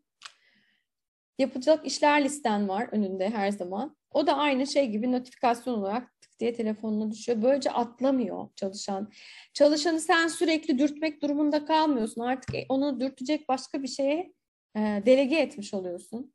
Yapacak 1.40 1.86
işler 1.86 2.24
listen 2.24 2.70
var 2.70 2.90
önünde 2.92 3.30
her 3.30 3.52
zaman. 3.52 3.98
O 4.12 4.28
da 4.28 4.38
aynı 4.38 4.68
şey 4.68 4.90
gibi 4.90 5.12
notifikasyon 5.12 5.74
olarak 5.74 6.22
tık 6.22 6.40
diye 6.40 6.54
telefonuna 6.54 7.12
düşüyor. 7.12 7.42
Böylece 7.42 7.72
atlamıyor 7.72 8.48
çalışan. 8.56 9.12
Çalışanı 9.54 10.00
sen 10.00 10.28
sürekli 10.28 10.80
dürtmek 10.80 11.22
durumunda 11.22 11.66
kalmıyorsun. 11.66 12.22
Artık 12.22 12.56
onu 12.70 13.00
dürtecek 13.00 13.50
başka 13.50 13.84
bir 13.84 13.88
şeye 13.88 14.20
e, 14.20 14.34
delege 14.76 15.36
etmiş 15.36 15.74
oluyorsun. 15.74 16.34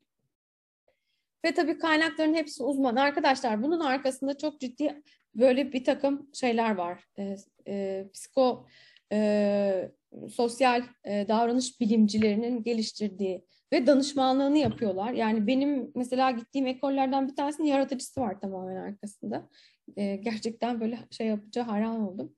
Ve 1.45 1.55
tabii 1.55 1.79
kaynakların 1.79 2.35
hepsi 2.35 2.63
uzman. 2.63 2.97
Arkadaşlar 2.97 3.63
bunun 3.63 3.81
arkasında 3.81 4.39
çok 4.39 4.61
ciddi 4.61 5.03
böyle 5.35 5.73
bir 5.73 5.85
takım 5.85 6.31
şeyler 6.35 6.75
var. 6.75 7.05
E, 7.19 7.37
e, 7.69 8.05
psiko 8.13 8.67
e, 9.13 9.91
sosyal 10.31 10.83
e, 11.05 11.29
davranış 11.29 11.81
bilimcilerinin 11.81 12.63
geliştirdiği 12.63 13.45
ve 13.73 13.87
danışmanlığını 13.87 14.59
yapıyorlar. 14.59 15.13
Yani 15.13 15.47
benim 15.47 15.93
mesela 15.95 16.31
gittiğim 16.31 16.67
ekollerden 16.67 17.29
bir 17.29 17.37
tanesinin 17.37 17.67
yaratıcısı 17.67 18.21
var 18.21 18.41
tamamen 18.41 18.77
arkasında. 18.77 19.49
E, 19.97 20.17
gerçekten 20.17 20.81
böyle 20.81 20.99
şey 21.11 21.27
yapacağı 21.27 21.65
hayran 21.65 22.01
oldum. 22.01 22.35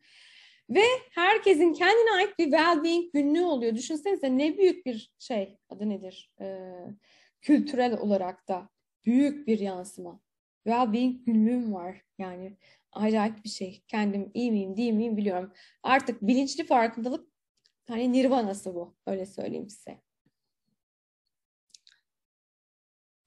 Ve 0.71 0.85
herkesin 1.11 1.73
kendine 1.73 2.11
ait 2.11 2.39
bir 2.39 2.51
well-being 2.51 3.13
günlüğü 3.13 3.45
oluyor. 3.45 3.75
Düşünsenize 3.75 4.39
ne 4.39 4.59
büyük 4.59 4.87
bir 4.87 5.13
şey, 5.19 5.59
adı 5.69 5.89
nedir? 5.89 6.33
Ee, 6.41 6.71
kültürel 7.41 7.99
olarak 7.99 8.49
da 8.49 8.69
büyük 9.05 9.47
bir 9.47 9.59
yansıma. 9.59 10.21
Well-being 10.67 11.25
günlüğüm 11.25 11.75
var 11.75 12.03
yani. 12.19 12.57
Acayip 12.93 13.45
bir 13.45 13.49
şey. 13.49 13.83
Kendim 13.89 14.31
iyi 14.35 14.53
miyim, 14.53 14.77
değil 14.77 14.93
miyim 14.93 15.17
biliyorum. 15.17 15.53
Artık 15.83 16.23
bilinçli 16.23 16.67
farkındalık 16.67 17.29
hani 17.89 18.13
nirvanası 18.13 18.75
bu. 18.75 18.97
Öyle 19.07 19.27
söyleyeyim 19.27 19.69
size. 19.71 20.01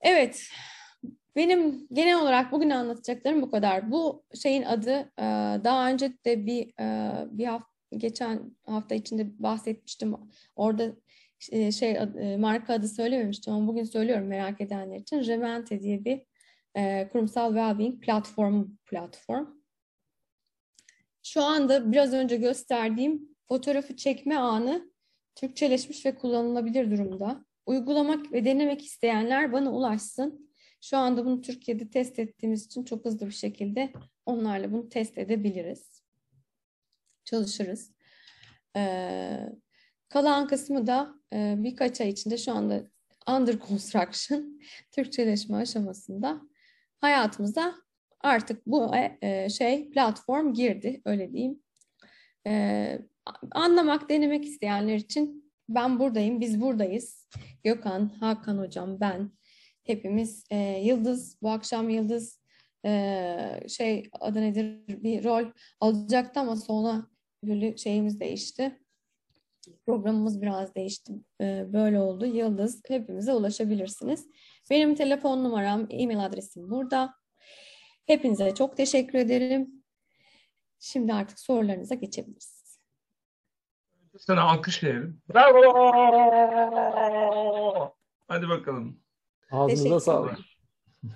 Evet 0.01 0.49
benim 1.35 1.87
genel 1.93 2.21
olarak 2.21 2.51
bugün 2.51 2.69
anlatacaklarım 2.69 3.41
bu 3.41 3.51
kadar. 3.51 3.91
Bu 3.91 4.23
şeyin 4.41 4.63
adı 4.63 4.91
e, 5.19 5.23
daha 5.63 5.89
önce 5.89 6.13
de 6.25 6.45
bir 6.45 6.73
e, 6.79 7.11
bir 7.31 7.45
hafta 7.45 7.71
geçen 7.97 8.55
hafta 8.65 8.95
içinde 8.95 9.43
bahsetmiştim. 9.43 10.15
Orada 10.55 10.91
e, 11.51 11.71
şey 11.71 11.97
marka 12.37 12.73
adı 12.73 12.87
söylememiştim 12.87 13.53
ama 13.53 13.67
bugün 13.67 13.83
söylüyorum 13.83 14.27
merak 14.27 14.61
edenler 14.61 14.95
için. 14.95 15.27
Remente 15.27 15.81
diye 15.81 16.05
bir 16.05 16.21
kurumsal 17.09 17.55
well-being 17.55 17.99
platform 17.99 18.65
platform. 18.85 19.45
Şu 21.23 21.43
anda 21.43 21.91
biraz 21.91 22.13
önce 22.13 22.37
gösterdiğim 22.37 23.29
fotoğrafı 23.47 23.95
çekme 23.95 24.35
anı 24.35 24.91
Türkçeleşmiş 25.35 26.05
ve 26.05 26.15
kullanılabilir 26.15 26.91
durumda. 26.91 27.45
Uygulamak 27.65 28.31
ve 28.33 28.45
denemek 28.45 28.85
isteyenler 28.85 29.53
bana 29.53 29.71
ulaşsın. 29.71 30.50
Şu 30.81 30.97
anda 30.97 31.25
bunu 31.25 31.41
Türkiye'de 31.41 31.89
test 31.89 32.19
ettiğimiz 32.19 32.65
için 32.65 32.83
çok 32.83 33.05
hızlı 33.05 33.27
bir 33.27 33.31
şekilde 33.31 33.93
onlarla 34.25 34.71
bunu 34.71 34.89
test 34.89 35.17
edebiliriz. 35.17 36.03
Çalışırız. 37.25 37.91
Ee, 38.75 39.49
kalan 40.09 40.47
kısmı 40.47 40.87
da 40.87 41.15
e, 41.33 41.55
birkaç 41.57 42.01
ay 42.01 42.09
içinde 42.09 42.37
şu 42.37 42.51
anda 42.51 42.91
under 43.29 43.59
construction, 43.59 44.59
Türkçeleşme 44.91 45.57
aşamasında 45.57 46.41
hayatımıza 46.97 47.75
artık 48.19 48.67
bu 48.67 48.95
e, 49.21 49.49
şey 49.49 49.89
platform 49.89 50.53
girdi 50.53 51.01
öyle 51.05 51.33
diyeyim. 51.33 51.59
E, 52.47 52.99
anlamak, 53.51 54.09
denemek 54.09 54.45
isteyenler 54.45 54.95
için 54.95 55.51
ben 55.69 55.99
buradayım, 55.99 56.41
biz 56.41 56.61
buradayız. 56.61 57.27
Gökhan, 57.63 58.09
Hakan 58.19 58.57
hocam, 58.57 58.99
ben 58.99 59.31
hepimiz 59.83 60.45
e, 60.49 60.57
Yıldız, 60.57 61.37
bu 61.41 61.49
akşam 61.49 61.89
Yıldız 61.89 62.41
e, 62.85 63.59
şey 63.69 64.09
adı 64.21 64.41
nedir 64.41 64.81
bir 64.87 65.23
rol 65.23 65.45
alacaktı 65.79 66.39
ama 66.39 66.55
sonra 66.55 67.07
böyle 67.43 67.77
şeyimiz 67.77 68.19
değişti. 68.19 68.79
Programımız 69.85 70.41
biraz 70.41 70.75
değişti. 70.75 71.13
E, 71.41 71.65
böyle 71.73 71.99
oldu. 71.99 72.25
Yıldız 72.25 72.81
hepimize 72.87 73.33
ulaşabilirsiniz. 73.33 74.27
Benim 74.69 74.95
telefon 74.95 75.43
numaram, 75.43 75.87
e-mail 75.89 76.25
adresim 76.25 76.71
burada. 76.71 77.13
Hepinize 78.05 78.55
çok 78.55 78.77
teşekkür 78.77 79.19
ederim. 79.19 79.71
Şimdi 80.79 81.13
artık 81.13 81.39
sorularınıza 81.39 81.95
geçebiliriz. 81.95 82.79
Sana 84.17 84.41
alkış 84.41 84.83
verelim. 84.83 85.21
Bravo! 85.33 85.71
Hadi 88.27 88.49
bakalım. 88.49 89.00
Ağzınıza 89.51 89.99
sağlık. 89.99 90.39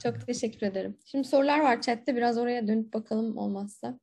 Çok 0.03 0.27
teşekkür 0.27 0.67
ederim. 0.67 0.97
Şimdi 1.05 1.27
sorular 1.27 1.59
var 1.59 1.81
chatte. 1.81 2.15
Biraz 2.15 2.37
oraya 2.37 2.67
dönüp 2.67 2.93
bakalım 2.93 3.37
olmazsa. 3.37 3.99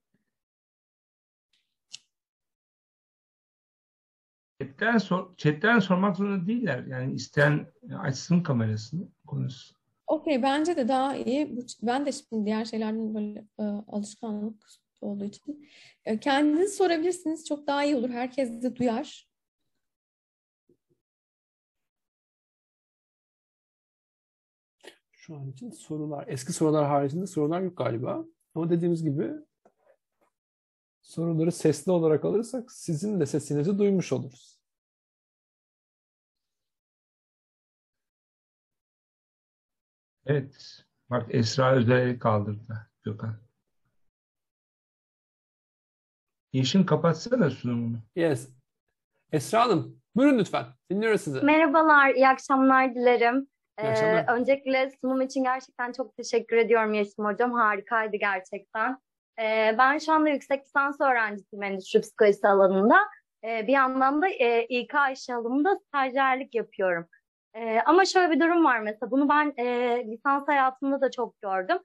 Chatten, 4.61 4.99
sor, 4.99 5.37
chatten 5.37 5.79
sormak 5.79 6.17
zorunda 6.17 6.47
değiller. 6.47 6.85
Yani 6.87 7.15
isteyen 7.15 7.67
açsın 7.99 8.43
kamerasını 8.43 9.09
konuşsun. 9.27 9.77
Okey 10.07 10.43
bence 10.43 10.77
de 10.77 10.89
daha 10.89 11.17
iyi. 11.17 11.59
Ben 11.83 12.07
de 12.07 12.13
şimdi 12.13 12.47
diğer 12.47 12.65
şeylerden 12.65 13.15
böyle 13.15 13.45
e, 13.59 13.63
alışkanlık 13.63 14.67
olduğu 15.01 15.25
için. 15.25 15.69
E, 16.05 16.21
kendiniz 16.21 16.77
sorabilirsiniz. 16.77 17.49
Çok 17.49 17.67
daha 17.67 17.85
iyi 17.85 17.97
olur. 17.97 18.11
Herkes 18.11 18.63
de 18.63 18.77
duyar. 18.77 19.32
Şu 25.23 25.37
an 25.37 25.51
için 25.51 25.71
sorular, 25.71 26.25
eski 26.29 26.53
sorular 26.53 26.87
haricinde 26.87 27.27
sorular 27.27 27.61
yok 27.61 27.77
galiba. 27.77 28.25
Ama 28.55 28.71
dediğimiz 28.71 29.05
gibi 29.05 29.33
soruları 31.03 31.53
sesli 31.53 31.93
olarak 31.93 32.25
alırsak 32.25 32.73
sizin 32.73 33.21
de 33.21 33.27
sesinizi 33.27 33.79
duymuş 33.79 34.13
oluruz. 34.13 34.61
Evet. 40.27 40.85
Bak 41.11 41.27
Esra 41.35 41.75
Özer'i 41.75 42.19
kaldırdı 42.19 42.91
Gökhan. 43.03 43.37
Yeşim 46.53 46.87
kapatsana 46.87 47.51
sunumunu. 47.51 47.99
Yes. 48.17 48.49
Esra 49.33 49.61
Hanım, 49.61 50.03
buyurun 50.17 50.39
lütfen. 50.39 50.67
Dinliyoruz 50.91 51.21
sizi. 51.21 51.41
Merhabalar, 51.41 52.15
iyi 52.15 52.29
akşamlar 52.29 52.95
dilerim. 52.95 53.52
Ee, 53.79 54.25
öncelikle 54.29 54.91
sunum 55.01 55.21
için 55.21 55.45
gerçekten 55.45 55.93
çok 55.93 56.17
teşekkür 56.17 56.57
ediyorum 56.57 56.95
Yeşim 56.95 57.25
Hocam. 57.25 57.53
Harikaydı 57.53 58.17
gerçekten. 58.17 58.99
Ee, 59.41 59.75
ben 59.79 59.99
şu 59.99 60.13
anda 60.13 60.29
yüksek 60.29 60.65
lisans 60.65 61.01
öğrencisiyim 61.01 61.63
endüstri 61.63 62.01
psikolojisi 62.01 62.49
alanında. 62.49 62.97
Ee, 63.45 63.67
bir 63.67 63.73
yandan 63.73 64.23
da 64.23 64.29
e, 64.29 64.65
İK 64.65 64.95
işe 65.13 65.35
alımında 65.35 65.77
stajyerlik 65.77 66.55
yapıyorum. 66.55 67.09
Ee, 67.55 67.81
ama 67.87 68.05
şöyle 68.05 68.31
bir 68.31 68.41
durum 68.41 68.65
var 68.65 68.81
mesela, 68.81 69.11
bunu 69.11 69.29
ben 69.29 69.53
e, 69.57 69.67
lisans 70.07 70.49
hayatımda 70.49 71.01
da 71.01 71.11
çok 71.11 71.41
gördüm. 71.43 71.79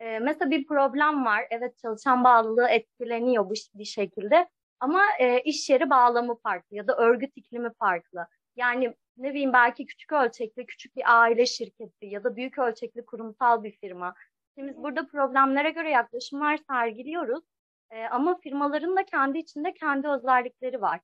Ee, 0.00 0.18
mesela 0.18 0.50
bir 0.50 0.66
problem 0.66 1.24
var, 1.24 1.46
evet 1.50 1.78
çalışan 1.78 2.24
bağlılığı 2.24 2.68
etkileniyor 2.68 3.50
bu 3.50 3.54
bir 3.74 3.84
şekilde. 3.84 4.48
Ama 4.80 5.02
e, 5.18 5.40
iş 5.40 5.70
yeri 5.70 5.90
bağlamı 5.90 6.38
farklı 6.42 6.76
ya 6.76 6.86
da 6.86 6.96
örgüt 6.96 7.32
iklimi 7.36 7.70
farklı. 7.78 8.26
Yani 8.56 8.94
ne 9.16 9.30
bileyim 9.30 9.52
belki 9.52 9.86
küçük 9.86 10.12
ölçekli 10.12 10.66
küçük 10.66 10.96
bir 10.96 11.02
aile 11.06 11.46
şirketi 11.46 12.06
ya 12.06 12.24
da 12.24 12.36
büyük 12.36 12.58
ölçekli 12.58 13.04
kurumsal 13.04 13.62
bir 13.62 13.72
firma. 13.72 14.14
Biz 14.56 14.76
burada 14.76 15.06
problemlere 15.06 15.70
göre 15.70 15.90
yaklaşımlar 15.90 16.58
sergiliyoruz. 16.70 17.44
E, 17.90 18.04
ama 18.04 18.38
firmaların 18.40 18.96
da 18.96 19.04
kendi 19.04 19.38
içinde 19.38 19.74
kendi 19.74 20.08
özellikleri 20.08 20.80
var. 20.82 21.00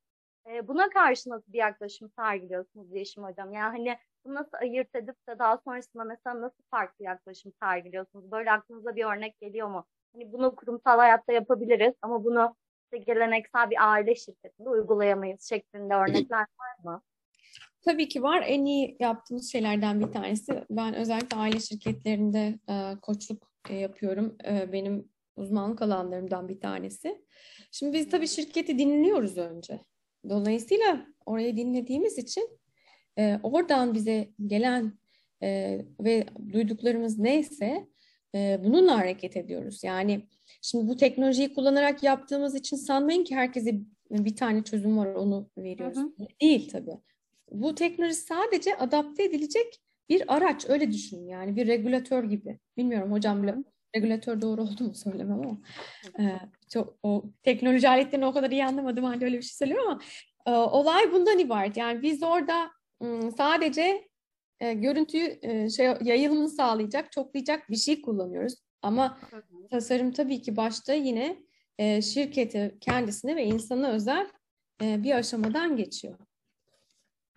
E, 0.46 0.68
buna 0.68 0.90
karşı 0.90 1.30
nasıl 1.30 1.52
bir 1.52 1.58
yaklaşım 1.58 2.10
sergiliyorsunuz 2.18 2.92
Yeşim 2.92 3.24
Hocam? 3.24 3.52
Yani 3.52 3.76
hani 3.76 3.98
bunu 4.24 4.34
nasıl 4.34 4.56
ayırt 4.60 4.94
edip 4.94 5.28
de 5.28 5.38
daha 5.38 5.58
sonrasında 5.58 6.04
mesela 6.04 6.40
nasıl 6.40 6.62
farklı 6.70 7.04
yaklaşım 7.04 7.52
sergiliyorsunuz? 7.62 8.30
Böyle 8.30 8.52
aklınıza 8.52 8.96
bir 8.96 9.04
örnek 9.04 9.40
geliyor 9.40 9.68
mu? 9.68 9.86
Hani 10.12 10.32
bunu 10.32 10.56
kurumsal 10.56 10.98
hayatta 10.98 11.32
yapabiliriz 11.32 11.94
ama 12.02 12.24
bunu 12.24 12.56
işte 12.84 12.98
geleneksel 12.98 13.70
bir 13.70 13.90
aile 13.92 14.14
şirketinde 14.14 14.68
uygulayamayız 14.68 15.48
şeklinde 15.48 15.94
örnekler 15.94 16.40
var 16.40 16.84
mı? 16.84 17.02
Tabii 17.84 18.08
ki 18.08 18.22
var. 18.22 18.44
En 18.46 18.64
iyi 18.64 18.96
yaptığımız 19.00 19.52
şeylerden 19.52 20.00
bir 20.00 20.12
tanesi. 20.12 20.64
Ben 20.70 20.94
özellikle 20.94 21.36
aile 21.36 21.60
şirketlerinde 21.60 22.58
e, 22.68 23.00
koçluk 23.02 23.50
e, 23.70 23.74
yapıyorum. 23.74 24.36
E, 24.44 24.72
benim 24.72 25.08
uzmanlık 25.36 25.82
alanlarımdan 25.82 26.48
bir 26.48 26.60
tanesi. 26.60 27.24
Şimdi 27.72 27.98
biz 27.98 28.10
tabii 28.10 28.28
şirketi 28.28 28.78
dinliyoruz 28.78 29.38
önce. 29.38 29.80
Dolayısıyla 30.28 31.06
orayı 31.26 31.56
dinlediğimiz 31.56 32.18
için 32.18 32.58
e, 33.18 33.38
oradan 33.42 33.94
bize 33.94 34.28
gelen 34.46 34.98
e, 35.42 35.80
ve 36.00 36.26
duyduklarımız 36.52 37.18
neyse 37.18 37.86
e, 38.34 38.60
bununla 38.64 38.98
hareket 38.98 39.36
ediyoruz. 39.36 39.84
Yani 39.84 40.28
şimdi 40.62 40.88
bu 40.88 40.96
teknolojiyi 40.96 41.54
kullanarak 41.54 42.02
yaptığımız 42.02 42.54
için 42.54 42.76
sanmayın 42.76 43.24
ki 43.24 43.34
herkese 43.34 43.80
bir 44.10 44.36
tane 44.36 44.62
çözüm 44.64 44.98
var 44.98 45.14
onu 45.14 45.50
veriyoruz. 45.58 45.96
Hı 45.96 46.02
hı. 46.02 46.26
Değil 46.40 46.68
tabii. 46.68 46.98
Bu 47.50 47.74
teknoloji 47.74 48.14
sadece 48.14 48.76
adapte 48.76 49.24
edilecek 49.24 49.80
bir 50.08 50.34
araç 50.34 50.64
öyle 50.68 50.92
düşünün 50.92 51.28
yani 51.28 51.56
bir 51.56 51.66
regülatör 51.66 52.24
gibi. 52.24 52.58
Bilmiyorum 52.76 53.12
hocam 53.12 53.42
bile 53.42 53.54
regülatör 53.96 54.40
doğru 54.40 54.62
oldu 54.62 54.84
mu 54.84 54.94
söylemem 54.94 55.40
ama 55.40 55.58
e, 56.18 56.38
çok 56.72 56.98
o 57.02 57.24
teknoloji 57.42 57.88
aletlerini 57.88 58.26
o 58.26 58.32
kadar 58.32 58.50
iyi 58.50 58.64
anlamadım 58.64 59.04
halde 59.04 59.24
öyle 59.24 59.36
bir 59.36 59.42
şey 59.42 59.54
söylüyorum 59.54 59.88
ama 59.88 60.00
e, 60.46 60.50
olay 60.50 61.12
bundan 61.12 61.38
ibaret. 61.38 61.76
Yani 61.76 62.02
biz 62.02 62.22
orada 62.22 62.70
m, 63.00 63.30
sadece 63.30 64.08
e, 64.60 64.72
görüntüyü 64.72 65.38
e, 65.42 65.70
şey 65.70 65.88
yayılımını 66.02 66.48
sağlayacak, 66.48 67.12
çoklayacak 67.12 67.70
bir 67.70 67.76
şey 67.76 68.02
kullanıyoruz. 68.02 68.54
Ama 68.82 69.18
tasarım 69.70 70.12
tabii 70.12 70.42
ki 70.42 70.56
başta 70.56 70.94
yine 70.94 71.36
e, 71.78 72.02
şirketi 72.02 72.78
kendisine 72.80 73.36
ve 73.36 73.44
insana 73.44 73.88
özel 73.90 74.26
e, 74.82 75.02
bir 75.02 75.14
aşamadan 75.14 75.76
geçiyor. 75.76 76.18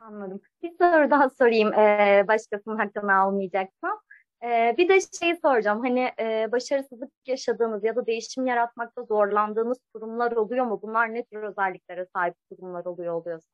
Anladım. 0.07 0.41
Bir 0.63 0.69
soru 0.69 1.11
daha 1.11 1.30
sorayım 1.30 1.73
e, 1.73 2.25
başkasının 2.27 2.77
hakkını 2.77 3.13
almayacaksam. 3.13 3.99
E, 4.43 4.75
bir 4.77 4.89
de 4.89 4.99
şey 5.19 5.35
soracağım. 5.35 5.80
Hani 5.80 6.11
e, 6.19 6.51
başarısızlık 6.51 7.11
yaşadığınız 7.27 7.84
ya 7.84 7.95
da 7.95 8.05
değişim 8.05 8.45
yaratmakta 8.45 9.03
zorlandığınız 9.03 9.77
kurumlar 9.93 10.31
oluyor 10.31 10.65
mu? 10.65 10.80
Bunlar 10.81 11.13
ne 11.13 11.23
tür 11.23 11.43
özelliklere 11.43 12.05
sahip 12.15 12.35
kurumlar 12.49 12.85
oluyor 12.85 13.13
oluyorsa? 13.13 13.47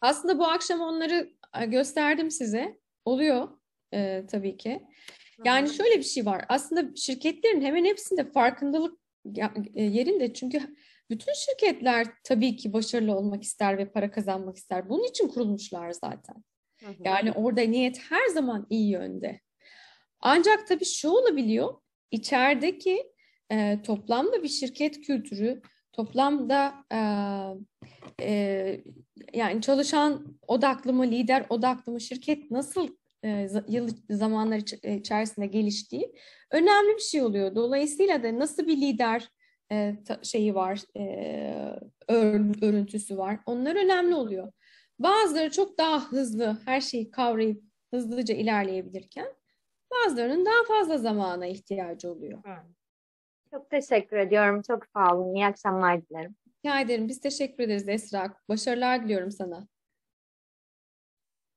Aslında 0.00 0.38
bu 0.38 0.44
akşam 0.44 0.80
onları 0.80 1.30
gösterdim 1.66 2.30
size. 2.30 2.78
Oluyor 3.04 3.48
e, 3.92 4.26
tabii 4.26 4.56
ki. 4.56 4.86
Yani 5.44 5.68
şöyle 5.68 5.98
bir 5.98 6.02
şey 6.02 6.26
var. 6.26 6.44
Aslında 6.48 6.96
şirketlerin 6.96 7.60
hemen 7.60 7.84
hepsinde 7.84 8.24
farkındalık 8.32 8.98
yerinde. 9.74 10.32
Çünkü 10.32 10.60
bütün 11.10 11.32
şirketler 11.32 12.06
tabii 12.24 12.56
ki 12.56 12.72
başarılı 12.72 13.16
olmak 13.16 13.42
ister 13.42 13.78
ve 13.78 13.92
para 13.92 14.10
kazanmak 14.10 14.56
ister. 14.56 14.88
Bunun 14.88 15.04
için 15.04 15.28
kurulmuşlar 15.28 15.92
zaten. 15.92 16.44
Hı 16.80 16.86
hı. 16.86 16.94
Yani 17.04 17.32
orada 17.32 17.60
niyet 17.60 17.98
her 18.10 18.26
zaman 18.26 18.66
iyi 18.70 18.90
yönde. 18.90 19.40
Ancak 20.20 20.66
tabii 20.66 20.84
şu 20.84 21.08
olabiliyor, 21.08 21.74
içerideki 22.10 23.12
e, 23.52 23.82
toplamda 23.82 24.42
bir 24.42 24.48
şirket 24.48 25.00
kültürü, 25.00 25.62
toplamda 25.92 26.74
e, 26.92 27.00
e, 28.22 28.80
yani 29.34 29.62
çalışan 29.62 30.38
odaklı 30.48 30.92
mı, 30.92 31.06
lider 31.06 31.46
odaklı 31.48 31.92
mı, 31.92 32.00
şirket 32.00 32.50
nasıl 32.50 32.88
e, 33.24 33.48
yıl 33.68 33.88
zamanlar 34.10 34.58
içerisinde 34.96 35.46
geliştiği 35.46 36.12
önemli 36.50 36.96
bir 36.96 37.02
şey 37.02 37.22
oluyor. 37.22 37.54
Dolayısıyla 37.54 38.22
da 38.22 38.38
nasıl 38.38 38.66
bir 38.66 38.76
lider 38.76 39.28
e, 39.72 39.96
şeyi 40.22 40.54
var, 40.54 40.80
e, 40.96 41.80
ör, 42.08 42.62
örüntüsü 42.62 43.18
var. 43.18 43.38
Onlar 43.46 43.76
önemli 43.76 44.14
oluyor. 44.14 44.52
Bazıları 44.98 45.50
çok 45.50 45.78
daha 45.78 46.12
hızlı 46.12 46.58
her 46.64 46.80
şeyi 46.80 47.10
kavrayıp 47.10 47.62
hızlıca 47.94 48.34
ilerleyebilirken 48.34 49.26
bazılarının 49.90 50.46
daha 50.46 50.64
fazla 50.68 50.98
zamana 50.98 51.46
ihtiyacı 51.46 52.10
oluyor. 52.10 52.42
Çok 53.50 53.70
teşekkür 53.70 54.16
ediyorum. 54.16 54.62
Çok 54.62 54.86
sağ 54.86 55.16
olun. 55.16 55.34
İyi 55.34 55.46
akşamlar 55.46 56.08
dilerim. 56.08 56.36
Rica 56.48 56.80
ederim. 56.80 57.08
Biz 57.08 57.20
teşekkür 57.20 57.64
ederiz 57.64 57.88
Esra. 57.88 58.34
Başarılar 58.48 59.04
diliyorum 59.04 59.30
sana. 59.30 59.68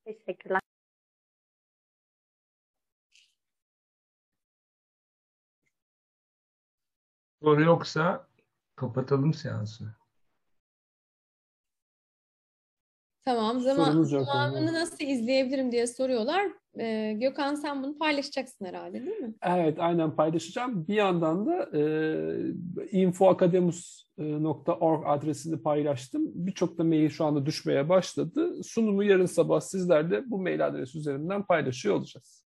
Teşekkürler. 0.06 0.62
Soru 7.44 7.64
yoksa 7.64 8.28
kapatalım 8.76 9.34
seansı. 9.34 9.96
Tamam. 13.22 13.60
Zaman, 13.60 13.86
Sorumuz 13.86 14.12
yok. 14.12 14.26
zamanını 14.26 14.74
nasıl 14.74 15.06
izleyebilirim 15.06 15.72
diye 15.72 15.88
soruyorlar. 15.88 16.52
Ee, 16.80 17.18
Gökhan 17.20 17.56
sen 17.56 17.84
bunu 17.84 17.98
paylaşacaksın 17.98 18.66
herhalde 18.66 19.06
değil 19.06 19.18
mi? 19.18 19.34
Evet, 19.44 19.80
aynen 19.80 20.16
paylaşacağım. 20.16 20.88
Bir 20.88 20.94
yandan 20.94 21.46
da 21.46 21.78
e, 21.78 21.82
infoakademus.org 22.92 25.04
adresini 25.06 25.62
paylaştım. 25.62 26.32
Birçok 26.34 26.78
da 26.78 26.84
mail 26.84 27.10
şu 27.10 27.26
anda 27.26 27.46
düşmeye 27.46 27.90
başladı. 27.90 28.64
Sunumu 28.64 29.04
yarın 29.04 29.26
sabah 29.26 29.62
sizlerle 29.62 30.30
bu 30.30 30.42
mail 30.42 30.68
adresi 30.68 30.98
üzerinden 30.98 31.46
paylaşıyor 31.46 31.96
olacağız. 31.96 32.46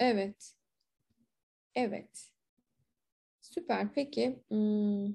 Evet. 0.00 0.52
Evet. 1.74 2.31
Süper. 3.54 3.88
Peki. 3.94 4.42
Hmm. 4.48 5.06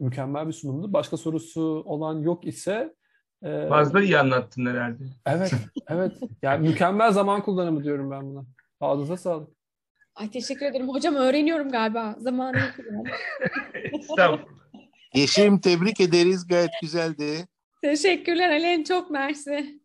Mükemmel 0.00 0.46
bir 0.46 0.52
sunumdu. 0.52 0.92
Başka 0.92 1.16
sorusu 1.16 1.62
olan 1.86 2.20
yok 2.22 2.46
ise 2.46 2.94
e, 3.42 3.68
Fazla 3.68 4.02
iyi 4.02 4.18
anlattın 4.18 4.66
herhalde. 4.66 5.04
Evet, 5.26 5.52
evet. 5.88 6.12
Yani 6.42 6.68
mükemmel 6.68 7.12
zaman 7.12 7.42
kullanımı 7.42 7.84
diyorum 7.84 8.10
ben 8.10 8.22
buna. 8.22 8.44
Ağzınıza 8.80 9.16
sağlık. 9.16 9.48
Ay 10.14 10.30
teşekkür 10.30 10.66
ederim. 10.66 10.88
Hocam 10.88 11.14
öğreniyorum 11.14 11.68
galiba. 11.68 12.16
Zamanı. 12.18 12.58
Estağfurullah. 13.92 14.44
Yeşim 15.14 15.60
tebrik 15.60 16.00
ederiz. 16.00 16.46
Gayet 16.46 16.70
güzeldi. 16.82 17.48
Teşekkürler 17.82 18.48
Alen. 18.50 18.82
Çok 18.84 19.10
mersi. 19.10 19.77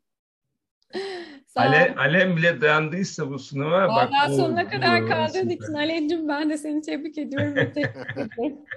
Ale, 1.55 1.95
Alem 1.97 2.37
bile 2.37 2.61
dayandıysa 2.61 3.29
bu 3.29 3.39
sınava 3.39 3.87
bak. 3.87 3.89
Vallahi 3.89 4.31
bu- 4.31 4.35
sonuna 4.35 4.69
kadar 4.69 5.07
kaldığın 5.07 5.49
için 5.49 5.73
Alen'cim 5.73 6.27
ben 6.27 6.49
de 6.49 6.57
seni 6.57 6.81
tebrik 6.81 7.17
ediyorum. 7.17 7.73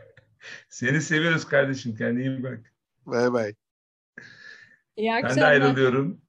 Seni 0.69 1.01
seviyoruz 1.01 1.45
kardeşim. 1.45 1.97
Kendine 1.97 2.25
iyi 2.27 2.43
bak. 2.43 2.73
Bay 3.07 3.33
bay. 3.33 3.55
İyi 4.97 5.09
Ben 5.11 5.23
de 5.23 5.27
akşamlar. 5.27 5.51
ayrılıyorum. 5.51 6.21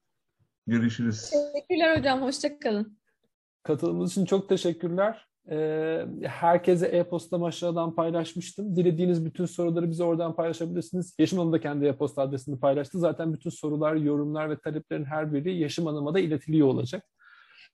Görüşürüz. 0.68 1.30
Teşekkürler 1.30 1.98
hocam. 1.98 2.22
Hoşça 2.22 2.60
kalın. 2.60 2.98
Katılımınız 3.64 4.12
için 4.12 4.26
çok 4.26 4.50
teşekkürler. 4.50 5.28
Herkese 6.24 6.88
e-postam 6.88 7.44
aşağıdan 7.44 7.96
paylaşmıştım. 7.96 8.76
Dilediğiniz 8.76 9.26
bütün 9.26 9.46
soruları 9.46 9.90
bize 9.90 10.04
oradan 10.04 10.36
paylaşabilirsiniz. 10.36 11.16
Yeşim 11.20 11.40
Hanım 11.40 11.54
da 11.54 11.62
kendi 11.62 11.86
e-posta 11.86 12.22
adresini 12.22 12.60
paylaştı. 12.60 13.00
Zaten 13.00 13.34
bütün 13.34 13.50
sorular, 13.50 13.96
yorumlar 13.96 14.50
ve 14.50 14.58
taleplerin 14.58 15.06
her 15.06 15.34
biri 15.34 15.56
Yeşim 15.56 15.86
Hanım'a 15.86 16.14
da 16.14 16.20
iletiliyor 16.20 16.68
olacak. 16.68 17.04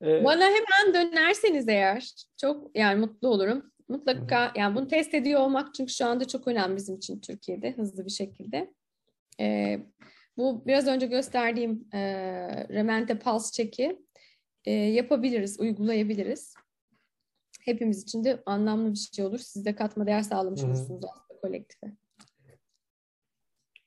Bana 0.01 0.43
hemen 0.43 0.93
dönerseniz 0.93 1.67
eğer 1.67 2.09
çok 2.37 2.77
yani 2.77 2.99
mutlu 2.99 3.27
olurum. 3.27 3.71
Mutlaka 3.89 4.51
yani 4.55 4.75
bunu 4.75 4.87
test 4.87 5.13
ediyor 5.13 5.41
olmak 5.41 5.73
çünkü 5.73 5.93
şu 5.93 6.05
anda 6.05 6.27
çok 6.27 6.47
önemli 6.47 6.75
bizim 6.75 6.95
için 6.95 7.19
Türkiye'de 7.19 7.71
hızlı 7.71 8.05
bir 8.05 8.11
şekilde. 8.11 8.73
Ee, 9.39 9.79
bu 10.37 10.63
biraz 10.67 10.87
önce 10.87 11.05
gösterdiğim 11.05 11.87
e, 11.93 11.99
Remente 12.69 13.19
Pulse 13.19 13.51
çeki 13.51 13.99
e, 14.65 14.71
yapabiliriz, 14.71 15.59
uygulayabiliriz. 15.59 16.53
Hepimiz 17.65 18.03
için 18.03 18.23
de 18.23 18.44
anlamlı 18.45 18.91
bir 18.91 18.98
şey 19.14 19.26
olur. 19.26 19.40
Siz 19.40 19.65
de 19.65 19.76
katma 19.76 20.06
değer 20.07 20.22
sağlamış 20.22 20.61
Hı 20.61 20.65
hı. 20.65 20.68
olursunuz 20.69 21.06
aslında 21.06 21.40
kolektife. 21.41 21.88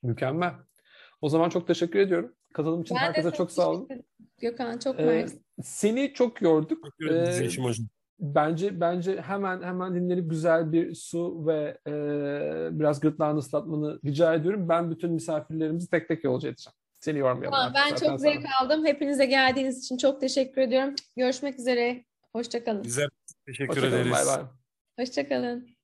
Mükemmel. 0.03 0.53
O 1.21 1.29
zaman 1.29 1.49
çok 1.49 1.67
teşekkür 1.67 1.99
ediyorum. 1.99 2.35
Katılım 2.53 2.83
için 2.83 2.95
Ben 2.97 3.01
herkese 3.01 3.29
çok 3.29 3.37
çok 3.37 3.53
sağ 3.53 3.71
olun. 3.71 3.89
Gökhan 4.39 4.79
çok 4.79 5.01
Ee, 5.01 5.05
mersi. 5.05 5.39
seni 5.63 6.13
çok 6.13 6.43
yorduk. 6.43 6.89
Ee. 7.11 7.33
Bence 8.21 8.81
bence 8.81 9.21
hemen 9.21 9.63
hemen 9.63 9.95
dinlenip 9.95 10.31
güzel 10.31 10.73
bir 10.73 10.95
su 10.95 11.47
ve 11.47 11.79
e, 11.87 11.93
biraz 12.81 13.01
gırtlağını 13.01 13.39
ıslatmanı 13.39 14.01
rica 14.05 14.35
ediyorum. 14.35 14.69
Ben 14.69 14.91
bütün 14.91 15.13
misafirlerimizi 15.13 15.91
tek 15.91 16.09
tek 16.09 16.25
yolcu 16.25 16.49
edeceğim. 16.49 16.75
Seni 17.01 17.19
yormayalım. 17.19 17.51
Tamam, 17.59 17.73
ben 17.75 17.83
Zaten 17.83 17.97
çok 17.97 18.07
sana- 18.07 18.19
zevk 18.19 18.45
aldım. 18.63 18.87
Hepinize 18.87 19.27
geldiğiniz 19.27 19.79
için 19.85 19.97
çok 19.97 20.21
teşekkür 20.21 20.61
ediyorum. 20.61 20.95
Görüşmek 21.17 21.59
üzere. 21.59 22.05
Hoşça 22.33 22.65
kalın. 22.65 22.83
Teşekkür 23.47 23.69
Hoşça 23.69 23.81
kalın, 23.81 23.93
ederiz. 23.93 24.13
Bay 24.13 24.27
bay. 24.27 24.45
Hoşça 24.99 25.29
kalın. 25.29 25.76